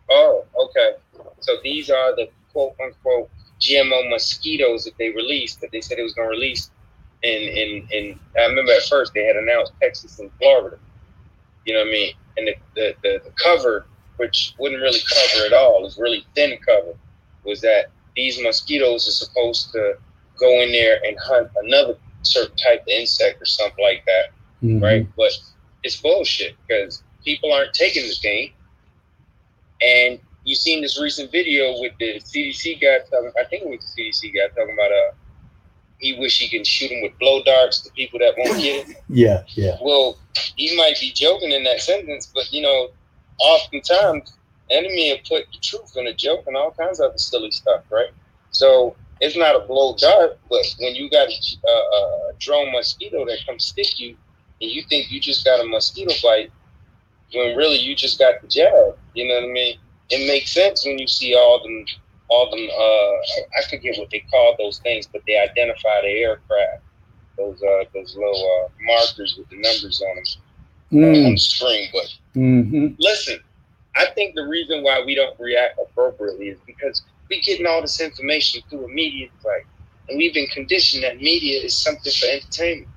Oh, 0.09 0.45
okay. 0.65 0.93
So 1.39 1.53
these 1.63 1.89
are 1.89 2.15
the 2.15 2.29
quote 2.51 2.75
unquote 2.83 3.29
GMO 3.59 4.09
mosquitoes 4.09 4.83
that 4.85 4.97
they 4.97 5.09
released, 5.09 5.61
that 5.61 5.71
they 5.71 5.81
said 5.81 5.99
it 5.99 6.03
was 6.03 6.13
going 6.13 6.27
to 6.27 6.31
release. 6.31 6.71
In, 7.23 7.41
in, 7.41 7.87
in, 7.91 8.19
I 8.39 8.45
remember 8.45 8.71
at 8.71 8.83
first 8.83 9.13
they 9.13 9.25
had 9.25 9.35
announced 9.35 9.73
Texas 9.81 10.19
and 10.19 10.31
Florida. 10.39 10.77
You 11.65 11.73
know 11.73 11.79
what 11.79 11.87
I 11.87 11.91
mean? 11.91 12.13
And 12.37 12.47
the, 12.47 12.55
the, 12.75 12.95
the, 13.01 13.21
the 13.25 13.31
cover, 13.31 13.85
which 14.17 14.53
wouldn't 14.59 14.81
really 14.81 14.99
cover 14.99 15.45
at 15.47 15.53
all, 15.53 15.85
is 15.85 15.97
really 15.97 16.25
thin 16.35 16.57
cover, 16.65 16.93
was 17.47 17.61
that 17.61 17.85
these 18.15 18.39
mosquitoes 18.43 19.07
are 19.07 19.11
supposed 19.25 19.71
to 19.71 19.95
go 20.39 20.61
in 20.61 20.71
there 20.71 20.99
and 21.05 21.17
hunt 21.19 21.49
another 21.63 21.95
certain 22.21 22.55
type 22.57 22.81
of 22.81 22.87
insect 22.89 23.41
or 23.41 23.45
something 23.45 23.83
like 23.83 24.03
that 24.05 24.25
Mhm. 24.63 24.81
right? 24.81 25.07
But 25.15 25.31
it's 25.83 25.97
bullshit 25.97 26.55
because 26.67 27.03
people 27.23 27.51
aren't 27.53 27.73
taking 27.73 28.07
the 28.07 28.15
thing. 28.15 28.51
And 29.81 30.19
you 30.43 30.55
seen 30.55 30.81
this 30.81 30.99
recent 30.99 31.31
video 31.31 31.79
with 31.79 31.93
the 31.99 32.19
CDC 32.19 32.75
guy 32.81 32.99
talking. 33.09 33.31
I 33.39 33.43
think 33.45 33.63
it 33.63 33.69
was 33.69 33.79
the 33.95 34.01
CDC 34.03 34.33
guy 34.33 34.47
talking 34.55 34.73
about 34.73 34.91
uh, 34.91 35.11
he 35.99 36.17
wish 36.19 36.39
he 36.39 36.47
can 36.49 36.63
shoot 36.63 36.89
them 36.89 37.01
with 37.03 37.17
blow 37.19 37.43
darts 37.43 37.81
to 37.81 37.91
people 37.91 38.19
that 38.19 38.33
won't 38.37 38.59
get 38.61 38.87
it. 38.89 38.97
Yeah, 39.09 39.43
yeah. 39.49 39.77
Well, 39.81 40.17
he 40.55 40.75
might 40.75 40.99
be 40.99 41.11
joking 41.11 41.51
in 41.51 41.63
that 41.65 41.81
sentence, 41.81 42.31
but 42.33 42.51
you 42.51 42.61
know, 42.61 42.89
oftentimes 43.39 44.33
enemy 44.69 45.11
and 45.11 45.19
put 45.27 45.45
the 45.51 45.59
truth 45.61 45.95
in 45.95 46.07
a 46.07 46.13
joke 46.13 46.43
and 46.47 46.55
all 46.55 46.71
kinds 46.71 46.99
of 46.99 47.09
other 47.09 47.17
silly 47.17 47.51
stuff, 47.51 47.83
right? 47.91 48.09
So 48.51 48.95
it's 49.19 49.37
not 49.37 49.55
a 49.55 49.65
blow 49.67 49.95
dart, 49.97 50.39
but 50.49 50.65
when 50.79 50.95
you 50.95 51.09
got 51.09 51.27
a, 51.27 51.69
a, 51.69 52.31
drone 52.39 52.71
mosquito 52.71 53.25
that 53.25 53.39
comes 53.45 53.65
stick 53.65 53.99
you, 53.99 54.15
and 54.61 54.71
you 54.71 54.83
think 54.89 55.11
you 55.11 55.19
just 55.19 55.45
got 55.45 55.59
a 55.59 55.65
mosquito 55.67 56.13
bite, 56.23 56.51
when 57.33 57.55
really 57.55 57.77
you 57.77 57.95
just 57.95 58.19
got 58.19 58.41
the 58.41 58.47
jab. 58.47 58.97
You 59.13 59.27
know 59.27 59.35
what 59.35 59.49
I 59.49 59.53
mean? 59.53 59.77
It 60.09 60.27
makes 60.27 60.51
sense 60.51 60.85
when 60.85 60.97
you 60.97 61.07
see 61.07 61.35
all 61.35 61.61
them, 61.61 61.85
all 62.29 62.49
them. 62.49 62.67
Uh, 62.69 63.59
I 63.59 63.69
forget 63.69 63.97
what 63.97 64.09
they 64.09 64.23
call 64.31 64.55
those 64.57 64.79
things, 64.79 65.07
but 65.07 65.21
they 65.27 65.37
identify 65.37 66.01
the 66.01 66.07
aircraft. 66.07 66.83
Those 67.37 67.61
uh, 67.61 67.83
those 67.93 68.15
little 68.15 68.65
uh, 68.65 68.69
markers 68.81 69.35
with 69.37 69.49
the 69.49 69.57
numbers 69.57 70.01
on 70.01 70.15
them 70.15 70.23
Mm. 70.91 71.25
on 71.25 71.31
the 71.33 71.37
screen. 71.37 71.89
But 71.91 72.05
hmm 72.33 72.87
listen, 72.97 73.39
I 73.97 74.07
think 74.13 74.35
the 74.35 74.45
reason 74.45 74.83
why 74.83 75.03
we 75.03 75.15
don't 75.15 75.37
react 75.39 75.79
appropriately 75.81 76.49
is 76.49 76.59
because 76.65 77.03
we're 77.29 77.41
getting 77.41 77.65
all 77.65 77.81
this 77.81 77.99
information 77.99 78.61
through 78.69 78.85
a 78.85 78.87
media 78.87 79.27
device, 79.37 79.65
and 80.09 80.17
we've 80.17 80.33
been 80.33 80.47
conditioned 80.47 81.03
that 81.03 81.17
media 81.17 81.61
is 81.61 81.75
something 81.75 82.11
for 82.11 82.25
entertainment, 82.27 82.89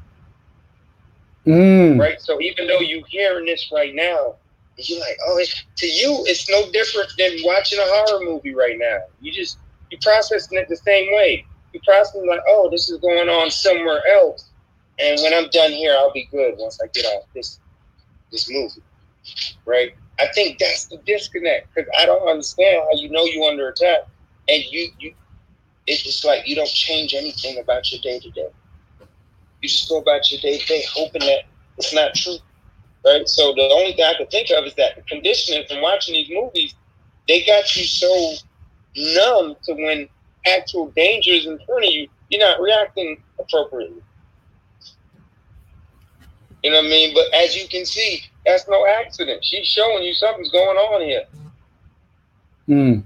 Mm. 1.47 1.99
right? 1.99 2.21
So 2.21 2.41
even 2.41 2.67
though 2.67 2.81
you're 2.81 3.07
hearing 3.07 3.47
this 3.47 3.71
right 3.73 3.95
now, 3.95 4.37
you're 4.77 5.01
like, 5.01 5.19
oh, 5.27 5.39
it, 5.39 5.53
to 5.77 5.87
you, 5.87 6.25
it's 6.27 6.49
no 6.49 6.71
different 6.71 7.11
than 7.19 7.33
watching 7.45 7.79
a 7.79 7.85
horror 7.85 8.25
movie 8.25 8.55
right 8.55 8.79
now. 8.79 9.01
You 9.21 9.33
just 9.33 9.59
you're 9.91 10.01
processing 10.01 10.59
it 10.59 10.69
the 10.69 10.77
same 10.77 11.13
way. 11.15 11.45
You're 11.73 11.83
processing 11.85 12.27
like, 12.29 12.41
oh, 12.49 12.69
this 12.71 12.89
is 12.91 12.99
going 12.99 13.29
on 13.29 13.51
somewhere 13.51 14.03
else, 14.13 14.51
and 14.99 15.21
when 15.23 15.35
I'm 15.35 15.49
done 15.51 15.73
here, 15.73 15.95
I'll 15.99 16.13
be 16.13 16.29
good 16.31 16.55
once 16.59 16.79
I 16.83 16.87
get 16.89 17.05
off 17.07 17.25
this 17.35 17.59
this 18.31 18.49
movie, 18.51 18.83
right? 19.65 19.95
I 20.21 20.29
think 20.35 20.59
that's 20.59 20.87
the 20.87 20.99
disconnect 20.99 21.75
because 21.75 21.91
I 21.99 22.07
don't 22.07 22.29
understand 22.29 22.83
how 22.83 22.99
you 23.01 23.11
know 23.11 23.25
you're 23.25 23.49
under 23.51 23.69
attack 23.69 24.01
and 24.49 24.63
you 24.71 24.91
you 24.99 25.15
it's 25.87 26.03
just 26.03 26.25
like 26.25 26.47
you 26.47 26.55
don't 26.55 26.69
change 26.69 27.15
anything 27.15 27.59
about 27.59 27.91
your 27.91 28.01
day 28.03 28.21
to 28.21 28.31
day. 28.31 28.49
You 29.61 29.69
just 29.69 29.89
go 29.89 29.99
about 29.99 30.31
your 30.31 30.41
day 30.41 30.59
to 30.59 30.67
day 30.67 30.85
hoping 30.93 31.23
that 31.23 31.45
it's 31.79 31.95
not 31.95 32.15
true, 32.15 32.37
right? 33.05 33.27
So 33.29 33.53
the 33.55 33.69
only 33.73 33.93
thing 33.95 34.05
I 34.05 34.15
could 34.17 34.31
think 34.31 34.51
of 34.51 34.65
is 34.65 34.75
that 34.75 34.97
the 34.97 35.03
conditioning 35.03 35.65
from 35.69 35.81
watching 35.83 36.15
these 36.15 36.31
movies, 36.31 36.75
they 37.27 37.45
got 37.45 37.75
you 37.77 37.85
so 37.85 38.35
numb 38.97 39.57
to 39.65 39.75
when 39.75 40.09
actual 40.47 40.91
danger 40.91 41.33
is 41.33 41.47
in 41.47 41.59
front 41.67 41.85
of 41.87 41.91
you, 41.91 42.09
you're 42.29 42.41
not 42.41 42.61
reacting 42.61 43.23
appropriately. 43.39 44.03
You 46.63 46.71
know 46.71 46.79
what 46.79 46.87
I 46.87 46.91
mean? 46.91 47.15
But 47.15 47.35
as 47.35 47.57
you 47.57 47.67
can 47.69 47.87
see, 47.87 48.23
that's 48.45 48.69
no 48.69 48.87
accident. 48.87 49.45
She's 49.45 49.67
showing 49.67 50.03
you 50.03 50.15
something's 50.15 50.51
going 50.51 50.77
on 50.77 51.03
here. 51.03 51.25
Mm. 52.69 53.05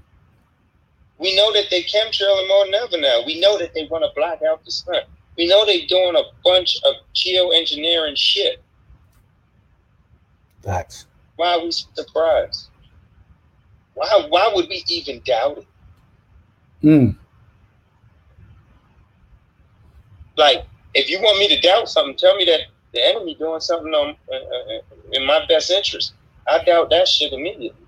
We 1.17 1.35
know 1.35 1.51
that 1.53 1.65
they 1.69 1.83
chemtrailing 1.83 2.47
more 2.47 2.65
than 2.65 2.75
ever 2.75 2.97
now. 2.99 3.23
We 3.25 3.39
know 3.39 3.57
that 3.57 3.73
they 3.73 3.87
want 3.87 4.03
to 4.03 4.09
block 4.15 4.39
out 4.43 4.63
the 4.63 4.71
sun. 4.71 5.01
We 5.37 5.47
know 5.47 5.65
they're 5.65 5.87
doing 5.87 6.15
a 6.15 6.23
bunch 6.43 6.77
of 6.85 6.95
geoengineering 7.13 8.17
shit. 8.17 8.61
Facts. 10.63 11.05
Why 11.35 11.55
are 11.55 11.63
we 11.63 11.71
surprised? 11.71 12.69
Why 13.93 14.25
why 14.29 14.51
would 14.53 14.67
we 14.69 14.83
even 14.87 15.21
doubt 15.25 15.59
it? 15.59 15.67
Mm. 16.83 17.15
Like, 20.37 20.65
if 20.93 21.09
you 21.09 21.19
want 21.19 21.39
me 21.39 21.47
to 21.49 21.59
doubt 21.61 21.89
something, 21.89 22.15
tell 22.15 22.35
me 22.35 22.45
that 22.45 22.61
the 22.95 23.05
enemy 23.05 23.35
doing 23.35 23.59
something 23.59 23.93
on, 23.93 24.15
uh, 24.31 24.35
uh, 24.35 24.79
in 25.11 25.25
my 25.25 25.45
best 25.47 25.69
interest. 25.69 26.13
I 26.47 26.63
doubt 26.63 26.89
that 26.89 27.07
shit 27.07 27.33
immediately. 27.33 27.85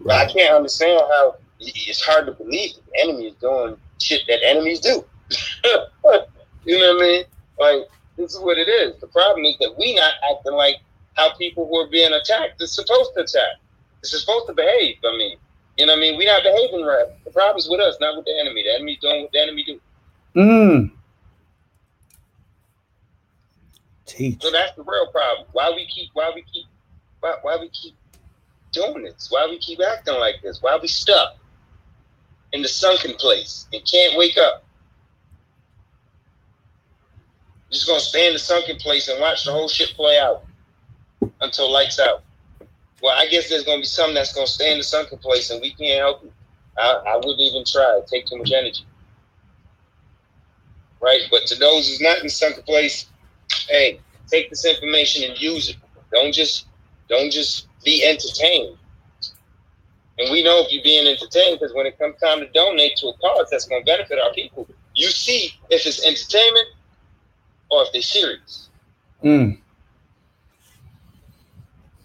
But 0.00 0.16
I 0.16 0.32
can't 0.32 0.54
understand 0.54 1.00
how 1.00 1.36
it's 1.60 2.02
hard 2.02 2.26
to 2.26 2.32
believe 2.32 2.72
the 2.74 3.00
enemy 3.02 3.26
is 3.28 3.34
doing 3.36 3.76
shit 3.98 4.22
that 4.28 4.44
enemies 4.44 4.80
do. 4.80 5.04
you 6.64 6.78
know 6.78 6.94
what 6.94 7.02
I 7.02 7.06
mean? 7.06 7.24
Like, 7.58 7.88
this 8.16 8.34
is 8.34 8.40
what 8.40 8.58
it 8.58 8.68
is. 8.68 9.00
The 9.00 9.06
problem 9.08 9.44
is 9.46 9.56
that 9.58 9.74
we 9.78 9.94
not 9.94 10.12
acting 10.30 10.52
like 10.52 10.76
how 11.14 11.34
people 11.36 11.66
who 11.66 11.76
are 11.76 11.88
being 11.88 12.12
attacked 12.12 12.60
is 12.60 12.72
supposed 12.72 13.12
to 13.14 13.20
attack. 13.20 13.56
It's 14.00 14.18
supposed 14.18 14.46
to 14.48 14.52
behave. 14.52 14.96
I 15.04 15.16
mean, 15.16 15.38
you 15.78 15.86
know 15.86 15.94
what 15.94 15.98
I 15.98 16.00
mean? 16.00 16.18
we 16.18 16.26
not 16.26 16.42
behaving 16.42 16.84
right. 16.84 17.06
The 17.24 17.30
problem 17.30 17.56
is 17.56 17.68
with 17.68 17.80
us, 17.80 17.96
not 18.00 18.16
with 18.16 18.26
the 18.26 18.38
enemy. 18.38 18.62
The 18.62 18.74
enemy's 18.74 18.98
doing 18.98 19.22
what 19.22 19.32
the 19.32 19.40
enemy 19.40 19.64
do. 19.64 19.80
Mm. 20.36 20.90
Teach. 24.06 24.42
So 24.42 24.50
that's 24.50 24.74
the 24.76 24.82
real 24.82 25.06
problem. 25.08 25.46
Why 25.52 25.70
we 25.70 25.86
keep 25.86 26.10
why 26.12 26.30
we 26.34 26.42
keep 26.42 26.66
why, 27.20 27.36
why 27.42 27.56
we 27.56 27.70
keep 27.70 27.94
doing 28.72 29.04
this? 29.04 29.28
Why 29.30 29.46
we 29.48 29.58
keep 29.58 29.80
acting 29.80 30.14
like 30.14 30.42
this? 30.42 30.60
Why 30.60 30.78
we 30.80 30.88
stuck 30.88 31.36
in 32.52 32.62
the 32.62 32.68
sunken 32.68 33.14
place 33.14 33.66
and 33.72 33.82
can't 33.90 34.18
wake 34.18 34.36
up? 34.36 34.64
Just 37.70 37.86
gonna 37.86 38.00
stay 38.00 38.26
in 38.26 38.34
the 38.34 38.38
sunken 38.38 38.76
place 38.76 39.08
and 39.08 39.20
watch 39.20 39.44
the 39.44 39.52
whole 39.52 39.68
shit 39.68 39.90
play 39.96 40.18
out 40.18 40.44
until 41.40 41.72
lights 41.72 41.98
out. 41.98 42.22
Well, 43.02 43.14
I 43.16 43.26
guess 43.26 43.48
there's 43.48 43.64
gonna 43.64 43.80
be 43.80 43.86
some 43.86 44.14
that's 44.14 44.32
gonna 44.32 44.46
stay 44.46 44.70
in 44.72 44.78
the 44.78 44.84
sunken 44.84 45.18
place 45.18 45.50
and 45.50 45.60
we 45.60 45.72
can't 45.72 46.00
help 46.00 46.24
it. 46.24 46.32
I, 46.78 47.02
I 47.06 47.16
wouldn't 47.16 47.40
even 47.40 47.64
try. 47.64 47.98
It 47.98 48.06
take 48.06 48.26
too 48.26 48.36
much 48.36 48.52
energy. 48.52 48.84
Right? 51.00 51.22
But 51.30 51.46
to 51.46 51.58
those 51.58 51.88
who's 51.88 52.00
not 52.00 52.18
in 52.18 52.24
the 52.24 52.30
sunken 52.30 52.62
place, 52.62 53.06
hey, 53.68 54.00
take 54.28 54.50
this 54.50 54.64
information 54.64 55.30
and 55.30 55.40
use 55.40 55.70
it. 55.70 55.76
Don't 56.12 56.32
just 56.32 56.66
don't 57.08 57.30
just 57.30 57.66
be 57.84 58.04
entertained. 58.04 58.76
And 60.18 60.30
we 60.30 60.42
know 60.42 60.62
if 60.64 60.72
you're 60.72 60.82
being 60.82 61.06
entertained, 61.06 61.58
because 61.58 61.74
when 61.74 61.86
it 61.86 61.98
comes 61.98 62.16
time 62.20 62.40
to 62.40 62.46
donate 62.50 62.96
to 62.98 63.08
a 63.08 63.14
cause 63.18 63.48
that's 63.50 63.66
going 63.66 63.82
to 63.82 63.86
benefit 63.86 64.18
our 64.20 64.32
people, 64.32 64.68
you 64.94 65.08
see 65.08 65.50
if 65.70 65.86
it's 65.86 66.06
entertainment 66.06 66.68
or 67.68 67.82
if 67.82 67.92
they're 67.92 68.02
serious. 68.02 68.68
Mm. 69.24 69.58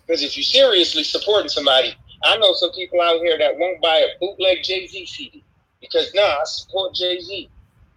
Because 0.06 0.24
if 0.24 0.36
you're 0.36 0.44
seriously 0.44 1.04
supporting 1.04 1.50
somebody, 1.50 1.96
I 2.24 2.38
know 2.38 2.54
some 2.54 2.72
people 2.72 3.00
out 3.00 3.20
here 3.20 3.38
that 3.38 3.58
won't 3.58 3.80
buy 3.80 3.98
a 3.98 4.20
bootleg 4.20 4.64
Jay 4.64 4.88
Z 4.88 5.06
CD 5.06 5.44
because 5.80 6.12
nah, 6.16 6.22
I 6.22 6.44
support 6.46 6.96
Jay 6.96 7.20
Z. 7.20 7.50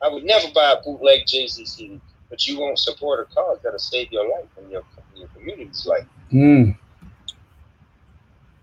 I 0.03 0.09
would 0.09 0.25
never 0.25 0.49
buy 0.55 0.77
a 0.79 0.83
bootleg 0.83 1.27
Jay 1.27 1.47
Z 1.47 1.65
CD, 1.65 2.01
but 2.33 2.47
you 2.47 2.59
won't 2.59 2.79
support 2.79 3.21
a 3.21 3.35
cause 3.35 3.59
that'll 3.63 3.79
save 3.79 4.11
your 4.11 4.27
life 4.27 4.49
and 4.57 4.71
your, 4.71 4.83
your 5.15 5.29
community's 5.29 5.85
life. 5.85 6.07
Mm. 6.33 6.75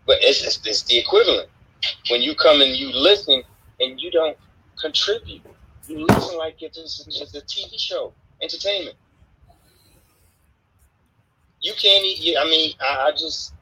But 0.07 0.17
it's, 0.21 0.43
it's, 0.43 0.65
it's 0.65 0.81
the 0.81 0.97
equivalent. 0.97 1.49
When 2.09 2.23
you 2.23 2.33
come 2.33 2.61
and 2.61 2.75
you 2.75 2.91
listen 2.91 3.43
and 3.79 4.01
you 4.01 4.09
don't 4.09 4.35
contribute, 4.81 5.43
you 5.87 6.03
listen 6.03 6.35
like 6.39 6.63
it's, 6.63 6.79
it's 6.79 7.35
a 7.35 7.41
TV 7.41 7.77
show, 7.77 8.11
entertainment. 8.41 8.97
You 11.61 11.73
can't 11.73 12.03
eat. 12.03 12.37
I 12.39 12.45
mean, 12.45 12.73
I, 12.81 13.09
I 13.09 13.11
just 13.11 13.53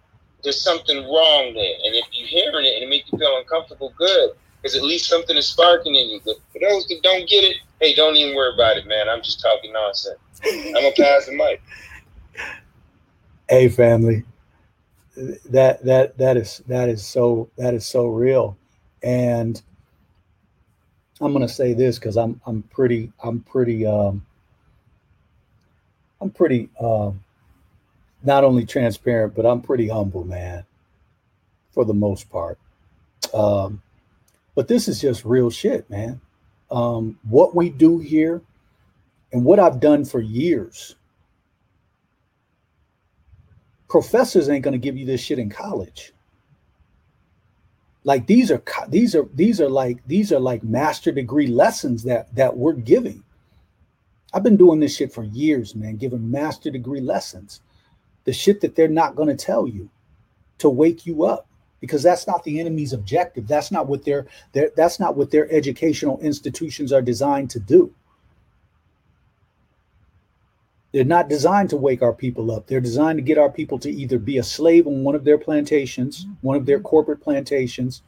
there's 0.42 0.62
something 0.62 1.00
wrong 1.00 1.54
there. 1.54 1.74
And 1.84 1.96
if 1.96 2.06
you're 2.14 2.28
hearing 2.30 2.66
it 2.66 2.76
and 2.76 2.84
it 2.86 2.90
makes 2.90 3.12
you 3.12 3.18
feel 3.18 3.38
uncomfortable, 3.38 3.94
good, 3.98 4.32
because 4.68 4.78
at 4.78 4.84
least 4.84 5.08
something 5.08 5.38
is 5.38 5.48
sparking 5.48 5.96
in 5.96 6.10
you. 6.10 6.22
But 6.26 6.36
for 6.52 6.60
those 6.60 6.88
that 6.88 7.00
don't 7.02 7.28
get 7.28 7.44
it, 7.44 7.58
hey, 7.80 7.96
don't 7.96 8.16
even 8.16 8.36
worry 8.36 8.54
about 8.54 8.78
it, 8.78 8.86
man. 8.86 9.08
I'm 9.08 9.22
just 9.22 9.40
talking 9.40 9.72
nonsense. 9.72 10.18
I'm 10.44 10.74
gonna 10.74 10.92
pass 10.92 11.26
the 11.26 11.36
mic. 11.36 11.62
Hey, 13.50 13.70
family. 13.70 14.26
That 15.46 15.82
that 15.86 16.18
that 16.18 16.36
is 16.36 16.62
that 16.68 16.90
is 16.90 17.02
so 17.06 17.50
that 17.58 17.74
is 17.74 17.86
so 17.86 18.08
real, 18.08 18.58
and 19.04 19.62
I'm 21.22 21.32
gonna 21.32 21.48
say 21.48 21.74
this 21.74 21.98
because 21.98 22.18
I'm 22.18 22.42
I'm 22.46 22.64
pretty 22.64 23.14
I'm 23.24 23.40
pretty 23.40 23.86
um 23.86 24.26
I'm 26.20 26.30
pretty 26.30 26.70
um 26.82 27.24
not 28.22 28.44
only 28.44 28.66
transparent 28.66 29.34
but 29.34 29.46
I'm 29.46 29.62
pretty 29.62 29.88
humble, 29.88 30.26
man, 30.26 30.66
for 31.72 31.86
the 31.86 31.94
most 31.94 32.30
part. 32.30 32.60
Um, 33.34 33.82
but 34.58 34.68
this 34.68 34.88
is 34.88 35.00
just 35.00 35.24
real 35.24 35.52
shit, 35.52 35.88
man. 35.88 36.20
Um, 36.72 37.20
what 37.30 37.56
we 37.56 37.70
do 37.70 38.00
here 38.00 38.42
and 39.32 39.46
what 39.46 39.60
I've 39.60 39.80
done 39.80 40.04
for 40.04 40.20
years 40.20 40.96
professors 43.88 44.50
ain't 44.50 44.64
to 44.74 44.80
give 44.80 44.98
you 44.98 45.06
this 45.06 45.22
shit 45.22 45.38
in 45.38 45.48
college. 45.48 46.12
Like 48.04 48.26
these 48.26 48.50
are 48.50 48.64
these 48.90 49.14
are 49.14 49.30
these 49.36 49.62
are 49.62 49.70
like 49.70 50.00
these 50.08 50.32
are 50.34 50.40
like 50.40 50.64
master 50.64 51.12
degree 51.12 51.48
lessons 51.48 52.02
that 52.06 52.34
that 52.36 52.58
we're 52.58 52.74
giving. 52.74 53.24
I've 54.34 54.44
been 54.44 54.58
doing 54.58 54.80
this 54.80 54.96
shit 54.96 55.14
for 55.14 55.24
years 55.24 55.76
man 55.76 55.98
giving 55.98 56.32
master 56.32 56.72
degree 56.72 57.02
lessons. 57.02 57.62
The 58.24 58.34
shit 58.34 58.62
that 58.62 58.76
they're 58.76 58.88
not 58.88 59.16
to 59.28 59.36
tell 59.36 59.68
you 59.68 59.88
to 60.58 60.68
wake 60.68 61.06
you 61.06 61.26
up 61.26 61.47
because 61.80 62.04
that's 62.04 62.28
not 62.28 62.44
the 62.44 62.60
enemy's 62.60 62.94
objective 62.94 63.48
that's 63.48 63.72
not 63.72 63.88
what 63.88 64.06
their 64.06 64.26
their 64.54 64.72
that's 64.76 65.00
not 65.00 65.16
what 65.16 65.32
their 65.32 65.52
educational 65.52 66.20
institutions 66.20 66.92
are 66.92 67.02
designed 67.02 67.50
to 67.50 67.60
do 67.60 67.94
they're 70.92 71.04
not 71.04 71.30
designed 71.30 71.70
to 71.72 71.78
wake 71.78 72.02
our 72.02 72.14
people 72.14 72.50
up. 72.52 72.68
They're 72.68 72.80
designed 72.80 73.18
to 73.18 73.24
get 73.24 73.38
our 73.38 73.52
people 73.52 73.78
to 73.80 73.92
either 73.92 74.18
be 74.18 74.38
a 74.38 74.44
slave 74.44 74.88
on 74.88 75.04
one 75.04 75.16
of 75.16 75.26
their 75.26 75.38
plantations, 75.38 76.26
one 76.42 76.58
of 76.58 76.66
their 76.66 76.80
corporate 76.80 77.22
plantations, 77.22 78.02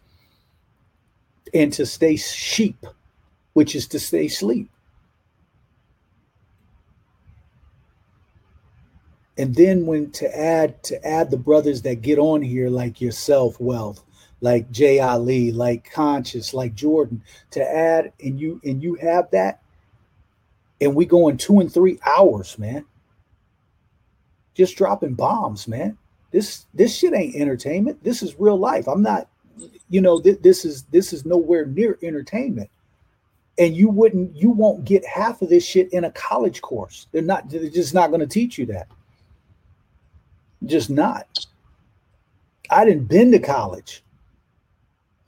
and 1.53 1.71
to 1.73 1.85
stay 1.85 2.15
sheep, 2.15 2.85
which 3.53 3.75
is 3.75 3.87
to 3.89 3.99
stay 3.99 4.25
asleep. 4.25 4.69
And 9.39 9.55
then 9.55 9.85
when 9.85 10.11
to 10.11 10.37
add 10.37 10.83
to 10.83 11.07
add 11.07 11.31
the 11.31 11.37
brothers 11.37 11.81
that 11.83 12.01
get 12.01 12.19
on 12.19 12.41
here 12.41 12.69
like 12.69 12.99
yourself, 12.99 13.57
wealth, 13.57 14.03
like 14.41 14.69
Jay 14.69 14.99
Ali, 14.99 15.53
like 15.53 15.89
Conscious, 15.89 16.53
like 16.53 16.75
Jordan, 16.75 17.23
to 17.51 17.63
add 17.63 18.11
and 18.21 18.37
you 18.37 18.59
and 18.65 18.83
you 18.83 18.95
have 18.95 19.31
that, 19.31 19.61
and 20.81 20.93
we 20.93 21.05
go 21.05 21.29
in 21.29 21.37
two 21.37 21.61
and 21.61 21.73
three 21.73 21.99
hours, 22.05 22.59
man. 22.59 22.85
Just 24.55 24.75
dropping 24.75 25.13
bombs, 25.13 25.69
man. 25.69 25.97
This 26.31 26.65
this 26.73 26.93
shit 26.93 27.13
ain't 27.13 27.37
entertainment. 27.37 28.03
This 28.03 28.21
is 28.21 28.37
real 28.41 28.59
life. 28.59 28.89
I'm 28.89 29.01
not, 29.01 29.29
you 29.89 30.01
know, 30.01 30.19
th- 30.19 30.41
this 30.41 30.65
is 30.65 30.83
this 30.91 31.13
is 31.13 31.25
nowhere 31.25 31.65
near 31.65 31.97
entertainment. 32.03 32.69
And 33.57 33.73
you 33.73 33.89
wouldn't, 33.89 34.35
you 34.35 34.51
won't 34.51 34.83
get 34.83 35.05
half 35.05 35.41
of 35.41 35.49
this 35.49 35.65
shit 35.65 35.91
in 35.93 36.03
a 36.05 36.11
college 36.11 36.61
course. 36.61 37.07
They're 37.11 37.21
not, 37.21 37.49
they're 37.49 37.69
just 37.69 37.93
not 37.93 38.09
going 38.09 38.21
to 38.21 38.27
teach 38.27 38.57
you 38.57 38.65
that. 38.67 38.87
Just 40.65 40.89
not. 40.89 41.27
I 42.69 42.85
didn't 42.85 43.07
been 43.07 43.31
to 43.31 43.39
college. 43.39 44.03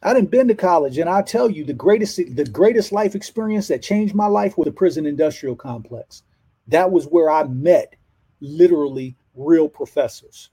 I 0.03 0.13
didn't 0.13 0.31
been 0.31 0.47
to 0.47 0.55
college, 0.55 0.97
and 0.97 1.09
I 1.09 1.21
tell 1.21 1.49
you, 1.49 1.63
the 1.63 1.73
greatest 1.73 2.17
the 2.17 2.45
greatest 2.45 2.91
life 2.91 3.13
experience 3.13 3.67
that 3.67 3.83
changed 3.83 4.15
my 4.15 4.25
life 4.25 4.57
was 4.57 4.65
the 4.65 4.71
prison 4.71 5.05
industrial 5.05 5.55
complex. 5.55 6.23
That 6.67 6.91
was 6.91 7.05
where 7.05 7.29
I 7.29 7.43
met 7.43 7.95
literally 8.39 9.15
real 9.35 9.69
professors. 9.69 10.49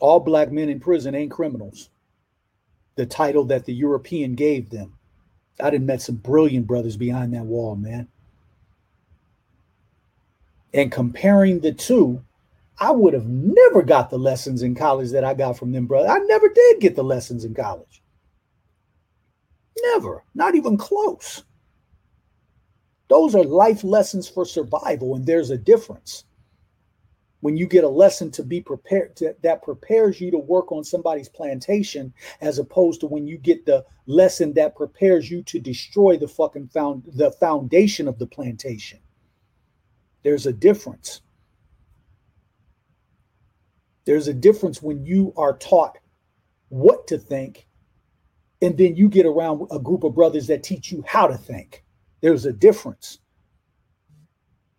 All 0.00 0.20
black 0.20 0.50
men 0.50 0.70
in 0.70 0.80
prison 0.80 1.14
ain't 1.14 1.30
criminals. 1.30 1.90
The 2.96 3.04
title 3.04 3.44
that 3.46 3.66
the 3.66 3.74
European 3.74 4.34
gave 4.34 4.70
them. 4.70 4.94
I 5.62 5.68
done 5.68 5.84
met 5.84 6.00
some 6.00 6.16
brilliant 6.16 6.66
brothers 6.66 6.96
behind 6.96 7.34
that 7.34 7.44
wall, 7.44 7.76
man. 7.76 8.08
And 10.72 10.92
comparing 10.92 11.60
the 11.60 11.72
two, 11.72 12.22
I 12.78 12.92
would 12.92 13.12
have 13.12 13.26
never 13.26 13.82
got 13.82 14.08
the 14.08 14.18
lessons 14.18 14.62
in 14.62 14.74
college 14.74 15.10
that 15.10 15.24
I 15.24 15.34
got 15.34 15.58
from 15.58 15.72
them, 15.72 15.86
brother. 15.86 16.08
I 16.08 16.18
never 16.20 16.48
did 16.48 16.80
get 16.80 16.96
the 16.96 17.04
lessons 17.04 17.44
in 17.44 17.54
college. 17.54 18.02
Never, 19.82 20.24
not 20.34 20.54
even 20.54 20.76
close. 20.76 21.44
Those 23.08 23.34
are 23.34 23.42
life 23.42 23.82
lessons 23.82 24.28
for 24.28 24.44
survival, 24.44 25.16
and 25.16 25.26
there's 25.26 25.50
a 25.50 25.58
difference. 25.58 26.24
When 27.40 27.56
you 27.56 27.66
get 27.66 27.84
a 27.84 27.88
lesson 27.88 28.30
to 28.32 28.42
be 28.42 28.60
prepared 28.60 29.16
to, 29.16 29.34
that 29.42 29.62
prepares 29.62 30.20
you 30.20 30.30
to 30.30 30.38
work 30.38 30.70
on 30.70 30.84
somebody's 30.84 31.28
plantation, 31.28 32.12
as 32.40 32.58
opposed 32.58 33.00
to 33.00 33.06
when 33.06 33.26
you 33.26 33.36
get 33.36 33.66
the 33.66 33.84
lesson 34.06 34.52
that 34.54 34.76
prepares 34.76 35.30
you 35.30 35.42
to 35.44 35.58
destroy 35.58 36.16
the 36.16 36.28
fucking 36.28 36.68
found 36.68 37.04
the 37.14 37.32
foundation 37.32 38.06
of 38.06 38.18
the 38.18 38.26
plantation. 38.26 39.00
There's 40.22 40.46
a 40.46 40.52
difference. 40.52 41.22
There's 44.04 44.28
a 44.28 44.34
difference 44.34 44.82
when 44.82 45.04
you 45.04 45.32
are 45.36 45.56
taught 45.56 45.98
what 46.68 47.06
to 47.08 47.18
think, 47.18 47.66
and 48.62 48.76
then 48.76 48.96
you 48.96 49.08
get 49.08 49.26
around 49.26 49.66
a 49.70 49.78
group 49.78 50.04
of 50.04 50.14
brothers 50.14 50.46
that 50.48 50.62
teach 50.62 50.90
you 50.90 51.04
how 51.06 51.26
to 51.26 51.36
think. 51.36 51.84
There's 52.20 52.46
a 52.46 52.52
difference. 52.52 53.18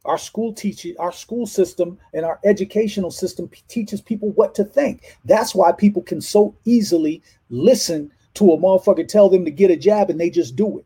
Our 0.04 0.18
school 0.18 0.54
teaches 0.54 0.96
our 0.98 1.12
school 1.12 1.46
system 1.46 2.00
and 2.14 2.26
our 2.26 2.40
educational 2.44 3.12
system 3.12 3.48
p- 3.48 3.62
teaches 3.68 4.02
people 4.02 4.32
what 4.32 4.56
to 4.56 4.64
think. 4.64 5.18
That's 5.26 5.54
why 5.54 5.72
people 5.72 6.02
can 6.02 6.22
so 6.22 6.56
easily 6.66 7.22
listen 7.50 8.12
to 8.34 8.52
a 8.52 8.58
motherfucker 8.58 9.08
tell 9.08 9.30
them 9.30 9.46
to 9.46 9.52
get 9.52 9.70
a 9.70 9.76
jab 9.76 10.10
and 10.10 10.20
they 10.20 10.32
just 10.32 10.56
do 10.56 10.80
it. 10.80 10.86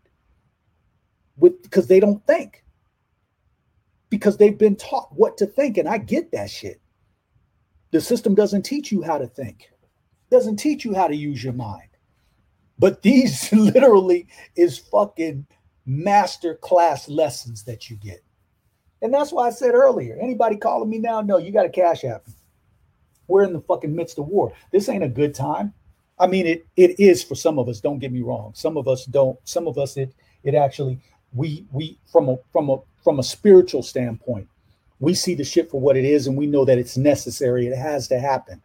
With 1.38 1.64
because 1.64 1.88
they 1.88 2.02
don't 2.02 2.26
think. 2.28 2.65
Because 4.16 4.38
they've 4.38 4.58
been 4.58 4.78
taught 4.78 5.10
what 5.12 5.36
to 5.40 5.46
think 5.46 5.78
and 5.78 5.90
I 5.90 5.98
get 5.98 6.32
that 6.32 6.50
shit. 6.50 6.80
The 7.92 8.00
system 8.00 8.34
doesn't 8.34 8.64
teach 8.64 8.90
you 8.90 9.02
how 9.02 9.18
to 9.18 9.28
think. 9.28 9.70
Doesn't 10.32 10.56
teach 10.56 10.86
you 10.86 10.96
how 10.96 11.10
to 11.10 11.16
use 11.16 11.44
your 11.44 11.52
mind. 11.52 11.90
But 12.80 13.02
these 13.02 13.52
literally 13.52 14.28
is 14.56 14.78
fucking 14.78 15.48
master 15.86 16.56
class 16.56 17.10
lessons 17.10 17.64
that 17.66 17.90
you 17.90 17.98
get. 17.98 18.24
And 19.02 19.14
that's 19.14 19.34
why 19.34 19.48
I 19.48 19.50
said 19.50 19.76
earlier, 19.76 20.18
anybody 20.22 20.56
calling 20.56 20.90
me 20.90 20.98
now, 20.98 21.20
no, 21.20 21.38
you 21.38 21.52
got 21.52 21.66
a 21.66 21.70
cash 21.70 22.06
app. 22.06 22.26
We're 23.28 23.44
in 23.44 23.52
the 23.52 23.60
fucking 23.60 23.94
midst 23.94 24.18
of 24.18 24.28
war. 24.28 24.54
This 24.72 24.88
ain't 24.88 25.04
a 25.04 25.10
good 25.10 25.36
time. 25.36 25.74
I 26.18 26.28
mean, 26.28 26.48
it 26.48 26.66
it 26.78 26.98
is 27.02 27.22
for 27.22 27.36
some 27.36 27.60
of 27.60 27.68
us. 27.68 27.82
Don't 27.82 28.00
get 28.00 28.14
me 28.14 28.22
wrong. 28.22 28.54
Some 28.56 28.78
of 28.78 28.88
us 28.88 29.04
don't. 29.06 29.38
Some 29.44 29.68
of 29.68 29.78
us 29.78 29.98
it 29.98 30.14
it 30.44 30.56
actually 30.56 31.02
we 31.36 31.66
we 31.72 32.00
from 32.12 32.30
a 32.30 32.38
from 32.52 32.70
a 32.70 32.78
from 33.04 33.20
a 33.20 33.24
spiritual 33.24 33.84
standpoint, 33.84 34.48
we 35.00 35.14
see 35.14 35.36
the 35.36 35.44
shit 35.44 35.70
for 35.70 35.80
what 35.80 35.98
it 35.98 36.06
is, 36.06 36.26
and 36.26 36.38
we 36.38 36.48
know 36.48 36.66
that 36.66 36.78
it's 36.78 36.98
necessary. 36.98 37.68
It 37.68 37.78
has 37.78 38.08
to 38.08 38.20
happen. 38.20 38.62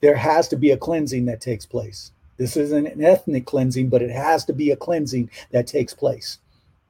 There 0.00 0.16
has 0.16 0.48
to 0.48 0.56
be 0.56 0.72
a 0.72 0.76
cleansing 0.76 1.24
that 1.26 1.40
takes 1.40 1.64
place. 1.64 2.10
This 2.36 2.56
isn't 2.56 2.86
an 2.86 3.02
ethnic 3.02 3.46
cleansing, 3.46 3.88
but 3.88 4.02
it 4.02 4.10
has 4.10 4.44
to 4.46 4.52
be 4.52 4.70
a 4.70 4.76
cleansing 4.76 5.30
that 5.52 5.66
takes 5.66 5.94
place. 5.94 6.38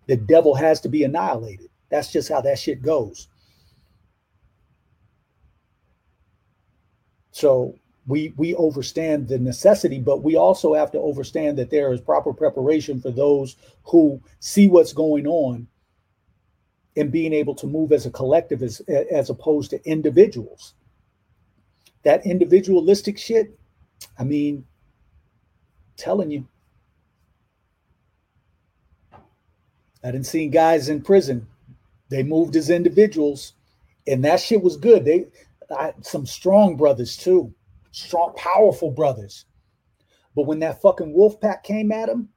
The 0.07 0.16
devil 0.16 0.55
has 0.55 0.81
to 0.81 0.89
be 0.89 1.05
annihilated. 1.05 1.69
That's 1.91 2.11
just 2.11 2.28
how 2.28 2.41
that 2.41 2.59
shit 2.59 2.82
goes. 2.82 3.28
So 7.31 7.78
we 8.07 8.35
we 8.37 8.55
understand 8.57 9.29
the 9.29 9.39
necessity, 9.39 9.99
but 9.99 10.23
we 10.23 10.37
also 10.37 10.75
have 10.75 10.91
to 10.93 11.03
understand 11.03 11.59
that 11.59 11.71
there 11.71 11.93
is 11.93 12.01
proper 12.01 12.33
preparation 12.33 13.01
for 13.01 13.11
those 13.11 13.57
who 13.85 14.21
see 14.41 14.69
what's 14.69 14.93
going 14.93 15.27
on 15.27 15.67
and 16.97 17.11
being 17.11 17.33
able 17.33 17.55
to 17.57 17.67
move 17.67 17.93
as 17.93 18.07
a 18.07 18.11
collective 18.11 18.63
as 18.63 18.81
as 19.11 19.31
opposed 19.31 19.71
to 19.71 19.89
individuals. 19.89 20.75
That 22.03 22.27
individualistic 22.27 23.19
shit, 23.19 23.59
I 24.19 24.25
mean, 24.25 24.67
telling 25.97 26.31
you. 26.31 26.47
I 30.03 30.11
didn't 30.11 30.27
see 30.27 30.49
guys 30.49 30.91
in 30.91 31.01
prison 31.01 31.47
they 32.15 32.23
moved 32.23 32.55
as 32.57 32.71
individuals, 32.71 33.55
and 34.07 34.25
that 34.25 34.41
shit 34.41 34.63
was 34.63 34.77
good. 34.77 35.05
They 35.05 35.27
I, 35.77 35.95
some 36.03 36.27
strong 36.27 36.77
brothers 36.77 37.17
too, 37.17 37.55
strong, 37.95 38.35
powerful 38.37 38.91
brothers. 38.91 39.47
But 40.35 40.47
when 40.47 40.59
that 40.61 40.83
fucking 40.83 41.12
wolf 41.12 41.41
pack 41.41 41.62
came 41.62 41.93
at 41.93 42.09
them, 42.09 42.29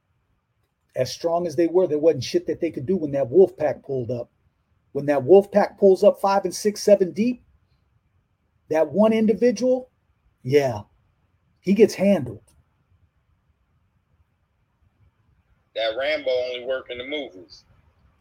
as 0.94 1.12
strong 1.12 1.46
as 1.46 1.56
they 1.56 1.66
were, 1.66 1.86
there 1.86 1.98
wasn't 1.98 2.24
shit 2.24 2.46
that 2.46 2.60
they 2.60 2.70
could 2.70 2.86
do 2.86 2.96
when 2.96 3.10
that 3.12 3.28
wolf 3.28 3.56
pack 3.56 3.82
pulled 3.82 4.10
up. 4.10 4.30
When 4.92 5.06
that 5.06 5.24
wolf 5.24 5.50
pack 5.50 5.78
pulls 5.78 6.04
up 6.04 6.20
five 6.20 6.44
and 6.44 6.54
six, 6.54 6.82
seven 6.82 7.12
deep, 7.12 7.42
that 8.70 8.90
one 8.90 9.12
individual, 9.12 9.90
yeah, 10.42 10.82
he 11.60 11.74
gets 11.74 11.94
handled. 11.94 12.42
That 15.74 15.96
Rambo 15.98 16.30
only 16.30 16.64
worked 16.66 16.90
in 16.90 16.98
the 16.98 17.04
movies. 17.04 17.64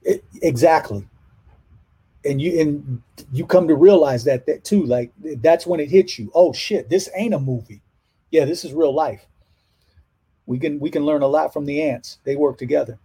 It, 0.03 0.23
exactly 0.41 1.07
and 2.27 2.41
you 2.41 2.59
and 2.59 3.01
you 3.31 3.45
come 3.45 3.67
to 3.67 3.75
realize 3.75 4.23
that 4.25 4.45
that 4.45 4.63
too 4.63 4.83
like 4.85 5.11
that's 5.41 5.65
when 5.65 5.79
it 5.79 5.89
hits 5.89 6.17
you. 6.19 6.31
Oh 6.33 6.53
shit 6.53 6.89
this 6.89 7.09
ain't 7.15 7.33
a 7.33 7.39
movie. 7.39 7.81
Yeah 8.31 8.45
this 8.45 8.63
is 8.65 8.73
real 8.73 8.93
life. 8.93 9.25
We 10.45 10.59
can 10.59 10.79
we 10.79 10.89
can 10.89 11.05
learn 11.05 11.21
a 11.21 11.27
lot 11.27 11.53
from 11.53 11.65
the 11.65 11.81
ants. 11.81 12.19
They 12.23 12.35
work 12.35 12.57
together. 12.57 12.97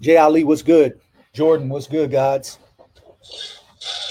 Jay 0.00 0.16
ali 0.16 0.44
was 0.44 0.62
good. 0.62 1.00
Jordan 1.32 1.68
was 1.68 1.86
good 1.86 2.10
gods. 2.10 2.58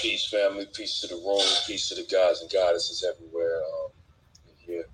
Peace 0.00 0.28
family. 0.28 0.66
Peace 0.72 1.00
to 1.00 1.06
the 1.06 1.14
room. 1.14 1.40
Peace 1.66 1.88
to 1.88 1.94
the 1.94 2.06
gods 2.10 2.42
and 2.42 2.50
goddesses 2.50 3.04
everywhere 3.08 3.56
um, 3.56 3.90
here. 4.58 4.86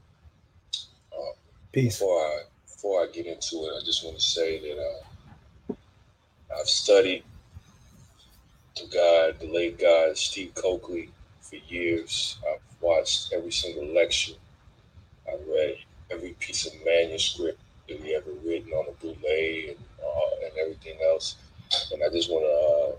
Um, 1.17 1.33
peace. 1.73 1.99
before 1.99 2.21
i 2.21 2.41
before 2.67 3.03
i 3.03 3.07
get 3.13 3.27
into 3.27 3.57
it 3.67 3.73
i 3.77 3.85
just 3.85 4.05
want 4.05 4.17
to 4.17 4.23
say 4.23 4.61
that 4.61 4.79
uh, 4.79 5.75
i've 6.59 6.69
studied 6.69 7.25
the 8.81 8.97
God, 8.97 9.41
the 9.41 9.53
late 9.53 9.79
God, 9.79 10.17
Steve 10.17 10.53
Cokely, 10.55 11.11
for 11.41 11.57
years. 11.69 12.39
I've 12.49 12.61
watched 12.81 13.33
every 13.33 13.53
single 13.53 13.87
lecture. 13.95 14.35
I 15.29 15.37
read 15.49 15.77
every 16.11 16.33
piece 16.41 16.67
of 16.67 16.73
manuscript 16.85 17.61
that 17.89 18.01
he 18.01 18.15
ever 18.15 18.31
written 18.45 18.73
on 18.73 18.87
a 18.89 18.93
bootleg 18.93 19.71
and, 19.71 19.79
uh, 20.03 20.47
and 20.47 20.53
everything 20.61 20.99
else. 21.05 21.37
And 21.93 22.03
I 22.03 22.09
just 22.09 22.31
want 22.31 22.45
to 22.45 22.95
uh, 22.95 22.99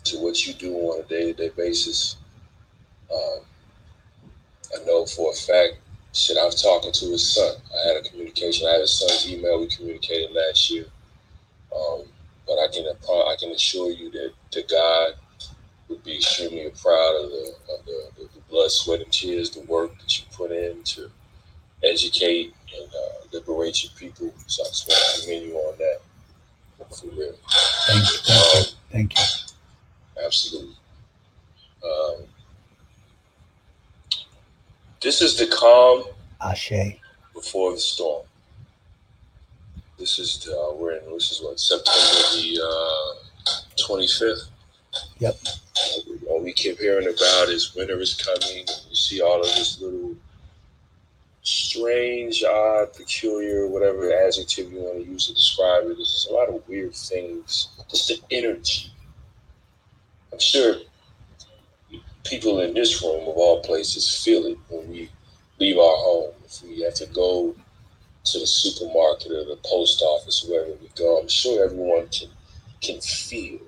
to 0.04 0.18
what 0.18 0.46
you 0.46 0.54
do 0.54 0.74
on 0.74 1.00
a 1.00 1.04
day-to-day 1.04 1.50
basis. 1.56 2.16
Um, 3.12 3.40
I 4.74 4.84
know 4.84 5.04
for 5.06 5.32
a 5.32 5.34
fact 5.34 5.78
Shit, 6.16 6.38
I 6.38 6.46
was 6.46 6.62
talking 6.62 6.92
to 6.92 7.10
his 7.10 7.34
son. 7.34 7.56
I 7.74 7.88
had 7.88 7.96
a 7.98 8.08
communication. 8.08 8.66
I 8.66 8.72
had 8.72 8.80
his 8.80 8.98
son's 8.98 9.30
email. 9.30 9.60
We 9.60 9.66
communicated 9.66 10.32
last 10.32 10.70
year. 10.70 10.86
Um, 11.76 12.04
but 12.46 12.54
I 12.54 12.68
can 12.72 12.86
I 12.86 13.36
can 13.38 13.50
assure 13.50 13.90
you 13.90 14.10
that 14.12 14.32
the 14.50 14.62
God 14.62 15.12
would 15.88 16.02
be 16.04 16.16
extremely 16.16 16.70
proud 16.80 17.22
of 17.22 17.30
the, 17.30 17.54
of 17.70 17.84
the, 17.84 18.10
the 18.16 18.40
blood, 18.48 18.70
sweat, 18.70 19.02
and 19.02 19.12
tears, 19.12 19.50
the 19.50 19.60
work 19.62 19.96
that 19.98 20.18
you 20.18 20.24
put 20.32 20.50
in 20.50 20.82
to 20.84 21.10
educate 21.84 22.54
and 22.74 22.88
uh, 22.88 23.26
liberate 23.32 23.84
your 23.84 23.92
people. 23.98 24.32
So 24.46 24.62
I 24.64 24.68
just 24.68 24.88
want 24.88 25.16
to 25.16 25.22
commend 25.22 25.46
you 25.46 25.56
on 25.56 25.78
that. 25.78 25.98
For 26.96 27.08
real. 27.08 27.34
Thank 27.86 28.00
you. 28.00 28.18
Thank 28.24 28.68
you. 28.68 28.76
Thank 28.90 29.18
you. 29.18 30.24
Absolutely. 30.24 30.76
Um, 31.84 32.24
this 35.06 35.22
is 35.22 35.36
the 35.38 35.46
calm 35.46 36.02
Ashe. 36.40 36.98
before 37.32 37.70
the 37.70 37.78
storm. 37.78 38.26
This 40.00 40.18
is 40.18 40.40
the, 40.40 40.50
uh, 40.50 40.74
we're 40.74 40.96
in, 40.96 41.12
this 41.12 41.30
is 41.30 41.40
what, 41.40 41.60
September 41.60 42.42
the 42.42 43.82
twenty 43.86 44.08
fifth. 44.08 44.50
Yep. 45.20 45.36
All 46.28 46.42
we 46.42 46.52
keep 46.52 46.80
hearing 46.80 47.06
about 47.06 47.48
is 47.50 47.72
winter 47.76 48.00
is 48.00 48.14
coming. 48.14 48.58
and 48.66 48.80
You 48.90 48.96
see 48.96 49.20
all 49.20 49.40
of 49.40 49.46
this 49.46 49.80
little 49.80 50.16
strange, 51.44 52.42
odd, 52.42 52.92
peculiar, 52.92 53.68
whatever 53.68 54.12
adjective 54.12 54.72
you 54.72 54.80
want 54.80 55.04
to 55.04 55.08
use 55.08 55.28
to 55.28 55.34
describe 55.34 55.84
it. 55.84 55.98
There's 55.98 56.26
a 56.28 56.34
lot 56.34 56.48
of 56.48 56.66
weird 56.66 56.96
things. 56.96 57.68
Just 57.88 58.08
the 58.08 58.18
energy. 58.32 58.90
I'm 60.32 60.40
sure 60.40 60.74
people 62.28 62.60
in 62.60 62.74
this 62.74 63.02
room, 63.02 63.28
of 63.28 63.36
all 63.36 63.62
places, 63.62 64.24
feel 64.24 64.46
it 64.46 64.58
when 64.68 64.88
we 64.88 65.10
leave 65.58 65.78
our 65.78 65.96
home. 65.96 66.32
If 66.44 66.62
we 66.62 66.82
have 66.82 66.94
to 66.94 67.06
go 67.06 67.54
to 68.24 68.38
the 68.38 68.46
supermarket 68.46 69.32
or 69.32 69.44
the 69.44 69.58
post 69.64 70.02
office, 70.02 70.44
wherever 70.48 70.72
we 70.72 70.90
go, 70.96 71.18
I'm 71.20 71.28
sure 71.28 71.64
everyone 71.64 72.08
can 72.08 72.28
can 72.82 73.00
feel. 73.00 73.60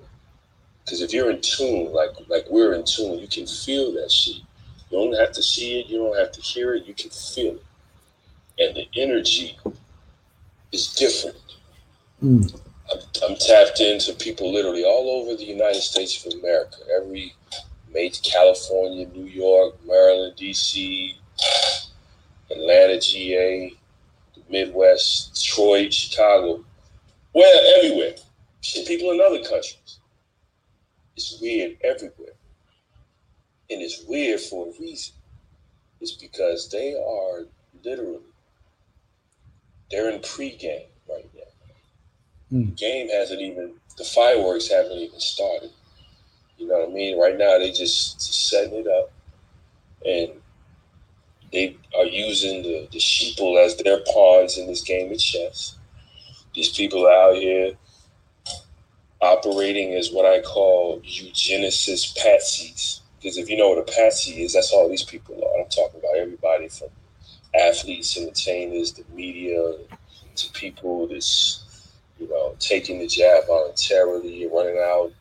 Because 0.83 1.01
if 1.01 1.13
you're 1.13 1.31
in 1.31 1.41
tune, 1.41 1.91
like 1.93 2.11
like 2.27 2.45
we're 2.49 2.73
in 2.73 2.85
tune, 2.85 3.19
you 3.19 3.27
can 3.27 3.47
feel 3.47 3.93
that 3.93 4.11
shit. 4.11 4.41
You 4.89 4.97
don't 4.97 5.19
have 5.19 5.31
to 5.33 5.43
see 5.43 5.79
it, 5.79 5.87
you 5.87 5.97
don't 5.97 6.17
have 6.17 6.31
to 6.31 6.41
hear 6.41 6.73
it, 6.73 6.85
you 6.85 6.93
can 6.93 7.09
feel 7.11 7.55
it. 7.55 7.65
And 8.57 8.75
the 8.75 8.87
energy 8.99 9.57
is 10.71 10.93
different. 10.95 11.37
Mm. 12.23 12.61
I'm, 12.91 12.99
I'm 13.23 13.37
tapped 13.37 13.79
into 13.79 14.13
people 14.13 14.51
literally 14.51 14.83
all 14.83 15.21
over 15.21 15.35
the 15.35 15.45
United 15.45 15.81
States 15.81 16.25
of 16.25 16.33
America. 16.33 16.77
Every 16.95 17.33
major 17.93 18.21
California, 18.23 19.07
New 19.07 19.25
York, 19.25 19.75
Maryland, 19.85 20.35
DC, 20.37 21.13
Atlanta, 22.51 22.99
GA, 22.99 23.73
the 24.35 24.41
Midwest, 24.49 25.33
Detroit, 25.35 25.93
Chicago, 25.93 26.63
well, 27.33 27.77
everywhere. 27.77 28.15
Shit, 28.61 28.87
people 28.87 29.11
in 29.11 29.21
other 29.21 29.43
countries. 29.43 29.99
It's 31.15 31.39
weird 31.41 31.77
everywhere. 31.83 32.33
And 33.69 33.81
it's 33.81 34.03
weird 34.07 34.39
for 34.39 34.67
a 34.67 34.71
reason. 34.79 35.13
It's 36.01 36.13
because 36.13 36.69
they 36.69 36.93
are 36.93 37.45
literally 37.83 38.19
they're 39.91 40.09
in 40.09 40.19
pregame 40.21 40.85
right 41.09 41.29
now. 41.35 42.57
Mm. 42.57 42.65
The 42.67 42.71
game 42.75 43.09
hasn't 43.09 43.41
even 43.41 43.73
the 43.97 44.03
fireworks 44.03 44.69
haven't 44.69 44.97
even 44.97 45.19
started. 45.19 45.71
You 46.59 46.67
know 46.67 46.79
what 46.79 46.89
I 46.89 46.93
mean? 46.93 47.19
Right 47.19 47.37
now 47.37 47.57
they 47.57 47.71
just, 47.71 48.21
setting 48.49 48.73
it 48.73 48.87
up 48.87 49.11
and 50.05 50.31
they 51.51 51.77
are 51.97 52.05
using 52.05 52.63
the, 52.63 52.87
the 52.91 52.99
sheeple 52.99 53.63
as 53.63 53.75
their 53.77 53.99
pawns 54.07 54.57
in 54.57 54.67
this 54.67 54.81
game 54.81 55.11
of 55.11 55.19
chess. 55.19 55.77
These 56.53 56.69
people 56.69 57.07
out 57.07 57.35
here 57.35 57.73
operating 59.21 59.93
as 59.93 60.11
what 60.11 60.25
I 60.25 60.41
call 60.41 60.99
eugenicist 61.01 62.17
patsies. 62.17 62.99
Because 63.17 63.37
if 63.37 63.49
you 63.49 63.57
know 63.57 63.69
what 63.69 63.89
a 63.89 63.91
patsy 63.91 64.43
is, 64.43 64.53
that's 64.53 64.71
all 64.71 64.89
these 64.89 65.03
people 65.03 65.35
are. 65.35 65.61
I'm 65.61 65.69
talking 65.69 65.99
about 65.99 66.17
everybody 66.17 66.69
from 66.69 66.89
athletes, 67.59 68.17
entertainers, 68.17 68.93
the 68.93 69.03
media, 69.13 69.75
to 70.35 70.51
people 70.53 71.07
that's, 71.07 71.91
you 72.19 72.29
know, 72.29 72.55
taking 72.59 72.99
the 72.99 73.07
jab 73.07 73.47
voluntarily, 73.47 74.47
running 74.47 74.77
out, 74.77 75.11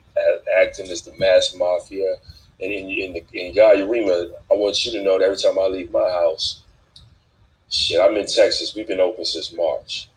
acting 0.61 0.91
as 0.91 1.03
the 1.03 1.13
mass 1.19 1.55
mafia. 1.57 2.17
And 2.61 2.73
in, 2.73 2.89
in, 2.89 3.13
the, 3.13 3.25
in 3.33 3.55
Yayarima, 3.55 4.33
I 4.51 4.55
want 4.55 4.85
you 4.85 4.93
to 4.93 5.03
know 5.03 5.19
that 5.19 5.25
every 5.25 5.37
time 5.37 5.59
I 5.59 5.67
leave 5.67 5.93
my 5.93 6.09
house, 6.11 6.63
shit, 7.71 8.01
I'm 8.01 8.17
in 8.17 8.27
Texas. 8.27 8.75
We've 8.75 8.89
been 8.89 9.01
open 9.01 9.25
since 9.25 9.53
March. 9.53 10.09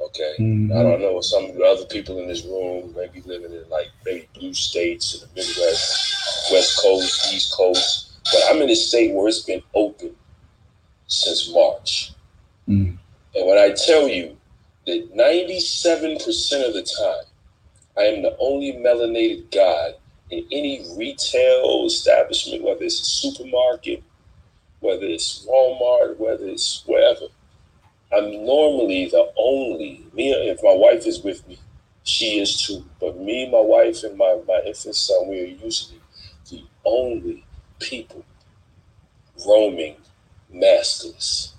Okay. 0.00 0.34
Mhm. 0.40 0.74
I 0.74 0.82
don't 0.82 1.00
know 1.00 1.20
some 1.20 1.44
of 1.44 1.54
the 1.54 1.64
other 1.64 1.84
people 1.84 2.18
in 2.18 2.26
this 2.26 2.44
room 2.44 2.92
may 2.96 3.08
be 3.08 3.20
living 3.22 3.52
in 3.52 3.68
like 3.68 3.88
maybe 4.04 4.28
blue 4.34 4.54
states 4.54 5.14
in 5.14 5.20
the 5.20 5.26
Midwest, 5.34 6.50
West 6.50 6.80
Coast, 6.80 7.32
East 7.32 7.54
Coast. 7.54 8.10
But 8.24 8.42
I'm 8.50 8.62
in 8.62 8.70
a 8.70 8.74
state 8.74 9.12
where 9.12 9.28
it's 9.28 9.40
been 9.40 9.62
open 9.74 10.16
since 11.06 11.52
March. 11.52 12.12
Mm. 12.68 12.96
And 13.34 13.46
when 13.46 13.58
I 13.58 13.70
tell 13.70 14.08
you 14.08 14.36
that 14.86 15.14
97% 15.14 16.66
of 16.66 16.74
the 16.74 16.82
time, 16.82 17.24
I 17.96 18.02
am 18.02 18.22
the 18.22 18.36
only 18.38 18.72
melanated 18.72 19.50
guy 19.50 19.94
in 20.30 20.46
any 20.50 20.84
retail 20.96 21.84
establishment, 21.86 22.62
whether 22.62 22.82
it's 22.84 23.00
a 23.00 23.04
supermarket, 23.04 24.02
whether 24.80 25.04
it's 25.04 25.46
Walmart, 25.46 26.18
whether 26.18 26.46
it's 26.46 26.82
wherever. 26.86 27.26
I'm 28.12 28.44
normally 28.44 29.08
the 29.10 29.30
only, 29.36 30.06
me, 30.12 30.32
if 30.32 30.58
my 30.62 30.74
wife 30.74 31.06
is 31.06 31.22
with 31.22 31.46
me, 31.48 31.58
she 32.04 32.40
is 32.40 32.62
too. 32.62 32.84
But 33.00 33.18
me, 33.18 33.48
my 33.50 33.60
wife, 33.60 34.02
and 34.04 34.16
my, 34.16 34.38
my 34.46 34.62
infant 34.66 34.96
son, 34.96 35.28
we 35.28 35.40
are 35.40 35.44
usually 35.44 36.00
the 36.50 36.64
only 36.84 37.44
people 37.78 38.24
roaming 39.46 39.96
maskless. 40.52 41.52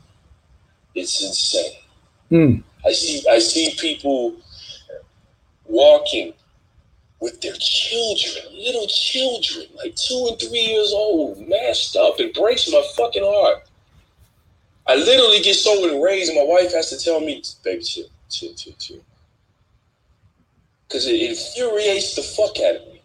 It's 0.96 1.24
insane. 1.24 1.80
Mm. 2.32 2.64
I 2.86 2.92
see 2.92 3.24
I 3.30 3.40
see 3.40 3.76
people 3.80 4.36
walking 5.74 6.34
with 7.20 7.42
their 7.42 7.56
children, 7.58 8.46
little 8.54 8.86
children, 8.88 9.66
like 9.76 9.96
two 9.96 10.28
and 10.30 10.40
three 10.40 10.60
years 10.60 10.92
old, 10.94 11.48
masked 11.48 11.96
up. 11.96 12.20
It 12.20 12.34
breaks 12.34 12.72
my 12.72 12.84
fucking 12.96 13.24
heart. 13.24 13.64
I 14.86 14.96
literally 14.96 15.42
get 15.42 15.56
so 15.56 15.72
enraged, 15.90 16.30
and 16.30 16.38
my 16.38 16.46
wife 16.46 16.74
has 16.74 16.90
to 16.90 16.98
tell 16.98 17.22
me, 17.22 17.42
baby, 17.64 17.82
chill, 17.82 18.08
chill, 18.30 18.54
chill, 18.54 18.74
chill. 18.78 19.00
Because 20.88 21.08
it 21.08 21.22
infuriates 21.22 22.16
the 22.16 22.22
fuck 22.22 22.60
out 22.60 22.76
of 22.76 22.88
me. 22.94 23.02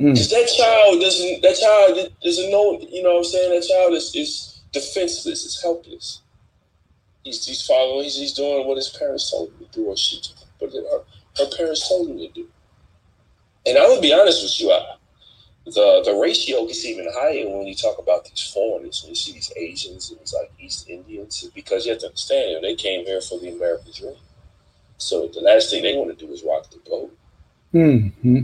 Mm. 0.00 0.12
Because 0.12 0.30
that 0.30 0.46
child 0.46 1.00
doesn't, 1.00 1.42
that 1.42 1.56
child 1.56 2.12
doesn't 2.22 2.50
know, 2.50 2.78
you 2.90 3.02
know 3.02 3.14
what 3.14 3.18
I'm 3.18 3.24
saying? 3.24 3.58
That 3.58 3.66
child 3.66 3.94
is, 3.94 4.14
is 4.14 4.60
defenseless, 4.70 5.44
is 5.44 5.60
helpless. 5.62 6.20
He's, 7.24 7.44
he's 7.46 7.66
following, 7.66 8.04
he's, 8.04 8.16
he's 8.16 8.34
doing 8.34 8.66
what 8.66 8.76
his 8.76 8.90
parents 8.90 9.30
told 9.30 9.48
him 9.48 9.66
to 9.66 9.72
do, 9.72 9.86
or 9.86 9.96
she, 9.96 10.20
but 10.60 10.72
her, 10.72 11.02
her 11.38 11.46
parents 11.56 11.88
told 11.88 12.08
him 12.08 12.18
to 12.18 12.28
do. 12.28 12.46
And 13.66 13.78
I 13.78 13.86
would 13.88 14.00
be 14.00 14.12
honest 14.12 14.42
with 14.42 14.60
you, 14.60 14.72
I, 14.72 14.96
the 15.66 16.02
the 16.04 16.14
ratio 16.14 16.66
gets 16.66 16.84
even 16.84 17.06
higher 17.12 17.48
when 17.48 17.66
you 17.66 17.74
talk 17.74 17.98
about 17.98 18.24
these 18.24 18.50
foreigners, 18.52 19.02
when 19.02 19.10
you 19.10 19.14
see 19.14 19.32
these 19.32 19.52
Asians 19.56 20.10
and 20.10 20.18
these 20.20 20.34
like 20.34 20.50
East 20.58 20.88
Indians, 20.88 21.48
because 21.54 21.84
you 21.84 21.92
have 21.92 22.00
to 22.00 22.06
understand, 22.06 22.50
you 22.50 22.54
know, 22.56 22.62
they 22.62 22.74
came 22.74 23.04
here 23.04 23.20
for 23.20 23.38
the 23.38 23.52
American 23.52 23.92
dream. 23.92 24.16
So 24.98 25.28
the 25.28 25.40
last 25.40 25.70
thing 25.70 25.82
they 25.82 25.96
want 25.96 26.18
to 26.18 26.26
do 26.26 26.32
is 26.32 26.42
rock 26.42 26.70
the 26.70 26.78
boat. 26.88 27.16
Mm-hmm. 27.74 28.42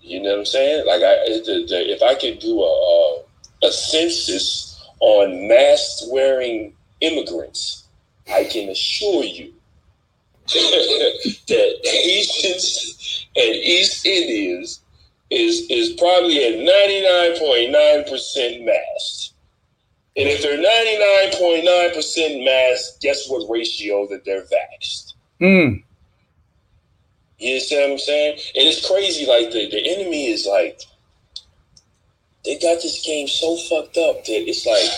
You 0.00 0.22
know 0.22 0.30
what 0.30 0.38
I'm 0.38 0.46
saying? 0.46 0.86
Like, 0.86 1.02
I 1.02 1.16
the, 1.44 1.66
the, 1.68 1.92
if 1.92 2.02
I 2.02 2.14
could 2.14 2.38
do 2.38 2.60
a, 2.62 3.22
a 3.22 3.22
a 3.64 3.72
census 3.72 4.86
on 5.00 5.48
mask 5.48 6.04
wearing 6.10 6.74
immigrants, 7.00 7.84
I 8.30 8.44
can 8.44 8.68
assure 8.68 9.24
you 9.24 9.52
that 11.48 11.80
Asians 11.84 13.26
and 13.36 13.54
East 13.54 14.06
Indians 14.06 14.80
is 15.30 15.66
is 15.70 15.90
probably 15.98 16.42
at 16.44 16.54
99.9% 16.54 18.64
masked. 18.64 19.34
And 20.16 20.28
if 20.28 20.42
they're 20.42 20.58
99.9% 20.58 22.44
masked, 22.44 23.00
guess 23.00 23.28
what 23.28 23.48
ratio 23.48 24.08
that 24.08 24.24
they're 24.24 24.42
vaxxed? 24.42 25.14
Mm. 25.40 25.84
You 27.38 27.54
understand 27.54 27.82
what 27.82 27.92
I'm 27.92 27.98
saying? 27.98 28.32
And 28.56 28.66
it's 28.66 28.84
crazy, 28.88 29.26
like 29.26 29.52
the, 29.52 29.68
the 29.70 29.94
enemy 29.94 30.26
is 30.26 30.44
like 30.44 30.82
they 32.44 32.58
got 32.58 32.82
this 32.82 33.00
game 33.04 33.28
so 33.28 33.56
fucked 33.56 33.96
up 33.96 34.24
that 34.24 34.48
it's 34.48 34.66
like 34.66 34.90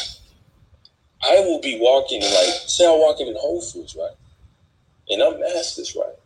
I 1.22 1.40
will 1.40 1.60
be 1.60 1.78
walking 1.80 2.22
like 2.22 2.54
say 2.66 2.86
I'm 2.86 2.98
walking 3.00 3.26
in 3.26 3.36
Whole 3.36 3.60
Foods, 3.60 3.94
right? 3.96 4.16
And 5.10 5.22
I'm 5.22 5.34
maskless, 5.34 5.96
right? 5.96 6.16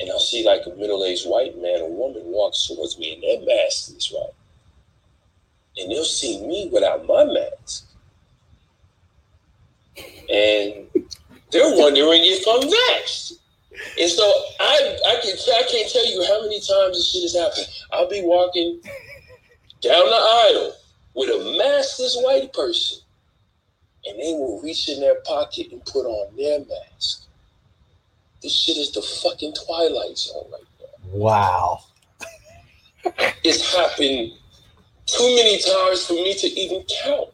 And 0.00 0.10
I'll 0.10 0.20
see 0.20 0.44
like 0.44 0.62
a 0.66 0.70
middle-aged 0.76 1.28
white 1.28 1.56
man 1.58 1.82
or 1.82 1.90
woman 1.90 2.24
walks 2.26 2.66
towards 2.68 2.98
me 2.98 3.14
and 3.14 3.22
they're 3.22 3.40
maskless, 3.56 4.12
right? 4.14 4.34
And 5.78 5.90
they'll 5.92 6.04
see 6.04 6.46
me 6.46 6.70
without 6.72 7.06
my 7.06 7.24
mask. 7.24 7.86
And 10.30 10.88
they're 11.52 11.76
wondering 11.76 12.22
if 12.24 12.44
I'm 12.48 12.68
vaxxed. 12.68 13.34
And 14.00 14.10
so 14.10 14.24
I 14.60 14.98
I 15.08 15.20
can 15.22 15.36
I 15.56 15.62
can't 15.70 15.92
tell 15.92 16.06
you 16.06 16.24
how 16.26 16.42
many 16.42 16.60
times 16.60 16.96
this 16.96 17.12
shit 17.12 17.22
has 17.22 17.36
happened. 17.36 17.68
I'll 17.92 18.08
be 18.08 18.22
walking 18.22 18.80
down 19.82 20.06
the 20.06 20.16
aisle 20.16 20.74
with 21.14 21.30
a 21.30 21.58
maskless 21.60 22.22
white 22.24 22.52
person. 22.52 22.98
and 24.06 24.18
they 24.20 24.32
will 24.34 24.60
reach 24.62 24.90
in 24.90 25.00
their 25.00 25.20
pocket 25.26 25.72
and 25.72 25.84
put 25.86 26.06
on 26.06 26.36
their 26.36 26.60
mask. 26.60 27.27
This 28.42 28.54
shit 28.54 28.76
is 28.76 28.92
the 28.92 29.02
fucking 29.02 29.54
Twilight 29.66 30.16
Zone 30.16 30.44
right 30.52 30.62
now. 30.80 30.86
Wow. 31.10 31.80
It's 33.44 33.74
happened 33.74 34.32
too 35.06 35.36
many 35.36 35.58
times 35.58 36.06
for 36.06 36.14
me 36.14 36.34
to 36.34 36.46
even 36.46 36.84
count. 37.02 37.30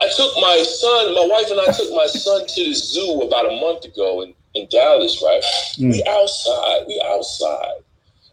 I 0.00 0.08
took 0.14 0.34
my 0.36 0.62
son, 0.66 1.14
my 1.14 1.26
wife 1.30 1.50
and 1.50 1.60
I 1.60 1.72
took 1.72 1.90
my 1.94 2.06
son 2.06 2.46
to 2.46 2.64
the 2.64 2.74
zoo 2.74 3.22
about 3.22 3.46
a 3.46 3.60
month 3.60 3.84
ago 3.84 4.22
in, 4.22 4.34
in 4.54 4.68
Dallas, 4.68 5.22
right? 5.22 5.42
Mm. 5.78 5.92
We 5.92 6.04
outside, 6.06 6.86
we 6.86 7.02
outside. 7.06 7.82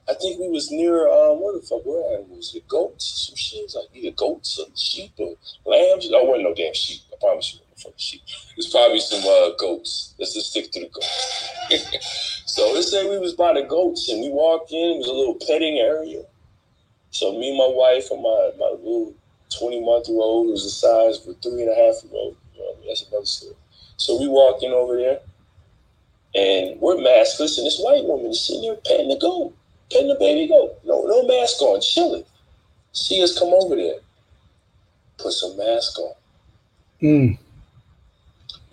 I 0.09 0.13
think 0.15 0.39
we 0.39 0.49
was 0.49 0.69
near 0.69 1.07
um 1.07 1.39
what 1.39 1.53
the 1.53 1.65
fuck 1.65 1.85
where 1.85 2.17
I 2.17 2.21
was 2.27 2.53
it 2.53 2.67
goats 2.67 3.27
some 3.27 3.35
shit? 3.37 3.73
Like 3.73 3.87
either 3.93 4.11
goats 4.11 4.59
or 4.59 4.65
sheep 4.75 5.13
or 5.17 5.35
lambs. 5.65 6.09
Oh, 6.11 6.23
wasn't 6.25 6.43
no 6.43 6.53
damn 6.53 6.73
sheep. 6.73 7.01
I 7.13 7.15
promise 7.21 7.53
you, 7.53 7.61
It's 8.57 8.69
probably 8.71 8.99
some 8.99 9.21
uh, 9.21 9.55
goats. 9.57 10.13
Let's 10.19 10.33
just 10.33 10.51
stick 10.51 10.71
to 10.71 10.81
the 10.81 10.89
goats. 10.89 12.43
so 12.45 12.71
let's 12.73 12.91
say 12.91 13.09
we 13.09 13.19
was 13.19 13.33
by 13.33 13.53
the 13.53 13.63
goats 13.63 14.09
and 14.09 14.21
we 14.21 14.29
walked 14.29 14.71
in. 14.71 14.95
It 14.95 14.97
was 14.97 15.07
a 15.07 15.13
little 15.13 15.37
petting 15.47 15.77
area. 15.77 16.23
So 17.11 17.37
me 17.37 17.49
and 17.49 17.57
my 17.57 17.69
wife 17.69 18.09
and 18.11 18.21
my 18.21 18.51
my 18.59 18.71
little 18.71 19.13
twenty 19.49 19.79
month 19.83 20.07
old 20.09 20.49
was 20.49 20.63
the 20.63 20.69
size 20.69 21.21
of 21.21 21.35
a 21.35 21.39
three 21.39 21.61
and 21.63 21.71
a 21.71 21.75
half 21.75 22.03
year 22.03 22.13
old. 22.13 22.35
You 22.55 22.61
know, 22.61 22.75
that's 22.87 23.07
another 23.07 23.25
story. 23.25 23.55
So 23.97 24.19
we 24.19 24.27
walked 24.27 24.63
in 24.63 24.71
over 24.71 24.97
there, 24.97 25.19
and 26.35 26.79
we're 26.81 26.95
maskless, 26.95 27.57
and 27.57 27.67
this 27.67 27.79
white 27.79 28.03
woman 28.05 28.31
is 28.31 28.45
sitting 28.45 28.63
there 28.63 28.75
petting 28.75 29.09
the 29.09 29.17
goat, 29.17 29.53
petting 29.91 30.07
the 30.07 30.15
baby 30.15 30.47
goat. 30.47 30.79
No, 30.83 31.05
no 31.05 31.27
mask 31.27 31.61
on, 31.61 31.81
chilling. 31.81 32.25
See 32.93 33.23
us 33.23 33.37
come 33.37 33.53
over 33.53 33.75
there, 33.75 33.99
put 35.17 35.33
some 35.33 35.55
mask 35.57 35.99
on 35.99 36.13
Mm. 37.03 37.37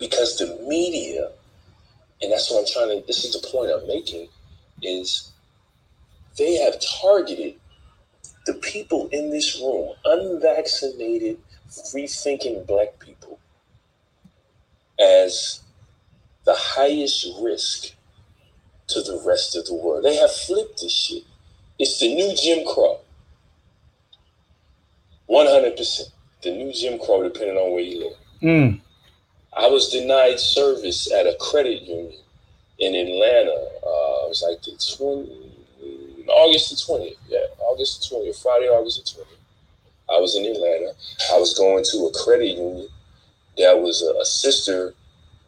Because 0.01 0.39
the 0.39 0.57
media, 0.67 1.29
and 2.21 2.31
that's 2.31 2.49
what 2.49 2.59
I'm 2.59 2.65
trying 2.73 2.99
to. 2.99 3.07
This 3.07 3.23
is 3.23 3.39
the 3.39 3.47
point 3.47 3.71
I'm 3.71 3.87
making, 3.87 4.27
is 4.81 5.31
they 6.37 6.55
have 6.55 6.75
targeted 7.01 7.55
the 8.47 8.55
people 8.55 9.07
in 9.11 9.29
this 9.29 9.59
room, 9.61 9.93
unvaccinated, 10.03 11.37
free 11.91 12.07
thinking 12.07 12.63
black 12.63 12.97
people, 12.99 13.39
as 14.99 15.61
the 16.45 16.55
highest 16.55 17.27
risk 17.39 17.93
to 18.87 19.01
the 19.01 19.21
rest 19.23 19.55
of 19.55 19.67
the 19.67 19.75
world. 19.75 20.03
They 20.03 20.15
have 20.15 20.31
flipped 20.31 20.81
this 20.81 20.91
shit. 20.91 21.23
It's 21.77 21.99
the 21.99 22.13
new 22.13 22.35
Jim 22.35 22.65
Crow. 22.65 22.99
100%. 25.29 26.01
The 26.41 26.51
new 26.51 26.73
Jim 26.73 26.97
Crow, 26.97 27.21
depending 27.21 27.55
on 27.55 27.71
where 27.71 27.83
you 27.83 27.99
live. 27.99 28.17
Mm. 28.41 28.80
I 29.53 29.67
was 29.67 29.89
denied 29.89 30.39
service 30.39 31.11
at 31.11 31.27
a 31.27 31.35
credit 31.39 31.81
union 31.81 32.19
in 32.79 32.95
Atlanta. 32.95 33.51
Uh, 33.51 34.25
it 34.25 34.29
was 34.29 34.45
like 34.47 34.61
the 34.63 34.79
20, 34.97 36.27
August 36.27 36.69
the 36.69 36.75
20th. 36.75 37.17
Yeah, 37.27 37.39
August 37.59 38.09
the 38.09 38.15
20th, 38.15 38.41
Friday, 38.41 38.67
August 38.67 39.15
the 39.15 39.21
20th. 39.21 40.13
I 40.13 40.19
was 40.19 40.35
in 40.35 40.45
Atlanta. 40.45 40.93
I 41.33 41.37
was 41.37 41.57
going 41.57 41.83
to 41.91 41.97
a 42.05 42.23
credit 42.23 42.57
union 42.57 42.87
that 43.57 43.79
was 43.79 44.01
a, 44.01 44.19
a 44.19 44.25
sister 44.25 44.93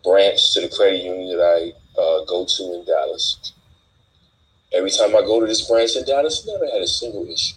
branch 0.04 0.54
to 0.54 0.62
the 0.62 0.70
credit 0.70 1.04
union 1.04 1.38
that 1.38 1.44
I 1.44 2.00
uh, 2.00 2.26
go 2.26 2.46
to 2.46 2.64
in 2.74 2.86
Dallas. 2.86 3.54
Every 4.74 4.92
time 4.92 5.16
I 5.16 5.22
go 5.22 5.40
to 5.40 5.48
this 5.48 5.68
branch 5.68 5.96
in 5.96 6.06
Dallas, 6.06 6.46
never 6.46 6.66
had 6.66 6.82
a 6.82 6.88
single 6.88 7.28
issue. 7.28 7.56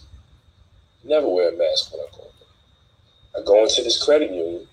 Never 1.03 1.27
wear 1.27 1.49
a 1.49 1.57
mask 1.57 1.91
when 1.91 2.01
I 2.01 2.15
go 2.15 2.23
there. 2.23 3.41
I 3.41 3.45
go 3.45 3.63
into 3.63 3.83
this 3.83 4.03
credit 4.03 4.31
union, 4.31 4.67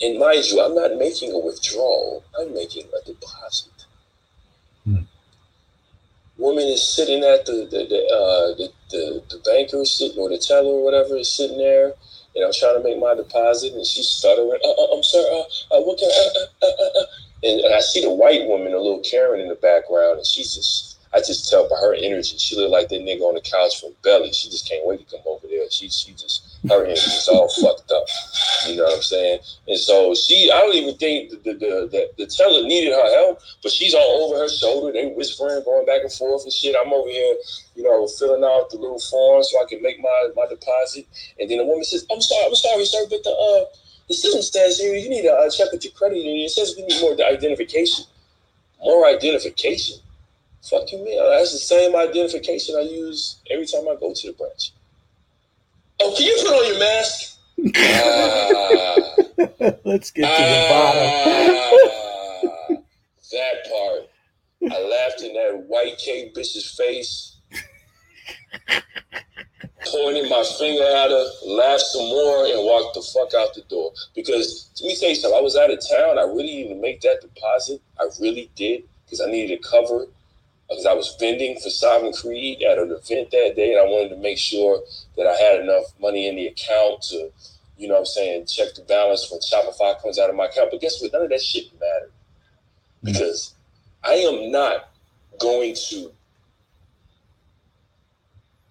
and 0.00 0.18
mind 0.18 0.44
you, 0.46 0.60
I'm 0.60 0.74
not 0.74 0.96
making 0.96 1.32
a 1.32 1.38
withdrawal. 1.38 2.24
I'm 2.38 2.54
making 2.54 2.86
a 2.86 3.06
deposit. 3.06 3.70
Woman 6.38 6.64
is 6.68 6.82
sitting 6.82 7.22
at 7.22 7.44
the 7.44 7.68
the 7.70 7.84
the, 7.84 8.00
uh, 8.08 8.54
the, 8.56 8.72
the 8.90 9.22
the 9.28 9.38
banker 9.44 9.82
is 9.82 9.92
sitting 9.92 10.18
or 10.18 10.30
the 10.30 10.38
teller 10.38 10.70
or 10.70 10.84
whatever 10.84 11.16
is 11.16 11.30
sitting 11.30 11.58
there, 11.58 11.92
and 12.34 12.44
I'm 12.44 12.52
trying 12.52 12.78
to 12.78 12.82
make 12.82 12.98
my 12.98 13.14
deposit, 13.14 13.74
and 13.74 13.84
she's 13.84 14.08
stuttering. 14.08 14.58
Uh, 14.64 14.70
uh, 14.70 14.96
I'm 14.96 15.02
sorry. 15.02 15.26
Uh, 15.28 15.76
uh, 15.76 15.82
what 15.82 15.98
can? 15.98 16.08
Uh, 16.08 16.40
uh, 16.40 16.66
uh, 16.66 16.82
uh, 16.82 17.00
uh. 17.00 17.06
And, 17.42 17.60
and 17.60 17.74
I 17.74 17.80
see 17.80 18.00
the 18.00 18.10
white 18.10 18.46
woman, 18.46 18.72
a 18.72 18.78
little 18.78 19.00
Karen 19.00 19.40
in 19.40 19.48
the 19.48 19.54
background, 19.54 20.18
and 20.18 20.26
she's 20.26 20.54
just. 20.54 20.99
I 21.12 21.18
just 21.18 21.50
tell 21.50 21.68
by 21.68 21.76
her 21.76 21.94
energy, 21.94 22.38
she 22.38 22.56
look 22.56 22.70
like 22.70 22.88
that 22.88 23.02
nigga 23.02 23.22
on 23.22 23.34
the 23.34 23.40
couch 23.40 23.80
from 23.80 23.90
Belly. 24.02 24.32
She 24.32 24.48
just 24.48 24.68
can't 24.68 24.86
wait 24.86 25.00
to 25.00 25.16
come 25.16 25.24
over 25.26 25.46
there. 25.48 25.68
She 25.70 25.88
she 25.88 26.12
just 26.12 26.58
her 26.68 26.84
energy 26.84 27.00
is 27.00 27.28
all 27.28 27.48
fucked 27.48 27.90
up. 27.90 28.06
You 28.68 28.76
know 28.76 28.84
what 28.84 28.96
I'm 28.96 29.02
saying? 29.02 29.40
And 29.66 29.78
so 29.78 30.14
she, 30.14 30.50
I 30.52 30.60
don't 30.60 30.74
even 30.74 30.96
think 30.96 31.30
the 31.30 31.54
the, 31.54 31.88
the, 31.90 32.10
the, 32.18 32.26
teller 32.26 32.62
needed 32.62 32.92
her 32.92 33.10
help, 33.16 33.40
but 33.62 33.72
she's 33.72 33.94
all 33.94 34.28
over 34.28 34.38
her 34.38 34.48
shoulder. 34.48 34.92
They 34.92 35.08
whispering, 35.08 35.64
going 35.64 35.86
back 35.86 36.02
and 36.02 36.12
forth 36.12 36.44
and 36.44 36.52
shit. 36.52 36.76
I'm 36.76 36.92
over 36.92 37.08
here, 37.08 37.36
you 37.74 37.82
know, 37.82 38.06
filling 38.06 38.44
out 38.44 38.70
the 38.70 38.76
little 38.76 39.00
form 39.00 39.42
so 39.42 39.60
I 39.60 39.64
can 39.68 39.82
make 39.82 40.00
my, 40.00 40.28
my 40.36 40.46
deposit. 40.46 41.06
And 41.40 41.50
then 41.50 41.58
the 41.58 41.64
woman 41.64 41.84
says, 41.84 42.06
I'm 42.12 42.20
sorry, 42.20 42.46
I'm 42.46 42.54
sorry, 42.54 42.84
sir, 42.84 43.06
but 43.08 43.24
the 43.24 43.30
uh 43.30 43.64
the 44.08 44.14
system 44.14 44.42
says 44.42 44.78
here 44.78 44.94
you 44.94 45.08
need 45.08 45.22
to 45.22 45.32
uh, 45.32 45.48
check 45.50 45.72
with 45.72 45.84
your 45.84 45.92
credit 45.94 46.18
union. 46.18 46.46
It 46.46 46.50
says 46.50 46.74
we 46.76 46.84
need 46.84 47.00
more 47.00 47.14
identification. 47.26 48.04
More 48.82 49.06
identification. 49.06 49.98
Fuck 50.62 50.92
you, 50.92 51.04
man. 51.04 51.30
That's 51.30 51.52
the 51.52 51.58
same 51.58 51.96
identification 51.96 52.76
I 52.76 52.82
use 52.82 53.40
every 53.50 53.66
time 53.66 53.88
I 53.88 53.96
go 53.98 54.12
to 54.14 54.26
the 54.26 54.34
branch. 54.34 54.72
Oh, 56.00 56.14
can 56.16 56.26
you 56.26 56.36
put 56.40 56.52
on 56.52 56.66
your 56.66 56.78
mask? 56.78 57.38
Ah. 57.76 59.14
Let's 59.84 60.10
get 60.10 60.22
to 60.22 60.42
the 60.42 60.66
bottom. 60.70 61.10
Ah, 62.42 62.48
that 63.32 63.56
part. 63.70 64.02
I 64.62 64.80
laughed 64.82 65.22
in 65.22 65.32
that 65.34 65.64
white 65.68 65.96
cake 65.98 66.34
bitch's 66.34 66.74
face, 66.76 67.36
pointed 69.90 70.28
my 70.28 70.42
finger 70.58 70.82
at 70.82 71.10
her, 71.10 71.26
laughed 71.46 71.82
some 71.82 72.02
more, 72.02 72.44
and 72.44 72.62
walked 72.64 72.94
the 72.94 73.02
fuck 73.02 73.32
out 73.34 73.54
the 73.54 73.62
door. 73.68 73.92
Because 74.14 74.70
let 74.82 74.88
me 74.88 74.96
tell 74.96 75.08
you 75.08 75.14
something, 75.14 75.38
I 75.38 75.42
was 75.42 75.56
out 75.56 75.70
of 75.70 75.80
town. 75.88 76.18
I 76.18 76.22
really 76.22 76.56
needed 76.56 76.74
to 76.74 76.80
make 76.80 77.00
that 77.00 77.22
deposit. 77.22 77.80
I 77.98 78.08
really 78.20 78.50
did, 78.54 78.84
because 79.06 79.22
I 79.22 79.30
needed 79.30 79.62
to 79.62 79.68
cover 79.68 80.06
because 80.70 80.86
I 80.86 80.94
was 80.94 81.16
vending 81.18 81.58
for 81.58 81.68
Sovereign 81.68 82.12
Creed 82.12 82.62
at 82.62 82.78
an 82.78 82.92
event 82.92 83.32
that 83.32 83.54
day, 83.56 83.72
and 83.74 83.80
I 83.80 83.90
wanted 83.90 84.10
to 84.10 84.16
make 84.16 84.38
sure 84.38 84.80
that 85.16 85.26
I 85.26 85.34
had 85.34 85.60
enough 85.60 85.86
money 86.00 86.28
in 86.28 86.36
the 86.36 86.46
account 86.46 87.02
to, 87.10 87.32
you 87.76 87.88
know 87.88 87.94
what 87.94 88.00
I'm 88.00 88.06
saying, 88.06 88.46
check 88.46 88.74
the 88.76 88.82
balance 88.82 89.28
when 89.30 89.40
Shopify 89.40 90.00
comes 90.00 90.18
out 90.20 90.30
of 90.30 90.36
my 90.36 90.46
account. 90.46 90.70
But 90.70 90.80
guess 90.80 91.02
what? 91.02 91.12
None 91.12 91.22
of 91.22 91.30
that 91.30 91.42
shit 91.42 91.64
mattered. 91.74 92.12
Because 93.02 93.54
I 94.04 94.12
am 94.12 94.52
not 94.52 94.90
going 95.40 95.74
to 95.88 96.12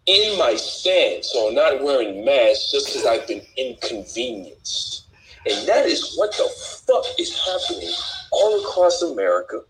in 0.05 0.39
my 0.39 0.55
stance 0.55 1.35
on 1.35 1.53
not 1.53 1.83
wearing 1.83 2.23
masks 2.23 2.71
just 2.71 2.87
because 2.87 3.05
I've 3.05 3.27
been 3.27 3.41
inconvenienced. 3.57 5.03
And 5.45 5.67
that 5.67 5.85
is 5.85 6.15
what 6.15 6.31
the 6.31 6.49
fuck 6.87 7.05
is 7.19 7.37
happening 7.37 7.93
all 8.31 8.59
across 8.61 9.01
America. 9.01 9.61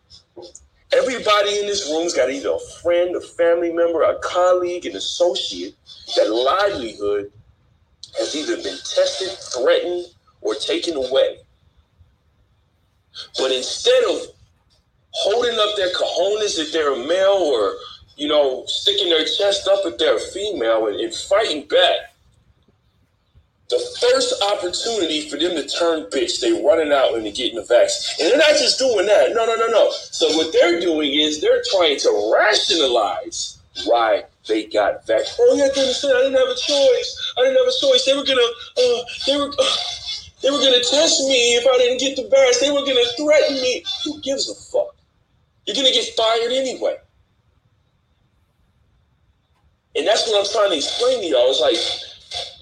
Everybody 0.92 1.60
in 1.60 1.68
this 1.68 1.90
room's 1.90 2.16
got 2.16 2.32
either 2.32 2.50
a 2.50 2.60
friend, 2.82 3.16
a 3.16 3.22
family 3.22 3.72
member, 3.72 4.02
a 4.02 4.18
colleague, 4.20 4.86
an 4.86 4.96
associate 4.96 5.76
that 6.16 6.32
livelihood 6.32 7.32
has 8.18 8.36
either 8.36 8.56
been 8.56 8.78
tested, 8.78 9.30
threatened, 9.54 10.08
or 10.42 10.56
taken 10.56 10.96
away. 10.96 11.40
But 13.38 13.52
instead 13.52 14.04
of 14.06 14.18
holding 15.12 15.58
up 15.60 15.76
their 15.76 15.90
cojones 15.90 16.58
if 16.58 16.72
they're 16.72 16.94
a 16.94 17.08
male 17.08 17.52
or, 17.54 17.76
you 18.16 18.28
know, 18.28 18.64
sticking 18.68 19.10
their 19.10 19.26
chest 19.26 19.68
up 19.68 19.82
if 19.86 19.98
they're 19.98 20.18
a 20.18 20.20
female 20.20 20.88
and, 20.88 21.00
and 21.00 21.14
fighting 21.14 21.68
back, 21.68 22.16
the 23.70 23.80
first 24.02 24.34
opportunity 24.52 25.30
for 25.30 25.38
them 25.38 25.56
to 25.56 25.68
turn 25.68 26.10
bitch, 26.10 26.42
they're 26.42 26.62
running 26.64 26.92
out 26.92 27.14
and 27.14 27.24
they're 27.24 27.32
getting 27.32 27.56
the 27.56 27.64
vaccine. 27.64 28.26
And 28.26 28.32
they're 28.32 28.40
not 28.40 28.58
just 28.58 28.80
doing 28.80 29.06
that. 29.06 29.34
No, 29.34 29.46
no, 29.46 29.56
no, 29.56 29.68
no. 29.68 29.92
So 29.92 30.28
what 30.36 30.52
they're 30.52 30.80
doing 30.80 31.14
is 31.14 31.40
they're 31.40 31.62
trying 31.72 32.00
to 32.00 32.34
rationalize 32.34 33.60
why 33.86 34.26
they 34.48 34.66
got 34.66 35.06
vaccinated. 35.06 35.38
Oh, 35.40 35.54
understand, 35.54 36.18
I 36.18 36.22
didn't 36.24 36.40
have 36.40 36.50
a 36.50 36.58
choice. 36.58 37.34
I 37.38 37.42
didn't 37.44 37.58
have 37.58 37.68
a 37.68 37.80
choice. 37.80 38.06
They 38.06 38.18
were 38.18 38.26
gonna, 38.26 38.42
uh, 38.42 39.02
they 39.28 39.38
were, 39.38 39.54
uh, 39.54 39.76
they 40.42 40.50
were 40.50 40.60
gonna 40.60 40.82
test 40.82 41.22
me 41.30 41.56
if 41.56 41.68
I 41.68 41.78
didn't 41.78 42.00
get 42.00 42.16
the 42.16 42.28
vaccine. 42.28 42.74
They 42.74 42.74
were 42.74 42.86
gonna 42.86 43.06
threaten 43.18 43.62
me. 43.62 43.84
Who 44.04 44.20
gives 44.22 44.50
a 44.50 44.56
fuck? 44.56 44.96
You're 45.68 45.76
gonna 45.76 45.92
get 45.92 46.10
fired 46.18 46.52
anyway. 46.52 46.98
And 49.96 50.08
that's 50.08 50.28
what 50.28 50.40
I'm 50.40 50.52
trying 50.52 50.72
to 50.72 50.78
explain 50.78 51.22
to 51.22 51.28
y'all. 51.28 51.52
It's 51.52 51.62
like 51.62 51.78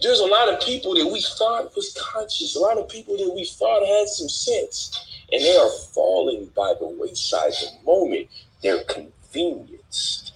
there's 0.02 0.19
a 0.19 0.26
lot 0.26 0.53
of 0.53 0.60
people 0.61 0.94
that 0.95 1.07
we 1.11 1.22
thought 1.22 1.76
was 1.76 1.98
conscious, 1.99 2.56
a 2.56 2.60
lot 2.60 2.78
of 2.78 2.90
people 2.90 3.18
that 3.18 3.34
we 3.36 3.45
thought 3.45 3.86
had 3.86 4.07
some 4.07 4.30
sense, 4.30 5.26
and 5.32 5.41
they 5.41 5.56
are 5.57 5.69
falling 5.94 6.49
by 6.56 6.74
the 6.80 6.88
wayside 6.88 7.52
the 7.53 7.72
moment 7.86 8.28
they're 8.61 8.84
convenienced. 8.86 10.34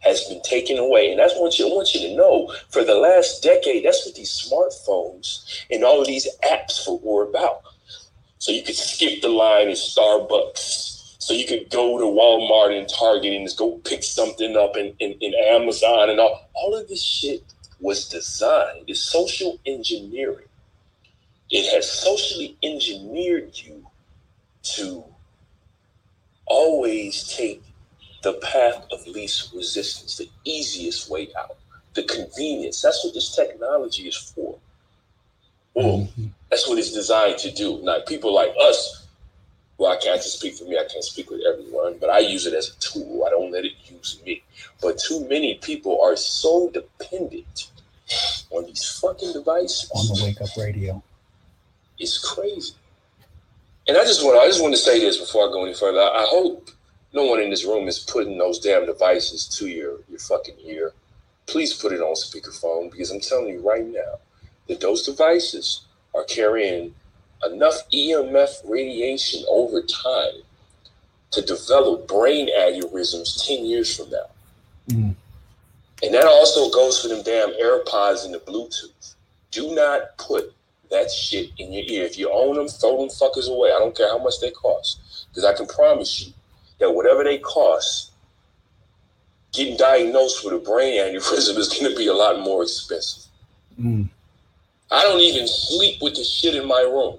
has 0.00 0.24
been 0.24 0.40
taken 0.42 0.78
away. 0.78 1.10
And 1.10 1.18
that's 1.20 1.34
what 1.36 1.58
you, 1.58 1.68
I 1.68 1.74
want 1.74 1.94
you 1.94 2.00
to 2.08 2.16
know. 2.16 2.54
For 2.70 2.84
the 2.84 2.94
last 2.94 3.42
decade, 3.42 3.84
that's 3.84 4.06
what 4.06 4.14
these 4.14 4.30
smartphones 4.30 5.64
and 5.70 5.84
all 5.84 6.00
of 6.00 6.06
these 6.06 6.26
apps 6.44 6.86
were 7.02 7.28
about. 7.28 7.62
So 8.38 8.52
you 8.52 8.62
could 8.62 8.76
skip 8.76 9.20
the 9.20 9.28
line 9.28 9.68
at 9.68 9.76
Starbucks. 9.76 11.16
So 11.18 11.34
you 11.34 11.46
could 11.46 11.70
go 11.70 11.98
to 11.98 12.04
Walmart 12.04 12.78
and 12.78 12.88
Target 12.88 13.34
and 13.34 13.46
just 13.46 13.58
go 13.58 13.78
pick 13.84 14.02
something 14.02 14.56
up 14.56 14.76
in, 14.76 14.94
in, 15.00 15.12
in 15.20 15.34
Amazon 15.34 16.10
and 16.10 16.20
all. 16.20 16.48
All 16.54 16.74
of 16.74 16.88
this 16.88 17.02
shit 17.02 17.42
was 17.80 18.08
designed. 18.08 18.84
It's 18.86 19.00
social 19.00 19.58
engineering. 19.66 20.46
It 21.50 21.72
has 21.72 21.90
socially 21.90 22.56
engineered 22.62 23.56
you 23.56 23.86
to 24.62 25.04
always 26.46 27.34
take 27.36 27.62
the 28.22 28.34
path 28.34 28.86
of 28.90 29.06
least 29.06 29.52
resistance, 29.54 30.16
the 30.16 30.28
easiest 30.44 31.10
way 31.10 31.28
out, 31.38 31.56
the 31.94 32.02
convenience. 32.02 32.82
That's 32.82 33.04
what 33.04 33.14
this 33.14 33.34
technology 33.34 34.08
is 34.08 34.16
for. 34.16 34.58
Well, 35.74 35.98
mm-hmm. 35.98 36.26
that's 36.50 36.68
what 36.68 36.78
it's 36.78 36.92
designed 36.92 37.38
to 37.38 37.52
do. 37.52 37.80
Now, 37.82 38.00
people 38.06 38.34
like 38.34 38.52
us, 38.60 39.06
well, 39.78 39.92
I 39.92 39.96
can't 39.96 40.20
just 40.20 40.40
speak 40.40 40.54
for 40.54 40.64
me, 40.64 40.76
I 40.76 40.86
can't 40.90 41.04
speak 41.04 41.30
with 41.30 41.42
everyone, 41.50 41.98
but 42.00 42.10
I 42.10 42.18
use 42.18 42.46
it 42.46 42.54
as 42.54 42.70
a 42.70 42.80
tool. 42.80 43.24
I 43.24 43.30
don't 43.30 43.52
let 43.52 43.64
it 43.64 43.74
use 43.84 44.20
me. 44.26 44.42
But 44.80 44.98
too 44.98 45.26
many 45.28 45.56
people 45.56 46.00
are 46.02 46.16
so 46.16 46.70
dependent 46.70 47.70
on 48.50 48.66
these 48.66 48.98
fucking 49.00 49.32
devices. 49.32 49.90
On 49.94 50.06
the 50.16 50.24
wake 50.24 50.40
up 50.40 50.56
radio. 50.56 51.02
It's 51.98 52.18
crazy. 52.18 52.74
And 53.86 53.96
I 53.96 54.04
just 54.04 54.22
want 54.22 54.38
I 54.38 54.46
just 54.46 54.62
want 54.62 54.74
to 54.74 54.80
say 54.80 55.00
this 55.00 55.18
before 55.18 55.48
I 55.48 55.52
go 55.52 55.64
any 55.64 55.74
further. 55.74 56.00
I, 56.00 56.24
I 56.24 56.26
hope 56.28 56.70
no 57.12 57.24
one 57.24 57.40
in 57.40 57.50
this 57.50 57.64
room 57.64 57.88
is 57.88 57.98
putting 57.98 58.38
those 58.38 58.58
damn 58.60 58.86
devices 58.86 59.46
to 59.58 59.66
your 59.66 59.98
your 60.08 60.20
fucking 60.20 60.56
ear. 60.64 60.92
Please 61.46 61.72
put 61.74 61.92
it 61.92 62.00
on 62.00 62.14
speakerphone 62.14 62.90
because 62.90 63.10
I'm 63.10 63.20
telling 63.20 63.48
you 63.48 63.66
right 63.66 63.86
now 63.86 64.18
that 64.68 64.80
those 64.80 65.04
devices 65.04 65.86
are 66.14 66.24
carrying 66.24 66.94
enough 67.46 67.88
EMF 67.90 68.68
radiation 68.68 69.44
over 69.48 69.82
time 69.82 70.42
to 71.30 71.42
develop 71.42 72.08
brain 72.08 72.48
aneurysms 72.48 73.46
10 73.46 73.64
years 73.64 73.96
from 73.96 74.10
now. 74.10 74.26
Mm. 74.88 75.14
And 76.02 76.14
that 76.14 76.26
also 76.26 76.70
goes 76.70 77.00
for 77.00 77.08
them 77.08 77.22
damn 77.22 77.50
AirPods 77.50 78.24
and 78.24 78.34
the 78.34 78.38
Bluetooth. 78.38 79.14
Do 79.50 79.74
not 79.74 80.16
put 80.18 80.52
that 80.90 81.10
shit 81.10 81.50
in 81.58 81.72
your 81.72 81.84
ear. 81.84 82.04
If 82.04 82.18
you 82.18 82.30
own 82.30 82.56
them, 82.56 82.68
throw 82.68 82.98
them 82.98 83.08
fuckers 83.08 83.50
away. 83.50 83.70
I 83.70 83.78
don't 83.78 83.96
care 83.96 84.08
how 84.08 84.22
much 84.22 84.40
they 84.40 84.50
cost. 84.50 85.00
Because 85.28 85.44
I 85.44 85.54
can 85.54 85.66
promise 85.66 86.20
you 86.20 86.32
that 86.78 86.90
whatever 86.90 87.24
they 87.24 87.38
cost, 87.38 88.12
getting 89.52 89.76
diagnosed 89.76 90.44
with 90.44 90.54
a 90.54 90.58
brain 90.58 91.00
aneurysm 91.00 91.56
is 91.56 91.68
going 91.68 91.90
to 91.90 91.96
be 91.96 92.06
a 92.06 92.14
lot 92.14 92.40
more 92.40 92.62
expensive. 92.62 93.24
Mm. 93.80 94.08
I 94.90 95.02
don't 95.02 95.20
even 95.20 95.46
sleep 95.46 96.00
with 96.00 96.14
the 96.14 96.24
shit 96.24 96.54
in 96.54 96.66
my 96.66 96.80
room. 96.80 97.18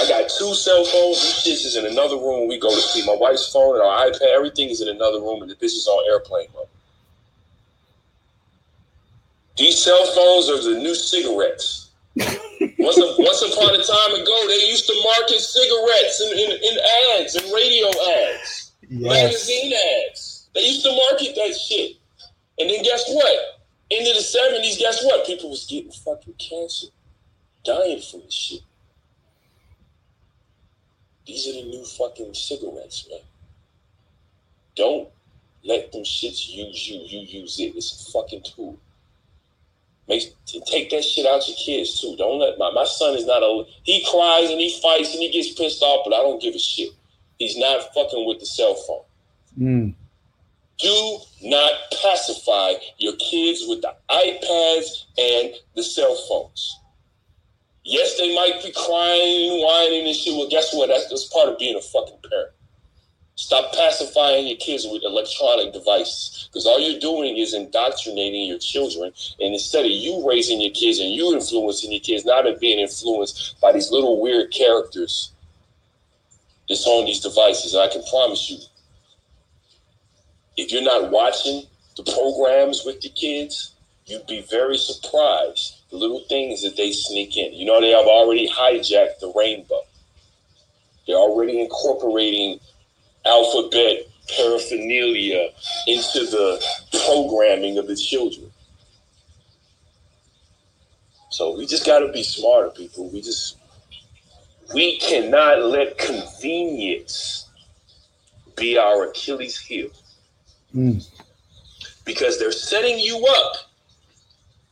I 0.00 0.08
got 0.08 0.30
two 0.38 0.54
cell 0.54 0.84
phones. 0.84 1.20
This 1.20 1.46
shits 1.46 1.66
is 1.66 1.76
in 1.76 1.86
another 1.86 2.16
room 2.16 2.48
we 2.48 2.58
go 2.58 2.70
to 2.70 2.80
sleep. 2.80 3.06
My 3.06 3.16
wife's 3.18 3.52
phone 3.52 3.74
and 3.74 3.82
our 3.82 4.06
iPad, 4.06 4.34
everything 4.34 4.70
is 4.70 4.80
in 4.80 4.88
another 4.88 5.20
room, 5.20 5.42
and 5.42 5.50
the 5.50 5.56
bitch 5.56 5.74
is 5.74 5.88
on 5.88 6.04
airplane 6.10 6.46
mode. 6.54 6.68
These 9.56 9.82
cell 9.82 10.06
phones 10.14 10.48
are 10.50 10.62
the 10.62 10.78
new 10.78 10.94
cigarettes. 10.94 11.90
once, 12.16 12.98
a, 12.98 13.14
once 13.18 13.42
upon 13.42 13.74
a 13.74 13.82
time 13.82 14.20
ago, 14.20 14.46
they 14.48 14.68
used 14.68 14.86
to 14.86 14.94
market 15.04 15.40
cigarettes 15.40 16.20
in, 16.20 16.38
in, 16.38 16.50
in 16.50 16.78
ads 17.18 17.34
and 17.34 17.44
radio 17.52 17.86
ads, 17.88 18.72
Yes. 18.88 19.02
magazine 19.02 19.72
ads. 20.08 20.48
They 20.54 20.60
used 20.62 20.82
to 20.84 20.90
market 20.90 21.34
that 21.34 21.54
shit. 21.56 21.96
And 22.58 22.70
then 22.70 22.82
guess 22.82 23.04
what? 23.08 23.60
Into 23.90 24.12
the 24.12 24.20
70s, 24.20 24.78
guess 24.78 25.04
what? 25.04 25.26
People 25.26 25.50
was 25.50 25.66
getting 25.66 25.90
fucking 25.90 26.34
cancer, 26.34 26.88
dying 27.64 28.00
from 28.00 28.20
this 28.22 28.34
shit. 28.34 28.60
These 31.26 31.48
are 31.48 31.52
the 31.52 31.68
new 31.68 31.84
fucking 31.84 32.34
cigarettes, 32.34 33.06
man. 33.10 33.20
Don't 34.76 35.08
let 35.64 35.90
them 35.92 36.02
shits 36.02 36.48
use 36.48 36.88
you. 36.88 37.00
You 37.04 37.40
use 37.40 37.58
it. 37.58 37.74
It's 37.76 38.08
a 38.08 38.12
fucking 38.12 38.42
tool. 38.44 38.78
Make 40.08 40.22
take 40.66 40.90
that 40.90 41.04
shit 41.04 41.26
out 41.26 41.46
your 41.48 41.56
kids 41.56 42.00
too. 42.00 42.14
Don't 42.16 42.38
let 42.38 42.58
my 42.58 42.70
my 42.70 42.84
son 42.84 43.16
is 43.16 43.26
not 43.26 43.42
a 43.42 43.64
he 43.82 44.06
cries 44.08 44.50
and 44.50 44.60
he 44.60 44.78
fights 44.80 45.12
and 45.12 45.22
he 45.22 45.30
gets 45.30 45.52
pissed 45.54 45.82
off, 45.82 46.04
but 46.04 46.14
I 46.14 46.18
don't 46.18 46.40
give 46.40 46.54
a 46.54 46.58
shit. 46.58 46.90
He's 47.38 47.56
not 47.58 47.92
fucking 47.92 48.26
with 48.26 48.38
the 48.38 48.46
cell 48.46 48.74
phone. 48.74 49.02
Mm. 49.58 49.94
Do 50.78 51.18
not 51.42 51.72
pacify 52.02 52.74
your 52.98 53.14
kids 53.16 53.64
with 53.66 53.82
the 53.82 53.94
iPads 54.10 55.04
and 55.18 55.54
the 55.74 55.82
cell 55.82 56.14
phones. 56.28 56.80
Yes, 57.82 58.18
they 58.18 58.34
might 58.34 58.62
be 58.62 58.72
crying 58.72 59.52
and 59.52 59.62
whining 59.62 60.06
and 60.06 60.16
shit. 60.16 60.34
Well, 60.34 60.48
guess 60.48 60.74
what? 60.74 60.88
That's, 60.88 61.08
that's 61.08 61.26
part 61.26 61.48
of 61.48 61.58
being 61.58 61.76
a 61.76 61.80
fucking 61.80 62.18
parent. 62.28 62.50
Stop 63.36 63.74
pacifying 63.74 64.46
your 64.46 64.56
kids 64.56 64.86
with 64.90 65.02
electronic 65.04 65.72
devices 65.74 66.48
because 66.48 66.64
all 66.64 66.80
you're 66.80 66.98
doing 66.98 67.36
is 67.36 67.52
indoctrinating 67.52 68.46
your 68.46 68.58
children. 68.58 69.12
And 69.38 69.52
instead 69.52 69.84
of 69.84 69.90
you 69.90 70.26
raising 70.26 70.58
your 70.58 70.72
kids 70.72 71.00
and 71.00 71.10
you 71.10 71.34
influencing 71.34 71.92
your 71.92 72.00
kids, 72.00 72.24
now 72.24 72.40
they're 72.40 72.58
being 72.58 72.78
influenced 72.78 73.60
by 73.60 73.72
these 73.72 73.90
little 73.90 74.22
weird 74.22 74.50
characters 74.52 75.32
that's 76.66 76.86
on 76.86 77.04
these 77.04 77.20
devices. 77.20 77.74
And 77.74 77.82
I 77.82 77.92
can 77.92 78.02
promise 78.08 78.50
you, 78.50 78.58
if 80.56 80.72
you're 80.72 80.82
not 80.82 81.10
watching 81.10 81.64
the 81.98 82.04
programs 82.04 82.84
with 82.86 83.02
the 83.02 83.10
kids, 83.10 83.72
you'd 84.06 84.26
be 84.26 84.46
very 84.48 84.78
surprised 84.78 85.82
the 85.90 85.96
little 85.96 86.24
things 86.30 86.62
that 86.62 86.78
they 86.78 86.90
sneak 86.90 87.36
in. 87.36 87.52
You 87.52 87.66
know, 87.66 87.82
they 87.82 87.90
have 87.90 88.06
already 88.06 88.48
hijacked 88.48 89.20
the 89.20 89.30
rainbow. 89.36 89.82
They're 91.06 91.16
already 91.16 91.60
incorporating 91.60 92.60
alphabet 93.26 94.06
paraphernalia 94.36 95.50
into 95.86 96.20
the 96.26 96.64
programming 97.06 97.78
of 97.78 97.86
the 97.86 97.96
children. 97.96 98.50
So 101.30 101.56
we 101.56 101.66
just 101.66 101.84
got 101.86 102.00
to 102.00 102.10
be 102.12 102.22
smarter, 102.22 102.70
people. 102.70 103.10
We 103.10 103.20
just 103.20 103.56
we 104.74 104.98
cannot 104.98 105.62
let 105.62 105.98
convenience 105.98 107.48
be 108.56 108.78
our 108.78 109.10
Achilles 109.10 109.58
heel 109.58 109.90
Mm. 110.74 111.06
because 112.04 112.38
they're 112.38 112.52
setting 112.52 112.98
you 112.98 113.24
up 113.26 113.56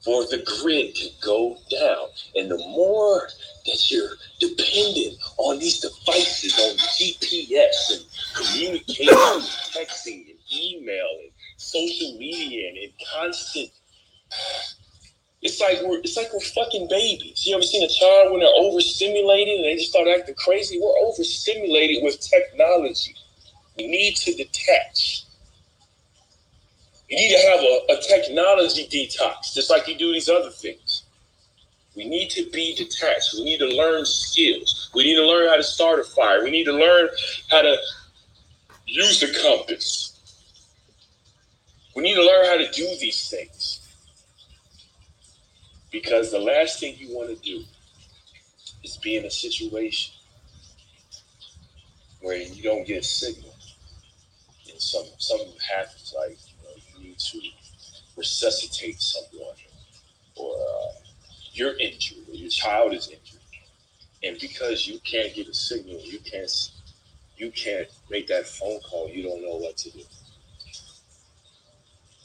for 0.05 0.25
the 0.27 0.43
grid 0.61 0.95
to 0.97 1.09
go 1.23 1.57
down. 1.71 2.09
And 2.35 2.51
the 2.51 2.59
more 2.59 3.29
that 3.65 3.91
you're 3.91 4.11
dependent 4.49 5.19
on 5.39 5.59
these 5.59 5.81
devices, 5.81 6.55
on 6.59 6.77
GPS 6.77 7.93
and 7.93 8.05
communication, 8.37 9.15
texting 9.73 10.31
and 10.31 10.39
email 10.53 11.09
and 11.23 11.31
social 11.57 12.17
media 12.19 12.69
and, 12.69 12.79
and 12.79 12.93
constant. 13.13 13.71
It's 15.43 15.61
like 15.61 15.79
we're 15.85 15.99
it's 15.99 16.17
like 16.17 16.33
we're 16.33 16.41
fucking 16.41 16.89
babies. 16.89 17.47
You 17.47 17.55
ever 17.55 17.63
seen 17.63 17.85
a 17.85 17.89
child 17.89 18.33
when 18.33 18.41
they're 18.41 18.49
overstimulated 18.57 19.57
and 19.57 19.65
they 19.65 19.77
just 19.77 19.91
start 19.91 20.09
acting 20.09 20.35
crazy? 20.37 20.81
We're 20.81 20.99
overstimulated 21.07 22.03
with 22.03 22.19
technology. 22.21 23.15
We 23.77 23.89
need 23.89 24.17
to 24.17 24.35
detach. 24.35 25.25
You 27.09 27.17
need 27.17 27.37
to 27.37 27.49
have 27.49 27.61
a, 27.61 27.99
a 27.99 28.03
technology 28.03 28.89
detox, 28.89 29.55
just 29.55 29.71
like 29.71 29.87
you 29.87 29.97
do 29.97 30.13
these 30.13 30.29
other 30.29 30.51
things. 30.51 31.04
We 31.97 32.09
need 32.09 32.31
to 32.31 32.49
be 32.51 32.75
detached. 32.75 33.35
We 33.35 33.45
need 33.45 33.59
to 33.59 33.69
learn 33.69 34.05
skills. 34.05 34.91
We 34.95 35.05
need 35.05 35.17
to 35.17 35.27
learn 35.27 35.49
how 35.49 35.57
to 35.57 35.63
start 35.63 36.01
a 36.01 36.05
fire. 36.05 36.43
We 36.43 36.51
need 36.51 36.65
to 36.65 36.73
learn 36.73 37.09
how 37.51 37.63
to 37.63 37.77
use 38.87 39.21
the 39.21 39.37
compass. 39.43 40.11
We 41.95 42.03
need 42.03 42.15
to 42.15 42.25
learn 42.25 42.47
how 42.47 42.57
to 42.57 42.71
do 42.73 42.87
these 43.01 43.29
things. 43.29 43.81
Because 45.93 46.33
the 46.33 46.41
last 46.41 46.81
thing 46.81 46.97
you 46.99 47.15
want 47.15 47.31
to 47.31 47.37
do 47.37 47.63
is 48.83 48.97
be 48.97 49.17
in 49.17 49.25
a 49.25 49.31
situation 49.31 50.15
where 52.21 52.37
you 52.37 52.63
don't 52.63 52.87
get 52.87 52.99
a 52.99 53.03
signal 53.03 53.55
and 54.75 54.83
some 54.83 55.05
something 55.19 55.53
happens 55.75 56.15
like 56.19 56.37
you, 56.49 56.55
know, 56.65 56.75
you 56.99 57.09
need 57.09 57.19
to 57.19 57.41
resuscitate 58.17 59.01
someone 59.01 59.55
or 60.37 60.57
uh, 60.57 61.04
you're 61.55 61.77
injured 61.79 62.29
or 62.29 62.35
your 62.35 62.51
child 62.51 62.93
is 62.93 63.09
injured. 63.09 63.41
And 64.23 64.39
because 64.41 64.87
you 64.87 64.99
can't 65.05 65.35
get 65.35 65.49
a 65.49 65.55
signal 65.55 66.01
you 66.01 66.19
can't 66.19 66.71
you 67.37 67.51
can't 67.51 67.89
make 68.11 68.27
that 68.29 68.47
phone 68.47 68.81
call 68.81 69.09
you 69.09 69.23
don't 69.23 69.43
know 69.43 69.57
what 69.57 69.77
to 69.79 69.91
do. 69.91 70.01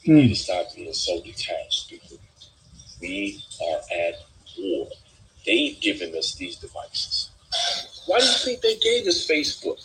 You 0.03 0.13
need 0.15 0.21
to 0.23 0.27
hmm. 0.29 0.33
stop 0.33 0.75
being 0.75 0.93
so 0.93 1.21
detached 1.21 1.89
people 1.89 2.17
we 3.01 3.41
are 3.61 3.79
at 3.97 4.15
war. 4.57 4.87
They've 5.45 5.79
given 5.79 6.15
us 6.15 6.35
these 6.35 6.57
devices. 6.57 7.29
Why 8.05 8.19
do 8.19 8.25
you 8.25 8.31
think 8.33 8.61
they 8.61 8.75
gave 8.77 9.07
us 9.07 9.27
facebook 9.27 9.77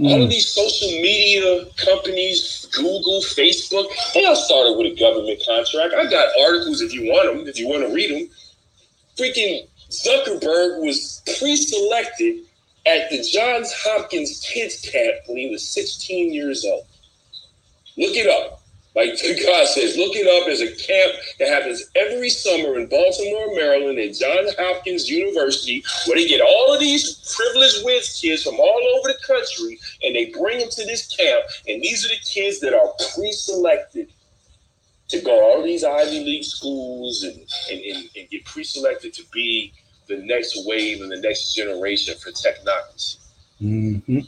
All 0.00 0.14
of 0.14 0.22
hmm. 0.22 0.28
these 0.30 0.48
social 0.48 0.88
media 0.88 1.66
companies, 1.76 2.66
Google, 2.72 3.20
Facebook, 3.20 3.88
they 4.14 4.24
all 4.24 4.36
started 4.36 4.78
with 4.78 4.92
a 4.92 4.98
government 4.98 5.42
contract. 5.46 5.94
I 5.94 6.08
got 6.08 6.28
articles 6.40 6.80
if 6.80 6.94
you 6.94 7.12
want 7.12 7.36
them, 7.36 7.46
if 7.46 7.58
you 7.58 7.68
want 7.68 7.86
to 7.86 7.94
read 7.94 8.10
them. 8.10 8.30
Freaking 9.18 9.68
Zuckerberg 9.90 10.80
was 10.80 11.20
pre-selected 11.38 12.44
at 12.86 13.10
the 13.10 13.22
Johns 13.22 13.72
Hopkins 13.84 14.40
Kids 14.40 14.80
Camp 14.80 15.16
when 15.26 15.36
he 15.36 15.50
was 15.50 15.68
16 15.68 16.32
years 16.32 16.64
old. 16.64 16.86
Look 17.98 18.16
it 18.16 18.26
up. 18.26 18.61
Like 18.94 19.18
God 19.46 19.66
says, 19.68 19.96
look 19.96 20.14
it 20.14 20.28
up 20.28 20.48
as 20.48 20.60
a 20.60 20.66
camp 20.66 21.12
that 21.38 21.48
happens 21.48 21.90
every 21.96 22.28
summer 22.28 22.78
in 22.78 22.88
Baltimore, 22.88 23.54
Maryland, 23.54 23.98
at 23.98 24.14
Johns 24.14 24.54
Hopkins 24.58 25.08
University, 25.08 25.82
where 26.06 26.16
they 26.16 26.28
get 26.28 26.42
all 26.42 26.74
of 26.74 26.80
these 26.80 27.34
privileged 27.34 27.84
whiz 27.84 28.20
kids 28.20 28.42
from 28.42 28.60
all 28.60 28.98
over 28.98 29.08
the 29.08 29.18
country 29.26 29.80
and 30.02 30.14
they 30.14 30.26
bring 30.26 30.58
them 30.58 30.68
to 30.68 30.84
this 30.84 31.06
camp. 31.16 31.42
And 31.66 31.80
these 31.80 32.04
are 32.04 32.08
the 32.08 32.20
kids 32.22 32.60
that 32.60 32.74
are 32.74 32.92
pre-selected 33.14 34.12
to 35.08 35.20
go 35.22 35.36
to 35.36 35.42
all 35.42 35.62
these 35.62 35.84
Ivy 35.84 36.24
League 36.24 36.44
schools 36.44 37.22
and, 37.22 37.38
and, 37.70 37.80
and, 37.80 38.08
and 38.14 38.30
get 38.30 38.44
pre-selected 38.44 39.14
to 39.14 39.22
be 39.32 39.72
the 40.06 40.18
next 40.18 40.66
wave 40.66 41.00
and 41.00 41.10
the 41.10 41.20
next 41.20 41.54
generation 41.54 42.14
for 42.18 42.30
technocracy. 42.30 43.16
hmm 43.58 44.18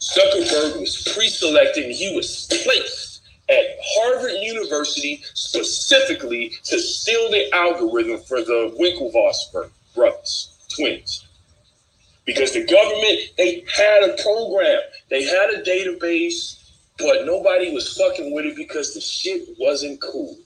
Zuckerberg 0.00 0.80
was 0.80 1.12
pre-selected 1.14 1.84
and 1.84 1.92
he 1.92 2.16
was 2.16 2.46
placed 2.64 3.09
at 3.50 3.64
Harvard 3.82 4.32
University 4.40 5.22
specifically 5.34 6.52
to 6.64 6.78
steal 6.78 7.30
the 7.30 7.52
algorithm 7.52 8.20
for 8.20 8.40
the 8.40 8.74
Winklevoss 8.78 9.68
brothers, 9.94 10.56
twins. 10.68 11.26
Because 12.24 12.52
the 12.52 12.64
government, 12.64 13.20
they 13.36 13.64
had 13.74 14.04
a 14.04 14.22
program, 14.22 14.80
they 15.08 15.24
had 15.24 15.50
a 15.50 15.62
database, 15.62 16.70
but 16.98 17.26
nobody 17.26 17.72
was 17.72 17.96
fucking 17.96 18.32
with 18.32 18.44
it 18.44 18.56
because 18.56 18.94
the 18.94 19.00
shit 19.00 19.48
wasn't 19.58 20.00
cool. 20.00 20.36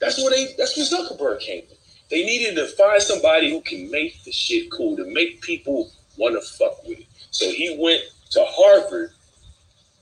That's 0.00 0.18
what 0.18 0.32
they 0.32 0.54
that's 0.58 0.76
where 0.76 0.86
Zuckerberg 0.86 1.40
came. 1.40 1.64
They 2.10 2.24
needed 2.24 2.56
to 2.56 2.66
find 2.66 3.00
somebody 3.00 3.50
who 3.50 3.62
can 3.62 3.90
make 3.90 4.22
the 4.24 4.32
shit 4.32 4.70
cool, 4.70 4.96
to 4.96 5.06
make 5.06 5.40
people 5.40 5.90
want 6.18 6.34
to 6.34 6.58
fuck 6.58 6.84
with 6.84 7.00
it. 7.00 7.06
So 7.30 7.50
he 7.50 7.76
went 7.80 8.02
to 8.32 8.44
Harvard. 8.46 9.12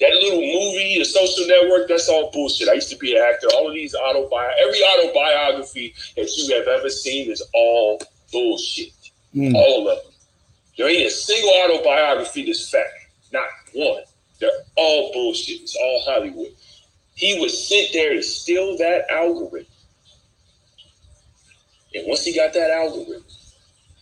That 0.00 0.12
little 0.14 0.40
movie, 0.40 0.98
The 0.98 1.04
Social 1.04 1.46
Network, 1.46 1.88
that's 1.88 2.08
all 2.08 2.30
bullshit. 2.30 2.68
I 2.68 2.74
used 2.74 2.90
to 2.90 2.96
be 2.96 3.14
an 3.16 3.22
actor. 3.22 3.48
All 3.54 3.68
of 3.68 3.74
these 3.74 3.94
autobi 3.94 4.50
every 4.62 4.80
autobiography 4.82 5.94
that 6.16 6.30
you 6.36 6.56
have 6.56 6.68
ever 6.68 6.88
seen 6.88 7.30
is 7.30 7.42
all 7.52 8.00
bullshit. 8.32 8.92
Mm. 9.34 9.54
All 9.54 9.88
of 9.88 10.02
them. 10.02 10.12
There 10.78 10.88
ain't 10.88 11.06
a 11.06 11.10
single 11.10 11.52
autobiography 11.64 12.46
that's 12.46 12.70
fact. 12.70 12.88
Not 13.32 13.44
one. 13.74 14.02
They're 14.40 14.50
all 14.76 15.12
bullshit. 15.12 15.60
It's 15.60 15.76
all 15.76 16.02
Hollywood. 16.06 16.52
He 17.14 17.38
was 17.38 17.68
sent 17.68 17.92
there 17.92 18.14
to 18.14 18.22
steal 18.22 18.78
that 18.78 19.10
algorithm. 19.10 19.66
And 21.94 22.06
once 22.06 22.24
he 22.24 22.34
got 22.34 22.54
that 22.54 22.70
algorithm, 22.70 23.24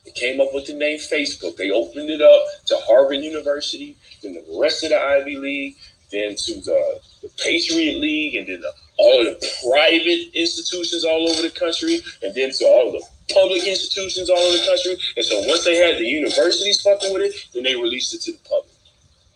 they 0.05 0.13
came 0.13 0.41
up 0.41 0.55
with 0.55 0.67
the 0.67 0.75
name 0.75 0.99
Facebook. 0.99 1.57
They 1.57 1.71
opened 1.71 2.11
it 2.11 2.23
up 2.23 2.43
to 2.67 2.77
Harvard 2.87 3.17
University, 3.17 3.97
then 4.23 4.35
the 4.35 4.59
rest 4.61 4.85
of 4.85 4.91
the 4.91 5.01
Ivy 5.01 5.37
League, 5.37 5.77
then 6.11 6.35
to 6.37 6.55
the, 6.61 7.01
the 7.23 7.31
Patriot 7.43 7.99
League, 7.99 8.35
and 8.37 8.47
then 8.47 8.61
the, 8.61 8.73
all 8.99 9.21
of 9.27 9.41
the 9.41 9.49
private 9.69 10.31
institutions 10.35 11.05
all 11.05 11.29
over 11.29 11.43
the 11.43 11.51
country, 11.51 12.01
and 12.23 12.35
then 12.35 12.51
to 12.53 12.65
all 12.65 12.89
of 12.89 12.93
the 12.95 13.35
public 13.35 13.67
institutions 13.67 14.31
all 14.31 14.39
over 14.39 14.57
the 14.59 14.65
country. 14.65 14.97
And 15.17 15.25
so 15.25 15.41
once 15.47 15.65
they 15.65 15.77
had 15.77 15.99
the 15.99 16.07
universities 16.07 16.81
fucking 16.83 17.13
with 17.13 17.23
it, 17.23 17.35
then 17.55 17.63
they 17.65 17.75
released 17.77 18.15
it 18.15 18.23
to 18.23 18.33
the 18.33 18.39
public. 18.49 18.75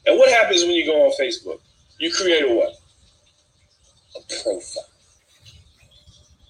And 0.07 0.19
what 0.19 0.31
happens 0.31 0.63
when 0.63 0.73
you 0.73 0.87
go 0.87 1.05
on 1.07 1.13
Facebook? 1.21 1.61
You 1.99 2.13
create 2.13 2.43
a 2.45 2.55
what? 2.55 2.75
A 4.17 4.43
profile. 4.43 4.89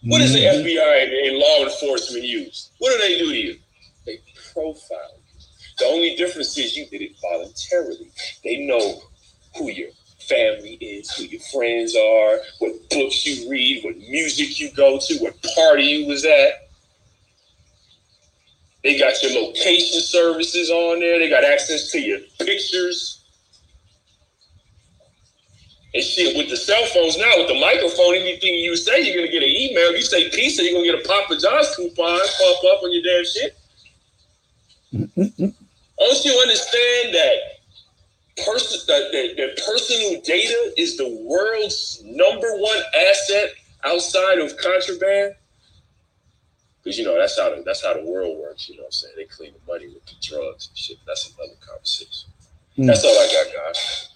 What 0.05 0.19
does 0.19 0.32
the 0.32 0.40
Mhm. 0.40 0.65
FBI 0.65 1.03
and, 1.05 1.12
and 1.12 1.39
law 1.39 1.62
enforcement 1.65 2.24
use? 2.24 2.70
What 2.78 2.93
do 2.93 2.99
they 2.99 3.19
do 3.19 3.31
to 3.31 3.36
you? 3.39 3.59
They 4.05 4.19
profile 4.53 5.16
you. 5.16 5.40
The 5.78 5.85
only 5.86 6.16
difference 6.16 6.57
is 6.59 6.77
you 6.77 6.86
did 6.86 7.03
it 7.03 7.12
voluntarily. 7.20 8.11
They 8.43 8.59
know 8.59 9.03
who 9.57 9.70
your 9.70 9.90
family 10.32 10.78
is, 10.80 11.10
who 11.12 11.24
your 11.24 11.40
friends 11.52 11.94
are, 11.94 12.38
what 12.59 12.72
books 12.90 13.26
you 13.26 13.50
read, 13.50 13.84
what 13.84 13.96
music 13.98 14.59
you 14.59 14.70
go 14.72 14.98
to, 14.98 15.18
what 15.18 15.34
party 15.54 15.84
you 15.84 16.06
was 16.06 16.24
at. 16.24 16.68
They 18.82 18.98
got 18.98 19.22
your 19.22 19.32
location 19.32 20.00
services 20.00 20.70
on 20.70 21.00
there. 21.00 21.18
They 21.18 21.28
got 21.28 21.44
access 21.44 21.90
to 21.92 22.00
your 22.00 22.18
pictures. 22.38 23.22
And 25.94 26.02
shit, 26.02 26.36
with 26.36 26.48
the 26.48 26.56
cell 26.56 26.84
phones 26.86 27.18
now, 27.18 27.32
with 27.36 27.48
the 27.48 27.60
microphone, 27.60 28.14
anything 28.14 28.54
you 28.54 28.74
say, 28.76 29.02
you're 29.02 29.16
gonna 29.16 29.30
get 29.30 29.42
an 29.42 29.50
email. 29.50 29.90
If 29.90 29.98
you 29.98 30.02
say 30.02 30.30
pizza, 30.30 30.64
you're 30.64 30.72
gonna 30.72 30.86
get 30.86 31.04
a 31.04 31.06
Papa 31.06 31.36
John's 31.38 31.76
coupon 31.76 32.18
pop 32.18 32.64
up 32.72 32.82
on 32.82 32.92
your 32.92 33.02
damn 33.02 33.24
shit. 33.24 33.56
Don't 36.02 36.24
you 36.24 36.32
understand 36.40 37.14
that 37.14 37.61
person 38.44 38.81
that, 38.89 39.12
that, 39.12 39.35
that 39.36 39.64
personal 39.66 40.20
data 40.23 40.73
is 40.77 40.97
the 40.97 41.09
world's 41.24 42.02
number 42.05 42.56
one 42.56 42.78
asset 43.10 43.51
outside 43.85 44.39
of 44.39 44.56
contraband? 44.56 45.35
Because 46.82 46.98
you 46.98 47.05
know 47.05 47.16
that's 47.19 47.39
how 47.39 47.55
the, 47.55 47.62
that's 47.64 47.85
how 47.85 47.94
the 47.94 48.05
world 48.05 48.39
works. 48.40 48.69
You 48.69 48.77
know 48.77 48.82
what 48.82 48.89
I'm 48.89 48.93
saying? 48.93 49.14
They 49.16 49.24
clean 49.24 49.52
the 49.52 49.73
money 49.73 49.86
with 49.86 50.05
the 50.06 50.14
drugs 50.20 50.69
and 50.69 50.77
shit. 50.77 50.97
That's 51.06 51.32
another 51.36 51.55
conversation. 51.60 52.31
Mm. 52.77 52.86
That's 52.86 53.05
all 53.05 53.10
I 53.10 53.27
got, 53.27 53.74
guys. 53.74 54.09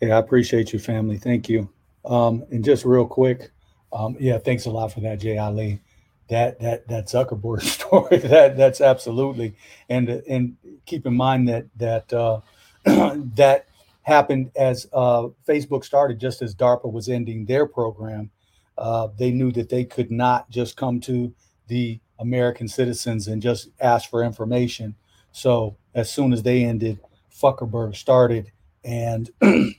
Yeah, 0.00 0.16
I 0.16 0.18
appreciate 0.18 0.72
you, 0.72 0.78
family. 0.78 1.16
Thank 1.16 1.48
you. 1.48 1.68
Um, 2.04 2.44
and 2.50 2.62
just 2.62 2.84
real 2.84 3.06
quick, 3.06 3.50
um, 3.92 4.16
yeah, 4.20 4.38
thanks 4.38 4.66
a 4.66 4.70
lot 4.70 4.92
for 4.92 5.00
that, 5.00 5.20
Jay 5.20 5.38
Ali. 5.38 5.80
That 6.28 6.60
that 6.60 6.88
that 6.88 7.06
Zuckerberg 7.06 7.62
story, 7.62 8.18
that 8.18 8.56
that's 8.56 8.80
absolutely, 8.80 9.56
and 9.88 10.08
and 10.08 10.56
keep 10.86 11.06
in 11.06 11.14
mind 11.14 11.48
that 11.48 11.66
that 11.76 12.12
uh, 12.12 12.40
that 12.84 13.66
happened 14.02 14.50
as 14.56 14.86
uh, 14.92 15.28
Facebook 15.46 15.84
started, 15.84 16.18
just 16.20 16.42
as 16.42 16.54
DARPA 16.54 16.90
was 16.90 17.08
ending 17.08 17.44
their 17.46 17.66
program. 17.66 18.30
Uh, 18.76 19.08
they 19.18 19.30
knew 19.30 19.52
that 19.52 19.68
they 19.68 19.84
could 19.84 20.10
not 20.10 20.50
just 20.50 20.76
come 20.76 21.00
to 21.00 21.32
the 21.68 22.00
American 22.18 22.68
citizens 22.68 23.28
and 23.28 23.40
just 23.42 23.68
ask 23.80 24.10
for 24.10 24.22
information. 24.22 24.94
So 25.32 25.76
as 25.94 26.10
soon 26.12 26.32
as 26.32 26.42
they 26.42 26.64
ended, 26.64 27.00
Fuckerberg 27.32 27.96
started, 27.96 28.52
and 28.84 29.30
the 29.40 29.74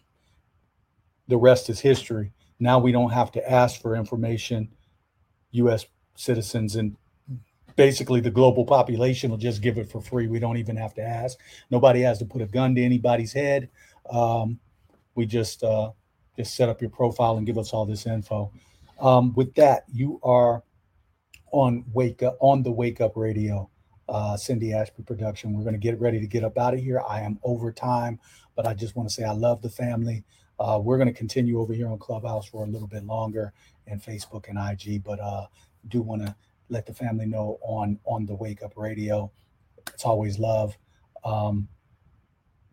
rest 1.29 1.69
is 1.69 1.79
history. 1.79 2.31
Now 2.59 2.79
we 2.79 2.91
don't 2.91 3.11
have 3.11 3.31
to 3.33 3.51
ask 3.51 3.81
for 3.81 3.95
information. 3.95 4.69
U.S. 5.51 5.85
citizens 6.15 6.75
and 6.75 6.95
basically 7.75 8.21
the 8.21 8.31
global 8.31 8.65
population 8.65 9.29
will 9.29 9.37
just 9.37 9.61
give 9.61 9.77
it 9.77 9.89
for 9.89 10.01
free. 10.01 10.27
We 10.27 10.39
don't 10.39 10.57
even 10.57 10.77
have 10.77 10.93
to 10.95 11.01
ask. 11.01 11.37
Nobody 11.69 12.01
has 12.01 12.19
to 12.19 12.25
put 12.25 12.41
a 12.41 12.45
gun 12.45 12.75
to 12.75 12.83
anybody's 12.83 13.33
head. 13.33 13.69
Um, 14.09 14.59
we 15.15 15.25
just 15.25 15.63
uh, 15.63 15.91
just 16.37 16.55
set 16.55 16.69
up 16.69 16.81
your 16.81 16.89
profile 16.89 17.37
and 17.37 17.45
give 17.45 17.57
us 17.57 17.73
all 17.73 17.85
this 17.85 18.05
info. 18.05 18.51
Um, 18.99 19.33
with 19.33 19.53
that, 19.55 19.83
you 19.91 20.19
are 20.23 20.63
on 21.51 21.85
wake 21.93 22.21
up 22.21 22.37
on 22.41 22.63
the 22.63 22.71
wake 22.71 22.99
up 22.99 23.13
radio 23.15 23.69
uh, 24.09 24.35
cindy 24.35 24.73
ashby 24.73 25.01
production 25.03 25.53
we're 25.53 25.63
going 25.63 25.73
to 25.73 25.79
get 25.79 25.99
ready 25.99 26.19
to 26.19 26.27
get 26.27 26.43
up 26.43 26.57
out 26.57 26.73
of 26.73 26.79
here 26.79 27.01
i 27.07 27.21
am 27.21 27.39
over 27.43 27.71
time 27.71 28.19
but 28.55 28.67
i 28.67 28.73
just 28.73 28.95
want 28.95 29.07
to 29.07 29.13
say 29.13 29.23
i 29.23 29.31
love 29.31 29.61
the 29.61 29.69
family 29.69 30.23
uh, 30.59 30.79
we're 30.81 30.97
going 30.97 31.07
to 31.07 31.13
continue 31.13 31.59
over 31.59 31.73
here 31.73 31.87
on 31.87 31.97
clubhouse 31.97 32.45
for 32.45 32.65
a 32.65 32.67
little 32.67 32.87
bit 32.87 33.05
longer 33.05 33.53
and 33.87 34.01
facebook 34.03 34.49
and 34.49 34.59
ig 34.59 35.03
but 35.03 35.19
uh, 35.19 35.45
do 35.87 36.01
want 36.01 36.25
to 36.25 36.35
let 36.69 36.85
the 36.85 36.93
family 36.93 37.25
know 37.25 37.59
on 37.61 37.99
on 38.05 38.25
the 38.25 38.35
wake 38.35 38.63
up 38.63 38.73
radio. 38.75 39.31
It's 39.93 40.05
always 40.05 40.39
love. 40.39 40.77
Um, 41.23 41.67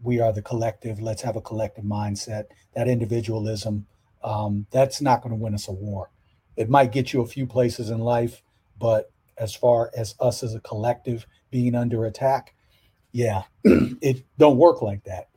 we 0.03 0.21
are 0.21 0.33
the 0.33 0.43
collective. 0.43 1.01
Let's 1.01 1.23
have 1.23 1.37
a 1.37 1.41
collective 1.41 1.85
mindset. 1.85 2.47
That 2.75 2.89
individualism 2.89 3.87
um, 4.25 4.67
that's 4.71 5.01
not 5.01 5.23
going 5.23 5.31
to 5.35 5.43
win 5.43 5.55
us 5.55 5.69
a 5.69 5.73
war. 5.73 6.11
It 6.57 6.71
might 6.71 6.93
get 6.93 7.13
you 7.13 7.23
a 7.23 7.27
few 7.27 7.47
places 7.47 7.91
in 7.91 8.01
life 8.01 8.43
but 8.83 9.13
as 9.39 9.55
far 9.55 9.91
as 9.97 10.15
us 10.21 10.43
as 10.43 10.55
a 10.55 10.61
collective 10.61 11.27
being 11.51 11.75
under 11.75 12.05
attack 12.05 12.55
yeah 13.13 13.43
it 13.65 14.25
don't 14.39 14.59
work 14.59 14.83
like 14.83 15.05
that. 15.05 15.29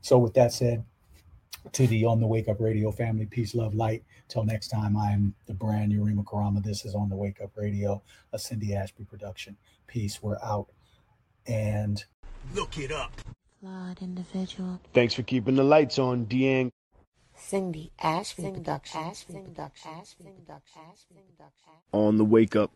So 0.00 0.18
with 0.18 0.34
that 0.34 0.52
said 0.52 0.84
to 1.72 1.86
the 1.86 2.04
on 2.04 2.20
the 2.20 2.26
wake 2.26 2.48
up 2.48 2.60
radio 2.60 2.90
family 2.90 3.26
peace 3.26 3.54
love 3.54 3.74
light 3.74 4.02
till 4.28 4.44
next 4.44 4.68
time 4.68 4.96
i 4.96 5.10
am 5.12 5.34
the 5.46 5.54
brand 5.54 5.92
Yurima 5.92 6.24
karama 6.24 6.62
this 6.62 6.84
is 6.84 6.94
on 6.94 7.08
the 7.08 7.16
wake 7.16 7.40
up 7.42 7.50
radio 7.56 8.02
a 8.32 8.38
cindy 8.38 8.74
ashby 8.74 9.04
production 9.04 9.56
peace 9.86 10.22
we're 10.22 10.38
out 10.42 10.68
and 11.46 12.04
Look 12.54 12.78
it 12.78 12.90
up. 12.90 13.12
Flawed 13.60 14.00
individual. 14.00 14.80
Thanks 14.94 15.14
for 15.14 15.22
keeping 15.22 15.56
the 15.56 15.64
lights 15.64 15.98
on, 15.98 16.26
Deang. 16.26 16.70
Cindy 17.34 17.92
Ashby 18.00 18.50
production. 18.50 19.00
On 21.92 22.16
the 22.16 22.24
wake 22.24 22.56
up. 22.56 22.72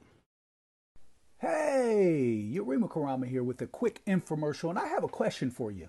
Hey, 1.39 2.53
Yurima 2.55 2.89
Karama 2.89 3.27
here 3.27 3.43
with 3.43 3.61
a 3.61 3.67
quick 3.67 4.03
infomercial, 4.07 4.71
and 4.71 4.79
I 4.79 4.87
have 4.87 5.03
a 5.03 5.09
question 5.09 5.51
for 5.51 5.73
you. 5.73 5.89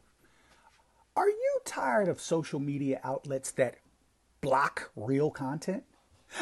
Are 1.16 1.30
you 1.30 1.60
tired 1.66 2.08
of 2.08 2.20
social 2.20 2.60
media 2.60 3.00
outlets 3.04 3.52
that 3.52 3.76
block 4.44 4.92
real 4.98 5.32
content? 5.32 5.86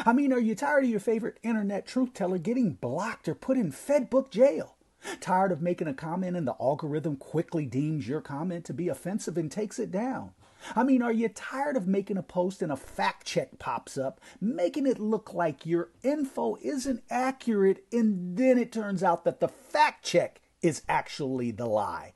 I 0.04 0.12
mean, 0.12 0.32
are 0.32 0.40
you 0.40 0.56
tired 0.56 0.82
of 0.82 0.90
your 0.90 0.98
favorite 0.98 1.38
internet 1.44 1.86
truth 1.86 2.12
teller 2.12 2.38
getting 2.38 2.72
blocked 2.72 3.28
or 3.28 3.34
put 3.36 3.56
in 3.56 3.70
Fedbook 3.70 4.28
jail? 4.28 4.76
Tired 5.20 5.52
of 5.52 5.62
making 5.62 5.86
a 5.86 5.94
comment 5.94 6.36
and 6.36 6.46
the 6.46 6.56
algorithm 6.60 7.14
quickly 7.14 7.64
deems 7.64 8.08
your 8.08 8.20
comment 8.20 8.64
to 8.64 8.74
be 8.74 8.88
offensive 8.88 9.38
and 9.38 9.52
takes 9.52 9.78
it 9.78 9.92
down? 9.92 10.32
I 10.74 10.82
mean, 10.82 11.00
are 11.00 11.12
you 11.12 11.28
tired 11.28 11.76
of 11.76 11.86
making 11.86 12.16
a 12.16 12.24
post 12.24 12.60
and 12.60 12.72
a 12.72 12.76
fact 12.76 13.24
check 13.24 13.60
pops 13.60 13.96
up, 13.96 14.20
making 14.40 14.88
it 14.88 14.98
look 14.98 15.32
like 15.32 15.64
your 15.64 15.90
info 16.02 16.56
isn't 16.60 17.04
accurate, 17.08 17.84
and 17.92 18.36
then 18.36 18.58
it 18.58 18.72
turns 18.72 19.04
out 19.04 19.24
that 19.24 19.38
the 19.38 19.48
fact 19.48 20.04
check 20.04 20.40
is 20.60 20.82
actually 20.88 21.52
the 21.52 21.66
lie? 21.66 22.14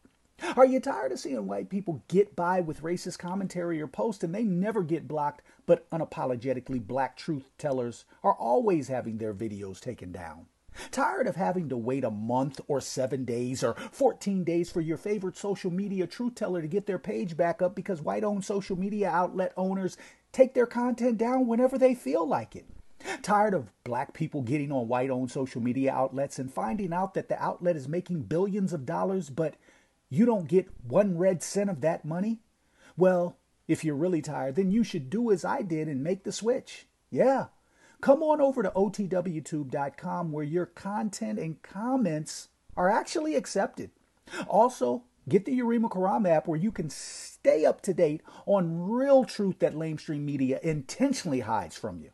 Are 0.55 0.67
you 0.67 0.81
tired 0.81 1.13
of 1.13 1.19
seeing 1.19 1.47
white 1.47 1.71
people 1.71 2.05
get 2.09 2.37
by 2.37 2.61
with 2.61 2.83
racist 2.83 3.19
commentary 3.19 3.81
or 3.81 3.87
posts 3.87 4.23
and 4.23 4.35
they 4.35 4.45
never 4.45 4.83
get 4.83 5.09
blocked, 5.09 5.43
but 5.67 5.89
unapologetically 5.91 6.85
black 6.85 7.17
truth 7.17 7.51
tellers 7.59 8.05
are 8.23 8.35
always 8.35 8.89
having 8.89 9.19
their 9.19 9.35
videos 9.35 9.81
taken 9.81 10.13
down? 10.13 10.47
Tired 10.91 11.27
of 11.27 11.37
having 11.37 11.69
to 11.71 11.77
wait 11.77 12.05
a 12.05 12.11
month 12.11 12.61
or 12.69 12.81
seven 12.81 13.25
days 13.25 13.65
or 13.65 13.75
14 13.93 14.45
days 14.45 14.71
for 14.71 14.81
your 14.81 14.97
favorite 14.97 15.37
social 15.37 15.71
media 15.71 16.07
truth 16.07 16.35
teller 16.35 16.61
to 16.61 16.69
get 16.69 16.87
their 16.87 16.99
page 16.99 17.37
back 17.37 17.63
up 17.63 17.75
because 17.75 18.03
white 18.03 18.25
owned 18.25 18.45
social 18.45 18.77
media 18.77 19.09
outlet 19.09 19.53
owners 19.57 19.97
take 20.33 20.55
their 20.55 20.67
content 20.67 21.19
down 21.19 21.47
whenever 21.47 21.79
they 21.79 21.95
feel 21.95 22.27
like 22.27 22.55
it? 22.55 22.67
Tired 23.23 23.55
of 23.55 23.73
black 23.85 24.13
people 24.13 24.43
getting 24.43 24.73
on 24.73 24.89
white 24.89 25.11
owned 25.11 25.31
social 25.31 25.61
media 25.63 25.93
outlets 25.93 26.39
and 26.39 26.53
finding 26.53 26.93
out 26.93 27.15
that 27.15 27.29
the 27.29 27.43
outlet 27.43 27.77
is 27.77 27.89
making 27.89 28.23
billions 28.23 28.73
of 28.73 28.87
dollars, 28.87 29.31
but 29.31 29.55
you 30.09 30.27
don't 30.27 30.49
get 30.49 30.69
one 30.87 31.17
red 31.19 31.43
cent 31.43 31.71
of 31.71 31.81
that 31.83 32.05
money? 32.05 32.41
Well, 32.97 33.37
if 33.69 33.85
you're 33.85 33.97
really 33.97 34.23
tired, 34.23 34.57
then 34.57 34.71
you 34.71 34.85
should 34.85 35.11
do 35.11 35.31
as 35.31 35.45
I 35.45 35.63
did 35.63 35.89
and 35.89 36.03
make 36.03 36.25
the 36.25 36.33
switch. 36.33 36.87
Yeah, 37.11 37.47
come 38.01 38.23
on 38.23 38.41
over 38.41 38.63
to 38.63 38.71
otwtube.com 38.71 40.33
where 40.33 40.45
your 40.45 40.67
content 40.67 41.39
and 41.39 41.63
comments 41.63 42.49
are 42.77 42.91
actually 42.91 43.35
accepted. 43.35 43.91
Also, 44.49 45.05
get 45.29 45.45
the 45.45 45.59
Yurima 45.59 45.91
Karam 45.91 46.27
app 46.27 46.47
where 46.47 46.59
you 46.59 46.71
can 46.71 46.91
stay 46.91 47.65
up 47.65 47.81
to 47.83 47.95
date 47.95 48.23
on 48.45 48.89
real 48.89 49.25
truth 49.25 49.59
that 49.61 49.75
lamestream 49.75 50.21
media 50.21 50.61
intentionally 50.63 51.41
hides 51.41 51.77
from 51.77 52.01
you. 52.01 52.11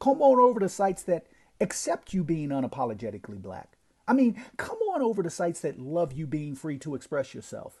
Come 0.00 0.20
on 0.22 0.38
over 0.38 0.60
to 0.60 0.68
sites 0.68 1.02
that 1.04 1.26
accept 1.60 2.12
you 2.12 2.24
being 2.24 2.50
unapologetically 2.50 3.40
black. 3.40 3.76
I 4.06 4.12
mean, 4.12 4.42
come 4.56 4.78
on 4.92 5.00
over 5.00 5.22
to 5.22 5.30
sites 5.30 5.60
that 5.60 5.78
love 5.78 6.12
you 6.12 6.26
being 6.26 6.54
free 6.54 6.78
to 6.78 6.94
express 6.94 7.34
yourself. 7.34 7.80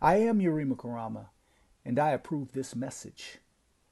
I 0.00 0.18
am 0.18 0.38
Yurima 0.38 0.76
Karama, 0.76 1.30
and 1.84 1.98
I 1.98 2.10
approve 2.10 2.52
this 2.52 2.76
message. 2.76 3.38